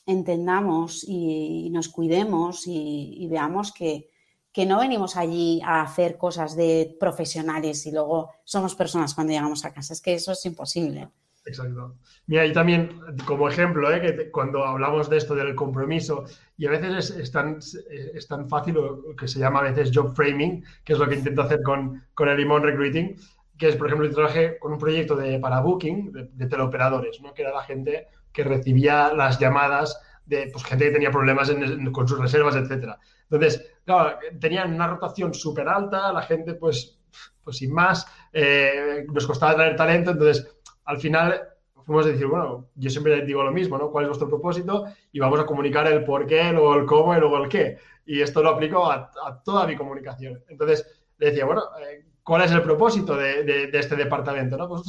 entendamos 0.06 1.04
y, 1.06 1.70
nos 1.70 1.90
cuidemos 1.90 2.66
y 2.66 3.24
veamos 3.30 3.70
que, 3.70 4.10
que 4.52 4.66
no 4.66 4.80
venimos 4.80 5.16
allí 5.16 5.60
a 5.64 5.82
hacer 5.82 6.18
cosas 6.18 6.56
de 6.56 6.96
profesionales 6.98 7.86
y 7.86 7.92
luego 7.92 8.30
somos 8.42 8.74
personas 8.74 9.14
cuando 9.14 9.32
llegamos 9.32 9.64
a 9.64 9.72
casa. 9.72 9.92
Es 9.92 10.00
que 10.00 10.14
eso 10.14 10.32
es 10.32 10.44
imposible. 10.44 11.08
Exacto. 11.44 11.96
Mira, 12.26 12.44
y 12.44 12.52
también 12.52 13.00
como 13.24 13.48
ejemplo, 13.48 13.90
¿eh? 13.92 14.00
que 14.00 14.30
cuando 14.30 14.64
hablamos 14.64 15.08
de 15.08 15.16
esto 15.16 15.34
del 15.34 15.54
compromiso, 15.54 16.24
y 16.56 16.66
a 16.66 16.70
veces 16.70 17.10
es, 17.10 17.32
tan, 17.32 17.58
es, 17.58 18.28
tan, 18.28 18.48
fácil 18.48 18.74
lo 18.74 19.16
que 19.16 19.26
se 19.26 19.38
llama 19.38 19.60
a 19.60 19.70
veces 19.70 19.90
job 19.92 20.14
framing, 20.14 20.64
que 20.84 20.92
es 20.92 20.98
lo 20.98 21.08
que 21.08 21.16
intento 21.16 21.42
hacer 21.42 21.62
con, 21.62 22.04
con 22.14 22.28
el 22.28 22.36
Limón 22.36 22.62
Recruiting, 22.62 23.16
que 23.56 23.68
es, 23.68 23.76
por 23.76 23.86
ejemplo, 23.86 24.06
yo 24.06 24.14
trabajé 24.14 24.58
con 24.58 24.72
un 24.72 24.78
proyecto 24.78 25.16
de, 25.16 25.38
para 25.38 25.60
Booking, 25.60 26.12
de, 26.12 26.46
teleoperadores, 26.46 27.20
¿no? 27.20 27.34
que 27.34 27.42
era 27.42 27.52
la 27.52 27.62
gente 27.62 28.08
que 28.32 28.44
recibía 28.44 29.12
las 29.12 29.38
llamadas 29.38 30.00
de 30.24 30.48
pues, 30.52 30.64
gente 30.64 30.86
que 30.86 30.92
tenía 30.92 31.10
problemas 31.10 31.52
con 31.92 32.06
sus 32.06 32.18
reservas, 32.18 32.56
etcétera. 32.56 32.98
Entonces, 33.30 33.74
claro, 33.84 34.18
tenían 34.40 34.72
una 34.74 34.86
rotación 34.86 35.34
súper 35.34 35.68
alta, 35.68 36.12
la 36.12 36.22
gente, 36.22 36.54
pues, 36.54 36.98
pues 37.44 37.58
sin 37.58 37.72
más, 37.72 38.06
eh, 38.32 39.04
nos 39.12 39.26
costaba 39.26 39.54
traer 39.54 39.76
talento, 39.76 40.12
entonces, 40.12 40.59
al 40.90 40.98
final 40.98 41.40
fuimos 41.86 42.04
a 42.04 42.08
decir, 42.08 42.26
bueno, 42.26 42.68
yo 42.74 42.90
siempre 42.90 43.24
digo 43.24 43.44
lo 43.44 43.52
mismo, 43.52 43.78
¿no? 43.78 43.90
¿Cuál 43.90 44.04
es 44.04 44.08
vuestro 44.08 44.28
propósito? 44.28 44.86
Y 45.12 45.20
vamos 45.20 45.38
a 45.38 45.46
comunicar 45.46 45.86
el 45.86 46.04
por 46.04 46.26
qué, 46.26 46.50
luego 46.52 46.74
el 46.74 46.84
cómo 46.84 47.16
y 47.16 47.20
luego 47.20 47.38
el 47.38 47.48
qué. 47.48 47.78
Y 48.06 48.20
esto 48.20 48.42
lo 48.42 48.50
aplico 48.50 48.90
a, 48.90 49.10
toda 49.44 49.68
mi 49.68 49.76
comunicación. 49.76 50.42
Entonces, 50.48 50.84
le 51.18 51.28
decía, 51.28 51.44
bueno, 51.44 51.62
eh, 51.80 52.06
¿cuál 52.24 52.42
es 52.42 52.50
el 52.50 52.62
propósito 52.62 53.16
de, 53.16 53.70
este 53.72 53.94
departamento? 53.94 54.56
¿no? 54.56 54.68
Pues, 54.68 54.82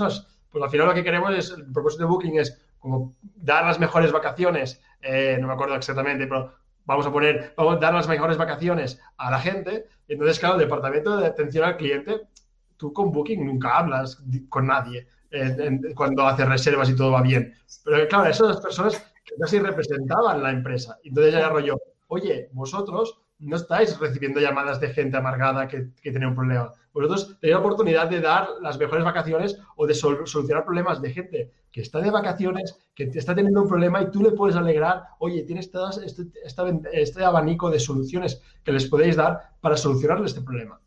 pues 0.50 0.64
al 0.64 0.70
final 0.72 0.88
lo 0.88 0.94
que 0.96 1.04
queremos 1.04 1.36
es, 1.36 1.52
el 1.52 1.72
propósito 1.72 2.04
de 2.04 2.10
Booking 2.10 2.40
es 2.40 2.60
como 2.80 3.16
dar 3.22 3.64
las 3.64 3.80
mejores 3.80 4.12
vacaciones, 4.12 4.82
eh, 5.04 5.38
no 5.40 5.48
me 5.48 5.54
acuerdo 5.54 5.76
exactamente, 5.76 6.26
pero 6.26 6.52
vamos 6.86 7.06
a 7.06 7.12
poner, 7.12 7.54
vamos 7.56 7.76
a 7.76 7.80
dar 7.80 7.94
las 7.94 8.08
mejores 8.08 8.38
vacaciones 8.38 9.00
a 9.18 9.30
la 9.30 9.40
gente. 9.40 9.86
Entonces, 10.08 10.40
claro, 10.40 10.56
el 10.56 10.62
departamento 10.62 11.16
de 11.18 11.28
atención 11.28 11.64
al 11.64 11.78
cliente, 11.78 12.22
tú 12.78 12.92
con 12.92 13.12
Booking 13.12 13.46
nunca 13.46 13.78
hablas 13.78 14.24
con 14.50 14.66
nadie 14.66 15.08
eh, 15.32 15.80
cuando 15.96 16.28
haces 16.28 16.48
reservas 16.48 16.90
y 16.90 16.96
todo 16.96 17.12
va 17.12 17.22
bien. 17.22 17.54
Pero 17.84 18.08
claro, 18.08 18.30
esas 18.30 18.60
personas 18.62 18.98
que 19.24 19.36
casi 19.36 19.60
representaban 19.60 20.44
la 20.44 20.52
empresa. 20.52 20.98
Entonces 21.04 21.34
ya 21.34 21.50
rollo, 21.50 21.78
oye, 22.08 22.50
vosotros 22.54 23.22
no 23.42 23.56
estáis 23.56 24.00
recibiendo 24.00 24.40
llamadas 24.40 24.80
de 24.80 24.90
gente 24.90 25.18
amargada 25.18 25.68
que, 25.68 25.90
tiene 26.02 26.28
un 26.28 26.36
problema. 26.36 26.72
Vosotros 26.94 27.40
tenéis 27.40 27.56
la 27.56 27.60
oportunidad 27.60 28.10
de 28.10 28.22
dar 28.22 28.48
las 28.62 28.78
mejores 28.78 29.04
vacaciones 29.04 29.58
o 29.76 29.88
de 29.88 29.94
solucionar 29.96 30.64
problemas 30.64 31.02
de 31.02 31.12
gente 31.12 31.52
que 31.72 31.82
está 31.82 32.00
de 32.02 32.12
vacaciones, 32.12 32.78
que 32.94 33.06
está 33.16 33.34
teniendo 33.34 33.62
un 33.62 33.68
problema 33.68 34.02
y 34.02 34.12
tú 34.12 34.22
le 34.22 34.32
puedes 34.32 34.56
alegrar, 34.56 35.04
oye, 35.20 35.44
tienes 35.44 35.72
todo 35.72 35.90
este, 35.90 36.24
este, 36.92 37.24
abanico 37.24 37.72
de 37.72 37.80
soluciones 37.80 38.42
que 38.64 38.74
les 38.74 38.88
podéis 38.88 39.16
dar 39.16 39.54
para 39.62 39.78
solucionarle 39.78 40.28
este 40.28 40.42
problema. 40.42 40.80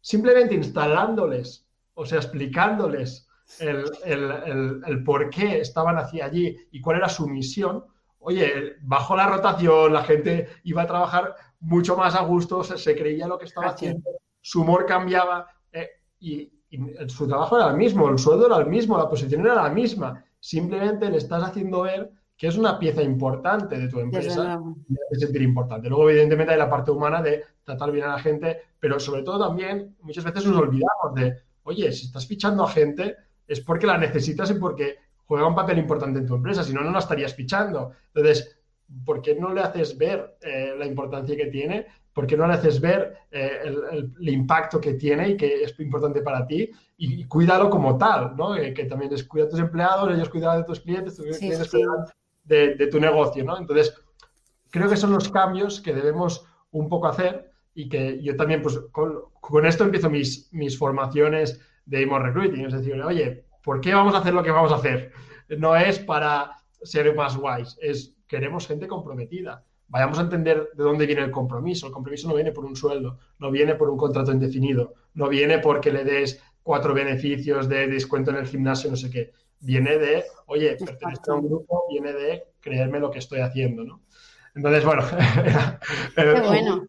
Simplemente 0.00 0.54
instalándoles, 0.54 1.66
o 1.94 2.04
sea, 2.04 2.18
explicándoles 2.18 3.28
el, 3.60 4.82
el 4.86 5.04
por 5.04 5.30
qué 5.30 5.60
estaban 5.60 5.96
hacia 5.98 6.26
allí 6.26 6.56
y 6.70 6.80
cuál 6.80 6.98
era 6.98 7.08
su 7.08 7.28
misión, 7.28 7.84
oye, 8.22 8.76
bajó 8.82 9.16
la 9.16 9.26
rotación, 9.26 9.92
la 9.92 10.04
gente 10.04 10.48
iba 10.64 10.82
a 10.82 10.86
trabajar 10.86 11.34
mucho 11.60 11.96
más 11.96 12.14
a 12.14 12.22
gusto, 12.22 12.62
se, 12.64 12.96
creía 12.96 13.26
lo 13.26 13.38
que 13.38 13.44
estaba 13.46 13.68
haciendo, 13.68 14.10
su 14.40 14.62
humor 14.62 14.86
cambiaba 14.86 15.46
eh, 15.72 15.88
y, 16.20 16.50
su 17.08 17.28
trabajo 17.28 17.58
era 17.58 17.68
el 17.68 17.76
mismo, 17.76 18.08
el 18.08 18.18
sueldo 18.18 18.46
era 18.46 18.56
el 18.56 18.66
mismo, 18.66 18.96
la 18.96 19.06
posición 19.06 19.42
era 19.42 19.56
la 19.56 19.68
misma. 19.68 20.24
Simplemente 20.40 21.10
le 21.10 21.18
estás 21.18 21.42
haciendo 21.42 21.82
ver 21.82 22.10
que 22.34 22.46
es 22.46 22.56
una 22.56 22.78
pieza 22.78 23.02
importante 23.02 23.78
de 23.78 23.88
tu 23.88 24.00
empresa 24.00 24.58
y 25.10 25.20
sentir 25.20 25.42
importante. 25.42 25.90
Luego, 25.90 26.08
evidentemente, 26.08 26.54
hay 26.54 26.58
la 26.58 26.70
parte 26.70 26.90
humana 26.90 27.20
de 27.20 27.44
tratar 27.62 27.92
bien 27.92 28.06
a 28.06 28.14
la 28.14 28.18
gente, 28.18 28.62
pero 28.80 28.98
sobre 28.98 29.22
todo 29.22 29.48
también 29.48 29.94
muchas 30.00 30.24
veces 30.24 30.46
nos 30.46 30.56
olvidamos 30.56 31.14
de, 31.14 31.36
oye, 31.64 31.92
si 31.92 32.06
estás 32.06 32.26
fichando 32.26 32.64
a 32.64 32.70
gente, 32.70 33.16
es 33.46 33.60
porque 33.60 33.86
la 33.86 33.98
necesitas 33.98 34.50
y 34.50 34.54
porque 34.54 34.98
juega 35.26 35.46
un 35.46 35.54
papel 35.54 35.78
importante 35.78 36.18
en 36.18 36.26
tu 36.26 36.34
empresa, 36.34 36.62
si 36.62 36.72
no, 36.72 36.82
no 36.82 36.90
la 36.90 36.98
estarías 36.98 37.34
fichando. 37.34 37.92
Entonces, 38.14 38.58
¿por 39.04 39.22
qué 39.22 39.34
no 39.34 39.52
le 39.52 39.62
haces 39.62 39.96
ver 39.96 40.36
eh, 40.42 40.74
la 40.78 40.86
importancia 40.86 41.36
que 41.36 41.46
tiene? 41.46 41.86
¿Por 42.12 42.26
qué 42.26 42.36
no 42.36 42.46
le 42.46 42.54
haces 42.54 42.80
ver 42.80 43.16
eh, 43.30 43.60
el, 43.92 44.28
impacto 44.28 44.78
que 44.78 44.94
tiene 44.94 45.30
y 45.30 45.36
que 45.36 45.62
es 45.62 45.78
importante 45.80 46.20
para 46.20 46.46
ti? 46.46 46.70
Y, 46.98 47.24
cuídalo 47.24 47.70
como 47.70 47.96
tal, 47.96 48.36
¿no? 48.36 48.54
Eh, 48.54 48.74
que 48.74 48.84
también 48.84 49.12
es 49.14 49.24
cuida 49.24 49.46
a 49.46 49.48
tus 49.48 49.60
empleados, 49.60 50.12
ellos 50.12 50.28
cuidan 50.28 50.58
de 50.58 50.64
tus 50.64 50.80
clientes, 50.80 51.16
tus 51.16 51.38
clientes 51.38 51.70
cuidan 51.70 52.04
de, 52.44 52.86
tu 52.88 53.00
negocio, 53.00 53.42
¿no? 53.44 53.56
Entonces, 53.56 53.94
creo 54.70 54.88
que 54.88 54.96
son 54.96 55.12
los 55.12 55.30
cambios 55.30 55.80
que 55.80 55.94
debemos 55.94 56.44
un 56.72 56.88
poco 56.88 57.06
hacer 57.06 57.50
y 57.74 57.88
que 57.88 58.22
yo 58.22 58.36
también, 58.36 58.60
pues, 58.60 58.78
con, 58.92 59.64
esto 59.64 59.84
empiezo 59.84 60.10
mis, 60.10 60.52
mis 60.52 60.76
formaciones 60.76 61.58
de 61.86 62.02
email 62.02 62.22
recruiting, 62.22 62.66
es 62.66 62.72
decir, 62.72 63.00
oye, 63.02 63.44
¿por 63.62 63.80
qué 63.80 63.94
vamos 63.94 64.14
a 64.14 64.18
hacer 64.18 64.34
lo 64.34 64.42
que 64.42 64.50
vamos 64.50 64.72
a 64.72 64.76
hacer? 64.76 65.12
No 65.58 65.76
es 65.76 65.98
para 65.98 66.52
ser 66.82 67.14
más 67.14 67.36
guays, 67.36 67.76
es 67.80 68.14
queremos 68.26 68.66
gente 68.66 68.88
comprometida. 68.88 69.64
Vayamos 69.88 70.18
a 70.18 70.22
entender 70.22 70.70
de 70.74 70.84
dónde 70.84 71.04
viene 71.04 71.20
el 71.20 71.30
compromiso. 71.30 71.86
El 71.86 71.92
compromiso 71.92 72.26
no 72.28 72.34
viene 72.34 72.50
por 72.50 72.64
un 72.64 72.74
sueldo, 72.74 73.18
no 73.38 73.50
viene 73.50 73.74
por 73.74 73.90
un 73.90 73.98
contrato 73.98 74.32
indefinido, 74.32 74.94
no 75.12 75.28
viene 75.28 75.58
porque 75.58 75.92
le 75.92 76.02
des 76.02 76.42
cuatro 76.62 76.94
beneficios 76.94 77.68
de 77.68 77.88
descuento 77.88 78.30
en 78.30 78.38
el 78.38 78.46
gimnasio, 78.46 78.88
no 78.88 78.96
sé 78.96 79.10
qué. 79.10 79.32
Viene 79.60 79.98
de, 79.98 80.24
oye, 80.46 80.76
pertenece 80.76 81.30
a 81.30 81.34
un 81.34 81.46
grupo, 81.46 81.84
viene 81.90 82.14
de 82.14 82.44
creerme 82.60 83.00
lo 83.00 83.10
que 83.10 83.18
estoy 83.18 83.40
haciendo, 83.40 83.84
¿no? 83.84 84.00
Entonces, 84.54 84.84
bueno, 84.84 85.02
Qué 86.16 86.40
bueno. 86.40 86.86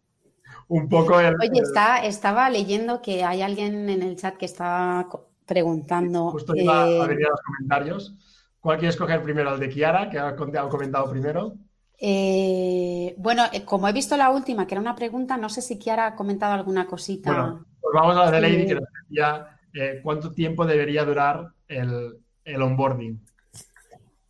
Un, 0.68 0.88
poco 0.88 1.20
el, 1.20 1.34
Oye, 1.40 1.60
está, 1.60 1.98
estaba 2.04 2.48
leyendo 2.50 3.02
que 3.02 3.24
hay 3.24 3.42
alguien 3.42 3.88
en 3.88 4.02
el 4.02 4.16
chat 4.16 4.36
que 4.36 4.46
está 4.46 5.06
preguntando. 5.46 6.30
Justo 6.30 6.54
iba 6.56 6.82
a 6.82 7.06
venir 7.06 7.26
a 7.26 7.30
los 7.30 7.40
comentarios. 7.40 8.14
¿Cuál 8.60 8.78
quieres 8.78 8.96
coger 8.96 9.22
primero? 9.22 9.52
¿El 9.52 9.60
de 9.60 9.68
Kiara, 9.68 10.08
que 10.08 10.18
ha 10.18 10.34
comentado 10.36 11.10
primero? 11.10 11.54
Eh, 11.98 13.14
bueno, 13.18 13.44
eh, 13.52 13.64
como 13.64 13.88
he 13.88 13.92
visto 13.92 14.16
la 14.16 14.30
última, 14.30 14.66
que 14.66 14.74
era 14.74 14.80
una 14.80 14.96
pregunta, 14.96 15.36
no 15.36 15.48
sé 15.48 15.62
si 15.62 15.78
Kiara 15.78 16.06
ha 16.08 16.16
comentado 16.16 16.52
alguna 16.52 16.86
cosita. 16.86 17.32
Bueno, 17.32 17.66
pues 17.80 17.94
vamos 17.94 18.16
a 18.16 18.24
la 18.24 18.30
de 18.30 18.40
Lady, 18.40 18.66
que 18.66 18.74
nos 18.74 18.84
decía 19.08 19.58
eh, 19.72 20.00
cuánto 20.02 20.32
tiempo 20.32 20.66
debería 20.66 21.04
durar 21.04 21.52
el, 21.68 22.62
onboarding. 22.62 23.24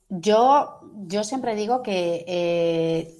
Yo, 0.08 0.80
yo 1.06 1.24
siempre 1.24 1.56
digo 1.56 1.82
que 1.82 3.16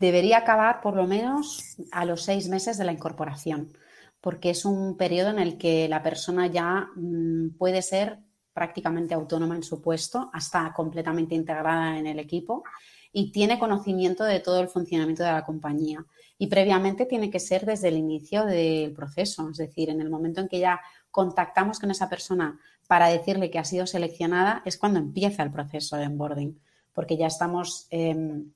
debería 0.00 0.38
acabar 0.38 0.80
por 0.80 0.96
lo 0.96 1.06
menos 1.06 1.76
a 1.92 2.04
los 2.04 2.22
seis 2.22 2.48
meses 2.48 2.78
de 2.78 2.84
la 2.84 2.92
incorporación, 2.92 3.72
porque 4.20 4.50
es 4.50 4.64
un 4.64 4.96
periodo 4.96 5.30
en 5.30 5.38
el 5.38 5.58
que 5.58 5.88
la 5.88 6.02
persona 6.02 6.46
ya 6.46 6.88
mm, 6.96 7.50
puede 7.58 7.82
ser 7.82 8.18
prácticamente 8.52 9.14
autónoma 9.14 9.54
en 9.54 9.62
su 9.62 9.80
puesto, 9.80 10.30
hasta 10.32 10.72
completamente 10.72 11.34
integrada 11.34 11.98
en 11.98 12.06
el 12.06 12.18
equipo 12.18 12.64
y 13.12 13.30
tiene 13.30 13.58
conocimiento 13.58 14.24
de 14.24 14.40
todo 14.40 14.60
el 14.60 14.68
funcionamiento 14.68 15.22
de 15.22 15.32
la 15.32 15.44
compañía. 15.44 16.04
Y 16.38 16.46
previamente 16.46 17.06
tiene 17.06 17.30
que 17.30 17.40
ser 17.40 17.66
desde 17.66 17.88
el 17.88 17.96
inicio 17.96 18.44
del 18.44 18.92
proceso, 18.92 19.48
es 19.50 19.58
decir, 19.58 19.90
en 19.90 20.00
el 20.00 20.10
momento 20.10 20.40
en 20.40 20.48
que 20.48 20.60
ya 20.60 20.80
contactamos 21.10 21.78
con 21.78 21.90
esa 21.90 22.08
persona 22.08 22.58
para 22.86 23.08
decirle 23.08 23.50
que 23.50 23.58
ha 23.58 23.64
sido 23.64 23.86
seleccionada, 23.86 24.62
es 24.64 24.78
cuando 24.78 24.98
empieza 24.98 25.42
el 25.42 25.50
proceso 25.50 25.96
de 25.96 26.06
onboarding, 26.06 26.58
porque 26.92 27.16
ya 27.16 27.26
estamos 27.26 27.86
em, 27.90 28.52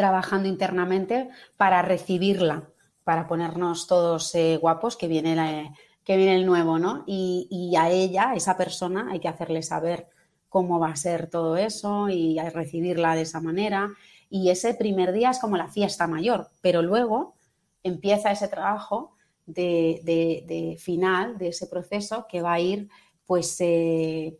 trabajando 0.00 0.48
internamente 0.48 1.28
para 1.58 1.82
recibirla, 1.82 2.70
para 3.04 3.28
ponernos 3.28 3.86
todos 3.86 4.34
eh, 4.34 4.56
guapos, 4.56 4.96
que 4.96 5.08
viene 5.08 5.74
que 6.04 6.16
viene 6.16 6.36
el 6.36 6.46
nuevo, 6.46 6.78
¿no? 6.78 7.04
Y, 7.06 7.74
a 7.78 7.90
ella, 7.90 8.30
a 8.30 8.34
esa 8.34 8.56
persona, 8.56 9.08
hay 9.10 9.20
que 9.20 9.28
hacerle 9.28 9.62
saber 9.62 10.08
cómo 10.48 10.78
va 10.78 10.88
a 10.88 10.96
ser 10.96 11.28
todo 11.28 11.58
eso 11.58 12.08
y 12.08 12.40
recibirla 12.40 13.14
de 13.14 13.22
esa 13.22 13.42
manera. 13.42 13.90
Y 14.30 14.48
ese 14.48 14.72
primer 14.72 15.12
día 15.12 15.28
es 15.28 15.38
como 15.38 15.58
la 15.58 15.68
fiesta 15.68 16.06
mayor, 16.06 16.48
pero 16.62 16.80
luego 16.80 17.34
empieza 17.82 18.32
ese 18.32 18.48
trabajo 18.48 19.12
de, 19.44 20.76
final 20.80 21.36
de 21.36 21.48
ese 21.48 21.66
proceso 21.66 22.24
que 22.26 22.40
va 22.40 22.54
a 22.54 22.60
ir 22.60 22.88
pues 23.26 23.54
eh, 23.60 24.38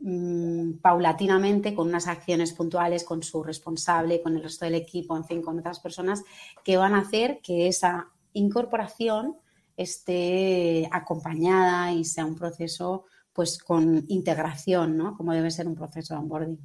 mm, 0.00 0.78
paulatinamente 0.80 1.74
con 1.74 1.88
unas 1.88 2.06
acciones 2.06 2.52
puntuales, 2.52 3.04
con 3.04 3.22
su 3.22 3.42
responsable, 3.42 4.22
con 4.22 4.36
el 4.36 4.42
resto 4.42 4.64
del 4.64 4.74
equipo, 4.74 5.16
en 5.16 5.24
fin, 5.24 5.42
con 5.42 5.58
otras 5.58 5.80
personas 5.80 6.22
que 6.64 6.76
van 6.76 6.94
a 6.94 7.00
hacer 7.00 7.40
que 7.42 7.68
esa 7.68 8.08
incorporación 8.32 9.36
esté 9.76 10.88
acompañada 10.90 11.92
y 11.92 12.04
sea 12.04 12.24
un 12.24 12.34
proceso 12.34 13.04
pues 13.32 13.62
con 13.62 14.04
integración, 14.08 14.96
¿no? 14.96 15.16
Como 15.16 15.32
debe 15.32 15.50
ser 15.50 15.68
un 15.68 15.76
proceso 15.76 16.14
de 16.14 16.20
onboarding. 16.20 16.58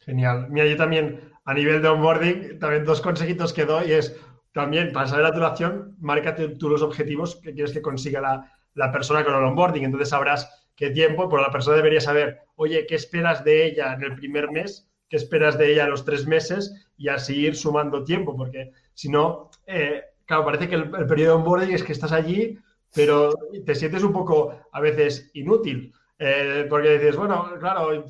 Genial. 0.00 0.48
Mira, 0.50 0.66
yo 0.66 0.76
también 0.76 1.20
a 1.44 1.54
nivel 1.54 1.82
de 1.82 1.88
onboarding, 1.88 2.58
también 2.58 2.84
dos 2.84 3.00
consejitos 3.00 3.52
que 3.52 3.66
doy 3.66 3.92
es 3.92 4.16
también 4.52 4.92
para 4.92 5.06
saber 5.06 5.24
la 5.24 5.30
duración, 5.30 5.96
márcate 6.00 6.48
tú 6.48 6.68
los 6.68 6.82
objetivos 6.82 7.36
que 7.36 7.52
quieres 7.52 7.72
que 7.72 7.82
consiga 7.82 8.48
la, 8.74 8.92
persona 8.92 9.24
con 9.24 9.34
el 9.34 9.44
onboarding. 9.44 9.84
Entonces 9.84 10.10
sabrás 10.10 10.61
qué 10.76 10.90
tiempo, 10.90 11.28
pero 11.28 11.42
la 11.42 11.50
persona 11.50 11.76
debería 11.76 12.00
saber, 12.00 12.40
oye, 12.56 12.86
¿qué 12.86 12.94
esperas 12.94 13.44
de 13.44 13.66
ella 13.66 13.94
en 13.94 14.02
el 14.02 14.14
primer 14.14 14.50
mes? 14.50 14.88
¿Qué 15.08 15.16
esperas 15.16 15.58
de 15.58 15.72
ella 15.72 15.84
en 15.84 15.90
los 15.90 16.04
tres 16.04 16.26
meses? 16.26 16.88
Y 16.96 17.08
así 17.08 17.36
ir 17.46 17.56
sumando 17.56 18.04
tiempo, 18.04 18.36
porque 18.36 18.72
si 18.94 19.08
no, 19.08 19.50
eh, 19.66 20.02
claro, 20.24 20.44
parece 20.44 20.68
que 20.68 20.76
el, 20.76 20.90
periodo 20.90 21.36
de 21.36 21.42
onboarding 21.42 21.74
es 21.74 21.82
que 21.82 21.92
estás 21.92 22.12
allí, 22.12 22.58
pero 22.94 23.34
te 23.64 23.74
sientes 23.74 24.02
un 24.02 24.12
poco 24.12 24.54
a 24.72 24.80
veces 24.80 25.30
inútil. 25.34 25.92
Eh, 26.18 26.66
porque 26.68 26.98
dices, 26.98 27.16
bueno, 27.16 27.52
claro, 27.58 28.06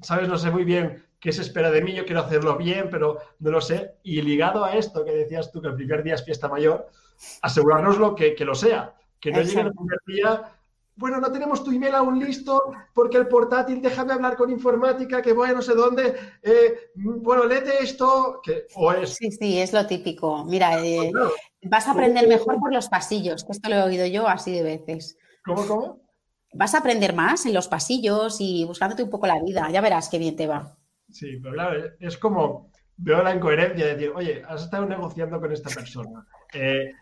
sabes, 0.00 0.28
no 0.28 0.38
sé 0.38 0.50
muy 0.50 0.64
bien 0.64 1.04
qué 1.22 1.32
se 1.32 1.42
espera 1.42 1.70
de 1.70 1.82
mí, 1.82 1.92
yo 1.92 2.04
quiero 2.04 2.22
hacerlo 2.22 2.56
bien, 2.56 2.88
pero 2.90 3.18
no 3.38 3.50
lo 3.50 3.60
sé. 3.60 3.92
Y 4.02 4.20
ligado 4.22 4.64
a 4.64 4.74
esto 4.74 5.04
que 5.04 5.12
decías 5.12 5.52
tú, 5.52 5.62
que 5.62 5.68
el 5.68 5.76
primer 5.76 6.02
día 6.02 6.14
es 6.14 6.24
fiesta 6.24 6.48
mayor, 6.48 6.88
asegurarnos 7.42 8.16
que, 8.16 8.34
que 8.34 8.44
lo 8.44 8.56
sea. 8.56 8.94
Que 9.20 9.30
no 9.30 9.40
llegue 9.40 9.60
el 9.60 9.72
primer 9.72 9.98
día 10.04 10.52
bueno, 10.96 11.18
no 11.18 11.32
tenemos 11.32 11.64
tu 11.64 11.70
email 11.70 11.94
aún 11.94 12.18
listo 12.18 12.72
porque 12.94 13.16
el 13.16 13.28
portátil, 13.28 13.80
déjame 13.80 14.12
hablar 14.12 14.36
con 14.36 14.50
informática, 14.50 15.22
que 15.22 15.32
bueno, 15.32 15.54
no 15.54 15.62
sé 15.62 15.74
dónde, 15.74 16.14
eh, 16.42 16.90
bueno, 16.94 17.44
léete 17.44 17.82
esto, 17.82 18.40
que 18.42 18.66
o 18.74 18.92
es... 18.92 19.14
Sí, 19.14 19.30
sí, 19.30 19.58
es 19.58 19.72
lo 19.72 19.86
típico. 19.86 20.44
Mira, 20.44 20.84
eh, 20.84 21.10
vas 21.62 21.88
a 21.88 21.92
aprender 21.92 22.28
mejor 22.28 22.58
por 22.60 22.72
los 22.72 22.88
pasillos, 22.88 23.44
que 23.44 23.52
esto 23.52 23.68
lo 23.68 23.76
he 23.76 23.82
oído 23.82 24.06
yo 24.06 24.28
así 24.28 24.52
de 24.52 24.62
veces. 24.62 25.16
¿Cómo, 25.44 25.66
cómo? 25.66 26.02
Vas 26.54 26.74
a 26.74 26.78
aprender 26.78 27.14
más 27.14 27.46
en 27.46 27.54
los 27.54 27.68
pasillos 27.68 28.36
y 28.40 28.64
buscándote 28.64 29.02
un 29.02 29.10
poco 29.10 29.26
la 29.26 29.42
vida, 29.42 29.70
ya 29.70 29.80
verás 29.80 30.08
qué 30.08 30.18
bien 30.18 30.36
te 30.36 30.46
va. 30.46 30.76
Sí, 31.10 31.38
pero 31.42 31.54
claro, 31.54 31.90
es 31.98 32.18
como, 32.18 32.70
veo 32.96 33.22
la 33.22 33.34
incoherencia 33.34 33.86
de 33.86 33.94
decir, 33.94 34.12
oye, 34.14 34.42
has 34.46 34.64
estado 34.64 34.86
negociando 34.86 35.40
con 35.40 35.52
esta 35.52 35.70
persona, 35.70 36.26
eh, 36.54 36.92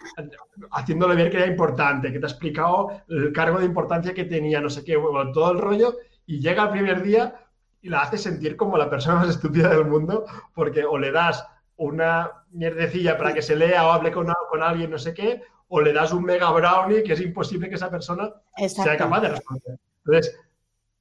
haciéndole 0.73 1.15
ver 1.15 1.31
que 1.31 1.39
era 1.39 1.47
importante, 1.47 2.13
que 2.13 2.19
te 2.19 2.27
ha 2.27 2.29
explicado 2.29 3.03
el 3.09 3.33
cargo 3.33 3.59
de 3.59 3.67
importancia 3.67 4.15
que 4.15 4.25
tenía, 4.25 4.61
no 4.61 4.71
sé 4.71 4.85
qué, 4.85 4.95
todo 5.33 5.53
el 5.53 5.59
rollo, 5.59 5.97
y 6.27 6.41
llega 6.41 6.65
el 6.65 6.71
primer 6.71 7.03
día 7.03 7.35
y 7.83 7.89
la 7.89 8.03
hace 8.03 8.19
sentir 8.19 8.57
como 8.57 8.77
la 8.77 8.91
persona 8.91 9.17
más 9.21 9.29
estúpida 9.29 9.71
del 9.71 9.87
mundo, 9.87 10.25
porque 10.55 10.85
o 10.85 10.99
le 10.99 11.13
das 11.13 11.47
una 11.77 12.31
mierdecilla 12.51 13.17
para 13.17 13.33
que 13.33 13.43
se 13.43 13.57
lea 13.57 13.87
o 13.87 13.93
hable 13.93 14.13
con, 14.13 14.27
con 14.51 14.63
alguien, 14.63 14.91
no 14.91 14.99
sé 14.99 15.15
qué, 15.15 15.43
o 15.69 15.81
le 15.81 15.93
das 15.93 16.13
un 16.13 16.25
mega 16.25 16.51
brownie 16.51 17.03
que 17.03 17.15
es 17.15 17.21
imposible 17.21 17.69
que 17.69 17.77
esa 17.77 17.91
persona 17.91 18.31
sea 18.69 18.97
capaz 18.97 19.21
de 19.21 19.29
responder. 19.29 19.79
Entonces, 20.05 20.37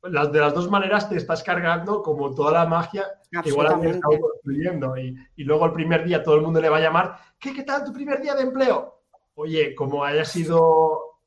las, 0.04 0.32
de 0.32 0.40
las 0.40 0.54
dos 0.54 0.70
maneras 0.70 1.10
te 1.10 1.18
estás 1.18 1.44
cargando 1.44 2.02
como 2.02 2.34
toda 2.34 2.52
la 2.52 2.66
magia 2.66 3.06
que 3.44 3.50
igual 3.50 3.68
has 3.68 3.84
estado 3.84 4.20
construyendo. 4.20 4.98
Y, 4.98 5.16
y, 5.36 5.44
luego 5.44 5.66
el 5.66 5.74
primer 5.74 6.06
día 6.06 6.24
todo 6.24 6.36
el 6.36 6.42
mundo 6.42 6.62
le 6.62 6.70
va 6.70 6.78
a 6.78 6.82
llamar, 6.82 7.18
¿qué, 7.40 7.54
qué 7.54 7.64
tal 7.64 7.84
tu 7.84 7.94
primer 7.94 8.22
día 8.22 8.36
de 8.36 8.44
empleo? 8.44 9.02
Oye, 9.36 9.76
como 9.76 10.04
haya 10.04 10.26
sido 10.26 11.20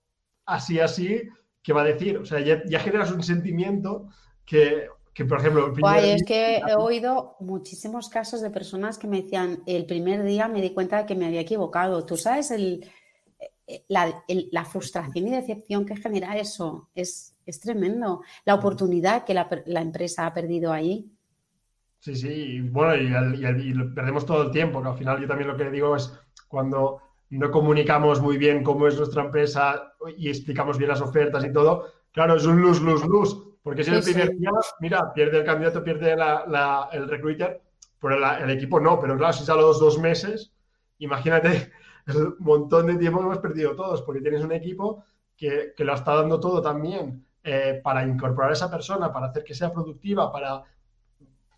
así, 0.47 0.81
así, 0.81 1.23
¿qué 1.63 1.73
va 1.73 1.83
a 1.83 1.87
decir? 1.87 2.19
O 2.19 2.25
sea, 2.25 2.41
ya, 2.41 2.79
generas 2.81 3.13
un 3.13 3.23
sentimiento 3.23 4.09
que, 4.45 4.89
que 5.15 5.25
por 5.25 5.41
ejemplo... 5.41 5.67
El 5.67 5.73
primer 5.73 6.05
es 6.05 6.25
que 6.25 6.57
he 6.69 6.75
oído 6.75 7.37
muchísimos 7.41 8.09
casos 8.09 8.41
de 8.41 8.51
personas 8.51 8.99
que 8.99 9.07
me 9.07 9.23
decían, 9.23 9.63
el 9.67 9.87
primer 9.87 10.25
día 10.25 10.49
me 10.49 10.61
di 10.61 10.71
cuenta 10.75 10.99
de 10.99 11.07
que 11.07 11.15
me 11.15 11.27
había 11.27 11.41
equivocado. 11.41 12.05
Tú 12.05 12.17
sabes 12.17 12.51
el, 12.51 12.91
la, 13.89 14.25
la 14.29 14.65
frustración 14.65 15.29
y 15.29 15.31
decepción 15.31 15.87
que 15.87 15.97
genera 15.97 16.37
eso. 16.37 16.91
Es, 16.95 17.32
es 17.47 17.61
tremendo. 17.61 18.23
La 18.45 18.55
oportunidad 18.55 19.25
que 19.25 19.35
la, 19.35 19.49
empresa 19.81 20.27
ha 20.27 20.35
perdido 20.35 20.73
ahí. 20.73 21.11
Sí, 21.99 22.17
sí, 22.17 22.29
y 22.29 22.61
bueno, 22.61 22.97
y, 22.97 23.75
perdemos 23.95 24.27
todo 24.27 24.43
el 24.43 24.51
tiempo, 24.51 24.83
que 24.83 24.89
al 24.89 24.99
final 24.99 25.21
yo 25.21 25.29
también 25.29 25.49
lo 25.49 25.57
que 25.57 25.71
digo 25.71 25.95
es 25.95 26.13
cuando 26.49 27.01
no 27.31 27.51
comunicamos 27.51 28.21
muy 28.21 28.37
bien 28.37 28.63
cómo 28.63 28.89
es 28.89 28.99
nuestra 28.99 29.23
empresa 29.23 29.95
y 30.17 30.29
explicamos 30.29 30.79
bien 30.79 30.91
las 30.91 31.01
ofertas 31.01 31.45
y 31.45 31.53
todo, 31.53 31.87
claro, 32.11 32.37
es 32.37 32.45
un 32.45 32.61
luz, 32.61 32.81
luz, 32.83 33.07
luz, 33.07 33.43
porque 33.63 33.85
si 33.85 33.95
el 33.95 34.03
primer 34.03 34.37
día, 34.37 34.51
mira, 34.81 35.13
pierde 35.15 35.39
el 35.39 35.45
candidato, 35.45 35.85
pierde 35.85 36.13
el 36.13 37.09
recruiter, 37.09 37.63
pero 38.01 38.17
el 38.37 38.51
equipo 38.51 38.81
no, 38.81 38.99
pero 38.99 39.17
claro, 39.17 39.33
si 39.33 39.45
sale 39.45 39.63
los 39.63 39.79
dos 39.79 39.99
meses, 39.99 40.53
imagínate 40.99 41.71
el 42.07 42.35
montón 42.41 42.89
de 42.89 42.97
tiempo 42.97 43.21
que 43.21 43.27
hemos 43.27 43.39
perdido 43.39 43.77
todos, 43.77 44.03
porque 44.03 44.21
tienes 44.21 44.43
un 44.43 44.53
equipo 44.53 45.05
que, 45.37 45.73
que 45.77 45.85
lo 45.85 45.95
está 45.95 46.17
dando 46.17 46.41
todo 46.41 46.61
también 46.61 47.25
eh, 47.45 47.81
para 47.83 48.05
incorporar 48.07 48.51
a 48.51 48.55
esa 48.55 48.71
persona, 48.71 49.13
para 49.13 49.27
hacer 49.27 49.45
que 49.45 49.55
sea 49.55 49.73
productiva, 49.73 50.31
para 50.33 50.63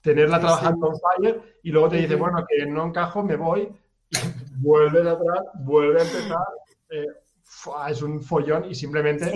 tenerla 0.00 0.38
trabajando 0.38 0.92
en 0.92 0.96
Fire 0.98 1.58
y 1.62 1.70
luego 1.70 1.88
te 1.88 1.96
dice, 1.96 2.16
bueno, 2.16 2.44
que 2.48 2.66
no 2.66 2.86
encajo, 2.86 3.22
me 3.22 3.36
voy, 3.36 3.68
y 4.10 4.12
vuelves 4.56 5.06
atrás, 5.06 5.40
vuelve 5.54 6.00
a 6.00 6.04
empezar. 6.04 6.46
Eh, 6.90 7.06
es 7.88 8.02
un 8.02 8.22
follón 8.22 8.64
y 8.70 8.74
simplemente 8.74 9.26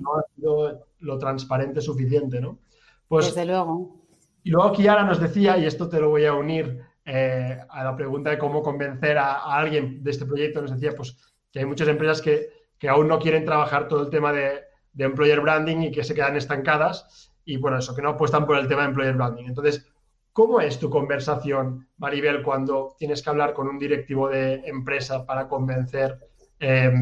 no 0.00 0.16
ha 0.16 0.22
sido 0.34 0.86
lo 1.00 1.18
transparente 1.18 1.80
suficiente, 1.80 2.40
¿no? 2.40 2.58
Pues, 3.06 3.26
Desde 3.26 3.46
luego. 3.46 3.96
Y 4.42 4.50
luego 4.50 4.72
Kiara 4.72 5.04
nos 5.04 5.20
decía, 5.20 5.58
y 5.58 5.66
esto 5.66 5.88
te 5.88 6.00
lo 6.00 6.10
voy 6.10 6.24
a 6.24 6.34
unir 6.34 6.80
eh, 7.04 7.58
a 7.68 7.84
la 7.84 7.96
pregunta 7.96 8.30
de 8.30 8.38
cómo 8.38 8.62
convencer 8.62 9.18
a, 9.18 9.56
alguien 9.56 10.02
de 10.02 10.10
este 10.10 10.26
proyecto, 10.26 10.60
nos 10.60 10.72
decía 10.72 10.94
pues 10.94 11.16
que 11.50 11.60
hay 11.60 11.64
muchas 11.64 11.88
empresas 11.88 12.22
que, 12.22 12.50
aún 12.88 13.08
no 13.08 13.18
quieren 13.18 13.44
trabajar 13.44 13.88
todo 13.88 14.02
el 14.02 14.10
tema 14.10 14.32
de, 14.32 14.60
employer 14.96 15.40
branding 15.40 15.82
y 15.82 15.90
que 15.90 16.04
se 16.04 16.14
quedan 16.14 16.36
estancadas 16.36 17.28
y 17.44 17.56
bueno, 17.56 17.78
eso, 17.78 17.94
que 17.94 18.02
no 18.02 18.10
apuestan 18.10 18.44
por 18.46 18.58
el 18.58 18.68
tema 18.68 18.82
de 18.82 18.88
employer 18.88 19.14
branding. 19.14 19.46
Entonces, 19.46 19.86
¿cómo 20.34 20.60
es 20.60 20.78
tu 20.78 20.90
conversación, 20.90 21.88
Maribel, 21.96 22.42
cuando 22.42 22.94
tienes 22.98 23.22
que 23.22 23.30
hablar 23.30 23.54
con 23.54 23.68
un 23.68 23.78
directivo 23.78 24.28
de 24.28 24.56
empresa 24.66 25.24
para 25.24 25.48
convencer 25.48 26.18
eh, 26.60 26.92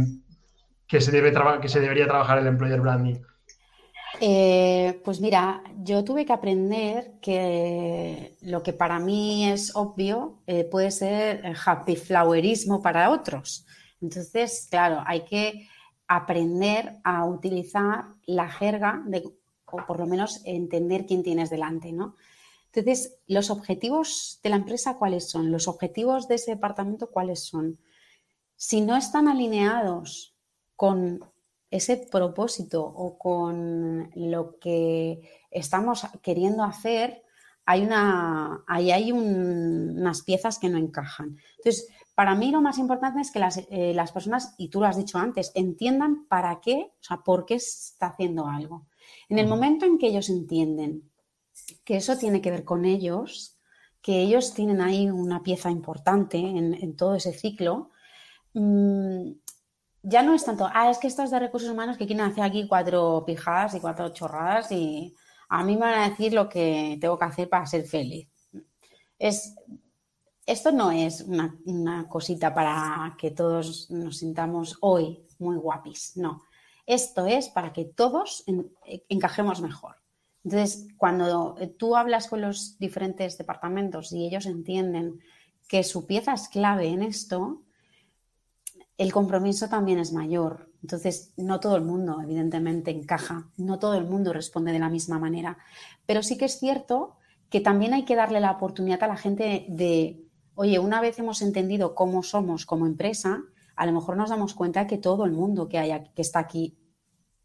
que, 0.86 1.00
se 1.00 1.10
debe 1.10 1.32
que 1.60 1.68
se 1.68 1.80
debería 1.80 2.06
trabajar 2.06 2.38
el 2.38 2.46
employer 2.46 2.80
branding? 2.80 3.16
Eh, 4.20 5.00
pues 5.04 5.20
mira, 5.20 5.62
yo 5.82 6.04
tuve 6.04 6.24
que 6.24 6.32
aprender 6.32 7.14
que 7.20 8.36
lo 8.42 8.62
que 8.62 8.72
para 8.72 9.00
mí 9.00 9.50
es 9.50 9.74
obvio 9.74 10.42
eh, 10.46 10.64
puede 10.64 10.92
ser 10.92 11.42
happy 11.64 11.96
flowerismo 11.96 12.80
para 12.80 13.10
otros. 13.10 13.66
Entonces, 14.00 14.68
claro, 14.70 15.02
hay 15.04 15.24
que 15.24 15.68
aprender 16.08 16.98
a 17.04 17.24
utilizar 17.24 18.14
la 18.24 18.48
jerga 18.48 19.04
o 19.66 19.86
por 19.86 19.98
lo 19.98 20.06
menos 20.06 20.42
entender 20.44 21.06
quién 21.06 21.22
tienes 21.22 21.50
delante, 21.50 21.92
¿no? 21.92 22.16
Entonces, 22.72 23.18
los 23.26 23.50
objetivos 23.50 24.38
de 24.42 24.50
la 24.50 24.56
empresa, 24.56 24.98
¿cuáles 24.98 25.30
son? 25.30 25.50
Los 25.50 25.66
objetivos 25.66 26.28
de 26.28 26.34
ese 26.34 26.52
departamento, 26.52 27.10
¿cuáles 27.10 27.40
son? 27.44 27.78
Si 28.54 28.80
no 28.80 28.96
están 28.96 29.28
alineados 29.28 30.36
con 30.76 31.24
ese 31.70 31.96
propósito 31.96 32.84
o 32.84 33.18
con 33.18 34.10
lo 34.14 34.58
que 34.58 35.22
estamos 35.50 36.06
queriendo 36.22 36.62
hacer, 36.62 37.22
hay 37.64 37.82
una, 37.82 38.62
ahí 38.68 38.92
hay 38.92 39.10
unas 39.10 40.22
piezas 40.22 40.58
que 40.58 40.68
no 40.68 40.78
encajan. 40.78 41.38
Entonces, 41.56 41.88
para 42.16 42.34
mí 42.34 42.50
lo 42.50 42.62
más 42.62 42.78
importante 42.78 43.20
es 43.20 43.30
que 43.30 43.38
eh, 43.68 43.92
las, 43.92 44.10
personas, 44.10 44.54
y 44.56 44.70
tú 44.70 44.80
lo 44.80 44.86
has 44.86 44.96
dicho 44.96 45.18
antes, 45.18 45.52
entiendan 45.54 46.26
para 46.28 46.62
qué, 46.62 46.90
o 46.98 47.04
sea, 47.04 47.18
por 47.18 47.44
qué 47.44 47.56
está 47.56 48.06
haciendo 48.06 48.48
algo. 48.48 48.86
En 49.28 49.38
el 49.38 49.46
momento 49.46 49.84
en 49.84 49.98
que 49.98 50.06
ellos 50.06 50.30
entienden 50.30 51.10
que 51.84 51.98
eso 51.98 52.16
tiene 52.16 52.40
que 52.40 52.50
ver 52.50 52.64
con 52.64 52.86
ellos, 52.86 53.58
que 54.00 54.22
ellos 54.22 54.54
tienen 54.54 54.80
ahí 54.80 55.10
una 55.10 55.42
pieza 55.42 55.70
importante 55.70 56.38
en, 56.38 56.96
todo 56.96 57.16
ese 57.16 57.34
ciclo, 57.34 57.90
mm, 58.54 59.32
ya 60.02 60.22
no 60.22 60.32
es 60.32 60.42
tanto, 60.42 60.70
ah, 60.72 60.88
es 60.88 60.96
que 60.96 61.08
estos 61.08 61.30
de 61.30 61.38
recursos 61.38 61.68
humanos 61.68 61.98
que 61.98 62.06
quieren 62.06 62.24
hacer 62.24 62.44
aquí 62.44 62.66
cuatro 62.66 63.24
pijadas 63.26 63.74
y 63.74 63.80
cuatro 63.80 64.08
chorradas 64.08 64.72
y 64.72 65.14
a 65.50 65.62
mí 65.62 65.74
me 65.74 65.82
van 65.82 66.00
a 66.00 66.08
decir 66.08 66.32
lo 66.32 66.48
que 66.48 66.96
tengo 66.98 67.18
que 67.18 67.24
hacer 67.26 67.50
para 67.50 67.66
ser 67.66 67.84
feliz. 67.84 68.26
Es, 69.18 69.54
esto 70.46 70.70
no 70.70 70.92
es 70.92 71.22
una, 71.22 72.08
cosita 72.08 72.54
para 72.54 73.16
que 73.18 73.32
todos 73.32 73.90
nos 73.90 74.18
sintamos 74.18 74.78
hoy 74.80 75.24
muy 75.38 75.56
guapis, 75.56 76.16
no. 76.16 76.44
Esto 76.86 77.26
es 77.26 77.48
para 77.48 77.72
que 77.72 77.84
todos 77.84 78.44
encajemos 79.08 79.60
mejor. 79.60 79.96
Entonces, 80.44 80.86
cuando 80.96 81.56
tú 81.76 81.96
hablas 81.96 82.28
con 82.28 82.40
los 82.40 82.78
diferentes 82.78 83.36
departamentos 83.36 84.12
y 84.12 84.24
ellos 84.24 84.46
entienden 84.46 85.18
que 85.66 85.82
su 85.82 86.06
pieza 86.06 86.32
es 86.34 86.48
clave 86.48 86.86
en 86.86 87.02
esto, 87.02 87.62
el 88.96 89.12
compromiso 89.12 89.68
también 89.68 89.98
es 89.98 90.12
mayor. 90.12 90.70
Entonces, 90.80 91.32
no 91.36 91.58
todo 91.58 91.74
el 91.74 91.82
mundo, 91.82 92.20
evidentemente, 92.22 92.92
encaja, 92.92 93.48
no 93.56 93.80
todo 93.80 93.94
el 93.94 94.04
mundo 94.04 94.32
responde 94.32 94.70
de 94.70 94.78
la 94.78 94.88
misma 94.88 95.18
manera, 95.18 95.58
pero 96.06 96.22
sí 96.22 96.38
que 96.38 96.44
es 96.44 96.60
cierto 96.60 97.16
que 97.50 97.60
también 97.60 97.94
hay 97.94 98.04
que 98.04 98.14
darle 98.14 98.38
la 98.38 98.52
oportunidad 98.52 99.02
a 99.02 99.08
la 99.08 99.16
gente 99.16 99.66
de, 99.68 100.25
oye, 100.56 100.78
una 100.78 101.00
vez 101.00 101.18
hemos 101.18 101.42
entendido 101.42 101.94
cómo 101.94 102.22
somos 102.22 102.66
como 102.66 102.86
empresa, 102.86 103.44
a 103.76 103.86
lo 103.86 103.92
mejor 103.92 104.16
nos 104.16 104.30
damos 104.30 104.54
cuenta 104.54 104.86
que 104.86 104.98
todo 104.98 105.24
el 105.24 105.32
mundo 105.32 105.68
que, 105.68 105.78
haya, 105.78 106.02
que 106.02 106.22
está 106.22 106.40
aquí 106.40 106.76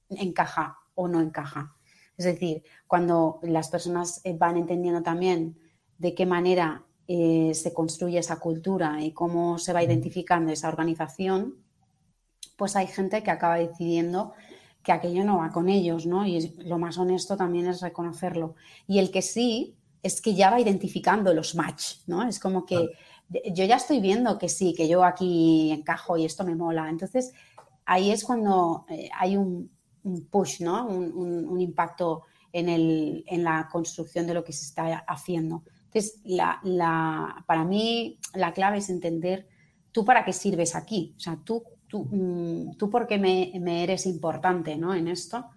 encaja 0.09 0.79
o 0.95 1.07
no 1.07 1.21
encaja. 1.21 1.75
Es 2.17 2.25
decir, 2.25 2.63
cuando 2.87 3.39
las 3.43 3.69
personas 3.69 4.21
eh, 4.23 4.35
van 4.37 4.57
entendiendo 4.57 5.03
también 5.03 5.57
de 5.97 6.15
qué 6.15 6.25
manera 6.25 6.85
eh, 7.07 7.51
se 7.53 7.73
construye 7.73 8.17
esa 8.17 8.39
cultura 8.39 9.01
y 9.03 9.11
cómo 9.11 9.57
se 9.57 9.73
va 9.73 9.83
identificando 9.83 10.51
esa 10.51 10.69
organización, 10.69 11.57
pues 12.55 12.75
hay 12.75 12.87
gente 12.87 13.23
que 13.23 13.31
acaba 13.31 13.55
decidiendo 13.55 14.33
que 14.83 14.91
aquello 14.91 15.25
no 15.25 15.39
va 15.39 15.51
con 15.51 15.67
ellos, 15.67 16.05
¿no? 16.05 16.25
Y 16.25 16.55
lo 16.59 16.77
más 16.79 16.97
honesto 16.97 17.35
también 17.35 17.67
es 17.67 17.81
reconocerlo. 17.81 18.55
Y 18.87 18.99
el 18.99 19.11
que 19.11 19.21
sí 19.21 19.75
es 20.03 20.21
que 20.21 20.33
ya 20.33 20.49
va 20.49 20.59
identificando 20.59 21.33
los 21.33 21.55
match, 21.55 21.97
¿no? 22.07 22.27
Es 22.27 22.39
como 22.39 22.65
que 22.65 22.89
yo 23.53 23.65
ya 23.65 23.75
estoy 23.75 23.99
viendo 23.99 24.37
que 24.37 24.49
sí, 24.49 24.73
que 24.75 24.87
yo 24.87 25.03
aquí 25.03 25.71
encajo 25.71 26.17
y 26.17 26.25
esto 26.25 26.43
me 26.43 26.55
mola. 26.55 26.89
Entonces, 26.89 27.33
ahí 27.85 28.11
es 28.11 28.23
cuando 28.23 28.85
eh, 28.89 29.09
hay 29.17 29.37
un, 29.37 29.69
push, 30.29 30.61
¿no? 30.61 30.87
Un, 30.87 31.61
impacto 31.61 32.23
en, 32.51 32.67
en 32.67 33.43
la 33.43 33.69
construcción 33.71 34.25
de 34.27 34.33
lo 34.33 34.43
que 34.43 34.53
se 34.53 34.65
está 34.65 35.03
haciendo. 35.07 35.63
Entonces, 35.93 36.21
la, 36.23 37.43
para 37.45 37.65
mí 37.65 38.17
la 38.33 38.53
clave 38.53 38.77
es 38.77 38.89
entender 38.89 39.47
tú 39.91 40.05
para 40.05 40.23
qué 40.23 40.31
sirves 40.31 40.73
aquí, 40.73 41.13
o 41.17 41.19
sea, 41.19 41.37
tú, 41.43 41.63
tú, 41.87 42.07
mm, 42.09 42.77
tú 42.77 42.89
por 42.89 43.07
qué 43.07 43.17
me, 43.17 43.83
eres 43.83 44.05
importante 44.05 44.77
¿no? 44.77 44.95
en 44.95 45.09
esto 45.09 45.49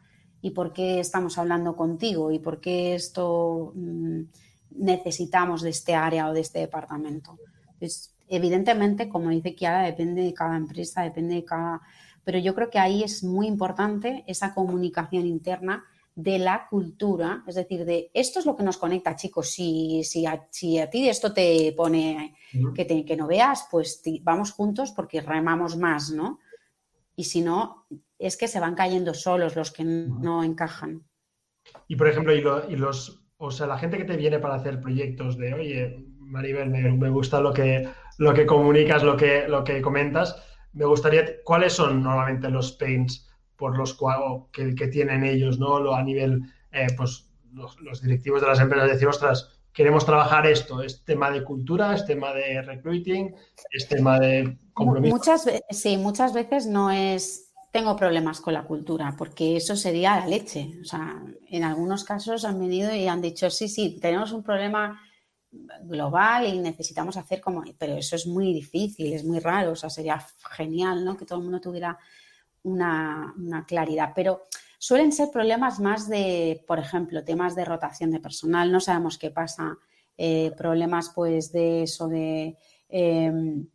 y 0.45 0.51
por 0.51 0.74
qué 0.74 1.01
estamos 1.01 1.38
hablando 1.38 1.74
contigo 1.74 2.30
y 2.30 2.38
por 2.38 2.61
qué 2.61 2.95
esto 2.95 3.72
mm, 3.74 4.20
necesitamos 4.72 5.62
de 5.62 5.70
este 5.70 5.95
área 5.95 6.28
o 6.28 6.34
de 6.34 6.40
este 6.40 6.59
departamento. 6.59 7.38
Entonces, 7.72 8.14
evidentemente, 8.28 9.09
como 9.09 9.30
dice 9.30 9.55
Kiara, 9.55 9.84
depende 9.84 10.20
de 10.20 10.34
cada 10.34 10.59
empresa, 10.59 11.01
depende 11.01 11.36
de 11.36 11.47
cada... 11.47 11.80
Pero 12.24 12.38
yo 12.40 12.55
creo 12.55 12.68
que 12.68 12.78
ahí 12.78 13.03
es 13.03 13.24
muy 13.24 13.47
importante 13.47 14.22
esa 14.26 14.53
comunicación 14.53 15.24
interna 15.24 15.82
de 16.14 16.38
la 16.38 16.68
cultura, 16.68 17.42
es 17.47 17.55
decir, 17.55 17.86
de 17.86 18.11
esto 18.12 18.38
es 18.38 18.45
lo 18.45 18.55
que 18.55 18.64
nos 18.64 18.76
conecta, 18.76 19.16
chicos. 19.16 19.49
Si, 19.49 20.05
si, 20.05 20.26
a, 20.26 20.47
si 20.51 20.78
a 20.78 20.90
ti 20.90 21.09
esto 21.09 21.32
te 21.32 21.72
pone 21.74 22.34
que, 22.74 23.05
que 23.07 23.16
no 23.16 23.26
veas, 23.26 23.66
pues 23.70 24.03
vamos 24.20 24.53
juntos 24.53 24.92
porque 24.92 25.22
remamos 25.22 25.78
más, 25.78 26.11
¿no? 26.11 26.40
Y 27.16 27.24
si 27.24 27.40
no, 27.40 27.86
es 28.27 28.37
que 28.37 28.49
se 28.49 28.61
van 28.61 28.75
cayendo 28.75 29.14
solos 29.14 29.57
los 29.57 29.70
que 29.70 29.85
no 29.85 30.43
encajan. 30.43 31.03
Y 31.89 31.97
por 31.97 32.09
ejemplo, 32.09 32.35
y, 32.35 32.77
los, 32.77 33.25
o 33.37 33.51
sea, 33.51 33.66
la 33.66 33.79
gente 33.79 33.99
que 33.99 34.05
te 34.05 34.16
viene 34.16 34.39
para 34.39 34.55
hacer 34.55 34.81
proyectos 34.81 35.37
de, 35.37 35.55
oye, 35.55 36.07
Maribel, 36.18 36.70
me, 36.70 37.11
gusta 37.11 37.41
lo 37.41 37.53
que, 37.53 37.89
lo 38.18 38.35
que 38.35 38.47
comunicas, 38.47 39.03
lo 39.03 39.16
que, 39.16 39.47
lo 39.49 39.64
que 39.64 39.83
comentas. 39.83 40.43
Me 40.72 40.85
gustaría, 40.85 41.43
¿cuáles 41.45 41.75
son 41.75 42.03
normalmente 42.03 42.49
los 42.51 42.72
pains 42.72 43.29
por 43.57 43.77
los 43.77 43.95
cuales 43.95 44.43
que, 44.53 44.89
tienen 44.89 45.25
ellos, 45.25 45.59
¿no? 45.59 45.79
Lo, 45.79 45.95
a 45.95 46.03
nivel, 46.03 46.43
eh, 46.72 46.89
pues 46.97 47.31
los, 47.53 48.03
directivos 48.03 48.41
de 48.41 48.49
las 48.49 48.61
empresas 48.61 48.91
decir, 48.91 49.07
ostras, 49.07 49.61
queremos 49.72 50.05
trabajar 50.05 50.47
esto, 50.47 50.83
es 50.83 51.05
tema 51.05 51.31
de 51.31 51.45
cultura, 51.45 51.95
es 51.95 52.05
tema 52.05 52.33
de 52.33 52.62
recruiting, 52.62 53.35
es 53.70 53.89
tema 53.89 54.18
de 54.18 54.57
compromiso. 54.72 55.14
Muchas, 55.14 55.47
sí, 55.70 55.97
muchas 55.97 56.33
veces 56.33 56.66
no 56.66 56.91
es 56.91 57.43
tengo 57.75 57.97
problemas 57.97 58.41
con 58.41 58.55
la 58.55 58.62
cultura, 58.62 59.16
porque 59.18 59.57
eso 59.57 59.75
sería 59.75 60.20
la 60.20 60.29
leche. 60.29 60.79
O 60.81 60.85
sea, 60.85 61.20
en 61.49 61.64
algunos 61.64 62.05
casos 62.05 62.45
han 62.45 62.61
venido 62.61 62.95
y 62.95 63.09
han 63.09 63.20
dicho, 63.20 63.51
sí, 63.51 63.66
sí, 63.66 63.99
tenemos 64.01 64.31
un 64.31 64.45
problema 64.45 65.03
global 65.83 66.47
y 66.47 66.61
necesitamos 66.61 67.16
hacer 67.16 67.41
como, 67.41 67.64
pero 67.77 67.97
eso 67.97 68.14
es 68.14 68.29
muy 68.29 68.53
difícil, 68.53 69.12
es 69.12 69.25
muy 69.25 69.41
raro, 69.41 69.72
o 69.72 69.75
sea, 69.75 69.91
sería 69.91 70.25
genial, 70.53 71.05
¿no? 71.05 71.16
Que 71.16 71.27
todo 71.27 71.41
el 71.41 71.47
mundo 71.47 71.61
tuviera 71.61 71.99
una, 72.62 73.35
claridad, 73.66 74.12
pero 74.14 74.45
suelen 74.79 75.11
ser 75.11 75.33
problemas 75.33 75.81
más 75.81 76.09
de, 76.09 76.62
por 76.68 76.79
ejemplo, 76.79 77.25
temas 77.25 77.57
de 77.57 77.64
rotación 77.64 78.12
de 78.12 78.20
personal, 78.20 78.70
no 78.70 78.79
sabemos 78.79 79.18
qué 79.18 79.33
pasa, 79.33 79.77
eh, 80.16 80.53
problemas 80.57 81.11
pues 81.12 81.51
de 81.51 81.83
eso, 81.83 82.07
de 82.07 82.57
em, 82.89 83.66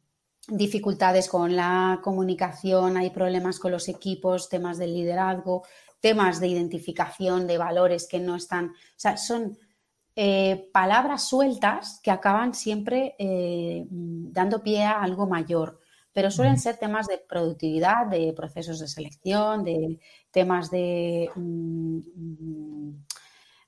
dificultades 0.52 1.28
con 1.28 1.56
la 1.56 2.00
comunicación, 2.04 2.98
hay 2.98 3.10
problemas 3.10 3.60
con 3.60 3.72
los 3.72 3.88
equipos, 3.90 4.50
temas 4.50 4.78
de 4.78 4.88
liderazgo, 4.88 5.64
temas 6.00 6.40
de 6.40 6.48
identificación 6.48 7.48
de 7.48 7.58
valores 7.58 8.08
que 8.08 8.20
no 8.20 8.36
están, 8.36 8.68
o 8.68 8.74
sea, 8.96 9.18
son 9.18 9.58
eh, 10.16 10.70
palabras 10.74 11.28
sueltas 11.28 12.00
que 12.04 12.12
acaban 12.12 12.54
siempre 12.54 13.16
eh, 13.20 13.86
dando 13.90 14.62
pie 14.64 14.84
a 14.84 15.02
algo 15.02 15.28
mayor 15.28 15.80
pero 16.20 16.32
suelen 16.32 16.60
ser 16.60 16.78
temas 16.78 17.08
de 17.08 17.18
productividad, 17.18 18.08
de 18.08 18.34
procesos 18.34 18.80
de 18.80 18.88
selección, 18.88 19.64
de 19.64 20.00
temas 20.32 20.72
de 20.72 21.30
mm, 21.34 22.90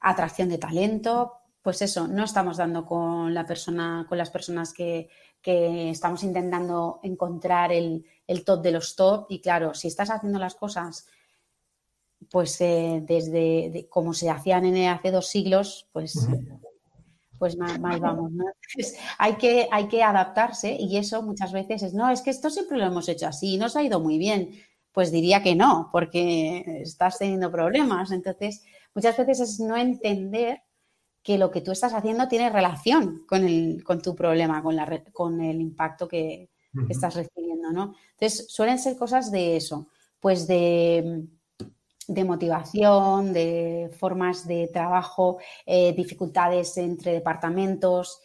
atracción 0.02 0.50
de 0.50 0.58
talento. 0.58 1.34
Pues 1.62 1.82
eso, 1.82 2.08
no 2.08 2.24
estamos 2.24 2.58
dando 2.58 2.86
con 2.86 3.34
la 3.34 3.46
persona, 3.46 4.06
con 4.10 4.18
las 4.18 4.32
personas 4.32 4.74
que, 4.74 5.10
estamos 5.44 6.24
intentando 6.24 7.00
encontrar 7.04 7.72
el, 7.72 8.06
top 8.46 8.62
de 8.62 8.72
los 8.72 8.96
top. 8.96 9.26
Y 9.30 9.42
claro, 9.42 9.74
si 9.74 9.88
estás 9.88 10.10
haciendo 10.10 10.40
las 10.40 10.56
cosas 10.56 11.08
pues 12.30 12.62
eh, 12.62 13.02
desde 13.04 13.88
como 13.90 14.14
se 14.14 14.30
hacían 14.30 14.66
en 14.66 14.88
hace 14.90 15.10
dos 15.10 15.28
siglos, 15.28 15.90
pues 15.92 16.28
pues 17.42 17.58
mal, 17.58 17.80
vamos, 18.00 18.32
¿no? 18.32 18.46
hay, 19.18 19.34
que, 19.34 19.68
hay 19.72 19.88
que 19.88 20.04
adaptarse 20.04 20.78
y 20.80 20.98
eso 20.98 21.24
muchas 21.24 21.52
veces 21.52 21.82
es, 21.82 21.92
no, 21.92 22.12
es 22.12 22.22
que 22.22 22.30
esto 22.30 22.52
siempre 22.52 22.78
lo 22.78 22.86
hemos 22.86 23.10
hecho 23.10 23.26
así, 23.26 23.58
nos 23.58 23.76
ha 23.76 23.82
ido 23.82 24.00
muy 24.00 24.20
bien. 24.20 24.52
Pues 24.92 25.12
diría 25.12 25.42
que 25.42 25.56
no, 25.56 25.90
porque 25.92 26.82
estás 26.84 27.18
teniendo 27.18 27.50
problemas. 27.50 28.12
Entonces, 28.12 28.64
muchas 28.94 29.18
veces 29.18 29.40
es 29.40 29.60
no 29.60 29.76
entender 29.76 30.62
que 31.24 31.38
lo 31.38 31.52
que 31.52 31.62
tú 31.62 31.72
estás 31.72 31.94
haciendo 31.94 32.28
tiene 32.28 32.50
relación 32.50 33.24
con, 33.28 33.44
el, 33.44 33.84
con 33.84 34.02
tu 34.02 34.16
problema, 34.16 34.62
con, 34.64 34.76
la, 34.76 35.04
con 35.12 35.42
el 35.42 35.62
impacto 35.62 36.08
que, 36.08 36.50
que 36.74 36.94
estás 36.94 37.16
recibiendo, 37.16 37.72
¿no? 37.72 37.96
Entonces, 38.12 38.48
suelen 38.50 38.80
ser 38.80 38.98
cosas 38.98 39.32
de 39.32 39.56
eso, 39.58 39.88
pues 40.20 40.48
de 40.48 41.28
de 42.14 42.26
motivación, 42.26 43.34
de 43.34 43.90
formas 43.98 44.48
de 44.48 44.68
trabajo, 44.68 45.38
eh, 45.66 45.94
dificultades 45.94 46.78
entre 46.78 47.14
departamentos. 47.14 48.22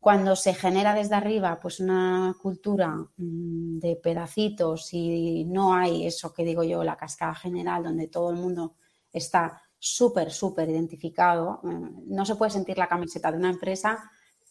Cuando 0.00 0.34
se 0.34 0.54
genera 0.54 0.94
desde 0.94 1.14
arriba 1.14 1.60
pues 1.60 1.78
una 1.80 2.34
cultura 2.40 2.96
mm, 3.16 3.78
de 3.78 3.96
pedacitos 3.96 4.92
y 4.92 5.44
no 5.44 5.74
hay 5.74 6.06
eso 6.06 6.32
que 6.32 6.44
digo 6.44 6.64
yo, 6.64 6.82
la 6.84 6.96
cascada 6.96 7.34
general, 7.34 7.84
donde 7.84 8.08
todo 8.08 8.30
el 8.30 8.36
mundo 8.36 8.74
está 9.12 9.61
súper, 9.84 10.30
súper 10.30 10.70
identificado, 10.70 11.60
eh, 11.64 11.90
no 12.06 12.24
se 12.24 12.36
puede 12.36 12.52
sentir 12.52 12.78
la 12.78 12.86
camiseta 12.86 13.32
de 13.32 13.38
una 13.38 13.50
empresa 13.50 13.98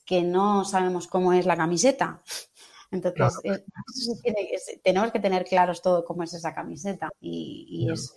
que 0.05 0.23
no 0.23 0.65
sabemos 0.65 1.07
cómo 1.07 1.31
es 1.31 1.45
la 1.45 1.55
camiseta. 1.55 2.21
Entonces, 2.91 3.39
eh, 3.45 3.63
tenemos 4.83 5.13
que 5.13 5.21
tener 5.21 5.45
claros 5.45 5.81
todo 5.81 6.03
cómo 6.03 6.23
es 6.23 6.33
esa 6.33 6.53
camiseta 6.53 7.09
y, 7.21 7.87
es 7.89 8.13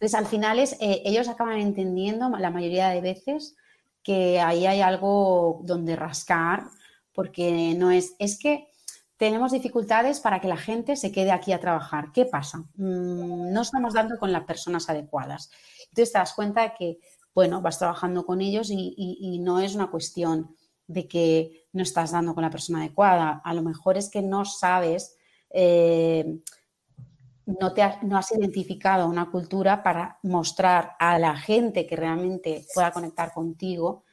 entonces, 0.00 0.18
al 0.18 0.26
final 0.26 0.58
es, 0.58 0.72
eh, 0.80 1.02
ellos 1.04 1.28
acaban 1.28 1.58
entendiendo 1.58 2.30
la 2.30 2.50
mayoría 2.50 2.88
de 2.88 3.02
veces 3.02 3.54
que 4.02 4.40
ahí 4.40 4.64
hay 4.64 4.80
algo 4.80 5.60
donde 5.64 5.94
rascar, 5.94 6.64
porque 7.12 7.74
no 7.76 7.90
es, 7.90 8.14
es 8.18 8.38
que 8.38 8.68
tenemos 9.18 9.52
dificultades 9.52 10.20
para 10.20 10.40
que 10.40 10.48
la 10.48 10.56
gente 10.56 10.96
se 10.96 11.12
quede 11.12 11.32
aquí 11.32 11.52
a 11.52 11.60
trabajar. 11.60 12.12
¿Qué 12.14 12.24
pasa? 12.24 12.64
Mm, 12.76 13.52
no 13.52 13.60
estamos 13.60 13.92
dando 13.92 14.18
con 14.18 14.32
las 14.32 14.44
personas 14.44 14.88
adecuadas. 14.88 15.50
Entonces 15.90 16.12
te 16.12 16.18
das 16.18 16.34
cuenta 16.34 16.62
de 16.62 16.74
que, 16.78 16.98
bueno, 17.34 17.60
vas 17.60 17.78
trabajando 17.78 18.24
con 18.24 18.40
ellos 18.40 18.68
y, 18.70 19.38
no 19.42 19.60
es 19.60 19.74
una 19.74 19.90
cuestión 19.90 20.54
de 20.86 21.06
que 21.06 21.68
no 21.72 21.82
estás 21.82 22.12
dando 22.12 22.34
con 22.34 22.42
la 22.42 22.50
persona 22.50 22.80
adecuada. 22.80 23.40
A 23.44 23.54
lo 23.54 23.62
mejor 23.62 23.96
es 23.96 24.08
que 24.08 24.22
no 24.22 24.44
sabes 24.44 25.16
eh, 25.50 26.40
no, 27.58 27.72
te 27.72 27.82
has, 27.82 28.02
no 28.02 28.16
has 28.16 28.30
identificado 28.32 29.08
una 29.08 29.30
cultura 29.30 29.82
para 29.82 30.18
mostrar 30.22 30.96
a 30.98 31.18
la 31.18 31.36
gente 31.36 31.86
que 31.86 31.96
realmente 31.96 32.64
pueda 32.74 32.92
conectar 32.92 33.32
contigo. 33.32 34.04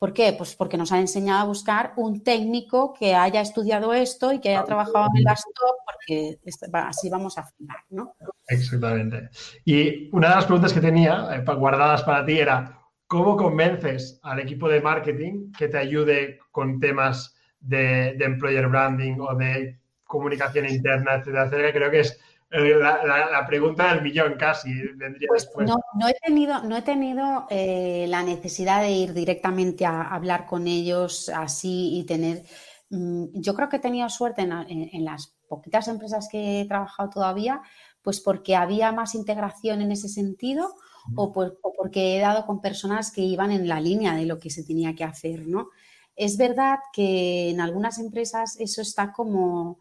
¿Por 0.00 0.14
qué? 0.14 0.32
Pues 0.32 0.56
porque 0.56 0.78
nos 0.78 0.92
han 0.92 1.00
enseñado 1.00 1.40
a 1.40 1.44
buscar 1.44 1.92
un 1.96 2.24
técnico 2.24 2.94
que 2.98 3.14
haya 3.14 3.42
estudiado 3.42 3.92
esto 3.92 4.32
y 4.32 4.40
que 4.40 4.48
haya 4.48 4.64
trabajado 4.64 5.08
en 5.14 5.28
el 5.28 5.34
stop, 5.34 5.76
porque 5.84 6.38
así 6.72 7.10
vamos 7.10 7.36
a 7.36 7.42
afinar, 7.42 7.76
¿no? 7.90 8.14
Exactamente. 8.48 9.28
Y 9.62 10.08
una 10.16 10.30
de 10.30 10.34
las 10.36 10.46
preguntas 10.46 10.72
que 10.72 10.80
tenía 10.80 11.28
eh, 11.34 11.44
guardadas 11.54 12.02
para 12.02 12.24
ti 12.24 12.38
era, 12.38 12.80
¿cómo 13.06 13.36
convences 13.36 14.18
al 14.22 14.40
equipo 14.40 14.70
de 14.70 14.80
marketing 14.80 15.52
que 15.52 15.68
te 15.68 15.76
ayude 15.76 16.38
con 16.50 16.80
temas 16.80 17.36
de, 17.60 18.14
de 18.14 18.24
employer 18.24 18.68
branding 18.68 19.18
o 19.20 19.34
de 19.34 19.80
comunicación 20.04 20.66
interna, 20.66 21.16
etcétera, 21.16 21.44
etcétera? 21.44 21.72
Creo 21.74 21.90
que 21.90 22.00
es 22.00 22.18
eh, 22.52 22.74
la, 22.80 23.44
pregunta 23.46 23.94
del 23.94 24.02
millón 24.02 24.34
casi 24.36 24.72
vendría 24.96 25.28
pues 25.28 25.44
después. 25.44 25.68
No, 25.68 26.08
he 26.08 26.14
tenido, 26.14 26.62
no 26.64 26.76
he 26.76 26.82
tenido 26.82 27.46
eh, 27.48 28.06
la 28.08 28.24
necesidad 28.24 28.82
de 28.82 28.90
ir 28.90 29.14
directamente 29.14 29.86
a 29.86 30.02
hablar 30.02 30.46
con 30.46 30.66
ellos 30.66 31.28
así 31.28 31.96
y 31.98 32.04
tener. 32.04 32.42
Mm, 32.90 33.26
yo 33.34 33.54
creo 33.54 33.68
que 33.68 33.76
he 33.76 33.80
tenido 33.80 34.08
suerte 34.08 34.42
en, 34.42 35.04
las 35.04 35.36
poquitas 35.48 35.86
empresas 35.86 36.28
que 36.28 36.60
he 36.60 36.64
trabajado 36.64 37.10
todavía, 37.10 37.62
pues 38.02 38.20
porque 38.20 38.56
había 38.56 38.90
más 38.90 39.14
integración 39.14 39.80
en 39.80 39.92
ese 39.92 40.08
sentido 40.08 40.74
o, 41.14 41.32
pues, 41.32 41.52
o 41.62 41.72
porque 41.72 42.16
he 42.16 42.20
dado 42.20 42.46
con 42.46 42.60
personas 42.60 43.12
que 43.12 43.20
iban 43.20 43.52
en 43.52 43.68
la 43.68 43.80
línea 43.80 44.16
de 44.16 44.26
lo 44.26 44.40
que 44.40 44.50
se 44.50 44.64
tenía 44.64 44.94
que 44.96 45.04
hacer, 45.04 45.46
¿no? 45.46 45.68
Es 46.16 46.36
verdad 46.36 46.80
que 46.92 47.50
en 47.50 47.60
algunas 47.60 47.98
empresas 47.98 48.56
eso 48.58 48.82
está 48.82 49.12
como 49.12 49.78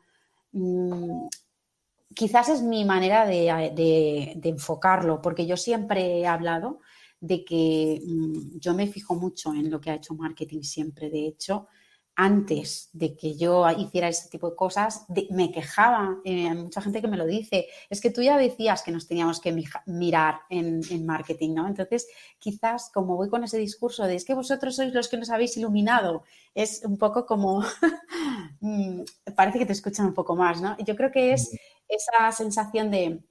mm, 0.52 1.28
quizás 2.16 2.50
es 2.50 2.62
mi 2.62 2.86
manera 2.86 3.26
de, 3.26 4.40
enfocarlo, 4.44 5.22
porque 5.22 5.46
yo 5.46 5.58
siempre 5.58 6.20
he 6.20 6.28
hablado 6.28 6.80
de 7.20 7.44
que 7.44 8.02
mm, 8.06 8.60
yo 8.60 8.74
me 8.74 8.88
fijo 8.88 9.16
mucho 9.16 9.54
en 9.54 9.70
lo 9.70 9.80
que 9.82 9.92
ha 9.92 9.96
hecho 9.96 10.16
marketing 10.16 10.62
siempre. 10.62 11.10
De 11.10 11.28
hecho, 11.28 11.68
antes 12.22 12.90
de 12.92 13.16
que 13.16 13.38
yo 13.38 13.66
hiciera 13.78 14.10
ese 14.10 14.28
tipo 14.28 14.50
de 14.50 14.56
cosas, 14.58 15.06
me 15.30 15.54
quejaba, 15.54 16.18
eh, 16.26 16.50
hay 16.50 16.56
mucha 16.58 16.82
gente 16.82 17.00
que 17.00 17.08
me 17.08 17.16
lo 17.16 17.26
dice, 17.26 17.68
es 17.90 18.02
que 18.02 18.10
tú 18.10 18.22
ya 18.22 18.38
decías 18.38 18.84
que 18.84 18.92
nos 18.92 19.08
teníamos 19.08 19.40
que 19.40 19.56
mirar 19.86 20.42
en, 20.50 20.82
en, 20.90 21.06
marketing, 21.06 21.54
¿no? 21.54 21.66
Entonces, 21.66 22.10
quizás 22.38 22.92
como 22.94 23.16
voy 23.16 23.30
con 23.30 23.46
ese 23.46 23.58
discurso 23.58 24.04
de 24.04 24.16
es 24.16 24.26
que 24.26 24.34
vosotros 24.34 24.76
sois 24.76 24.94
los 24.94 25.08
que 25.08 25.16
nos 25.16 25.30
habéis 25.30 25.56
iluminado, 25.56 26.24
es 26.54 26.82
un 26.84 26.98
poco 26.98 27.26
como, 27.26 27.64
mm, 28.60 29.04
parece 29.34 29.58
que 29.58 29.66
te 29.66 29.72
escuchan 29.72 30.08
un 30.08 30.14
poco 30.14 30.36
más, 30.36 30.62
¿no? 30.62 30.76
Yo 30.80 30.98
creo 30.98 31.12
que 31.14 31.32
es 31.32 31.58
esa 31.88 32.30
sensación 32.34 32.92
de 32.92 33.24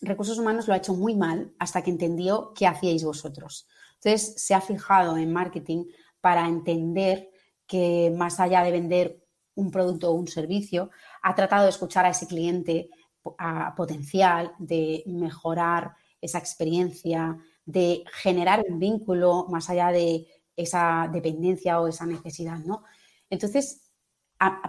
recursos 0.00 0.38
humanos 0.38 0.66
lo 0.68 0.72
ha 0.72 0.78
hecho 0.78 0.94
muy 0.94 1.14
mal 1.14 1.52
hasta 1.58 1.82
que 1.82 1.90
entendió 1.90 2.54
qué 2.54 2.66
hacíais 2.66 3.04
vosotros. 3.04 3.68
Entonces, 3.96 4.42
se 4.42 4.54
ha 4.54 4.62
fijado 4.62 5.18
en 5.18 5.34
marketing 5.34 5.84
para 6.22 6.48
entender 6.48 7.30
que 7.66 8.12
más 8.16 8.40
allá 8.40 8.62
de 8.62 8.72
vender 8.72 9.22
un 9.54 9.70
producto 9.70 10.10
o 10.10 10.14
un 10.14 10.28
servicio, 10.28 10.90
ha 11.22 11.34
tratado 11.34 11.64
de 11.64 11.70
escuchar 11.70 12.04
a 12.06 12.10
ese 12.10 12.26
cliente 12.26 12.90
a 13.38 13.74
potencial, 13.74 14.52
de 14.58 15.02
mejorar 15.06 15.94
esa 16.20 16.38
experiencia, 16.38 17.38
de 17.64 18.04
generar 18.12 18.64
un 18.68 18.78
vínculo 18.78 19.46
más 19.50 19.68
allá 19.70 19.88
de 19.90 20.26
esa 20.56 21.08
dependencia 21.12 21.80
o 21.80 21.88
esa 21.88 22.06
necesidad, 22.06 22.58
¿no? 22.58 22.84
Entonces, 23.30 23.82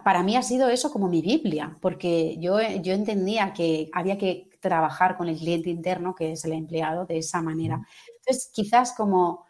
para 0.04 0.24
mí 0.24 0.36
ha 0.38 0.42
sido 0.44 0.70
eso 0.70 0.92
como 0.92 1.10
mi 1.10 1.22
Biblia, 1.22 1.78
porque 1.82 2.38
yo, 2.40 2.60
yo 2.82 2.94
entendía 2.94 3.54
que 3.54 3.90
había 3.94 4.18
que 4.18 4.50
trabajar 4.62 5.18
con 5.18 5.28
el 5.28 5.38
cliente 5.38 5.70
interno, 5.70 6.16
que 6.16 6.32
es 6.34 6.46
el 6.46 6.54
empleado, 6.54 7.06
de 7.06 7.18
esa 7.20 7.42
manera. 7.42 7.86
Entonces, 8.20 8.50
quizás 8.54 8.94
como 8.94 9.46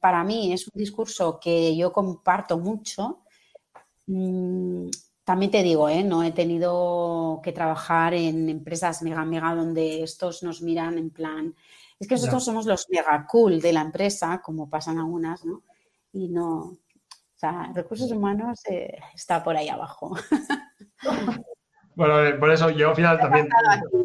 para 0.00 0.24
mí 0.24 0.52
es 0.52 0.66
un 0.68 0.78
discurso 0.78 1.38
que 1.40 1.76
yo 1.76 1.92
comparto 1.92 2.58
mucho, 2.58 3.22
mm, 4.06 4.88
también 5.24 5.50
te 5.50 5.62
digo, 5.62 5.88
¿eh? 5.88 6.04
no 6.04 6.22
he 6.22 6.30
tenido 6.32 7.40
que 7.42 7.52
trabajar 7.52 8.14
en 8.14 8.48
empresas 8.48 9.02
mega, 9.02 9.24
mega, 9.24 9.54
donde 9.54 10.02
estos 10.02 10.42
nos 10.42 10.62
miran 10.62 10.98
en 10.98 11.10
plan, 11.10 11.54
es 11.98 12.06
que 12.06 12.14
nosotros 12.14 12.44
somos 12.44 12.66
los 12.66 12.86
mega 12.90 13.26
cool 13.26 13.60
de 13.60 13.72
la 13.72 13.80
empresa, 13.80 14.40
como 14.42 14.68
pasan 14.68 14.98
algunas, 14.98 15.44
¿no? 15.44 15.62
Y 16.12 16.28
no, 16.28 16.58
o 16.58 17.38
sea, 17.38 17.70
recursos 17.74 18.10
humanos 18.12 18.60
eh, 18.70 18.98
está 19.14 19.42
por 19.42 19.56
ahí 19.56 19.68
abajo. 19.68 20.16
Bueno, 21.96 22.38
por 22.38 22.50
eso 22.50 22.68
yo 22.68 22.90
al 22.90 22.94
final 22.94 23.18
también... 23.18 23.48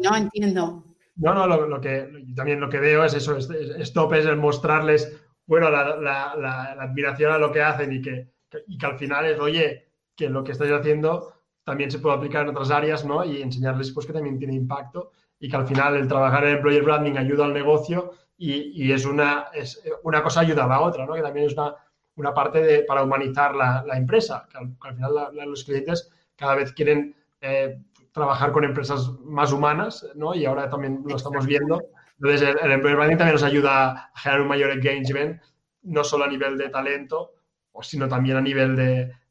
no 0.02 0.16
entiendo. 0.16 0.82
No, 1.16 1.34
no, 1.34 1.46
lo, 1.46 1.80
que 1.80 2.08
también 2.34 2.60
lo 2.60 2.68
que 2.70 2.80
veo 2.80 3.04
es 3.04 3.14
eso, 3.14 3.36
stop 3.36 4.14
es 4.14 4.24
el 4.24 4.36
mostrarles, 4.36 5.22
bueno, 5.46 5.70
la, 5.70 6.72
admiración 6.80 7.32
a 7.32 7.38
lo 7.38 7.52
que 7.52 7.62
hacen 7.62 7.92
y 7.92 8.00
que, 8.00 8.28
y 8.66 8.78
que 8.78 8.86
al 8.86 8.98
final 8.98 9.26
es, 9.26 9.38
oye, 9.38 9.88
que 10.16 10.30
lo 10.30 10.42
que 10.42 10.52
estáis 10.52 10.72
haciendo 10.72 11.34
también 11.64 11.90
se 11.90 11.98
puede 11.98 12.16
aplicar 12.16 12.42
en 12.42 12.50
otras 12.50 12.70
áreas, 12.70 13.04
¿no? 13.04 13.24
Y 13.24 13.42
enseñarles 13.42 13.92
pues 13.92 14.06
que 14.06 14.12
también 14.12 14.38
tiene 14.38 14.54
impacto 14.54 15.12
y 15.38 15.48
que 15.48 15.56
al 15.56 15.66
final 15.66 15.96
el 15.96 16.08
trabajar 16.08 16.44
en 16.44 16.56
employer 16.56 16.82
branding 16.82 17.16
ayuda 17.16 17.44
al 17.44 17.52
negocio 17.52 18.12
y, 18.36 18.84
y 18.84 18.92
es, 18.92 19.04
una, 19.04 19.46
es 19.52 19.82
una 20.02 20.22
cosa 20.22 20.40
ayuda 20.40 20.64
a 20.64 20.68
la 20.68 20.80
otra, 20.80 21.06
¿no? 21.06 21.14
Que 21.14 21.22
también 21.22 21.46
es 21.46 21.52
una, 21.52 21.76
una 22.16 22.34
parte 22.34 22.62
de, 22.62 22.82
para 22.84 23.02
humanizar 23.02 23.54
la, 23.54 23.84
empresa, 23.96 24.46
que 24.50 24.58
al, 24.58 24.94
final 24.94 25.12
los 25.46 25.64
clientes 25.64 26.10
cada 26.36 26.54
vez 26.54 26.72
quieren 26.72 27.14
eh, 27.40 27.78
trabajar 28.12 28.52
con 28.52 28.64
empresas 28.64 29.10
más 29.24 29.52
humanas, 29.52 30.06
¿no? 30.14 30.34
Y 30.34 30.44
ahora 30.44 30.68
también 30.68 31.02
lo 31.04 31.16
estamos 31.16 31.46
viendo. 31.46 31.82
Entonces, 32.20 32.42
el, 32.62 32.70
el 32.70 32.80
branding 32.80 33.16
también 33.16 33.34
nos 33.34 33.42
ayuda 33.42 34.10
a 34.14 34.18
generar 34.18 34.42
un 34.42 34.48
mayor 34.48 34.70
engagement, 34.70 35.40
no 35.82 36.04
solo 36.04 36.24
a 36.24 36.28
nivel 36.28 36.56
de 36.58 36.68
talento, 36.68 37.32
sino 37.80 38.08
también 38.08 38.36
a 38.36 38.40
nivel 38.40 38.76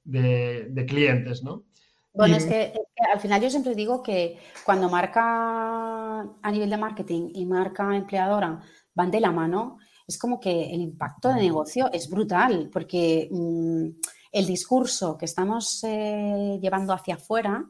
de, 0.03 0.85
clientes, 0.87 1.43
¿no? 1.43 1.63
Bueno, 2.13 2.35
es, 2.35 2.45
que, 2.45 2.73
al 3.13 3.19
final 3.19 3.41
yo 3.41 3.49
siempre 3.49 3.73
digo 3.73 4.03
que 4.03 4.37
cuando 4.65 4.89
marca 4.89 6.19
a 6.21 6.51
nivel 6.51 6.69
de 6.69 6.77
marketing 6.77 7.29
y 7.33 7.45
marca 7.45 7.95
empleadora 7.95 8.59
van 8.93 9.11
de 9.11 9.21
la 9.21 9.31
mano, 9.31 9.77
es 10.05 10.17
como 10.17 10.39
que 10.39 10.73
el 10.73 10.81
impacto 10.81 11.29
de 11.29 11.35
negocio 11.35 11.89
es 11.93 12.09
brutal, 12.09 12.69
porque 12.73 13.29
mm, 13.31 13.85
el 14.33 14.45
discurso 14.45 15.17
que 15.17 15.25
estamos 15.25 15.83
eh, 15.85 16.59
llevando 16.61 16.93
hacia 16.93 17.15
afuera 17.15 17.63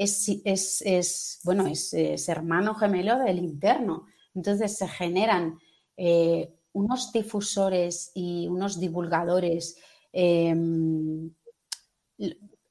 es, 0.00 0.82
es, 0.84 1.40
bueno, 1.44 1.66
es, 1.66 2.28
hermano 2.28 2.74
gemelo 2.74 3.18
del 3.18 3.38
interno. 3.38 4.06
Entonces 4.34 4.76
se 4.76 4.88
generan 4.88 5.58
eh, 5.96 6.54
unos 6.72 7.12
difusores 7.12 8.10
y 8.14 8.48
unos 8.48 8.80
divulgadores 8.80 9.76
em, 10.12 11.30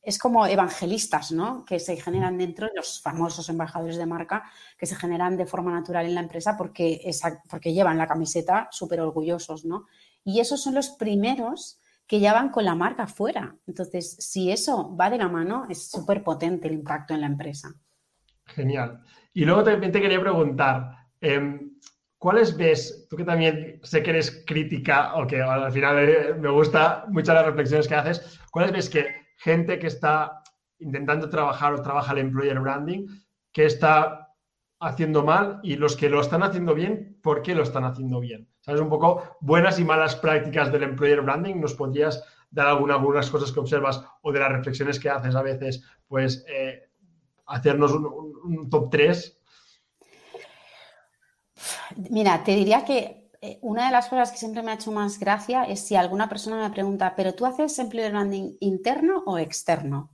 es 0.01 0.17
como 0.17 0.47
evangelistas, 0.47 1.31
¿no? 1.31 1.65
Que 1.65 1.79
se 1.79 1.97
generan 1.97 2.37
dentro 2.37 2.67
de 2.67 2.73
los 2.75 2.99
famosos 2.99 3.47
embajadores 3.49 3.97
de 3.97 4.07
marca 4.07 4.43
que 4.77 4.87
se 4.87 4.95
generan 4.95 5.37
de 5.37 5.45
forma 5.45 5.71
natural 5.71 6.07
en 6.07 6.15
la 6.15 6.21
empresa 6.21 6.57
porque, 6.57 7.11
porque 7.47 7.73
llevan 7.73 7.97
la 7.97 8.07
camiseta 8.07 8.69
súper 8.71 9.01
orgullosos, 9.01 9.65
¿no? 9.65 9.85
Y 10.23 10.39
esos 10.39 10.63
son 10.63 10.73
los 10.73 10.89
primeros 10.89 11.78
que 12.09 12.19
ya 12.19 12.33
van 12.33 12.49
con 12.49 12.65
la 12.65 12.73
marca 12.73 13.05
fuera. 13.05 13.55
Entonces, 13.67 14.15
si 14.19 14.51
eso 14.51 14.97
va 14.97 15.11
de 15.11 15.19
la 15.19 15.29
mano, 15.29 15.67
es 15.69 15.91
súper 15.91 16.23
potente 16.23 16.67
el 16.67 16.73
impacto 16.73 17.13
en 17.13 17.21
la 17.21 17.27
empresa. 17.27 17.69
Genial. 18.47 19.03
Y 19.31 19.45
luego 19.45 19.63
también 19.63 19.91
te 19.91 20.01
quería 20.01 20.19
preguntar, 20.19 20.89
em, 21.21 21.77
¿cuáles 22.17 22.57
ves, 22.57 23.05
tú 23.07 23.15
que 23.15 23.23
también 23.23 23.79
sé 23.83 24.01
que 24.01 24.09
eres 24.09 24.43
crítica 24.47 25.13
o 25.17 25.27
que 25.27 25.39
al 25.39 25.71
final 25.71 25.99
eh, 25.99 26.33
me 26.33 26.49
gusta 26.49 27.05
mucho 27.09 27.31
las 27.31 27.45
reflexiones 27.45 27.87
que 27.87 27.93
haces, 27.95 28.39
¿cuáles 28.51 28.71
ves 28.71 28.89
que 28.89 29.05
gente 29.37 29.77
que 29.77 29.87
está 29.87 30.41
intentando 30.79 31.29
trabajar 31.29 31.73
o 31.75 31.83
trabaja 31.83 32.13
el 32.13 32.19
employer 32.19 32.59
branding, 32.59 33.05
que 33.53 33.65
está 33.65 34.28
haciendo 34.79 35.23
mal 35.23 35.59
y 35.61 35.75
los 35.75 35.95
que 35.95 36.09
lo 36.09 36.21
están 36.21 36.43
haciendo 36.43 36.73
bien, 36.73 37.19
¿por 37.21 37.41
qué 37.41 37.53
lo 37.53 37.63
están 37.63 37.83
haciendo 37.83 38.19
bien? 38.19 38.47
¿Sabes? 38.61 38.81
Un 38.81 38.89
poco 38.89 39.37
buenas 39.41 39.79
y 39.79 39.83
malas 39.83 40.15
prácticas 40.15 40.71
del 40.71 40.83
employer 40.83 41.21
branding. 41.21 41.55
¿Nos 41.55 41.73
podrías 41.73 42.23
dar 42.49 42.67
algunas 42.67 43.29
cosas 43.29 43.51
que 43.51 43.59
observas 43.59 44.03
o 44.21 44.31
de 44.31 44.39
las 44.39 44.51
reflexiones 44.51 44.99
que 44.99 45.09
haces 45.09 45.35
a 45.35 45.41
veces, 45.41 45.83
pues 46.07 46.45
eh, 46.47 46.89
hacernos 47.45 47.91
un, 47.91 48.69
top 48.69 48.89
3? 48.89 49.37
Mira, 52.09 52.43
te 52.43 52.55
diría 52.55 52.85
que 52.85 53.29
eh, 53.41 53.59
una 53.61 53.87
de 53.87 53.91
las 53.91 54.07
cosas 54.07 54.31
que 54.31 54.37
siempre 54.37 54.63
me 54.63 54.71
ha 54.71 54.75
hecho 54.75 54.91
más 54.91 55.19
gracia 55.19 55.63
es 55.63 55.85
si 55.85 55.95
alguna 55.95 56.29
persona 56.29 56.57
me 56.57 56.73
pregunta, 56.73 57.15
¿pero 57.15 57.35
tú 57.35 57.45
haces 57.45 57.77
employer 57.79 58.11
branding 58.11 58.55
interno 58.61 59.23
o 59.25 59.37
externo? 59.37 60.11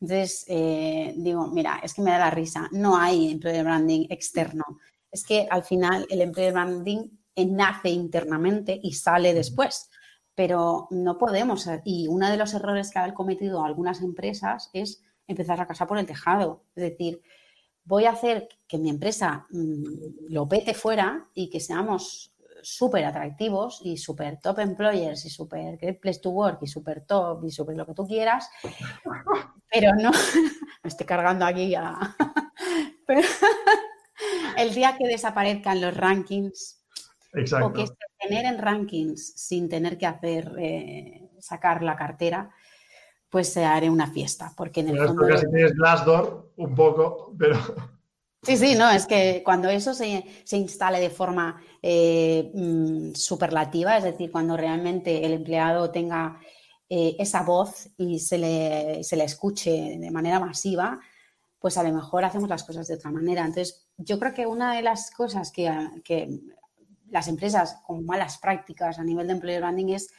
Entonces, 0.00 0.44
eh, 0.48 1.14
digo, 1.16 1.46
mira, 1.48 1.80
es 1.82 1.94
que 1.94 2.02
me 2.02 2.10
da 2.10 2.18
la 2.18 2.30
risa, 2.30 2.68
no 2.72 2.96
hay 2.96 3.30
employer 3.30 3.64
branding 3.64 4.06
externo. 4.10 4.64
Es 5.10 5.24
que 5.24 5.46
al 5.50 5.62
final 5.62 6.06
el 6.10 6.20
employer 6.20 6.52
branding 6.52 7.08
nace 7.36 7.88
internamente 7.88 8.78
y 8.82 8.92
sale 8.92 9.34
después, 9.34 9.90
pero 10.34 10.88
no 10.90 11.18
podemos. 11.18 11.68
Y 11.84 12.08
uno 12.08 12.28
de 12.28 12.36
los 12.36 12.54
errores 12.54 12.90
que 12.90 12.98
han 12.98 13.14
cometido 13.14 13.64
algunas 13.64 14.02
empresas 14.02 14.70
es 14.72 15.02
empezar 15.26 15.60
a 15.60 15.66
casar 15.66 15.88
por 15.88 15.98
el 15.98 16.06
tejado. 16.06 16.64
Es 16.74 16.82
decir, 16.82 17.22
voy 17.84 18.04
a 18.04 18.12
hacer 18.12 18.48
que 18.66 18.78
mi 18.78 18.90
empresa 18.90 19.46
mm, 19.50 19.84
lo 20.28 20.48
pete 20.48 20.74
fuera 20.74 21.28
y 21.34 21.50
que 21.50 21.60
seamos 21.60 22.33
súper 22.64 23.04
atractivos 23.04 23.80
y 23.84 23.96
súper 23.96 24.40
top 24.40 24.58
employers 24.60 25.24
y 25.24 25.30
súper 25.30 25.76
great 25.76 26.00
place 26.00 26.20
to 26.20 26.30
work 26.30 26.58
y 26.62 26.66
súper 26.66 27.04
top 27.04 27.44
y 27.44 27.50
súper 27.50 27.76
lo 27.76 27.86
que 27.86 27.94
tú 27.94 28.06
quieras, 28.06 28.50
pero 29.70 29.92
no, 29.94 30.10
me 30.82 30.88
estoy 30.88 31.06
cargando 31.06 31.44
aquí 31.44 31.74
a... 31.74 31.94
el 34.58 34.74
día 34.74 34.96
que 34.96 35.06
desaparezcan 35.06 35.80
los 35.80 35.96
rankings 35.96 36.84
o 37.62 37.72
que 37.72 37.86
se 37.86 37.94
generen 38.18 38.58
rankings 38.58 39.34
sin 39.36 39.68
tener 39.68 39.98
que 39.98 40.06
hacer, 40.06 40.52
eh, 40.58 41.30
sacar 41.40 41.82
la 41.82 41.96
cartera, 41.96 42.50
pues 43.28 43.52
se 43.52 43.64
haré 43.64 43.90
una 43.90 44.06
fiesta, 44.06 44.52
porque 44.56 44.80
en 44.80 44.90
el 44.90 44.98
fondo... 44.98 45.26
Casi 45.26 45.50
tienes 45.50 45.74
Glassdoor 45.74 46.52
un 46.56 46.74
poco, 46.74 47.34
pero... 47.38 47.58
Sí, 48.44 48.58
sí, 48.58 48.74
no, 48.74 48.90
es 48.90 49.06
que 49.06 49.42
cuando 49.42 49.68
eso 49.70 49.94
se, 49.94 50.24
instale 50.52 51.00
de 51.00 51.08
forma 51.08 51.62
eh, 51.80 52.50
mm, 52.54 53.14
superlativa, 53.14 53.96
es 53.96 54.04
decir, 54.04 54.30
cuando 54.30 54.56
realmente 54.56 55.24
el 55.24 55.32
empleado 55.32 55.90
tenga 55.90 56.38
eh, 56.90 57.16
esa 57.18 57.42
voz 57.42 57.88
y 57.96 58.18
se 58.18 58.36
le, 58.36 59.02
se 59.02 59.16
le, 59.16 59.24
escuche 59.24 59.96
de 59.98 60.10
manera 60.10 60.40
masiva, 60.40 61.00
pues 61.58 61.78
a 61.78 61.82
lo 61.82 61.92
mejor 61.92 62.24
hacemos 62.24 62.48
las 62.48 62.64
cosas 62.64 62.86
de 62.86 62.96
otra 62.96 63.10
manera. 63.10 63.40
Entonces, 63.40 63.86
yo 63.96 64.18
creo 64.18 64.34
que 64.34 64.46
una 64.46 64.76
de 64.76 64.82
las 64.82 65.10
cosas 65.10 65.50
que, 65.50 65.72
que 66.04 66.40
las 67.10 67.28
empresas 67.28 67.78
con 67.86 68.04
malas 68.04 68.36
prácticas 68.38 68.98
a 68.98 69.04
nivel 69.04 69.26
de 69.26 69.32
employer 69.32 69.60
branding 69.60 69.94
es, 69.94 70.10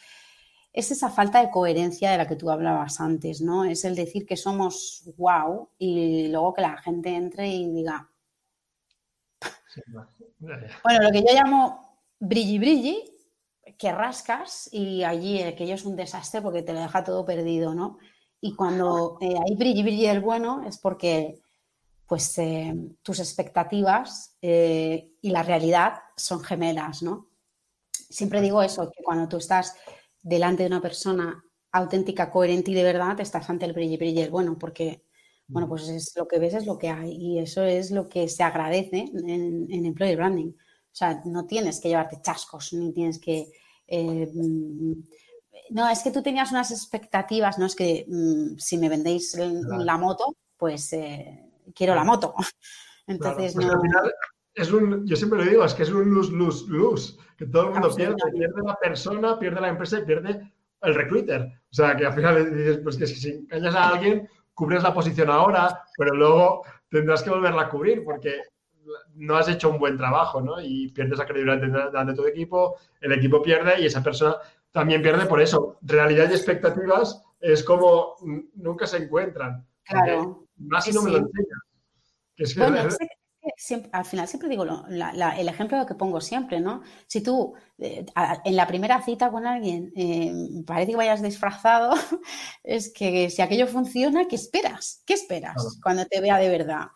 es 0.74 0.90
esa 0.90 1.10
falta 1.10 1.42
de 1.42 1.52
coherencia 1.52 2.10
de 2.10 2.18
la 2.18 2.28
que 2.28 2.36
tú 2.36 2.50
hablabas 2.50 3.00
antes, 3.00 3.42
¿no? 3.42 3.66
Es 3.66 3.86
el 3.86 3.96
decir 3.96 4.26
que 4.26 4.36
somos 4.36 5.04
wow 5.18 5.70
y 5.78 6.30
luego 6.30 6.56
que 6.56 6.62
la 6.62 6.78
gente 6.78 7.16
entre 7.16 7.48
y 7.48 7.72
diga, 7.72 8.10
bueno, 10.84 11.04
lo 11.04 11.12
que 11.12 11.22
yo 11.22 11.34
llamo 11.34 12.00
brilli 12.20 12.60
brilli, 12.60 13.04
que 13.78 13.92
rascas 13.92 14.70
y 14.72 15.04
allí 15.04 15.42
aquello 15.42 15.76
es 15.76 15.86
un 15.86 15.96
desastre 15.96 16.42
porque 16.42 16.62
te 16.62 16.74
lo 16.74 16.80
deja 16.80 17.04
todo 17.04 17.26
perdido, 17.26 17.74
¿no? 17.74 17.98
Y 18.40 18.56
cuando 18.56 19.18
eh, 19.22 19.36
hay 19.36 19.56
brilli 19.56 19.84
brilli 19.84 20.08
del 20.08 20.22
bueno 20.22 20.64
es 20.66 20.78
porque 20.78 21.40
pues 22.06 22.38
eh, 22.38 22.74
tus 23.02 23.20
expectativas 23.20 24.38
eh, 24.42 25.14
y 25.22 25.30
la 25.32 25.42
realidad 25.44 25.96
son 26.16 26.44
gemelas, 26.44 27.02
¿no? 27.02 27.30
Siempre 27.92 28.42
digo 28.42 28.62
eso, 28.62 28.92
que 28.92 29.04
cuando 29.04 29.28
tú 29.28 29.38
estás 29.38 29.76
delante 30.22 30.64
de 30.64 30.68
una 30.68 30.82
persona 30.82 31.44
auténtica, 31.72 32.32
coherente 32.32 32.72
y 32.72 32.76
de 32.76 32.84
verdad, 32.84 33.20
estás 33.20 33.50
ante 33.50 33.66
el 33.66 33.74
brilli 33.74 33.98
brilli 33.98 34.22
del 34.22 34.30
bueno, 34.30 34.58
porque 34.58 35.04
bueno, 35.48 35.68
pues 35.68 35.88
es 35.90 36.14
lo 36.16 36.28
que 36.28 36.40
ves 36.40 36.56
es 36.56 36.66
lo 36.66 36.78
que 36.78 36.90
hay 36.90 37.12
y 37.12 37.40
eso 37.40 37.64
es 37.64 37.92
lo 37.92 38.10
que 38.10 38.28
se 38.28 38.44
agradece 38.44 39.06
en, 39.14 39.68
en 39.72 39.86
employer 39.86 40.18
branding. 40.18 40.50
O 40.96 40.98
sea, 40.98 41.22
no 41.26 41.46
tienes 41.46 41.82
que 41.82 41.90
llevarte 41.90 42.22
chascos, 42.22 42.72
ni 42.74 42.94
tienes 42.94 43.20
que... 43.20 43.52
Eh, 43.86 44.32
mm, 44.34 44.94
no, 45.72 45.90
es 45.90 46.02
que 46.02 46.12
tú 46.12 46.24
tenías 46.24 46.52
unas 46.52 46.72
expectativas, 46.72 47.60
no 47.60 47.66
es 47.66 47.76
que 47.76 48.06
mm, 48.08 48.58
si 48.58 48.78
me 48.78 48.88
vendéis 48.88 49.38
la 49.38 49.98
moto, 49.98 50.38
pues 50.58 50.94
eh, 50.94 51.52
quiero 51.76 51.96
la 51.96 52.04
moto. 52.04 52.34
Entonces, 53.08 53.54
pues 53.54 53.68
al 53.68 53.82
final 53.82 54.14
es 54.54 54.72
un, 54.72 55.06
yo 55.06 55.16
siempre 55.18 55.44
lo 55.44 55.52
digo, 55.52 55.66
es 55.66 55.74
que 55.74 55.84
es 55.84 55.92
un 55.92 56.10
luz, 56.10 56.32
luz, 56.32 56.66
luz, 56.70 57.20
que 57.38 57.46
todo 57.46 57.64
el 57.64 57.72
mundo 57.72 57.94
pierde, 57.94 58.16
pierde 58.32 58.62
la 58.66 58.78
persona, 58.78 59.38
pierde 59.38 59.60
la 59.60 59.70
empresa 59.70 60.00
y 60.00 60.06
pierde 60.06 60.50
el 60.82 60.96
recruiter. 60.96 61.42
O 61.42 61.74
sea, 61.74 61.96
que 61.98 62.06
al 62.06 62.14
final 62.14 62.56
dices, 62.56 62.80
pues 62.82 62.96
que 62.96 63.06
si 63.06 63.32
engañas 63.32 63.76
a 63.76 63.90
alguien, 63.90 64.30
cubres 64.56 64.82
la 64.82 64.94
posición 64.94 65.30
ahora, 65.30 65.84
pero 65.96 66.16
luego 66.16 66.64
tendrás 66.90 67.22
que 67.22 67.30
volverla 67.30 67.64
a 67.64 67.70
cubrir 67.70 68.04
porque 68.04 68.42
no 69.16 69.36
has 69.36 69.48
hecho 69.50 69.70
un 69.70 69.80
buen 69.80 69.98
trabajo, 69.98 70.42
¿no? 70.42 70.60
Y 70.62 70.90
pierdes 70.90 71.20
la 71.20 71.26
credibilidad 71.26 72.06
de 72.06 72.14
tu 72.14 72.26
equipo, 72.26 72.78
el 73.02 73.12
equipo 73.12 73.42
pierde 73.42 73.82
y 73.82 73.86
esa 73.86 74.02
persona 74.02 74.38
también 74.72 75.02
pierde 75.02 75.26
por 75.26 75.42
eso. 75.42 75.78
Realidad 75.82 76.30
y 76.30 76.34
expectativas 76.34 77.24
es 77.40 77.64
como 77.64 78.16
nunca 78.56 78.88
se 78.88 78.98
encuentran. 78.98 79.66
Claro. 79.84 80.48
Más 80.58 80.86
si 80.86 80.94
no 80.94 81.02
me 81.02 81.12
lo 81.12 81.18
enseñas. 81.18 81.60
es 82.38 82.98
que 82.98 83.08
al 83.92 84.06
final 84.06 84.28
siempre 84.28 84.50
digo 84.50 84.64
el 84.64 85.50
ejemplo 85.50 85.86
que 85.86 85.96
pongo 85.96 86.22
siempre, 86.22 86.60
¿no? 86.60 86.82
Si 87.08 87.22
tú 87.22 87.54
eh, 87.78 88.06
en 88.44 88.56
la 88.56 88.68
primera 88.68 89.02
cita 89.02 89.30
con 89.32 89.46
alguien 89.46 89.92
eh, 89.96 90.34
parece 90.66 90.92
que 90.92 90.98
vayas 90.98 91.22
disfrazado, 91.22 91.94
es 92.64 92.92
que 92.94 93.30
si 93.30 93.42
aquello 93.42 93.68
funciona, 93.68 94.26
¿qué 94.28 94.36
esperas? 94.36 95.04
¿Qué 95.06 95.14
esperas 95.14 95.80
cuando 95.82 96.06
te 96.06 96.22
vea 96.22 96.38
de 96.38 96.50
verdad? 96.50 96.88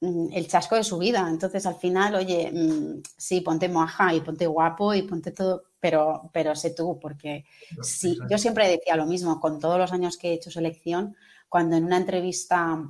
Mm, 0.00 0.28
el 0.32 0.46
chasco 0.46 0.76
de 0.76 0.84
su 0.84 0.98
vida. 0.98 1.26
Entonces, 1.28 1.66
al 1.66 1.74
final, 1.74 2.14
oye, 2.14 2.50
mm, 2.52 3.02
sí, 3.16 3.40
ponte 3.40 3.68
moja 3.68 4.14
y 4.14 4.20
ponte 4.20 4.46
guapo 4.46 4.94
y 4.94 5.02
ponte 5.02 5.32
todo, 5.32 5.64
pero, 5.80 6.30
pero 6.32 6.54
sé 6.54 6.70
tú, 6.70 6.98
porque 7.00 7.44
si, 7.82 8.16
yo 8.30 8.38
siempre 8.38 8.68
decía 8.68 8.96
lo 8.96 9.06
mismo, 9.06 9.40
con 9.40 9.58
todos 9.58 9.78
los 9.78 9.92
años 9.92 10.16
que 10.16 10.30
he 10.30 10.34
hecho 10.34 10.50
selección, 10.50 11.16
cuando 11.48 11.76
en 11.76 11.84
una 11.84 11.96
entrevista 11.96 12.80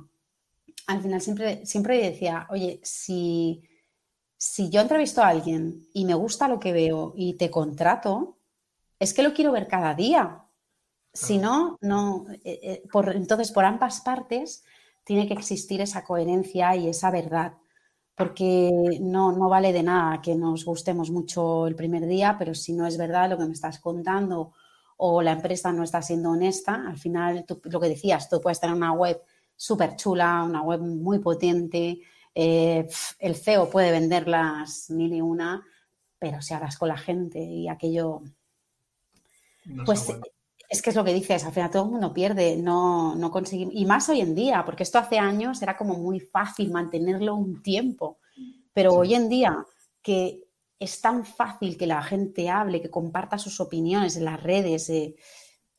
al 0.89 1.03
final 1.03 1.21
siempre, 1.21 1.65
siempre 1.67 2.03
decía, 2.03 2.47
oye, 2.49 2.79
si, 2.81 3.61
si 4.35 4.71
yo 4.71 4.81
entrevisto 4.81 5.21
a 5.21 5.27
alguien 5.27 5.87
y 5.93 6.03
me 6.03 6.15
gusta 6.15 6.47
lo 6.47 6.59
que 6.59 6.73
veo 6.73 7.13
y 7.15 7.35
te 7.35 7.51
contrato, 7.51 8.39
es 8.97 9.13
que 9.13 9.21
lo 9.21 9.31
quiero 9.31 9.51
ver 9.51 9.67
cada 9.67 9.93
día. 9.93 10.43
Si 11.13 11.37
no, 11.37 11.77
no. 11.81 12.25
Eh, 12.43 12.59
eh, 12.63 12.83
por, 12.91 13.15
entonces, 13.15 13.51
por 13.51 13.65
ambas 13.65 14.01
partes 14.01 14.63
tiene 15.03 15.27
que 15.27 15.35
existir 15.35 15.79
esa 15.79 16.03
coherencia 16.03 16.75
y 16.75 16.89
esa 16.89 17.11
verdad, 17.11 17.53
porque 18.15 18.97
no, 18.99 19.31
no 19.31 19.47
vale 19.47 19.71
de 19.71 19.83
nada 19.83 20.21
que 20.23 20.33
nos 20.33 20.65
gustemos 20.65 21.11
mucho 21.11 21.67
el 21.67 21.75
primer 21.75 22.07
día, 22.07 22.35
pero 22.39 22.55
si 22.55 22.73
no 22.73 22.87
es 22.87 22.97
verdad 22.97 23.29
lo 23.29 23.37
que 23.37 23.45
me 23.45 23.53
estás 23.53 23.77
contando 23.77 24.53
o 24.97 25.21
la 25.21 25.33
empresa 25.33 25.71
no 25.71 25.83
está 25.83 26.01
siendo 26.01 26.31
honesta, 26.31 26.83
al 26.87 26.97
final, 26.97 27.45
lo 27.65 27.79
que 27.79 27.89
decías, 27.89 28.27
tú 28.27 28.41
puedes 28.41 28.59
tener 28.59 28.75
una 28.75 28.91
web 28.91 29.21
súper 29.59 29.97
chula, 29.97 30.41
una 30.43 30.61
web 30.61 30.79
muy 30.79 31.19
potente, 31.19 31.99
eh, 32.33 32.87
el 33.19 33.35
CEO 33.35 33.69
puede 33.69 33.91
venderlas 33.91 34.89
mil 34.89 35.13
y 35.13 35.19
una, 35.19 35.65
pero 36.17 36.41
si 36.41 36.53
hablas 36.53 36.77
con 36.77 36.87
la 36.87 36.97
gente 36.97 37.39
y 37.39 37.67
aquello... 37.67 38.21
pues 39.85 40.07
es 40.69 40.81
que 40.81 40.91
es 40.91 40.95
lo 40.95 41.03
que 41.03 41.13
dices, 41.13 41.43
al 41.43 41.51
final 41.51 41.71
todo 41.71 41.83
el 41.83 41.91
mundo 41.91 42.13
pierde, 42.13 42.55
no, 42.55 43.15
no 43.15 43.31
conseguimos... 43.31 43.73
Y 43.75 43.85
más 43.85 44.07
hoy 44.07 44.21
en 44.21 44.33
día, 44.33 44.63
porque 44.63 44.83
esto 44.83 44.97
hace 44.97 45.19
años 45.19 45.61
era 45.61 45.75
como 45.75 45.95
muy 45.95 46.21
fácil 46.21 46.71
mantenerlo 46.71 47.35
un 47.35 47.61
tiempo, 47.61 48.19
pero 48.71 48.93
hoy 48.93 49.13
en 49.13 49.27
día 49.27 49.65
que 50.01 50.45
es 50.79 51.01
tan 51.01 51.25
fácil 51.25 51.75
que 51.75 51.85
la 51.85 52.01
gente 52.01 52.49
hable, 52.49 52.81
que 52.81 52.89
comparta 52.89 53.37
sus 53.37 53.59
opiniones 53.59 54.15
en 54.15 54.23
las 54.23 54.41
redes, 54.41 54.89
eh, 54.89 55.15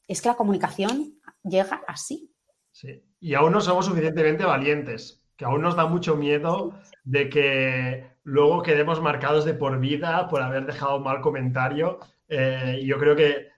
es 0.07 0.21
que 0.21 0.29
la 0.29 0.37
comunicación 0.37 1.19
llega 1.43 1.83
así. 1.87 2.31
Sí, 2.73 3.03
y 3.21 3.35
aún 3.35 3.53
no 3.53 3.61
somos 3.61 3.87
suficientemente 3.87 4.45
valientes, 4.45 5.23
que 5.37 5.45
aún 5.45 5.63
nos 5.63 5.77
da 5.77 5.87
mucho 5.87 6.17
miedo 6.17 6.75
de 7.05 7.29
que 7.29 8.11
luego 8.25 8.63
quedemos 8.63 9.01
marcados 9.01 9.45
de 9.45 9.55
por 9.55 9.79
vida 9.79 10.29
por 10.29 10.43
haber 10.43 10.67
dejado 10.67 10.97
un 10.97 11.05
mal 11.05 11.21
comentario. 11.21 11.99
Eh, 12.29 12.81
y 12.83 12.87
yo 12.87 12.99
creo 12.99 13.17
que 13.17 13.49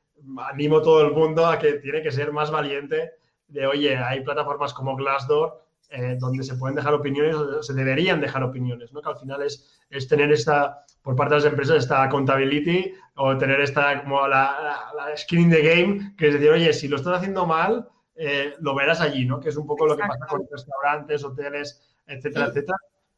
animo 0.50 0.78
a 0.78 0.82
todo 0.82 1.04
el 1.06 1.12
mundo 1.12 1.46
a 1.46 1.58
que 1.58 1.74
tiene 1.74 2.02
que 2.02 2.10
ser 2.10 2.32
más 2.32 2.50
valiente 2.50 3.12
de, 3.48 3.66
oye, 3.66 3.96
hay 3.96 4.22
plataformas 4.22 4.72
como 4.72 4.96
Glassdoor 4.96 5.62
eh, 5.94 6.16
donde 6.18 6.42
se 6.42 6.54
pueden 6.54 6.74
dejar 6.74 6.94
opiniones, 6.94 7.34
o 7.34 7.62
se 7.62 7.74
deberían 7.74 8.18
dejar 8.18 8.42
opiniones, 8.42 8.94
¿no? 8.94 9.02
Que 9.02 9.10
al 9.10 9.18
final 9.18 9.42
es, 9.42 9.78
es 9.90 10.08
tener 10.08 10.32
esta, 10.32 10.86
por 11.02 11.14
parte 11.14 11.34
de 11.34 11.40
las 11.42 11.50
empresas, 11.50 11.76
esta 11.76 12.02
accountability 12.02 12.94
o 13.16 13.36
tener 13.36 13.60
esta, 13.60 14.02
como 14.02 14.26
la, 14.26 14.90
la, 14.96 15.14
skin 15.18 15.40
in 15.40 15.50
the 15.50 15.60
game, 15.60 16.14
que 16.16 16.28
es 16.28 16.32
decir, 16.32 16.48
oye, 16.48 16.72
si 16.72 16.88
lo 16.88 16.96
estás 16.96 17.18
haciendo 17.18 17.44
mal, 17.44 17.90
eh, 18.14 18.54
lo 18.60 18.74
verás 18.74 19.00
allí, 19.00 19.24
¿no? 19.24 19.40
Que 19.40 19.48
es 19.48 19.56
un 19.56 19.66
poco 19.66 19.86
lo 19.86 19.96
que 19.96 20.02
pasa 20.02 20.26
con 20.26 20.46
restaurantes, 20.50 21.24
hoteles, 21.24 21.80
etcétera, 22.06 22.46
etcétera, 22.46 22.76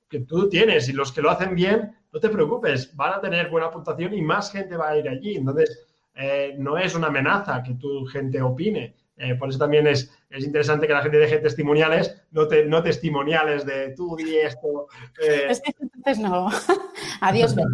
que 0.09 0.21
tú 0.21 0.49
tienes 0.49 0.89
y 0.89 0.93
los 0.93 1.13
que 1.13 1.23
lo 1.23 1.31
hacen 1.31 1.55
bien, 1.55 1.97
no 2.13 2.21
te 2.21 2.29
preocupes, 2.29 2.95
van 2.95 3.15
a 3.15 3.21
tener 3.21 3.51
buena 3.51 3.71
puntuación 3.71 4.15
y 4.15 4.23
más 4.23 4.53
gente 4.53 4.77
va 4.77 4.91
a 4.91 4.97
ir 4.97 5.09
allí. 5.09 5.37
Entonces, 5.37 5.87
eh, 6.15 6.55
no 6.59 6.79
es 6.79 6.95
una 6.95 7.09
amenaza 7.09 7.63
que 7.63 7.75
tu 7.75 8.05
gente 8.07 8.41
opine, 8.41 8.95
eh, 9.17 9.37
por 9.37 9.49
eso 9.49 9.59
también 9.59 9.87
es, 9.87 10.13
es, 10.29 10.45
interesante 10.45 10.89
que 10.89 10.93
la 10.93 11.03
gente 11.03 11.19
deje 11.19 11.39
testimoniales, 11.39 12.21
no, 12.33 12.49
te, 12.49 12.65
no 12.67 12.83
testimoniales 12.83 13.65
de 13.65 13.95
tú 13.95 14.17
di 14.17 14.39
esto. 14.39 14.89
Eh. 15.23 15.47
Es 15.51 15.61
que 15.61 15.73
entonces 15.79 16.19
no. 16.19 16.49
Adiós, 17.21 17.55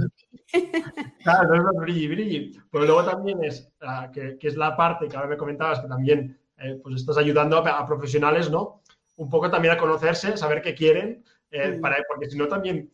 Claro, 1.23 1.49
no 1.49 1.71
es 1.71 1.77
brilli, 1.79 2.09
brilli. 2.09 2.61
Pero 2.71 2.85
luego 2.85 3.05
también 3.05 3.43
es, 3.45 3.73
ah, 3.81 4.11
que, 4.13 4.37
que, 4.37 4.49
es 4.49 4.57
la 4.57 4.77
parte 4.77 5.09
que 5.09 5.17
ahora 5.17 5.29
me 5.29 5.37
comentabas, 5.37 5.81
que 5.81 5.89
también 5.89 6.39
eh, 6.61 6.79
pues 6.83 6.97
estás 6.97 7.17
ayudando 7.19 7.59
a, 7.59 7.87
profesionales, 7.87 8.51
¿no? 8.51 8.83
Un 9.17 9.29
poco 9.29 9.51
también 9.51 9.75
a 9.75 9.79
conocerse, 9.79 10.37
saber 10.37 10.63
qué 10.63 10.75
quieren, 10.75 11.25
mm. 11.51 11.81
para, 11.81 11.97
porque 12.09 12.31
si 12.31 12.39
no 12.39 12.49
también 12.49 12.91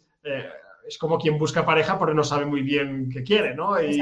es 0.87 0.99
como 0.99 1.19
quien 1.19 1.39
busca 1.39 1.65
pareja 1.65 1.99
porque 1.99 2.15
no 2.15 2.25
sabe 2.25 2.47
muy 2.47 2.63
bien 2.63 3.09
qué 3.13 3.23
quiere, 3.23 3.55
¿no? 3.55 3.81
Y, 3.81 4.01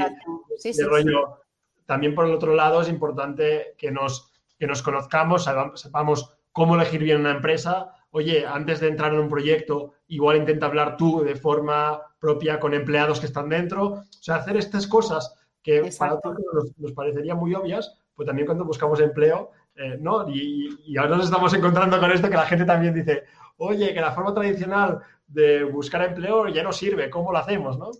sí, 0.57 0.73
sí, 0.73 0.83
rollo, 0.83 1.41
también 1.85 2.15
por 2.15 2.25
el 2.25 2.33
otro 2.33 2.55
lado 2.55 2.81
es 2.81 2.89
importante 2.89 3.75
que 3.77 3.91
nos 3.91 4.31
que 4.57 4.67
nos 4.67 4.81
conozcamos, 4.81 5.49
sepamos 5.75 6.37
cómo 6.51 6.75
elegir 6.75 7.03
bien 7.03 7.19
una 7.19 7.31
empresa. 7.31 7.93
Oye, 8.11 8.45
antes 8.45 8.79
de 8.79 8.87
entrar 8.87 9.13
en 9.13 9.19
un 9.19 9.29
proyecto, 9.29 9.93
igual 10.07 10.37
intenta 10.37 10.67
hablar 10.67 10.95
tú 10.97 11.23
de 11.23 11.35
forma 11.35 12.01
propia 12.19 12.59
con 12.59 12.73
empleados 12.73 13.19
que 13.19 13.25
están 13.25 13.49
dentro. 13.49 13.85
O 13.85 14.03
sea, 14.21 14.35
hacer 14.35 14.55
estas 14.55 14.87
cosas 14.87 15.35
que 15.61 15.91
para 15.97 16.19
todos 16.19 16.37
nos, 16.77 16.93
parecerían 16.93 17.37
muy 17.37 17.53
obvias, 17.53 17.97
pues 18.15 18.25
también 18.27 18.45
cuando 18.45 18.63
buscamos 18.63 19.01
empleo, 19.01 19.51
eh, 19.75 19.97
¿no? 19.99 20.27
Y, 20.29 20.95
ahora 20.97 21.17
nos 21.17 21.25
estamos 21.25 21.53
encontrando 21.53 21.99
con 21.99 22.11
esto 22.11 22.29
que 22.29 22.37
la 22.37 22.45
gente 22.45 22.65
también 22.65 22.93
dice, 22.93 23.25
oye, 23.57 23.93
que 23.93 24.01
la 24.01 24.13
forma 24.13 24.33
tradicional 24.33 25.01
de 25.27 25.63
buscar 25.63 26.03
empleo 26.03 26.47
ya 26.47 26.63
no 26.63 26.71
sirve, 26.71 27.09
¿cómo 27.09 27.31
lo 27.31 27.39
hacemos, 27.39 27.77
no? 27.77 27.91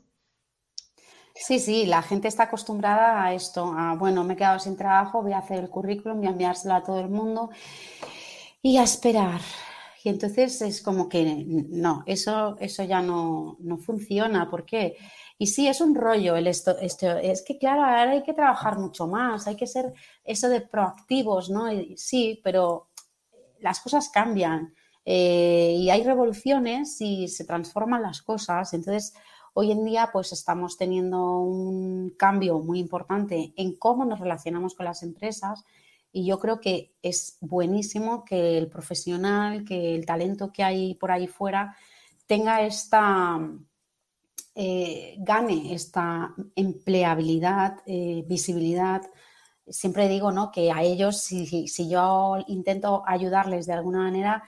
Sí, 1.33 1.59
sí, 1.59 1.85
la 1.85 2.01
gente 2.01 2.29
está 2.29 2.43
acostumbrada 2.43 3.21
a 3.21 3.33
esto, 3.33 3.73
a, 3.75 3.95
bueno, 3.95 4.23
me 4.23 4.35
he 4.35 4.37
quedado 4.37 4.57
sin 4.57 4.77
trabajo, 4.77 5.21
voy 5.21 5.33
a 5.33 5.39
hacer 5.39 5.59
el 5.59 5.69
currículum, 5.69 6.19
voy 6.19 6.27
a 6.27 6.29
enviárselo 6.29 6.75
a 6.75 6.83
todo 6.83 7.01
el 7.01 7.09
mundo 7.09 7.49
y 8.61 8.77
a 8.77 8.83
esperar. 8.83 9.41
Y 10.01 10.09
entonces 10.09 10.61
es 10.61 10.81
como 10.81 11.09
que 11.09 11.43
no, 11.45 12.03
eso, 12.05 12.55
eso 12.59 12.83
ya 12.83 13.01
no, 13.01 13.57
no 13.59 13.77
funciona. 13.77 14.49
¿Por 14.49 14.63
qué? 14.63 14.95
Y 15.37 15.47
sí, 15.47 15.67
es 15.67 15.81
un 15.81 15.95
rollo 15.95 16.35
el 16.35 16.47
esto, 16.47 16.77
es 16.79 17.43
que 17.43 17.57
claro, 17.57 17.83
ahora 17.83 18.11
hay 18.11 18.23
que 18.23 18.33
trabajar 18.33 18.79
mucho 18.79 19.07
más, 19.07 19.47
hay 19.47 19.55
que 19.55 19.67
ser 19.67 19.93
eso 20.23 20.47
de 20.47 20.61
proactivos, 20.61 21.49
¿no? 21.49 21.65
sí, 21.97 22.39
pero 22.43 22.87
las 23.59 23.81
cosas 23.81 24.09
cambian 24.09 24.73
eh, 25.03 25.75
y 25.77 25.89
hay 25.89 26.03
revoluciones 26.03 27.01
y 27.01 27.27
se 27.27 27.43
transforman 27.43 28.01
las 28.01 28.21
cosas. 28.21 28.73
Entonces, 28.73 29.13
Hoy 29.57 29.71
en 29.71 29.85
día, 29.85 30.09
pues 30.11 30.33
estamos 30.33 30.75
teniendo 30.75 31.39
un 31.39 32.09
cambio 32.17 32.59
muy 32.59 32.77
importante 32.77 33.53
en 33.55 33.77
cómo 33.77 34.03
nos 34.03 34.19
relacionamos 34.19 34.75
con 34.75 34.85
las 34.85 35.01
empresas 35.01 35.63
y 36.11 36.25
yo 36.25 36.39
creo 36.39 36.59
que 36.59 36.93
es 37.01 37.37
buenísimo 37.39 38.25
que 38.25 38.57
el 38.57 38.67
profesional, 38.67 39.63
que 39.63 39.95
el 39.95 40.05
talento 40.05 40.51
que 40.51 40.61
hay 40.61 40.95
por 40.95 41.09
ahí 41.09 41.27
fuera 41.27 41.73
tenga 42.25 42.63
esta, 42.63 43.39
eh, 44.57 45.15
gane 45.19 45.73
esta 45.73 46.33
empleabilidad, 46.55 47.79
eh, 47.85 48.23
visibilidad. 48.25 49.01
Siempre 49.67 50.07
digo 50.07 50.31
¿no? 50.31 50.49
que 50.51 50.71
a 50.71 50.81
ellos, 50.81 51.19
si, 51.21 51.89
yo 51.89 52.37
intento 52.47 53.03
ayudarles 53.05 53.65
de 53.65 53.73
alguna 53.73 53.99
manera, 54.03 54.43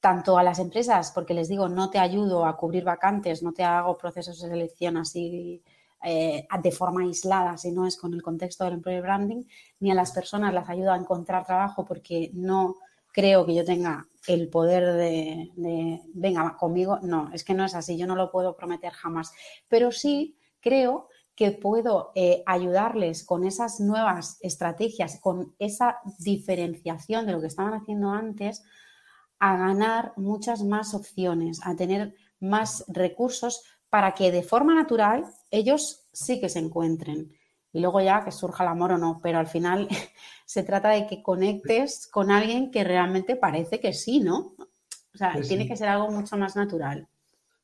tanto 0.00 0.36
a 0.38 0.42
las 0.42 0.58
empresas, 0.58 1.12
porque 1.12 1.34
les 1.34 1.48
digo, 1.48 1.68
no 1.68 1.88
te 1.88 2.00
ayudo 2.00 2.46
a 2.46 2.56
cubrir 2.56 2.84
vacantes, 2.84 3.42
no 3.42 3.52
te 3.52 3.62
hago 3.62 3.96
procesos 3.96 4.40
de 4.42 4.48
selección 4.48 4.96
así 4.96 5.62
eh, 6.02 6.46
de 6.62 6.72
forma 6.72 7.02
aislada, 7.02 7.56
si 7.56 7.70
no 7.70 7.86
es 7.86 7.96
con 7.96 8.12
el 8.12 8.22
contexto 8.22 8.64
del 8.64 8.74
employer 8.74 9.02
branding, 9.02 9.44
ni 9.80 9.90
a 9.90 9.94
las 9.94 10.12
personas 10.12 10.52
las 10.52 10.68
ayudo 10.68 10.92
a 10.92 10.96
encontrar 10.96 11.46
trabajo 11.46 11.84
porque 11.84 12.30
no 12.34 12.76
creo 13.14 13.46
que 13.46 13.54
yo 13.54 13.64
tenga 13.64 14.08
el 14.26 14.48
poder 14.48 14.92
de, 14.94 16.00
venga, 16.14 16.56
conmigo, 16.58 16.98
no, 17.00 17.30
es 17.32 17.44
que 17.44 17.54
no 17.54 17.64
es 17.64 17.76
así, 17.76 17.96
yo 17.96 18.08
no 18.08 18.16
lo 18.16 18.32
puedo 18.32 18.56
prometer 18.56 18.92
jamás, 18.92 19.32
pero 19.68 19.92
sí 19.92 20.36
creo 20.60 21.08
que 21.36 21.52
puedo 21.52 22.10
eh, 22.16 22.42
ayudarles 22.44 23.24
con 23.24 23.44
esas 23.44 23.78
nuevas 23.78 24.38
estrategias, 24.40 25.20
con 25.20 25.54
esa 25.60 25.98
diferenciación 26.18 27.26
de 27.26 27.32
lo 27.32 27.40
que 27.40 27.46
estaban 27.46 27.74
haciendo 27.74 28.10
antes, 28.10 28.64
a 29.38 29.56
ganar 29.58 30.12
muchas 30.16 30.64
más 30.64 30.92
opciones, 30.92 31.60
a 31.62 31.76
tener 31.76 32.14
más 32.40 32.84
recursos 32.88 33.62
para 33.90 34.12
que 34.14 34.32
de 34.32 34.42
forma 34.42 34.74
natural 34.74 35.24
ellos 35.52 36.08
sí 36.12 36.40
que 36.40 36.48
se 36.48 36.58
encuentren. 36.58 37.30
Y 37.74 37.80
luego 37.80 38.00
ya 38.00 38.24
que 38.24 38.32
surja 38.32 38.64
el 38.64 38.70
amor 38.70 38.92
o 38.92 38.98
no, 38.98 39.20
pero 39.22 39.38
al 39.38 39.46
final 39.46 39.88
se 40.46 40.62
trata 40.62 40.88
de 40.88 41.06
que 41.06 41.22
conectes 41.22 42.08
con 42.10 42.30
alguien 42.30 42.70
que 42.70 42.84
realmente 42.84 43.36
parece 43.36 43.80
que 43.80 43.92
sí, 43.92 44.20
¿no? 44.20 44.54
O 45.12 45.18
sea, 45.18 45.34
tiene 45.42 45.68
que 45.68 45.76
ser 45.76 45.88
algo 45.88 46.10
mucho 46.10 46.36
más 46.36 46.56
natural. 46.56 47.06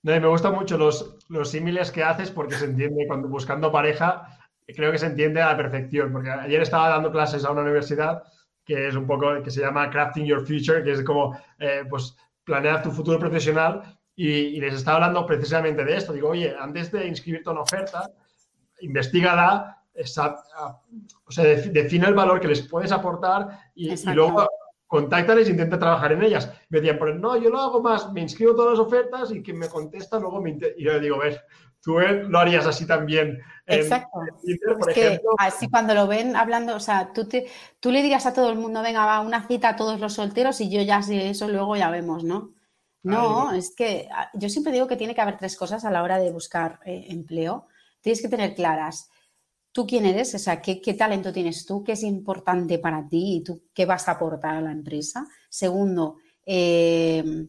me 0.03 0.27
gustan 0.29 0.55
mucho 0.55 0.77
los, 0.77 1.17
los 1.29 1.51
símiles 1.51 1.91
que 1.91 2.05
haces 2.05 2.31
porque 2.31 2.55
se 2.55 2.67
entiende 2.67 3.07
cuando 3.09 3.29
buscando 3.29 3.73
pareja, 3.73 4.39
creo 4.67 4.93
que 4.93 4.99
se 4.99 5.07
entiende 5.07 5.41
a 5.41 5.53
la 5.53 5.57
perfección. 5.57 6.13
Porque 6.13 6.31
ayer 6.31 6.63
estaba 6.63 6.89
dando 6.91 7.11
clases 7.11 7.45
a 7.45 7.51
una 7.51 7.63
universidad 7.63 8.23
que 8.65 8.89
es 8.89 8.95
un 8.95 9.07
poco, 9.07 9.43
que 9.43 9.51
se 9.51 9.61
llama 9.61 9.91
Crafting 9.91 10.27
Your 10.27 10.47
Future, 10.47 10.85
que 10.85 10.93
es 10.93 11.03
como, 11.03 11.37
eh, 11.59 11.85
pues, 11.89 12.17
planear 12.45 12.83
tu 12.83 12.91
futuro 12.91 13.19
profesional. 13.19 13.83
Y, 14.15 14.61
les 14.61 14.75
estaba 14.75 14.97
hablando 14.97 15.27
precisamente 15.27 15.85
de 15.85 15.97
esto. 15.97 16.13
Digo, 16.13 16.29
oye, 16.29 16.55
antes 16.59 16.93
de 16.93 17.07
inscribirte 17.07 17.49
a 17.49 17.53
una 17.53 17.63
oferta, 17.63 18.11
investigala, 18.81 19.80
o 19.95 21.33
sea, 21.33 21.45
define 21.45 22.07
el 22.07 22.15
valor 22.15 22.41
que 22.41 22.49
les 22.49 22.63
puedes 22.63 22.93
aportar 22.93 23.71
y, 23.75 23.95
luego 24.13 24.49
contáctales 24.87 25.47
e 25.47 25.53
intenta 25.53 25.79
trabajar 25.79 26.13
en 26.13 26.23
ellas. 26.23 26.53
Me 26.69 26.81
decían, 26.81 26.99
pues 26.99 27.15
no, 27.15 27.37
yo 27.37 27.49
lo 27.49 27.61
hago 27.61 27.81
más, 27.81 28.13
me 28.13 28.23
inscribo 28.23 28.55
todas 28.55 28.79
las 28.79 28.87
ofertas 28.87 29.31
y 29.31 29.43
quien 29.43 29.59
me 29.59 29.69
contesta 29.69 30.19
luego 30.19 30.41
me... 30.41 30.59
Y 30.77 30.85
yo 30.85 30.93
le 30.95 31.01
digo, 31.01 31.19
ves, 31.19 31.41
tú 31.81 31.99
lo 31.99 32.39
harías 32.39 32.67
así 32.67 32.87
también. 32.87 33.41
Exacto. 33.67 34.21
es 34.43 34.95
que 34.95 35.21
así 35.39 35.69
cuando 35.69 35.95
lo 35.95 36.07
ven 36.07 36.35
hablando, 36.35 36.75
o 36.75 36.81
sea, 36.81 37.13
tú, 37.13 37.29
te, 37.29 37.47
tú 37.79 37.91
le 37.91 38.03
dirías 38.03 38.27
a 38.27 38.35
todo 38.35 38.51
el 38.51 38.59
mundo, 38.59 38.83
venga, 38.83 39.07
va, 39.07 39.21
una 39.21 39.47
cita 39.47 39.71
a 39.71 39.77
todos 39.77 40.01
los 40.01 40.15
solteros 40.15 40.61
y 40.61 40.71
yo 40.71 40.83
ya 40.83 41.03
sé 41.03 41.31
eso, 41.31 41.49
luego 41.49 41.77
ya 41.77 41.91
vemos, 41.91 42.25
¿no? 42.25 42.55
No, 43.03 43.53
es 43.53 43.75
que 43.75 44.09
ah, 44.13 44.29
yo 44.35 44.51
siempre 44.51 44.73
digo 44.73 44.87
que 44.87 44.97
tiene 44.97 45.15
que 45.15 45.21
haber 45.23 45.39
tres 45.39 45.57
cosas 45.57 45.85
a 45.85 45.91
la 45.91 46.03
hora 46.03 46.19
de 46.19 46.33
buscar 46.33 46.81
eh, 46.85 47.07
empleo. 47.09 47.67
Tienes 48.01 48.21
que 48.21 48.29
tener 48.29 48.55
claras 48.55 49.11
tú 49.73 49.87
quién 49.87 50.05
eres, 50.07 50.35
o 50.35 50.39
sea, 50.39 50.61
¿qué, 50.61 50.81
qué, 50.81 50.95
talento 50.95 51.33
tienes 51.33 51.65
tú, 51.65 51.85
qué 51.85 51.93
es 51.93 52.03
importante 52.03 52.79
para 52.79 53.07
ti 53.09 53.37
y 53.37 53.45
tú 53.45 53.63
qué 53.73 53.87
vas 53.87 54.09
a 54.09 54.13
aportar 54.13 54.57
a 54.57 54.61
la 54.61 54.73
empresa. 54.73 55.27
Segundo, 55.49 56.17
eh, 56.45 57.47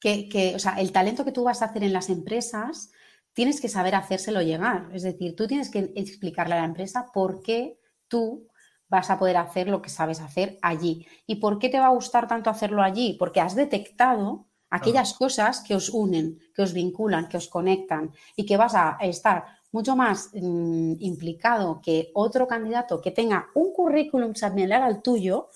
que, 0.00 0.52
o 0.54 0.58
sea, 0.58 0.80
el 0.80 0.92
talento 0.92 1.24
que 1.24 1.32
tú 1.32 1.44
vas 1.44 1.62
a 1.62 1.66
hacer 1.66 1.84
en 1.84 1.92
las 1.92 2.10
empresas, 2.10 2.90
tienes 3.32 3.60
que 3.60 3.68
saber 3.68 3.94
hacérselo 3.94 4.42
llegar. 4.42 4.90
Es 4.92 5.02
decir, 5.02 5.36
tú 5.36 5.46
tienes 5.46 5.70
que 5.70 5.92
explicarle 5.94 6.54
a 6.54 6.58
la 6.58 6.66
empresa 6.66 7.10
por 7.12 7.42
qué 7.42 7.78
tú 8.08 8.48
vas 8.88 9.10
a 9.10 9.18
poder 9.18 9.36
hacer 9.36 9.68
lo 9.68 9.80
que 9.80 9.90
sabes 9.90 10.20
hacer 10.20 10.58
allí. 10.60 11.06
¿Y 11.26 11.36
por 11.36 11.58
qué 11.58 11.68
te 11.68 11.78
va 11.78 11.86
a 11.86 11.94
gustar 11.94 12.28
tanto 12.28 12.50
hacerlo 12.50 12.82
allí? 12.82 13.16
Porque 13.18 13.40
has 13.40 13.54
detectado 13.54 14.48
aquellas 14.70 15.14
cosas 15.14 15.60
que 15.60 15.74
os 15.74 15.88
unen, 15.88 16.38
que 16.54 16.62
os 16.62 16.72
vinculan, 16.72 17.28
que 17.28 17.36
os 17.36 17.48
conectan 17.48 18.12
y 18.36 18.44
que 18.44 18.56
vas 18.56 18.74
a 18.74 18.98
estar 19.00 19.44
mucho 19.72 19.96
más 19.96 20.30
mm, 20.34 20.94
implicado 21.00 21.80
que 21.82 22.10
otro 22.14 22.46
candidato 22.46 23.00
que 23.00 23.10
tenga 23.10 23.48
un 23.54 23.72
currículum 23.72 24.34
similar 24.34 24.82
al 24.82 25.02
tuyo, 25.02 25.48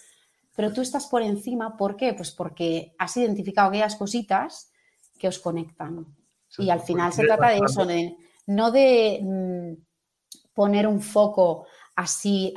pero 0.54 0.72
tú 0.72 0.80
estás 0.80 1.06
por 1.06 1.22
encima. 1.22 1.76
¿Por 1.76 1.96
qué? 1.96 2.14
Pues 2.14 2.32
porque 2.32 2.94
has 2.98 3.16
identificado 3.16 3.68
aquellas 3.68 3.96
cositas 3.96 4.72
que 5.18 5.28
os 5.28 5.38
conectan. 5.38 6.06
y 6.58 6.70
al 6.70 6.80
final 6.80 7.12
se 7.12 7.24
trata 7.24 7.50
de 7.50 7.58
eso, 7.58 7.86
no 8.46 8.70
de 8.70 9.20
mm, 9.22 9.86
poner 10.54 10.86
un 10.86 11.02
foco 11.02 11.66
así 11.96 12.52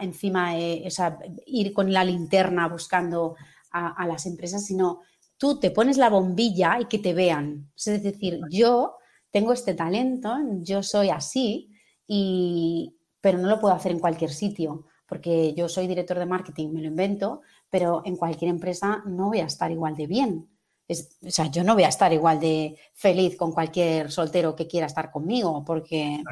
encima, 0.00 0.54
o 0.86 0.90
sea, 0.90 1.18
ir 1.46 1.72
con 1.72 1.92
la 1.92 2.04
linterna 2.04 2.68
buscando 2.68 3.36
a, 3.70 4.06
las 4.06 4.26
empresas, 4.26 4.66
sino 4.66 5.00
tú 5.38 5.58
te 5.58 5.70
pones 5.70 5.96
la 5.96 6.10
bombilla 6.10 6.78
y 6.80 6.84
que 6.84 6.98
te 6.98 7.14
vean. 7.14 7.70
Es 7.74 8.02
decir, 8.02 8.40
yo 8.50 8.96
tengo 9.32 9.52
este 9.52 9.74
talento, 9.74 10.36
yo 10.60 10.82
soy 10.82 11.10
así, 11.10 11.70
y, 12.06 12.96
pero 13.20 13.38
no 13.38 13.48
lo 13.48 13.58
puedo 13.58 13.74
hacer 13.74 13.90
en 13.90 13.98
cualquier 13.98 14.30
sitio, 14.30 14.86
porque 15.06 15.54
yo 15.54 15.68
soy 15.68 15.86
director 15.88 16.18
de 16.18 16.26
marketing, 16.26 16.68
me 16.72 16.82
lo 16.82 16.88
invento, 16.88 17.40
pero 17.68 18.02
en 18.04 18.16
cualquier 18.16 18.50
empresa 18.50 19.02
no 19.06 19.28
voy 19.28 19.40
a 19.40 19.46
estar 19.46 19.70
igual 19.72 19.96
de 19.96 20.06
bien. 20.06 20.48
o 20.88 21.30
sea, 21.30 21.46
yo 21.50 21.64
no 21.64 21.74
voy 21.74 21.84
a 21.84 21.88
estar 21.88 22.12
igual 22.12 22.38
de 22.38 22.78
feliz 22.94 23.36
con 23.36 23.52
cualquier 23.52 24.12
soltero 24.12 24.54
que 24.54 24.68
quiera 24.68 24.86
estar 24.86 25.10
conmigo, 25.10 25.64
porque 25.64 26.22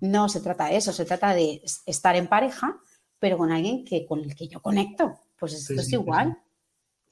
no 0.00 0.28
se 0.28 0.40
trata 0.40 0.66
de 0.66 0.76
eso, 0.76 0.92
se 0.92 1.04
trata 1.04 1.34
de 1.34 1.60
estar 1.86 2.14
en 2.14 2.28
pareja, 2.28 2.78
pero 3.18 3.36
con 3.36 3.50
alguien 3.50 3.84
que, 3.84 4.06
con 4.06 4.20
el 4.20 4.34
que 4.34 4.46
yo 4.46 4.60
conecto. 4.60 5.18
Pues 5.38 5.54
esto 5.54 5.80
es 5.80 5.92
igual. 5.92 6.38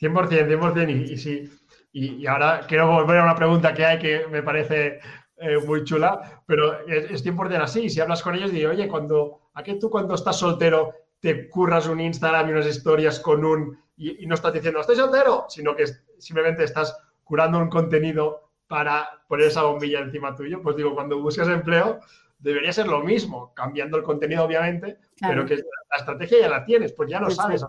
100%, 0.01 0.29
100%. 0.29 1.11
Y, 1.11 1.17
sí, 1.17 1.51
y, 1.99 2.27
ahora 2.27 2.61
quiero 2.69 2.91
volver 2.91 3.19
a 3.19 3.25
una 3.25 3.35
pregunta 3.35 3.73
que 3.73 3.87
hay 3.87 3.99
que 3.99 4.27
me 4.27 4.43
parece 4.43 5.01
eh, 5.39 5.59
muy 5.67 5.83
chula, 5.83 6.43
pero 6.45 6.87
es, 6.87 7.25
100% 7.25 7.63
así. 7.63 7.89
Si 7.89 8.01
hablas 8.01 8.23
con 8.23 8.35
ellos, 8.35 8.53
digo, 8.53 8.71
oye, 8.71 8.87
cuando, 8.87 9.49
¿a 9.55 9.63
qué 9.63 9.77
tú 9.77 9.89
cuando 9.89 10.15
estás 10.15 10.39
soltero 10.39 10.93
te 11.21 11.49
curras 11.49 11.87
un 11.87 12.01
Instagram 12.01 12.49
y 12.49 12.53
unas 12.53 12.67
historias 12.67 13.19
con 13.19 13.45
un... 13.45 13.79
Y, 13.97 14.25
y 14.25 14.27
no 14.27 14.35
estás 14.35 14.53
diciendo, 14.53 14.81
estoy 14.81 14.97
soltero, 14.97 15.47
sino 15.49 15.75
que 15.75 15.87
simplemente 16.19 16.65
estás 16.65 16.95
curando 17.25 17.59
un 17.59 17.71
contenido 17.71 18.51
para 18.67 19.09
poner 19.27 19.47
esa 19.47 19.63
bombilla 19.63 20.01
encima 20.01 20.35
tuyo? 20.35 20.61
Pues 20.63 20.77
digo, 20.77 20.95
cuando 20.95 21.21
buscas 21.21 21.49
empleo, 21.49 22.01
debería 22.39 22.73
ser 22.73 22.89
lo 22.89 23.03
mismo, 23.03 23.55
cambiando 23.55 23.97
el 23.97 24.03
contenido, 24.03 24.45
obviamente, 24.45 24.99
pero 25.19 25.47
que 25.47 25.57
la 25.57 25.97
estrategia 25.97 26.41
ya 26.41 26.49
la 26.49 26.65
tienes, 26.65 26.93
pues 26.93 27.09
ya 27.09 27.21
lo 27.21 27.31
sabes. 27.31 27.65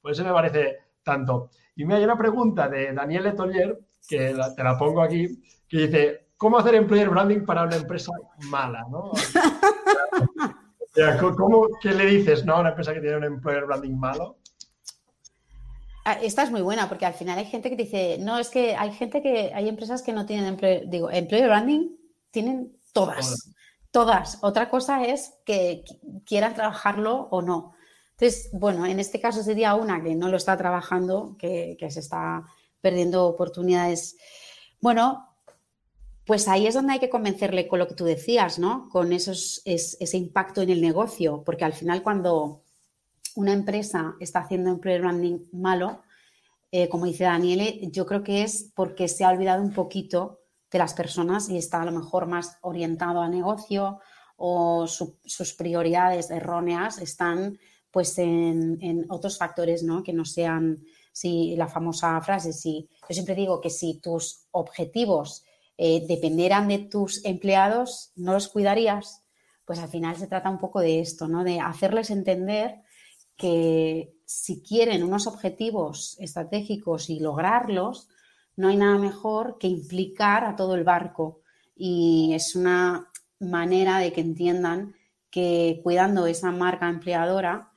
por 0.00 0.12
eso 0.12 0.24
me 0.24 0.32
parece 0.32 0.78
tanto. 1.02 1.50
Y 1.76 1.84
me 1.84 1.94
hay 1.94 2.04
una 2.04 2.18
pregunta 2.18 2.68
de 2.68 2.92
Daniel 2.92 3.24
Letolier, 3.24 3.78
que 4.08 4.34
te 4.56 4.64
la 4.64 4.78
pongo 4.78 5.02
aquí, 5.02 5.42
que 5.68 5.86
dice, 5.86 6.28
¿cómo 6.36 6.58
hacer 6.58 6.74
employer 6.74 7.08
branding 7.08 7.44
para 7.44 7.64
una 7.64 7.76
empresa 7.76 8.12
mala? 8.50 8.84
¿no? 8.90 9.12
¿Cómo, 11.36 11.68
¿Qué 11.80 11.92
le 11.92 12.06
dices 12.06 12.44
¿no? 12.44 12.54
a 12.54 12.60
una 12.60 12.70
empresa 12.70 12.92
que 12.92 13.00
tiene 13.00 13.16
un 13.16 13.24
employer 13.24 13.66
branding 13.66 13.96
malo? 13.96 14.38
Ah, 16.04 16.18
esta 16.22 16.42
es 16.42 16.50
muy 16.50 16.62
buena 16.62 16.88
porque 16.88 17.06
al 17.06 17.14
final 17.14 17.38
hay 17.38 17.44
gente 17.44 17.70
que 17.70 17.76
dice, 17.76 18.16
no, 18.18 18.38
es 18.38 18.48
que 18.48 18.74
hay 18.74 18.92
gente 18.92 19.22
que, 19.22 19.52
hay 19.54 19.68
empresas 19.68 20.02
que 20.02 20.12
no 20.12 20.26
tienen 20.26 20.46
employer, 20.46 20.88
digo, 20.88 21.10
employer 21.10 21.46
branding 21.46 21.90
tienen 22.30 22.76
todas. 22.92 23.52
Todas. 23.90 24.38
Otra 24.42 24.70
cosa 24.70 25.04
es 25.04 25.34
que 25.44 25.84
quieran 26.24 26.54
trabajarlo 26.54 27.28
o 27.30 27.42
no. 27.42 27.74
Entonces, 28.20 28.50
bueno, 28.52 28.84
en 28.84 29.00
este 29.00 29.18
caso 29.18 29.42
sería 29.42 29.74
una 29.74 30.02
que 30.02 30.14
no 30.14 30.28
lo 30.28 30.36
está 30.36 30.54
trabajando, 30.54 31.36
que, 31.38 31.78
se 31.88 32.00
está 32.00 32.44
perdiendo 32.82 33.26
oportunidades. 33.26 34.18
Bueno, 34.78 35.26
pues 36.26 36.46
ahí 36.46 36.66
es 36.66 36.74
donde 36.74 36.92
hay 36.92 36.98
que 36.98 37.08
convencerle 37.08 37.66
con 37.66 37.78
lo 37.78 37.88
que 37.88 37.94
tú 37.94 38.04
decías, 38.04 38.58
¿no? 38.58 38.90
Con 38.90 39.14
esos, 39.14 39.62
ese 39.64 40.18
impacto 40.18 40.60
en 40.60 40.68
el 40.68 40.82
negocio, 40.82 41.42
porque 41.46 41.64
al 41.64 41.72
final 41.72 42.02
cuando 42.02 42.62
una 43.36 43.54
empresa 43.54 44.16
está 44.20 44.40
haciendo 44.40 44.68
employer 44.68 45.00
branding 45.00 45.38
malo, 45.52 46.02
eh, 46.72 46.90
como 46.90 47.06
dice 47.06 47.24
Daniele, 47.24 47.88
yo 47.90 48.04
creo 48.04 48.22
que 48.22 48.42
es 48.42 48.70
porque 48.74 49.08
se 49.08 49.24
ha 49.24 49.30
olvidado 49.30 49.62
un 49.62 49.72
poquito 49.72 50.42
de 50.70 50.78
las 50.78 50.92
personas 50.92 51.48
y 51.48 51.56
está 51.56 51.80
a 51.80 51.86
lo 51.86 51.92
mejor 51.92 52.26
más 52.26 52.58
orientado 52.60 53.22
a 53.22 53.30
negocio 53.30 53.98
o 54.36 54.86
sus 54.86 55.54
prioridades 55.54 56.30
erróneas 56.30 56.98
están 56.98 57.58
pues 57.90 58.18
en, 58.18 59.06
otros 59.08 59.38
factores, 59.38 59.82
¿no? 59.82 60.02
Que 60.02 60.12
no 60.12 60.24
sean, 60.24 60.84
si 61.12 61.56
la 61.56 61.68
famosa 61.68 62.20
frase, 62.20 62.52
si 62.52 62.88
yo 63.08 63.14
siempre 63.14 63.34
digo 63.34 63.60
que 63.60 63.70
si 63.70 64.00
tus 64.00 64.46
objetivos 64.52 65.44
eh, 65.76 66.04
dependieran 66.06 66.68
de 66.68 66.78
tus 66.78 67.24
empleados, 67.24 68.12
no 68.16 68.32
los 68.32 68.48
cuidarías, 68.48 69.24
pues 69.64 69.78
al 69.78 69.88
final 69.88 70.16
se 70.16 70.26
trata 70.26 70.50
un 70.50 70.58
poco 70.58 70.80
de 70.80 71.00
esto, 71.00 71.28
¿no? 71.28 71.44
De 71.44 71.60
hacerles 71.60 72.10
entender 72.10 72.82
que 73.36 74.12
si 74.24 74.62
quieren 74.62 75.02
unos 75.02 75.26
objetivos 75.26 76.16
estratégicos 76.20 77.08
y 77.10 77.18
lograrlos, 77.18 78.08
no 78.56 78.68
hay 78.68 78.76
nada 78.76 78.98
mejor 78.98 79.58
que 79.58 79.68
implicar 79.68 80.44
a 80.44 80.54
todo 80.54 80.74
el 80.74 80.84
barco 80.84 81.40
y 81.74 82.32
es 82.34 82.54
una 82.54 83.10
manera 83.38 83.98
de 83.98 84.12
que 84.12 84.20
entiendan 84.20 84.94
que 85.30 85.80
cuidando 85.82 86.26
esa 86.26 86.50
marca 86.50 86.88
empleadora 86.88 87.69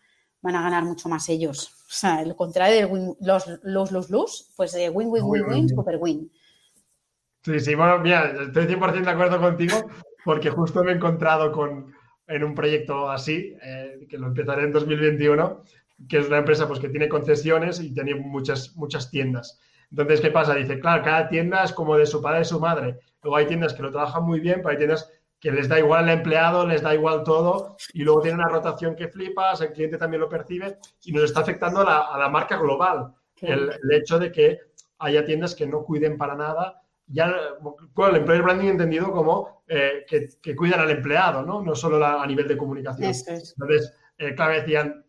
van 0.44 0.56
a 0.58 0.62
ganar 0.62 0.84
mucho 0.84 1.10
más 1.10 1.28
ellos. 1.30 1.74
O 1.88 1.96
sea, 1.96 2.22
el 2.22 2.36
contrario 2.36 2.88
de 2.88 3.16
los, 3.22 3.48
los, 3.64 3.92
los, 3.92 4.10
los, 4.10 4.54
pues 4.56 4.76
eh, 4.76 4.90
win, 4.90 5.08
win, 5.10 5.24
win, 5.24 5.46
win, 5.48 5.70
super 5.70 5.98
win. 6.00 6.30
Sí, 7.44 7.60
sí, 7.60 7.76
bueno, 7.76 8.00
mira, 8.00 8.34
estoy 8.42 8.66
100% 8.66 9.04
de 9.04 9.10
acuerdo 9.10 9.40
contigo 9.40 9.90
porque 10.24 10.50
justo 10.50 10.84
me 10.84 10.92
he 10.92 10.96
encontrado 10.96 11.52
con, 11.52 11.94
en 12.28 12.44
un 12.44 12.54
proyecto 12.54 13.10
así, 13.10 13.56
eh, 13.62 14.06
que 14.10 14.18
lo 14.18 14.28
empezaré 14.28 14.64
en 14.64 14.74
2021, 14.74 15.64
que 16.08 16.20
es 16.20 16.28
una 16.28 16.38
empresa 16.38 16.68
pues, 16.68 16.80
que 16.80 16.90
tiene 16.90 17.10
concesiones 17.10 17.80
y 17.80 17.94
tiene 17.94 18.16
muchas, 18.16 18.76
muchas 18.76 19.10
tiendas. 19.10 19.60
Entonces, 19.92 20.22
¿qué 20.22 20.32
pasa? 20.32 20.56
Dice, 20.56 20.80
claro, 20.80 21.04
cada 21.04 21.30
tienda 21.30 21.64
es 21.64 21.72
como 21.72 21.98
de 21.98 22.06
su 22.06 22.22
padre 22.22 22.42
y 22.42 22.46
su 22.46 22.60
madre. 22.60 23.00
Luego 23.22 23.38
hay 23.38 23.46
tiendas 23.46 23.74
que 23.74 23.84
lo 23.84 23.92
trabajan 23.92 24.24
muy 24.24 24.40
bien, 24.40 24.56
pero 24.58 24.70
hay 24.70 24.78
tiendas 24.78 25.10
que 25.44 25.52
les 25.52 25.68
da 25.68 25.78
igual 25.78 26.06
el 26.06 26.20
empleado, 26.20 26.66
les 26.66 26.82
da 26.82 26.96
igual 26.96 27.22
todo, 27.26 27.76
y 27.92 28.04
luego 28.04 28.22
tiene 28.22 28.38
una 28.38 28.48
rotación 28.48 28.96
que 28.96 29.10
flipas, 29.10 29.60
el 29.60 29.74
cliente 29.74 29.98
también 29.98 30.22
lo 30.22 30.30
percibe, 30.30 30.78
y 31.04 31.12
nos 31.12 31.26
está 31.26 31.42
afectando 31.42 31.82
a 31.82 32.18
la, 32.18 32.30
marca 32.30 32.56
global. 32.56 33.14
El, 33.42 33.70
hecho 33.92 34.20
de 34.20 34.32
que 34.32 34.60
haya 35.00 35.26
tiendas 35.26 35.54
que 35.54 35.68
no 35.68 35.84
cuiden 35.84 36.18
para 36.18 36.36
nada, 36.36 36.82
ya 37.08 37.30
con 37.94 38.12
el 38.12 38.22
employer 38.22 38.42
branding 38.42 38.70
entendido 38.70 39.12
como 39.12 39.64
eh, 39.68 40.06
que, 40.08 40.56
cuidan 40.56 40.80
al 40.80 40.92
empleado, 40.92 41.44
¿no? 41.44 41.62
No 41.62 41.76
solo 41.76 42.06
a 42.06 42.26
nivel 42.26 42.48
de 42.48 42.56
comunicación. 42.56 43.12
Entonces, 43.28 43.94
eh, 44.18 44.34
claro, 44.36 44.54
decían, 44.54 45.04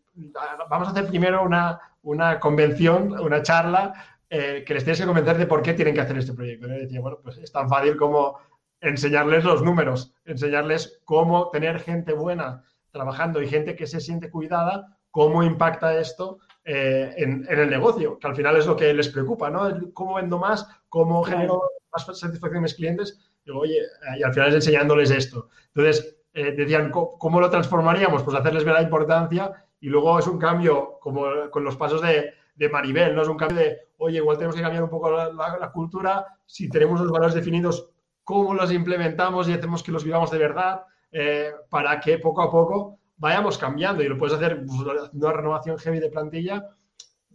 vamos 0.68 0.89
a 0.89 0.91
hacer 0.91 1.07
primero 1.07 1.45
una, 1.45 1.78
una 2.03 2.40
convención, 2.40 3.12
una 3.20 3.40
charla 3.40 4.19
eh, 4.28 4.65
que 4.66 4.74
les 4.74 4.82
tienes 4.82 4.98
que 4.98 5.06
convencer 5.06 5.39
de 5.39 5.47
por 5.47 5.62
qué 5.62 5.74
tienen 5.74 5.94
que 5.94 6.01
hacer 6.01 6.19
este 6.19 6.32
proyecto. 6.32 6.66
Y 6.66 6.70
decía, 6.70 7.01
bueno, 7.01 7.20
pues 7.23 7.36
es 7.36 7.52
tan 7.52 7.69
fácil 7.69 7.97
como 7.97 8.36
enseñarles 8.85 9.44
los 9.44 9.62
números, 9.62 10.12
enseñarles 10.24 11.01
cómo 11.05 11.51
tener 11.51 11.81
gente 11.81 12.12
buena 12.12 12.65
trabajando 12.90 13.43
y 13.43 13.48
gente 13.48 13.74
que 13.74 13.86
se 13.86 14.01
siente 14.01 14.31
cuidada, 14.31 14.97
cómo 15.11 15.43
impacta 15.43 15.98
esto 15.98 16.39
eh, 16.65 17.12
en, 17.16 17.47
el 17.48 17.69
negocio, 17.69 18.19
que 18.19 18.27
al 18.27 18.36
final 18.36 18.56
es 18.56 18.66
lo 18.66 18.77
que 18.77 18.93
les 18.94 19.09
preocupa, 19.09 19.51
¿no? 19.51 19.69
Cómo 19.93 20.15
vendo 20.15 20.39
más, 20.39 20.69
cómo 20.89 21.24
genero 21.24 21.62
más 21.93 22.05
satisfacción 22.19 22.59
a 22.59 22.62
mis 22.62 22.74
clientes. 22.74 23.19
Digo, 23.44 23.61
oye, 23.61 23.81
y 24.19 24.23
al 24.23 24.32
final 24.32 24.51
es 24.51 24.55
enseñándoles 24.56 25.11
esto. 25.11 25.48
Entonces, 25.74 26.16
eh, 26.32 26.52
decían, 26.52 26.90
¿cómo, 26.90 27.40
lo 27.40 27.51
transformaríamos? 27.51 28.23
Pues 28.23 28.36
hacerles 28.36 28.65
ver 28.65 28.74
la 28.74 28.82
importancia 28.82 29.52
y 29.81 29.89
luego 29.89 30.19
es 30.19 30.27
un 30.27 30.39
cambio, 30.39 30.98
como 31.01 31.24
con 31.51 31.65
los 31.65 31.77
pasos 31.77 32.01
de, 32.02 32.32
de 32.55 32.69
Maribel, 32.69 33.15
¿no? 33.15 33.23
Es 33.23 33.28
un 33.28 33.36
cambio 33.36 33.59
de, 33.59 33.78
oye, 33.98 34.19
igual 34.19 34.36
tenemos 34.36 34.56
que 34.56 34.62
cambiar 34.62 34.85
un 34.85 34.90
poco 34.90 35.11
la, 35.11 35.70
cultura, 35.73 36.27
si 36.47 36.69
tenemos 36.69 37.01
los 37.01 37.11
valores 37.11 37.35
definidos, 37.35 37.90
cómo 38.24 38.55
los 38.55 38.72
implementamos 38.72 39.48
y 39.48 39.52
hacemos 39.52 39.82
que 39.82 39.92
los 39.92 40.05
vivamos 40.05 40.30
de 40.30 40.38
verdad, 40.38 40.82
eh, 41.12 41.52
para 41.70 42.01
que 42.01 42.18
poco 42.18 42.42
a 42.42 42.51
poco 42.51 42.98
vayamos 43.16 43.56
cambiando 43.59 44.02
y 44.02 44.09
lo 44.09 44.18
puedes 44.18 44.34
hacer 44.34 44.64
pues, 44.66 45.10
una 45.12 45.32
renovación 45.32 45.78
heavy 45.78 46.01
de 46.01 46.10
plantilla, 46.10 46.68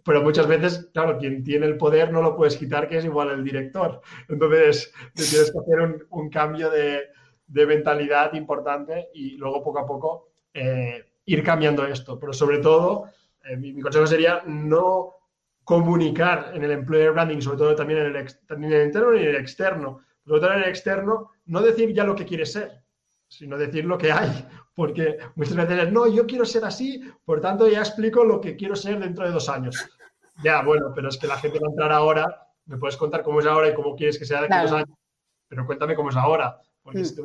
pero 0.04 0.22
muchas 0.22 0.48
veces, 0.48 0.90
claro, 0.94 1.18
quien 1.18 1.44
tiene 1.44 1.66
el 1.66 1.78
poder 1.78 2.12
no 2.12 2.22
lo 2.22 2.36
puedes 2.36 2.58
quitar, 2.58 2.88
que 2.88 2.98
es 2.98 3.06
igual 3.06 3.30
el 3.30 3.44
director. 3.44 4.02
Entonces, 4.28 4.94
tienes 5.14 5.52
que 5.52 5.60
hacer 5.60 6.08
un, 6.10 6.30
cambio 6.30 6.70
de, 6.70 7.08
mentalidad 7.48 8.34
importante 8.34 9.10
y 9.14 9.38
luego 9.38 9.64
poco 9.64 9.80
a 9.80 9.86
poco 9.86 10.30
eh, 10.54 11.06
ir 11.26 11.44
cambiando 11.44 11.86
esto. 11.86 12.20
Pero 12.20 12.34
sobre 12.34 12.60
todo, 12.60 13.06
eh, 13.44 13.58
mi, 13.58 13.80
consejo 13.82 14.08
sería 14.08 14.42
no 14.46 15.16
comunicar 15.64 16.52
en 16.56 16.64
el 16.64 16.72
employer 16.72 17.12
branding, 17.12 17.42
sobre 17.42 17.58
todo 17.60 17.76
también 17.76 18.00
en 18.00 18.16
el, 18.16 18.86
interno 18.86 19.16
y 19.16 19.22
en 19.22 19.30
el 19.30 19.36
externo. 19.36 20.02
En 20.38 20.44
el 20.44 20.70
externo, 20.70 21.32
no 21.46 21.62
decir 21.62 21.94
ya 21.94 22.04
lo 22.04 22.16
que 22.16 22.26
quieres 22.26 22.54
ser, 22.54 22.84
sino 23.28 23.58
decir 23.58 23.86
lo 23.86 23.98
que 23.98 24.12
hay, 24.12 24.48
porque 24.76 25.18
muchas 25.36 25.56
veces 25.56 25.92
no, 25.92 26.08
yo 26.08 26.26
quiero 26.26 26.46
ser 26.46 26.66
así, 26.66 27.04
por 27.26 27.42
tanto 27.42 27.68
ya 27.68 27.80
explico 27.80 28.24
lo 28.24 28.40
que 28.40 28.56
quiero 28.56 28.76
ser 28.76 29.00
dentro 29.00 29.26
de 29.26 29.32
dos 29.32 29.50
años. 29.50 29.90
Ya, 30.44 30.62
bueno, 30.62 30.92
pero 30.96 31.10
es 31.10 31.18
que 31.18 31.28
la 31.28 31.38
gente 31.38 31.60
va 31.60 31.68
a 31.68 31.72
entrar 31.72 31.92
ahora, 31.92 32.48
me 32.66 32.78
puedes 32.78 32.96
contar 32.96 33.24
cómo 33.24 33.40
es 33.40 33.46
ahora 33.46 33.70
y 33.70 33.74
cómo 33.74 33.96
quieres 33.96 34.18
que 34.18 34.26
sea 34.26 34.42
de 34.42 34.46
aquí 34.46 34.54
a 34.54 34.62
dos 34.62 34.72
años, 34.72 34.98
pero 35.48 35.66
cuéntame 35.66 35.96
cómo 35.96 36.10
es 36.10 36.16
ahora, 36.16 36.62
porque 36.82 37.04
si 37.04 37.14
mm. 37.14 37.16
tú 37.18 37.24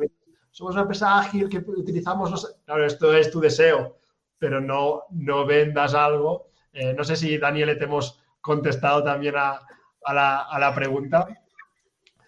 somos 0.55 0.73
una 0.73 0.83
empresa 0.83 1.19
ágil 1.19 1.49
que 1.49 1.57
utilizamos 1.57 2.31
los... 2.31 2.55
Claro, 2.65 2.85
esto 2.85 3.13
es 3.13 3.29
tu 3.29 3.41
deseo, 3.41 3.97
pero 4.37 4.61
no, 4.61 5.03
no 5.09 5.45
vendas 5.45 5.93
algo. 5.93 6.49
Eh, 6.71 6.93
no 6.93 7.03
sé 7.03 7.17
si, 7.17 7.37
Daniel, 7.37 7.77
te 7.77 7.83
hemos 7.83 8.21
contestado 8.39 9.03
también 9.03 9.35
a, 9.37 9.59
la, 10.13 10.71
pregunta. 10.73 11.27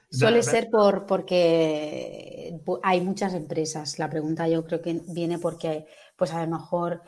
Suele 0.10 0.42
ser 0.42 0.70
por, 0.70 1.06
porque 1.06 2.60
hay 2.84 3.02
muchas 3.02 3.34
empresas. 3.34 4.00
La 4.00 4.10
pregunta 4.10 4.48
yo 4.48 4.66
creo 4.66 4.82
que 4.82 5.02
viene 5.08 5.38
porque, 5.38 5.86
pues 6.16 6.32
a 6.34 6.46
lo 6.46 6.58
mejor 6.58 7.02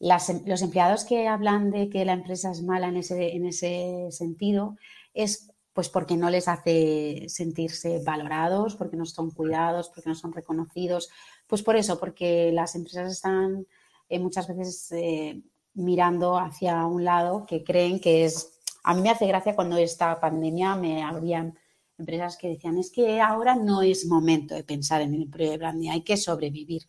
em, 0.00 0.42
los 0.46 0.62
empleados 0.62 1.04
que 1.04 1.28
hablan 1.28 1.70
de 1.70 1.88
que 1.88 2.04
la 2.04 2.12
empresa 2.12 2.50
es 2.50 2.62
mala 2.62 2.88
en 2.88 2.96
ese, 2.96 3.36
en 3.36 3.46
ese 3.46 4.08
sentido 4.10 4.76
es 5.14 5.50
pues 5.72 5.88
porque 5.88 6.16
no 6.16 6.30
les 6.30 6.48
hace 6.48 7.26
sentirse 7.28 8.02
valorados, 8.04 8.74
porque 8.74 8.96
no 8.96 9.06
son 9.06 9.30
cuidados, 9.30 9.88
porque 9.88 10.08
no 10.08 10.16
son 10.16 10.32
reconocidos. 10.32 11.10
Pues 11.46 11.62
por 11.62 11.76
eso, 11.76 11.98
porque 11.98 12.50
las 12.52 12.74
empresas 12.74 13.12
están 13.12 13.66
eh, 14.08 14.18
muchas 14.18 14.48
veces 14.48 14.90
eh, 14.92 15.40
mirando 15.74 16.36
hacia 16.36 16.84
un 16.86 17.04
lado 17.04 17.46
que 17.46 17.62
creen 17.62 18.00
que 18.00 18.24
es... 18.24 18.58
A 18.82 18.94
mí 18.94 19.02
me 19.02 19.10
hace 19.10 19.26
gracia 19.26 19.54
cuando 19.54 19.76
esta 19.76 20.18
pandemia 20.20 20.74
me 20.74 21.02
habrían 21.02 21.56
empresas 22.00 22.36
que 22.36 22.48
decían, 22.48 22.78
es 22.78 22.90
que 22.90 23.20
ahora 23.20 23.54
no 23.54 23.82
es 23.82 24.06
momento 24.06 24.54
de 24.54 24.64
pensar 24.64 25.02
en 25.02 25.14
el 25.14 25.26
branding, 25.26 25.90
hay 25.90 26.02
que 26.02 26.16
sobrevivir. 26.16 26.86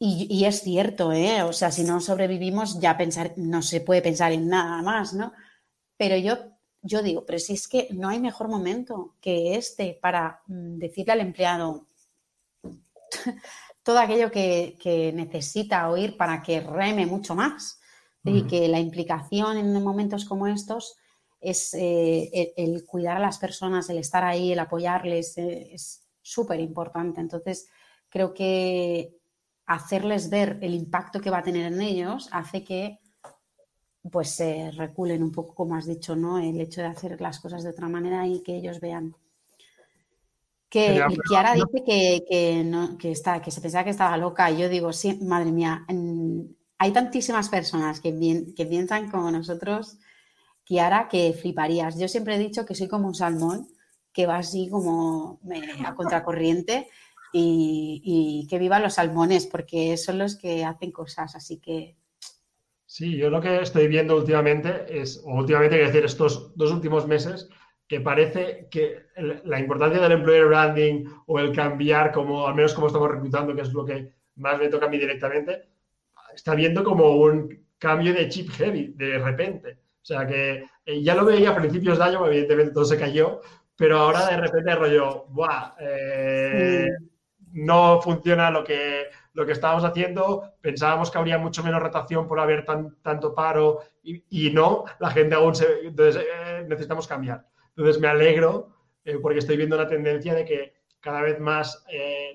Y, 0.00 0.26
y, 0.30 0.44
es 0.44 0.62
cierto, 0.62 1.12
¿eh? 1.12 1.42
O 1.42 1.52
sea, 1.52 1.72
si 1.72 1.82
no 1.82 2.00
sobrevivimos, 2.00 2.80
ya 2.80 2.96
pensar, 2.96 3.34
no 3.36 3.62
se 3.62 3.80
puede 3.80 4.02
pensar 4.02 4.32
en 4.32 4.48
nada 4.48 4.80
más, 4.82 5.12
¿no? 5.12 5.32
Pero 5.96 6.16
yo 6.16 6.36
yo 6.82 7.02
digo, 7.02 7.24
pero 7.26 7.38
si 7.38 7.54
es 7.54 7.68
que 7.68 7.88
no 7.92 8.08
hay 8.08 8.20
mejor 8.20 8.48
momento 8.48 9.16
que 9.20 9.56
este 9.56 9.98
para 10.00 10.42
mm, 10.46 10.78
decirle 10.78 11.12
al 11.12 11.20
empleado 11.20 11.86
todo 13.82 13.98
aquello 13.98 14.30
que, 14.30 15.12
necesita 15.14 15.88
oír 15.88 16.16
para 16.16 16.42
que 16.42 16.60
reme 16.60 17.06
mucho 17.06 17.34
más. 17.34 17.80
Y 18.24 18.42
que 18.42 18.68
la 18.68 18.78
implicación 18.78 19.56
en 19.56 19.82
momentos 19.82 20.26
como 20.26 20.48
estos 20.48 20.96
es 21.40 21.74
eh, 21.74 22.52
el, 22.56 22.84
cuidar 22.84 23.16
a 23.16 23.20
las 23.20 23.38
personas, 23.38 23.88
el 23.90 23.98
estar 23.98 24.24
ahí, 24.24 24.52
el 24.52 24.58
apoyarles, 24.58 25.38
eh, 25.38 25.70
es 25.72 26.04
súper 26.20 26.60
importante. 26.60 27.20
Entonces, 27.20 27.68
creo 28.08 28.34
que 28.34 29.14
hacerles 29.66 30.30
ver 30.30 30.58
el 30.62 30.74
impacto 30.74 31.20
que 31.20 31.30
va 31.30 31.38
a 31.38 31.42
tener 31.42 31.72
en 31.72 31.80
ellos 31.80 32.28
hace 32.32 32.64
que 32.64 32.98
pues 34.10 34.30
se 34.30 34.70
reculen 34.70 35.22
un 35.22 35.32
poco, 35.32 35.54
como 35.54 35.76
has 35.76 35.86
dicho, 35.86 36.16
¿no? 36.16 36.38
El 36.38 36.60
hecho 36.60 36.80
de 36.80 36.86
hacer 36.86 37.20
las 37.20 37.40
cosas 37.40 37.62
de 37.62 37.70
otra 37.70 37.88
manera 37.88 38.26
y 38.26 38.42
que 38.42 38.56
ellos 38.56 38.80
vean. 38.80 39.14
Que 40.70 41.02
Kiara 41.28 41.54
dice 41.54 41.84
que, 42.28 42.62
no, 42.64 42.96
que, 42.98 43.10
está, 43.10 43.40
que 43.40 43.50
se 43.50 43.60
pensaba 43.60 43.84
que 43.84 43.90
estaba 43.90 44.16
loca. 44.16 44.50
Y 44.50 44.58
yo 44.58 44.68
digo, 44.68 44.92
sí, 44.92 45.18
madre 45.22 45.50
mía, 45.50 45.86
hay 46.78 46.92
tantísimas 46.92 47.48
personas 47.48 48.00
que, 48.00 48.12
que 48.54 48.66
piensan 48.66 49.10
como 49.10 49.30
nosotros, 49.30 49.98
Kiara, 50.68 51.08
que 51.08 51.32
fliparías. 51.32 51.98
Yo 51.98 52.08
siempre 52.08 52.34
he 52.34 52.38
dicho 52.38 52.66
que 52.66 52.74
soy 52.74 52.88
como 52.88 53.06
un 53.06 53.14
salmón 53.14 53.68
que 54.12 54.26
va 54.26 54.36
así 54.36 54.68
como 54.68 55.40
a 55.86 55.94
contracorriente 55.94 56.88
y, 57.32 58.02
y 58.04 58.46
que 58.48 58.58
vivan 58.58 58.82
los 58.82 58.94
salmones 58.94 59.46
porque 59.46 59.96
son 59.96 60.18
los 60.18 60.36
que 60.36 60.66
hacen 60.66 60.92
cosas. 60.92 61.34
Así 61.34 61.56
que 61.58 61.96
Sí, 62.84 63.16
yo 63.16 63.30
lo 63.30 63.40
que 63.40 63.60
estoy 63.60 63.86
viendo 63.88 64.16
últimamente 64.16 64.86
es, 64.88 65.22
o 65.24 65.34
últimamente, 65.34 65.76
quiero 65.76 65.90
decir, 65.90 66.04
estos 66.04 66.56
dos 66.56 66.72
últimos 66.72 67.06
meses, 67.06 67.48
que 67.86 68.00
parece 68.00 68.68
que 68.70 69.06
la 69.44 69.60
importancia 69.60 70.00
del 70.00 70.12
employer 70.12 70.46
branding 70.46 71.04
o 71.26 71.38
el 71.38 71.54
cambiar, 71.54 72.12
como 72.12 72.46
al 72.46 72.54
menos 72.54 72.74
como 72.74 72.88
estamos 72.88 73.10
reclutando, 73.10 73.54
que 73.54 73.62
es 73.62 73.72
lo 73.72 73.84
que 73.84 74.12
más 74.36 74.58
me 74.58 74.68
toca 74.68 74.86
a 74.86 74.88
mí 74.88 74.98
directamente, 74.98 75.68
está 76.34 76.54
viendo 76.54 76.84
como 76.84 77.16
un 77.16 77.66
cambio 77.78 78.12
de 78.12 78.28
chip 78.28 78.50
heavy 78.52 78.94
de 78.96 79.18
repente. 79.18 79.78
O 80.08 80.14
sea 80.14 80.26
que 80.26 80.64
eh, 80.86 81.02
ya 81.02 81.14
lo 81.14 81.26
veía 81.26 81.50
a 81.50 81.54
principios 81.54 81.98
de 81.98 82.04
año, 82.04 82.26
evidentemente 82.26 82.72
todo 82.72 82.86
se 82.86 82.98
cayó, 82.98 83.42
pero 83.76 83.98
ahora 83.98 84.26
de 84.26 84.38
repente 84.38 84.74
rollo, 84.74 85.26
¡buah! 85.28 85.74
Eh, 85.78 86.88
no 87.52 88.00
funciona 88.00 88.50
lo 88.50 88.64
que, 88.64 89.08
lo 89.34 89.44
que 89.44 89.52
estábamos 89.52 89.84
haciendo, 89.84 90.54
pensábamos 90.62 91.10
que 91.10 91.18
habría 91.18 91.36
mucho 91.36 91.62
menos 91.62 91.82
rotación 91.82 92.26
por 92.26 92.40
haber 92.40 92.64
tanto 93.02 93.34
paro 93.34 93.80
y, 94.02 94.50
no, 94.50 94.84
la 94.98 95.10
gente 95.10 95.34
aún 95.34 95.54
se... 95.54 95.66
Entonces, 95.86 96.24
eh, 96.24 96.64
necesitamos 96.66 97.06
cambiar. 97.06 97.46
Entonces, 97.76 98.00
me 98.00 98.08
alegro 98.08 98.76
porque 99.20 99.40
estoy 99.40 99.58
viendo 99.58 99.76
una 99.76 99.88
tendencia 99.88 100.32
de 100.32 100.46
que 100.46 100.72
cada 101.00 101.20
vez 101.20 101.38
más, 101.38 101.84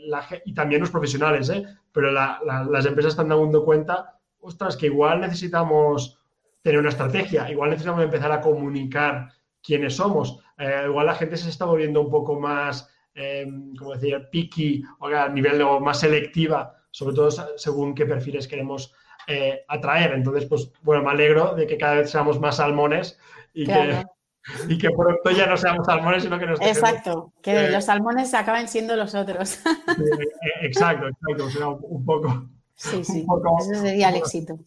la, 0.01 0.27
y 0.45 0.53
también 0.53 0.81
los 0.81 0.91
profesionales, 0.91 1.51
pero 1.91 2.11
las 2.11 2.85
empresas 2.85 3.13
están 3.13 3.29
dando 3.29 3.65
cuenta, 3.65 4.19
ostras, 4.39 4.77
que 4.77 4.87
igual 4.87 5.21
necesitamos 5.21 6.22
tener 6.63 6.79
una 6.79 6.89
estrategia, 6.89 7.51
igual 7.51 7.69
necesitamos 7.69 8.03
empezar 8.03 8.31
a 8.31 8.41
comunicar 8.41 9.29
quiénes 9.61 9.95
somos, 9.95 10.39
igual 10.85 11.05
la 11.05 11.15
gente 11.15 11.37
se 11.37 11.49
está 11.49 11.65
volviendo 11.65 12.01
un 12.01 12.09
poco 12.09 12.39
más 12.39 12.89
eh, 13.15 13.45
como 13.77 13.93
decía, 13.93 14.27
picky 14.29 14.83
o 14.99 15.07
a 15.07 15.29
nivel 15.29 15.63
más 15.81 15.99
selectiva, 15.99 16.75
sobre 16.89 17.15
todo 17.15 17.29
según 17.57 17.93
qué 17.93 18.05
perfiles 18.05 18.47
queremos 18.47 18.93
eh, 19.27 19.63
atraer. 19.67 20.13
Entonces, 20.13 20.45
pues 20.45 20.71
bueno, 20.81 21.03
me 21.03 21.11
alegro 21.11 21.53
de 21.53 21.67
que 21.67 21.77
cada 21.77 21.95
vez 21.95 22.09
seamos 22.09 22.39
más 22.39 22.57
salmones 22.57 23.19
y 23.53 23.65
que 23.65 24.03
y 24.67 24.77
que 24.77 24.89
pronto 24.89 25.31
ya 25.31 25.45
no 25.45 25.55
seamos 25.55 25.85
salmones, 25.85 26.23
sino 26.23 26.39
que 26.39 26.47
nos 26.47 26.59
Exacto, 26.61 27.31
que 27.41 27.69
los 27.69 27.85
salmones 27.85 28.33
acaben 28.33 28.67
siendo 28.67 28.95
los 28.95 29.13
otros. 29.15 29.59
Eh, 29.87 30.65
exacto, 30.65 31.07
exacto, 31.07 31.77
un 31.83 32.03
poco. 32.03 32.49
Sí, 32.75 33.03
sí, 33.03 33.25
ese 33.61 33.75
sería 33.75 34.09
el 34.09 34.15
éxito. 34.15 34.59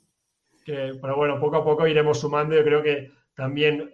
Pero 0.67 1.17
bueno, 1.17 1.39
poco 1.39 1.57
a 1.57 1.65
poco 1.65 1.87
iremos 1.87 2.21
sumando. 2.21 2.55
Yo 2.55 2.65
creo 2.65 2.83
que 2.83 3.13
también 3.35 3.91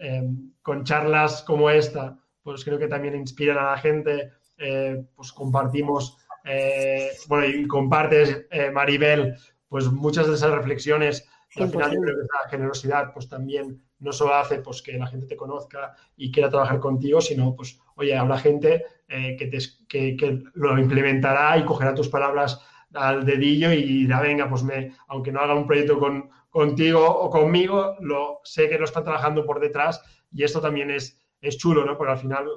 con 0.63 0.85
charlas 0.85 1.43
como 1.43 1.71
esta, 1.71 2.19
pues 2.43 2.65
creo 2.65 2.79
que 2.79 2.89
también 2.89 3.15
inspiran 3.15 3.59
a 3.59 3.73
la 3.73 3.79
gente 3.79 4.33
eh, 4.59 5.05
pues 5.17 5.33
compartimos, 5.33 6.17
eh, 6.45 7.11
bueno, 7.27 7.47
y 7.47 7.67
compartes, 7.67 8.47
eh, 8.51 8.71
Maribel, 8.71 9.35
pues 9.69 9.91
muchas 9.91 10.29
de 10.29 10.35
esas 10.35 10.53
reflexiones. 10.53 11.29
Y 11.55 11.63
al 11.63 11.71
final 11.71 11.91
creo 11.91 12.17
que 12.17 12.23
esa 12.23 12.49
generosidad 12.49 13.13
pues 13.13 13.29
también 13.29 13.83
no 13.99 14.13
solo 14.13 14.35
hace 14.35 14.59
pues 14.59 14.81
que 14.81 14.97
la 14.97 15.07
gente 15.07 15.27
te 15.27 15.37
conozca 15.37 15.95
y 16.17 16.31
quiera 16.33 16.49
trabajar 16.49 16.81
contigo, 16.81 17.21
sino 17.21 17.55
pues, 17.55 17.79
oye, 17.97 18.17
habrá 18.17 18.39
gente 18.39 18.85
que, 19.07 19.51
te, 19.87 20.17
que, 20.17 20.43
lo 20.55 20.79
implementará 20.79 21.59
y 21.59 21.65
cogerá 21.65 21.95
tus 21.95 22.09
palabras 22.09 22.59
al 22.95 23.27
dedillo 23.27 23.71
y 23.71 23.83
dirá, 23.83 24.21
venga, 24.21 24.49
pues 24.49 24.63
me, 24.63 24.95
aunque 25.09 25.31
no 25.31 25.41
haga 25.41 25.55
un 25.55 25.67
proyecto 25.67 25.99
con, 25.99 26.31
contigo 26.53 27.03
o 27.09 27.31
conmigo, 27.31 27.97
lo 28.01 28.41
sé 28.45 28.69
que 28.69 28.79
lo 28.79 28.85
está 28.85 29.03
trabajando 29.03 29.45
por 29.45 29.59
detrás 29.59 30.03
y 30.31 30.45
esto 30.45 30.61
también 30.61 30.91
es, 30.91 31.19
es 31.41 31.57
chulo, 31.57 31.83
¿no? 31.85 31.97
Porque 31.97 32.13
al 32.13 32.19
final 32.19 32.49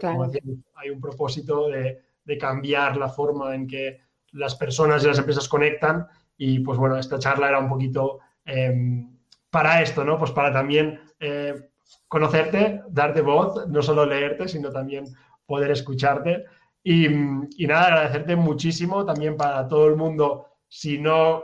hay 0.76 0.90
un 0.90 1.00
propósito 1.00 1.70
de, 1.70 2.04
cambiar 2.38 2.98
la 2.98 3.08
forma 3.08 3.56
en 3.56 3.68
que 3.68 4.02
las 4.32 4.56
personas 4.56 5.04
y 5.04 5.08
las 5.08 5.20
empresas 5.20 5.48
conectan 5.48 6.08
y 6.38 6.60
pues 6.60 6.78
bueno, 6.78 6.98
esta 6.98 7.20
charla 7.20 7.48
era 7.48 7.60
un 7.60 7.70
poquito 7.70 8.20
em, 8.44 9.16
para 9.50 9.82
esto, 9.82 10.04
¿no? 10.04 10.18
Pues 10.18 10.32
para 10.32 10.52
también 10.52 11.00
eh, 11.20 11.70
conocerte, 12.10 12.82
darte 12.90 13.22
voz, 13.22 13.66
no 13.68 13.82
solo 13.82 14.06
leerte, 14.06 14.50
sino 14.50 14.72
también 14.72 15.06
poder 15.46 15.72
escucharte. 15.72 16.44
Y, 16.84 17.06
y, 17.06 17.68
nada, 17.68 17.86
agradecerte 17.86 18.36
muchísimo 18.36 19.06
también 19.06 19.38
para 19.38 19.68
todo 19.68 19.88
el 19.88 19.96
mundo. 19.96 20.48
Si 20.68 20.98
no 20.98 21.44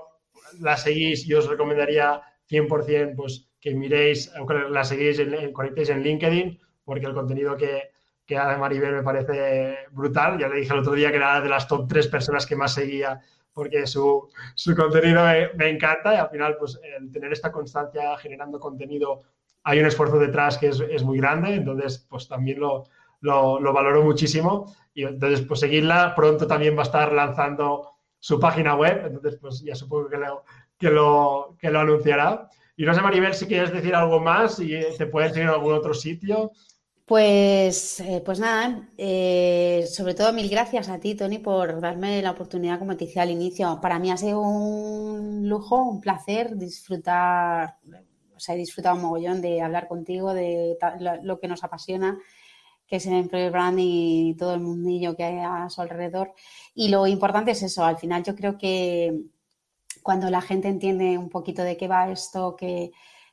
la 0.60 0.76
seguís, 0.76 1.26
yo 1.26 1.40
os 1.40 1.48
recomendaría 1.48 2.22
100% 2.52 3.16
pues, 3.16 3.50
que 3.60 3.74
miréis, 3.74 4.32
la 4.70 4.84
seguís, 4.84 5.20
en, 5.20 5.54
conectéis 5.54 5.90
en 5.90 6.04
LinkedIn 6.04 6.60
porque 6.84 7.06
el 7.06 7.14
contenido 7.14 7.56
que, 7.56 7.92
que 8.26 8.38
hace 8.38 8.60
Maribel 8.60 8.96
me 8.96 9.04
parece 9.04 9.88
brutal. 9.92 10.38
Ya 10.38 10.48
le 10.48 10.58
dije 10.58 10.74
el 10.74 10.80
otro 10.80 10.94
día 10.94 11.10
que 11.10 11.18
era 11.18 11.42
de 11.42 11.50
las 11.50 11.68
top 11.68 11.88
tres 11.88 12.08
personas 12.08 12.46
que 12.46 12.56
más 12.56 12.74
seguía 12.74 13.22
porque 13.54 13.86
su, 13.86 14.30
su 14.56 14.76
contenido 14.76 15.24
me, 15.56 15.70
encanta 15.70 16.14
y 16.14 16.18
al 16.18 16.30
final, 16.30 16.56
pues, 16.58 16.80
el 16.98 17.12
tener 17.12 17.32
esta 17.32 17.52
constancia 17.52 18.18
generando 18.18 18.60
contenido, 18.60 19.22
hay 19.64 19.80
un 19.80 19.86
esfuerzo 19.86 20.18
detrás 20.20 20.58
que 20.58 20.68
es, 20.68 20.80
es 20.80 21.04
muy 21.04 21.18
grande, 21.18 21.56
entonces, 21.56 22.06
pues, 22.10 22.28
también 22.28 22.60
lo, 22.60 22.86
lo, 23.20 23.60
lo, 23.60 23.74
valoro 23.74 24.04
muchísimo 24.04 24.74
y 24.94 25.04
entonces, 25.04 25.42
pues, 25.42 25.60
seguirla. 25.60 26.14
Pronto 26.16 26.48
también 26.48 26.76
va 26.76 26.82
a 26.82 26.86
estar 26.86 27.12
lanzando 27.12 27.90
su 28.20 28.40
página 28.40 28.76
web, 28.76 29.06
entonces, 29.06 29.38
pues, 29.42 29.62
ya 29.62 29.76
supongo 29.76 30.10
que 30.10 30.18
lo, 30.18 30.44
que 30.82 30.90
lo, 30.90 31.56
que 31.60 31.70
lo 31.70 31.80
anunciará. 31.80 32.50
Y 32.76 32.84
no 32.84 32.94
sé, 32.94 33.02
Maribel, 33.02 33.36
si 33.36 33.46
quieres 33.46 33.72
decir 33.72 33.94
algo 33.94 34.20
más 34.20 34.60
y 34.60 34.74
te 34.98 35.06
puedes 35.06 35.34
seguir 35.34 35.48
en 35.48 35.54
algún 35.54 35.74
otro 35.74 35.94
sitio. 35.94 36.52
Pues, 37.06 38.00
eh, 38.00 38.22
pues 38.26 38.40
nada, 38.40 38.88
eh, 38.98 39.86
sobre 39.88 40.14
todo 40.16 40.34
mil 40.34 40.50
gracias 40.50 40.90
a 40.90 41.00
ti, 41.00 41.14
Tony, 41.14 41.40
por 41.40 41.80
darme 41.82 42.22
la 42.22 42.32
oportunidad, 42.32 42.80
como 42.80 42.98
te 42.98 43.06
decía 43.06 43.22
al 43.22 43.30
inicio. 43.30 43.80
Para 43.82 44.00
mí 44.00 44.10
ha 44.10 44.18
sido 44.18 44.42
un 44.42 45.48
lujo, 45.48 45.84
un 45.84 46.02
placer 46.02 46.56
disfrutar, 46.56 47.76
o 48.36 48.40
sea, 48.40 48.56
he 48.56 48.58
disfrutado 48.58 48.96
un 48.96 49.02
mogollón 49.04 49.42
de 49.42 49.62
hablar 49.62 49.88
contigo, 49.88 50.34
de 50.34 50.78
lo 51.22 51.40
que 51.40 51.48
nos 51.48 51.64
apasiona, 51.64 52.18
que 52.88 52.96
es 52.96 53.06
el 53.06 53.14
employer 53.14 53.52
brand 53.52 53.78
y 53.80 54.36
todo 54.40 54.54
el 54.54 54.62
mundillo 54.62 55.16
que 55.16 55.26
hay 55.26 55.40
a 55.40 55.70
su 55.70 55.82
alrededor. 55.82 56.34
Y 56.74 56.90
lo 56.90 57.06
importante 57.08 57.52
es 57.52 57.62
eso, 57.62 57.84
al 57.84 57.98
final 57.98 58.24
yo 58.24 58.36
creo 58.36 58.58
que 58.58 59.14
cuando 60.02 60.30
la 60.30 60.42
gente 60.42 60.68
entiende 60.68 61.18
un 61.18 61.30
poquito 61.30 61.64
de 61.64 61.78
qué 61.78 61.88
va 61.88 62.12
esto, 62.12 62.56
que 62.56 62.92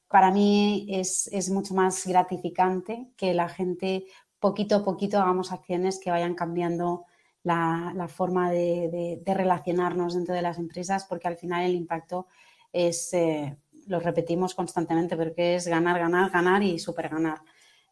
para 0.09 0.31
mí 0.31 0.87
es, 0.89 1.51
mucho 1.51 1.75
más 1.75 2.07
gratificante 2.07 3.09
que 3.17 3.35
la 3.35 3.49
gente 3.49 4.07
poquito 4.39 4.77
a 4.77 4.85
poquito 4.85 5.19
hagamos 5.19 5.53
acciones 5.53 5.99
que 5.99 6.11
vayan 6.11 6.35
cambiando 6.35 7.05
la, 7.43 8.09
forma 8.09 8.51
de, 8.51 9.23
relacionarnos 9.27 10.15
dentro 10.15 10.35
de 10.35 10.43
las 10.43 10.59
empresas, 10.59 11.07
porque 11.07 11.29
al 11.29 11.37
final 11.37 11.65
el 11.65 11.75
impacto 11.75 12.27
es, 12.73 13.13
eh, 13.15 13.57
lo 13.87 14.01
repetimos 14.01 14.55
constantemente, 14.55 15.17
porque 15.17 15.57
es 15.57 15.67
ganar, 15.67 15.99
ganar, 15.99 16.31
ganar 16.31 16.63
y 16.63 16.79
super 16.79 17.09
ganar. 17.09 17.41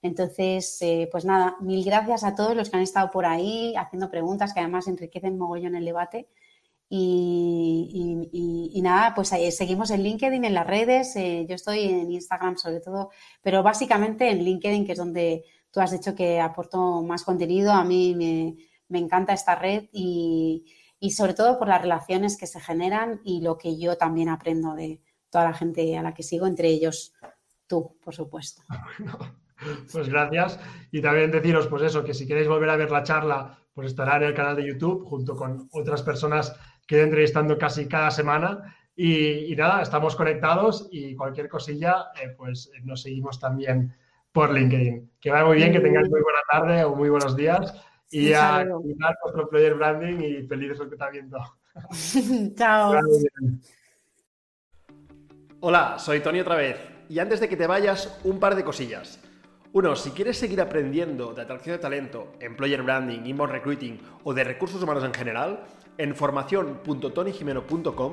Entonces, 0.03 0.79
eh, 0.83 1.09
pues 1.11 1.25
nada, 1.25 1.57
mil 1.61 1.85
gracias 1.85 2.23
a 2.23 2.35
todos 2.35 2.55
los 2.55 2.71
que 2.71 2.77
han 2.77 2.83
estado 2.83 3.11
por 3.11 3.27
ahí 3.27 3.75
haciendo 3.77 4.11
preguntas 4.11 4.53
que 4.53 4.61
además 4.61 4.89
enriquecen 4.89 5.39
mogollón 5.39 5.75
el 5.75 5.85
debate. 5.85 6.29
Y, 6.89 8.81
nada, 8.83 9.15
pues 9.15 9.29
seguimos 9.29 9.91
en 9.91 10.03
LinkedIn, 10.03 10.45
en 10.45 10.55
las 10.55 10.67
redes. 10.67 11.17
Eh, 11.17 11.47
yo 11.49 11.57
estoy 11.57 11.85
en 11.85 12.11
Instagram 12.11 12.57
sobre 12.57 12.81
todo, 12.81 13.11
pero 13.43 13.63
básicamente 13.63 14.31
en 14.31 14.45
LinkedIn, 14.45 14.87
que 14.87 14.93
es 14.93 14.99
donde 14.99 15.45
tú 15.71 15.81
has 15.81 15.91
dicho 15.91 16.15
que 16.15 16.41
aporto 16.41 17.03
más 17.03 17.25
contenido. 17.25 17.73
A 17.73 17.85
mí 17.85 18.15
me, 18.89 18.99
encanta 18.99 19.33
esta 19.33 19.57
red 19.57 19.85
y, 19.93 20.65
sobre 21.11 21.35
todo 21.35 21.59
por 21.59 21.69
las 21.69 21.83
relaciones 21.83 22.37
que 22.37 22.47
se 22.47 22.61
generan 22.61 23.21
y 23.25 23.41
lo 23.41 23.59
que 23.59 23.79
yo 23.79 23.97
también 23.97 24.29
aprendo 24.29 24.75
de 24.75 25.01
toda 25.31 25.45
la 25.45 25.55
gente 25.55 25.97
a 25.99 26.03
la 26.03 26.15
que 26.15 26.23
sigo, 26.23 26.47
entre 26.47 26.69
ellos 26.69 27.13
tú, 27.67 27.97
por 28.03 28.15
supuesto. 28.15 28.63
Pues 29.91 30.11
gracias. 30.11 30.61
Y 30.93 31.01
también 31.01 31.31
deciros, 31.31 31.67
pues 31.67 31.83
eso, 31.83 32.05
que 32.05 32.13
si 32.13 32.27
queréis 32.27 32.47
volver 32.47 32.69
a 32.69 32.77
ver 32.77 32.91
la 32.91 33.03
charla, 33.03 33.59
pues 33.73 33.89
estará 33.89 34.17
en 34.17 34.25
el 34.25 34.35
canal 34.35 34.55
de 34.55 34.67
YouTube 34.67 35.07
junto 35.07 35.35
con 35.35 35.69
otras 35.73 36.03
personas 36.03 36.55
que 36.87 36.99
he 36.99 37.03
entrevistando 37.03 37.59
casi 37.59 37.87
cada 37.87 38.11
semana. 38.11 38.77
Y, 38.95 39.55
nada, 39.57 39.83
estamos 39.83 40.17
conectados 40.17 40.89
y 40.91 41.15
cualquier 41.15 41.49
cosilla, 41.49 42.07
eh, 42.23 42.35
pues 42.37 42.71
eh, 42.75 42.81
nos 42.85 43.03
seguimos 43.03 43.39
también 43.39 43.95
por 44.33 44.53
LinkedIn. 44.53 45.11
Que 45.21 45.31
vaya 45.31 45.45
muy 45.45 45.57
bien, 45.57 45.73
que 45.73 45.81
tengáis 45.81 46.09
muy 46.09 46.23
buena 46.23 46.39
tarde 46.51 46.85
o 46.85 46.95
muy 46.95 47.11
buenos 47.11 47.37
días. 47.37 47.75
Y 48.11 48.33
a 48.33 48.65
nuestro 48.65 49.49
player 49.51 49.75
branding 49.75 50.21
y 50.21 50.47
feliz 50.47 50.79
reclutamiento. 50.79 51.39
Chao. 52.57 53.01
Hola, 55.61 55.99
soy 55.99 56.21
Tony 56.21 56.41
otra 56.41 56.57
vez. 56.57 56.79
Y 57.09 57.19
antes 57.19 57.41
de 57.41 57.49
que 57.49 57.57
te 57.57 57.67
vayas, 57.67 58.19
un 58.25 58.41
par 58.41 58.55
de 58.55 58.65
cosillas. 58.65 59.26
Uno, 59.77 59.93
si 59.95 60.13
quieres 60.13 60.39
seguir 60.39 60.63
aprendiendo 60.63 61.35
de 61.35 61.43
atracción 61.43 61.77
de 61.77 61.83
talento, 61.83 62.33
employer 62.41 62.83
branding, 62.83 63.27
inbound 63.27 63.53
recruiting 63.53 64.01
o 64.25 64.33
de 64.33 64.43
recursos 64.43 64.83
humanos 64.83 65.05
en 65.05 65.13
general, 65.13 65.67
en 65.99 66.17
formación.tonygimeno.com 66.17 68.13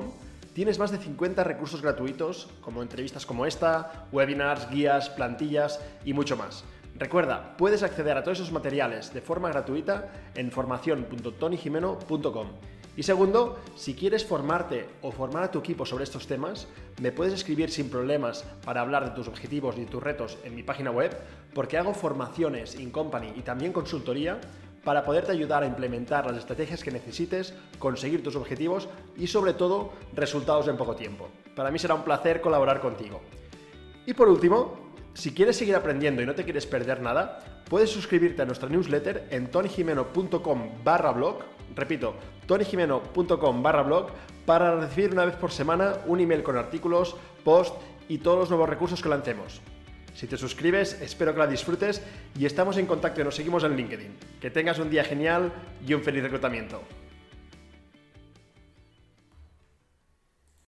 tienes 0.52 0.78
más 0.78 0.90
de 0.90 0.98
50 0.98 1.42
recursos 1.42 1.80
gratuitos, 1.80 2.50
como 2.60 2.82
entrevistas 2.82 3.24
como 3.24 3.46
esta, 3.46 4.08
webinars, 4.12 4.68
guías, 4.68 5.08
plantillas 5.08 5.80
y 6.04 6.12
mucho 6.12 6.36
más. 6.36 6.64
Recuerda, 6.96 7.56
puedes 7.56 7.82
acceder 7.82 8.18
a 8.18 8.22
todos 8.22 8.40
esos 8.40 8.52
materiales 8.52 9.14
de 9.14 9.22
forma 9.22 9.48
gratuita 9.48 10.12
en 10.34 10.50
formación.tonygimeno.com. 10.50 12.48
Y 12.96 13.02
segundo, 13.02 13.58
si 13.74 13.94
quieres 13.94 14.24
formarte 14.24 14.86
o 15.02 15.10
formar 15.10 15.42
a 15.42 15.50
tu 15.50 15.58
equipo 15.58 15.84
sobre 15.84 16.04
estos 16.04 16.26
temas, 16.28 16.68
me 17.00 17.10
puedes 17.10 17.34
escribir 17.34 17.70
sin 17.70 17.90
problemas 17.90 18.44
para 18.64 18.80
hablar 18.80 19.04
de 19.04 19.10
tus 19.10 19.26
objetivos 19.26 19.76
y 19.78 19.84
tus 19.84 20.02
retos 20.02 20.38
en 20.44 20.54
mi 20.54 20.62
página 20.62 20.92
web, 20.92 21.16
porque 21.54 21.76
hago 21.76 21.92
formaciones 21.92 22.78
in 22.78 22.90
company 22.90 23.32
y 23.36 23.42
también 23.42 23.72
consultoría 23.72 24.40
para 24.84 25.04
poderte 25.04 25.32
ayudar 25.32 25.62
a 25.62 25.66
implementar 25.66 26.26
las 26.26 26.36
estrategias 26.36 26.84
que 26.84 26.92
necesites, 26.92 27.54
conseguir 27.78 28.22
tus 28.22 28.36
objetivos 28.36 28.88
y 29.16 29.26
sobre 29.26 29.54
todo 29.54 29.92
resultados 30.12 30.68
en 30.68 30.76
poco 30.76 30.94
tiempo. 30.94 31.28
Para 31.56 31.70
mí 31.70 31.78
será 31.78 31.94
un 31.94 32.04
placer 32.04 32.40
colaborar 32.40 32.80
contigo. 32.80 33.22
Y 34.06 34.12
por 34.12 34.28
último, 34.28 34.92
si 35.14 35.32
quieres 35.32 35.56
seguir 35.56 35.74
aprendiendo 35.74 36.22
y 36.22 36.26
no 36.26 36.34
te 36.34 36.44
quieres 36.44 36.66
perder 36.66 37.00
nada, 37.00 37.62
puedes 37.68 37.90
suscribirte 37.90 38.42
a 38.42 38.44
nuestra 38.44 38.68
newsletter 38.68 39.28
en 39.30 39.50
tonyjimeno.com 39.50 40.84
barra 40.84 41.12
blog, 41.12 41.38
repito, 41.74 42.14
tonyjimeno.com 42.46 43.62
barra 43.62 43.82
blog, 43.82 44.08
para 44.46 44.78
recibir 44.80 45.12
una 45.12 45.24
vez 45.24 45.36
por 45.36 45.50
semana 45.50 45.94
un 46.06 46.20
email 46.20 46.42
con 46.42 46.56
artículos, 46.56 47.16
posts 47.44 47.78
y 48.08 48.18
todos 48.18 48.38
los 48.38 48.50
nuevos 48.50 48.68
recursos 48.68 49.02
que 49.02 49.08
lancemos. 49.08 49.60
Si 50.14 50.26
te 50.26 50.36
suscribes, 50.36 51.00
espero 51.00 51.32
que 51.32 51.40
la 51.40 51.46
disfrutes 51.46 52.02
y 52.38 52.46
estamos 52.46 52.76
en 52.76 52.86
contacto 52.86 53.20
y 53.20 53.24
nos 53.24 53.34
seguimos 53.34 53.64
en 53.64 53.76
LinkedIn. 53.76 54.16
Que 54.40 54.50
tengas 54.50 54.78
un 54.78 54.90
día 54.90 55.02
genial 55.02 55.52
y 55.86 55.94
un 55.94 56.02
feliz 56.02 56.22
reclutamiento. 56.22 56.82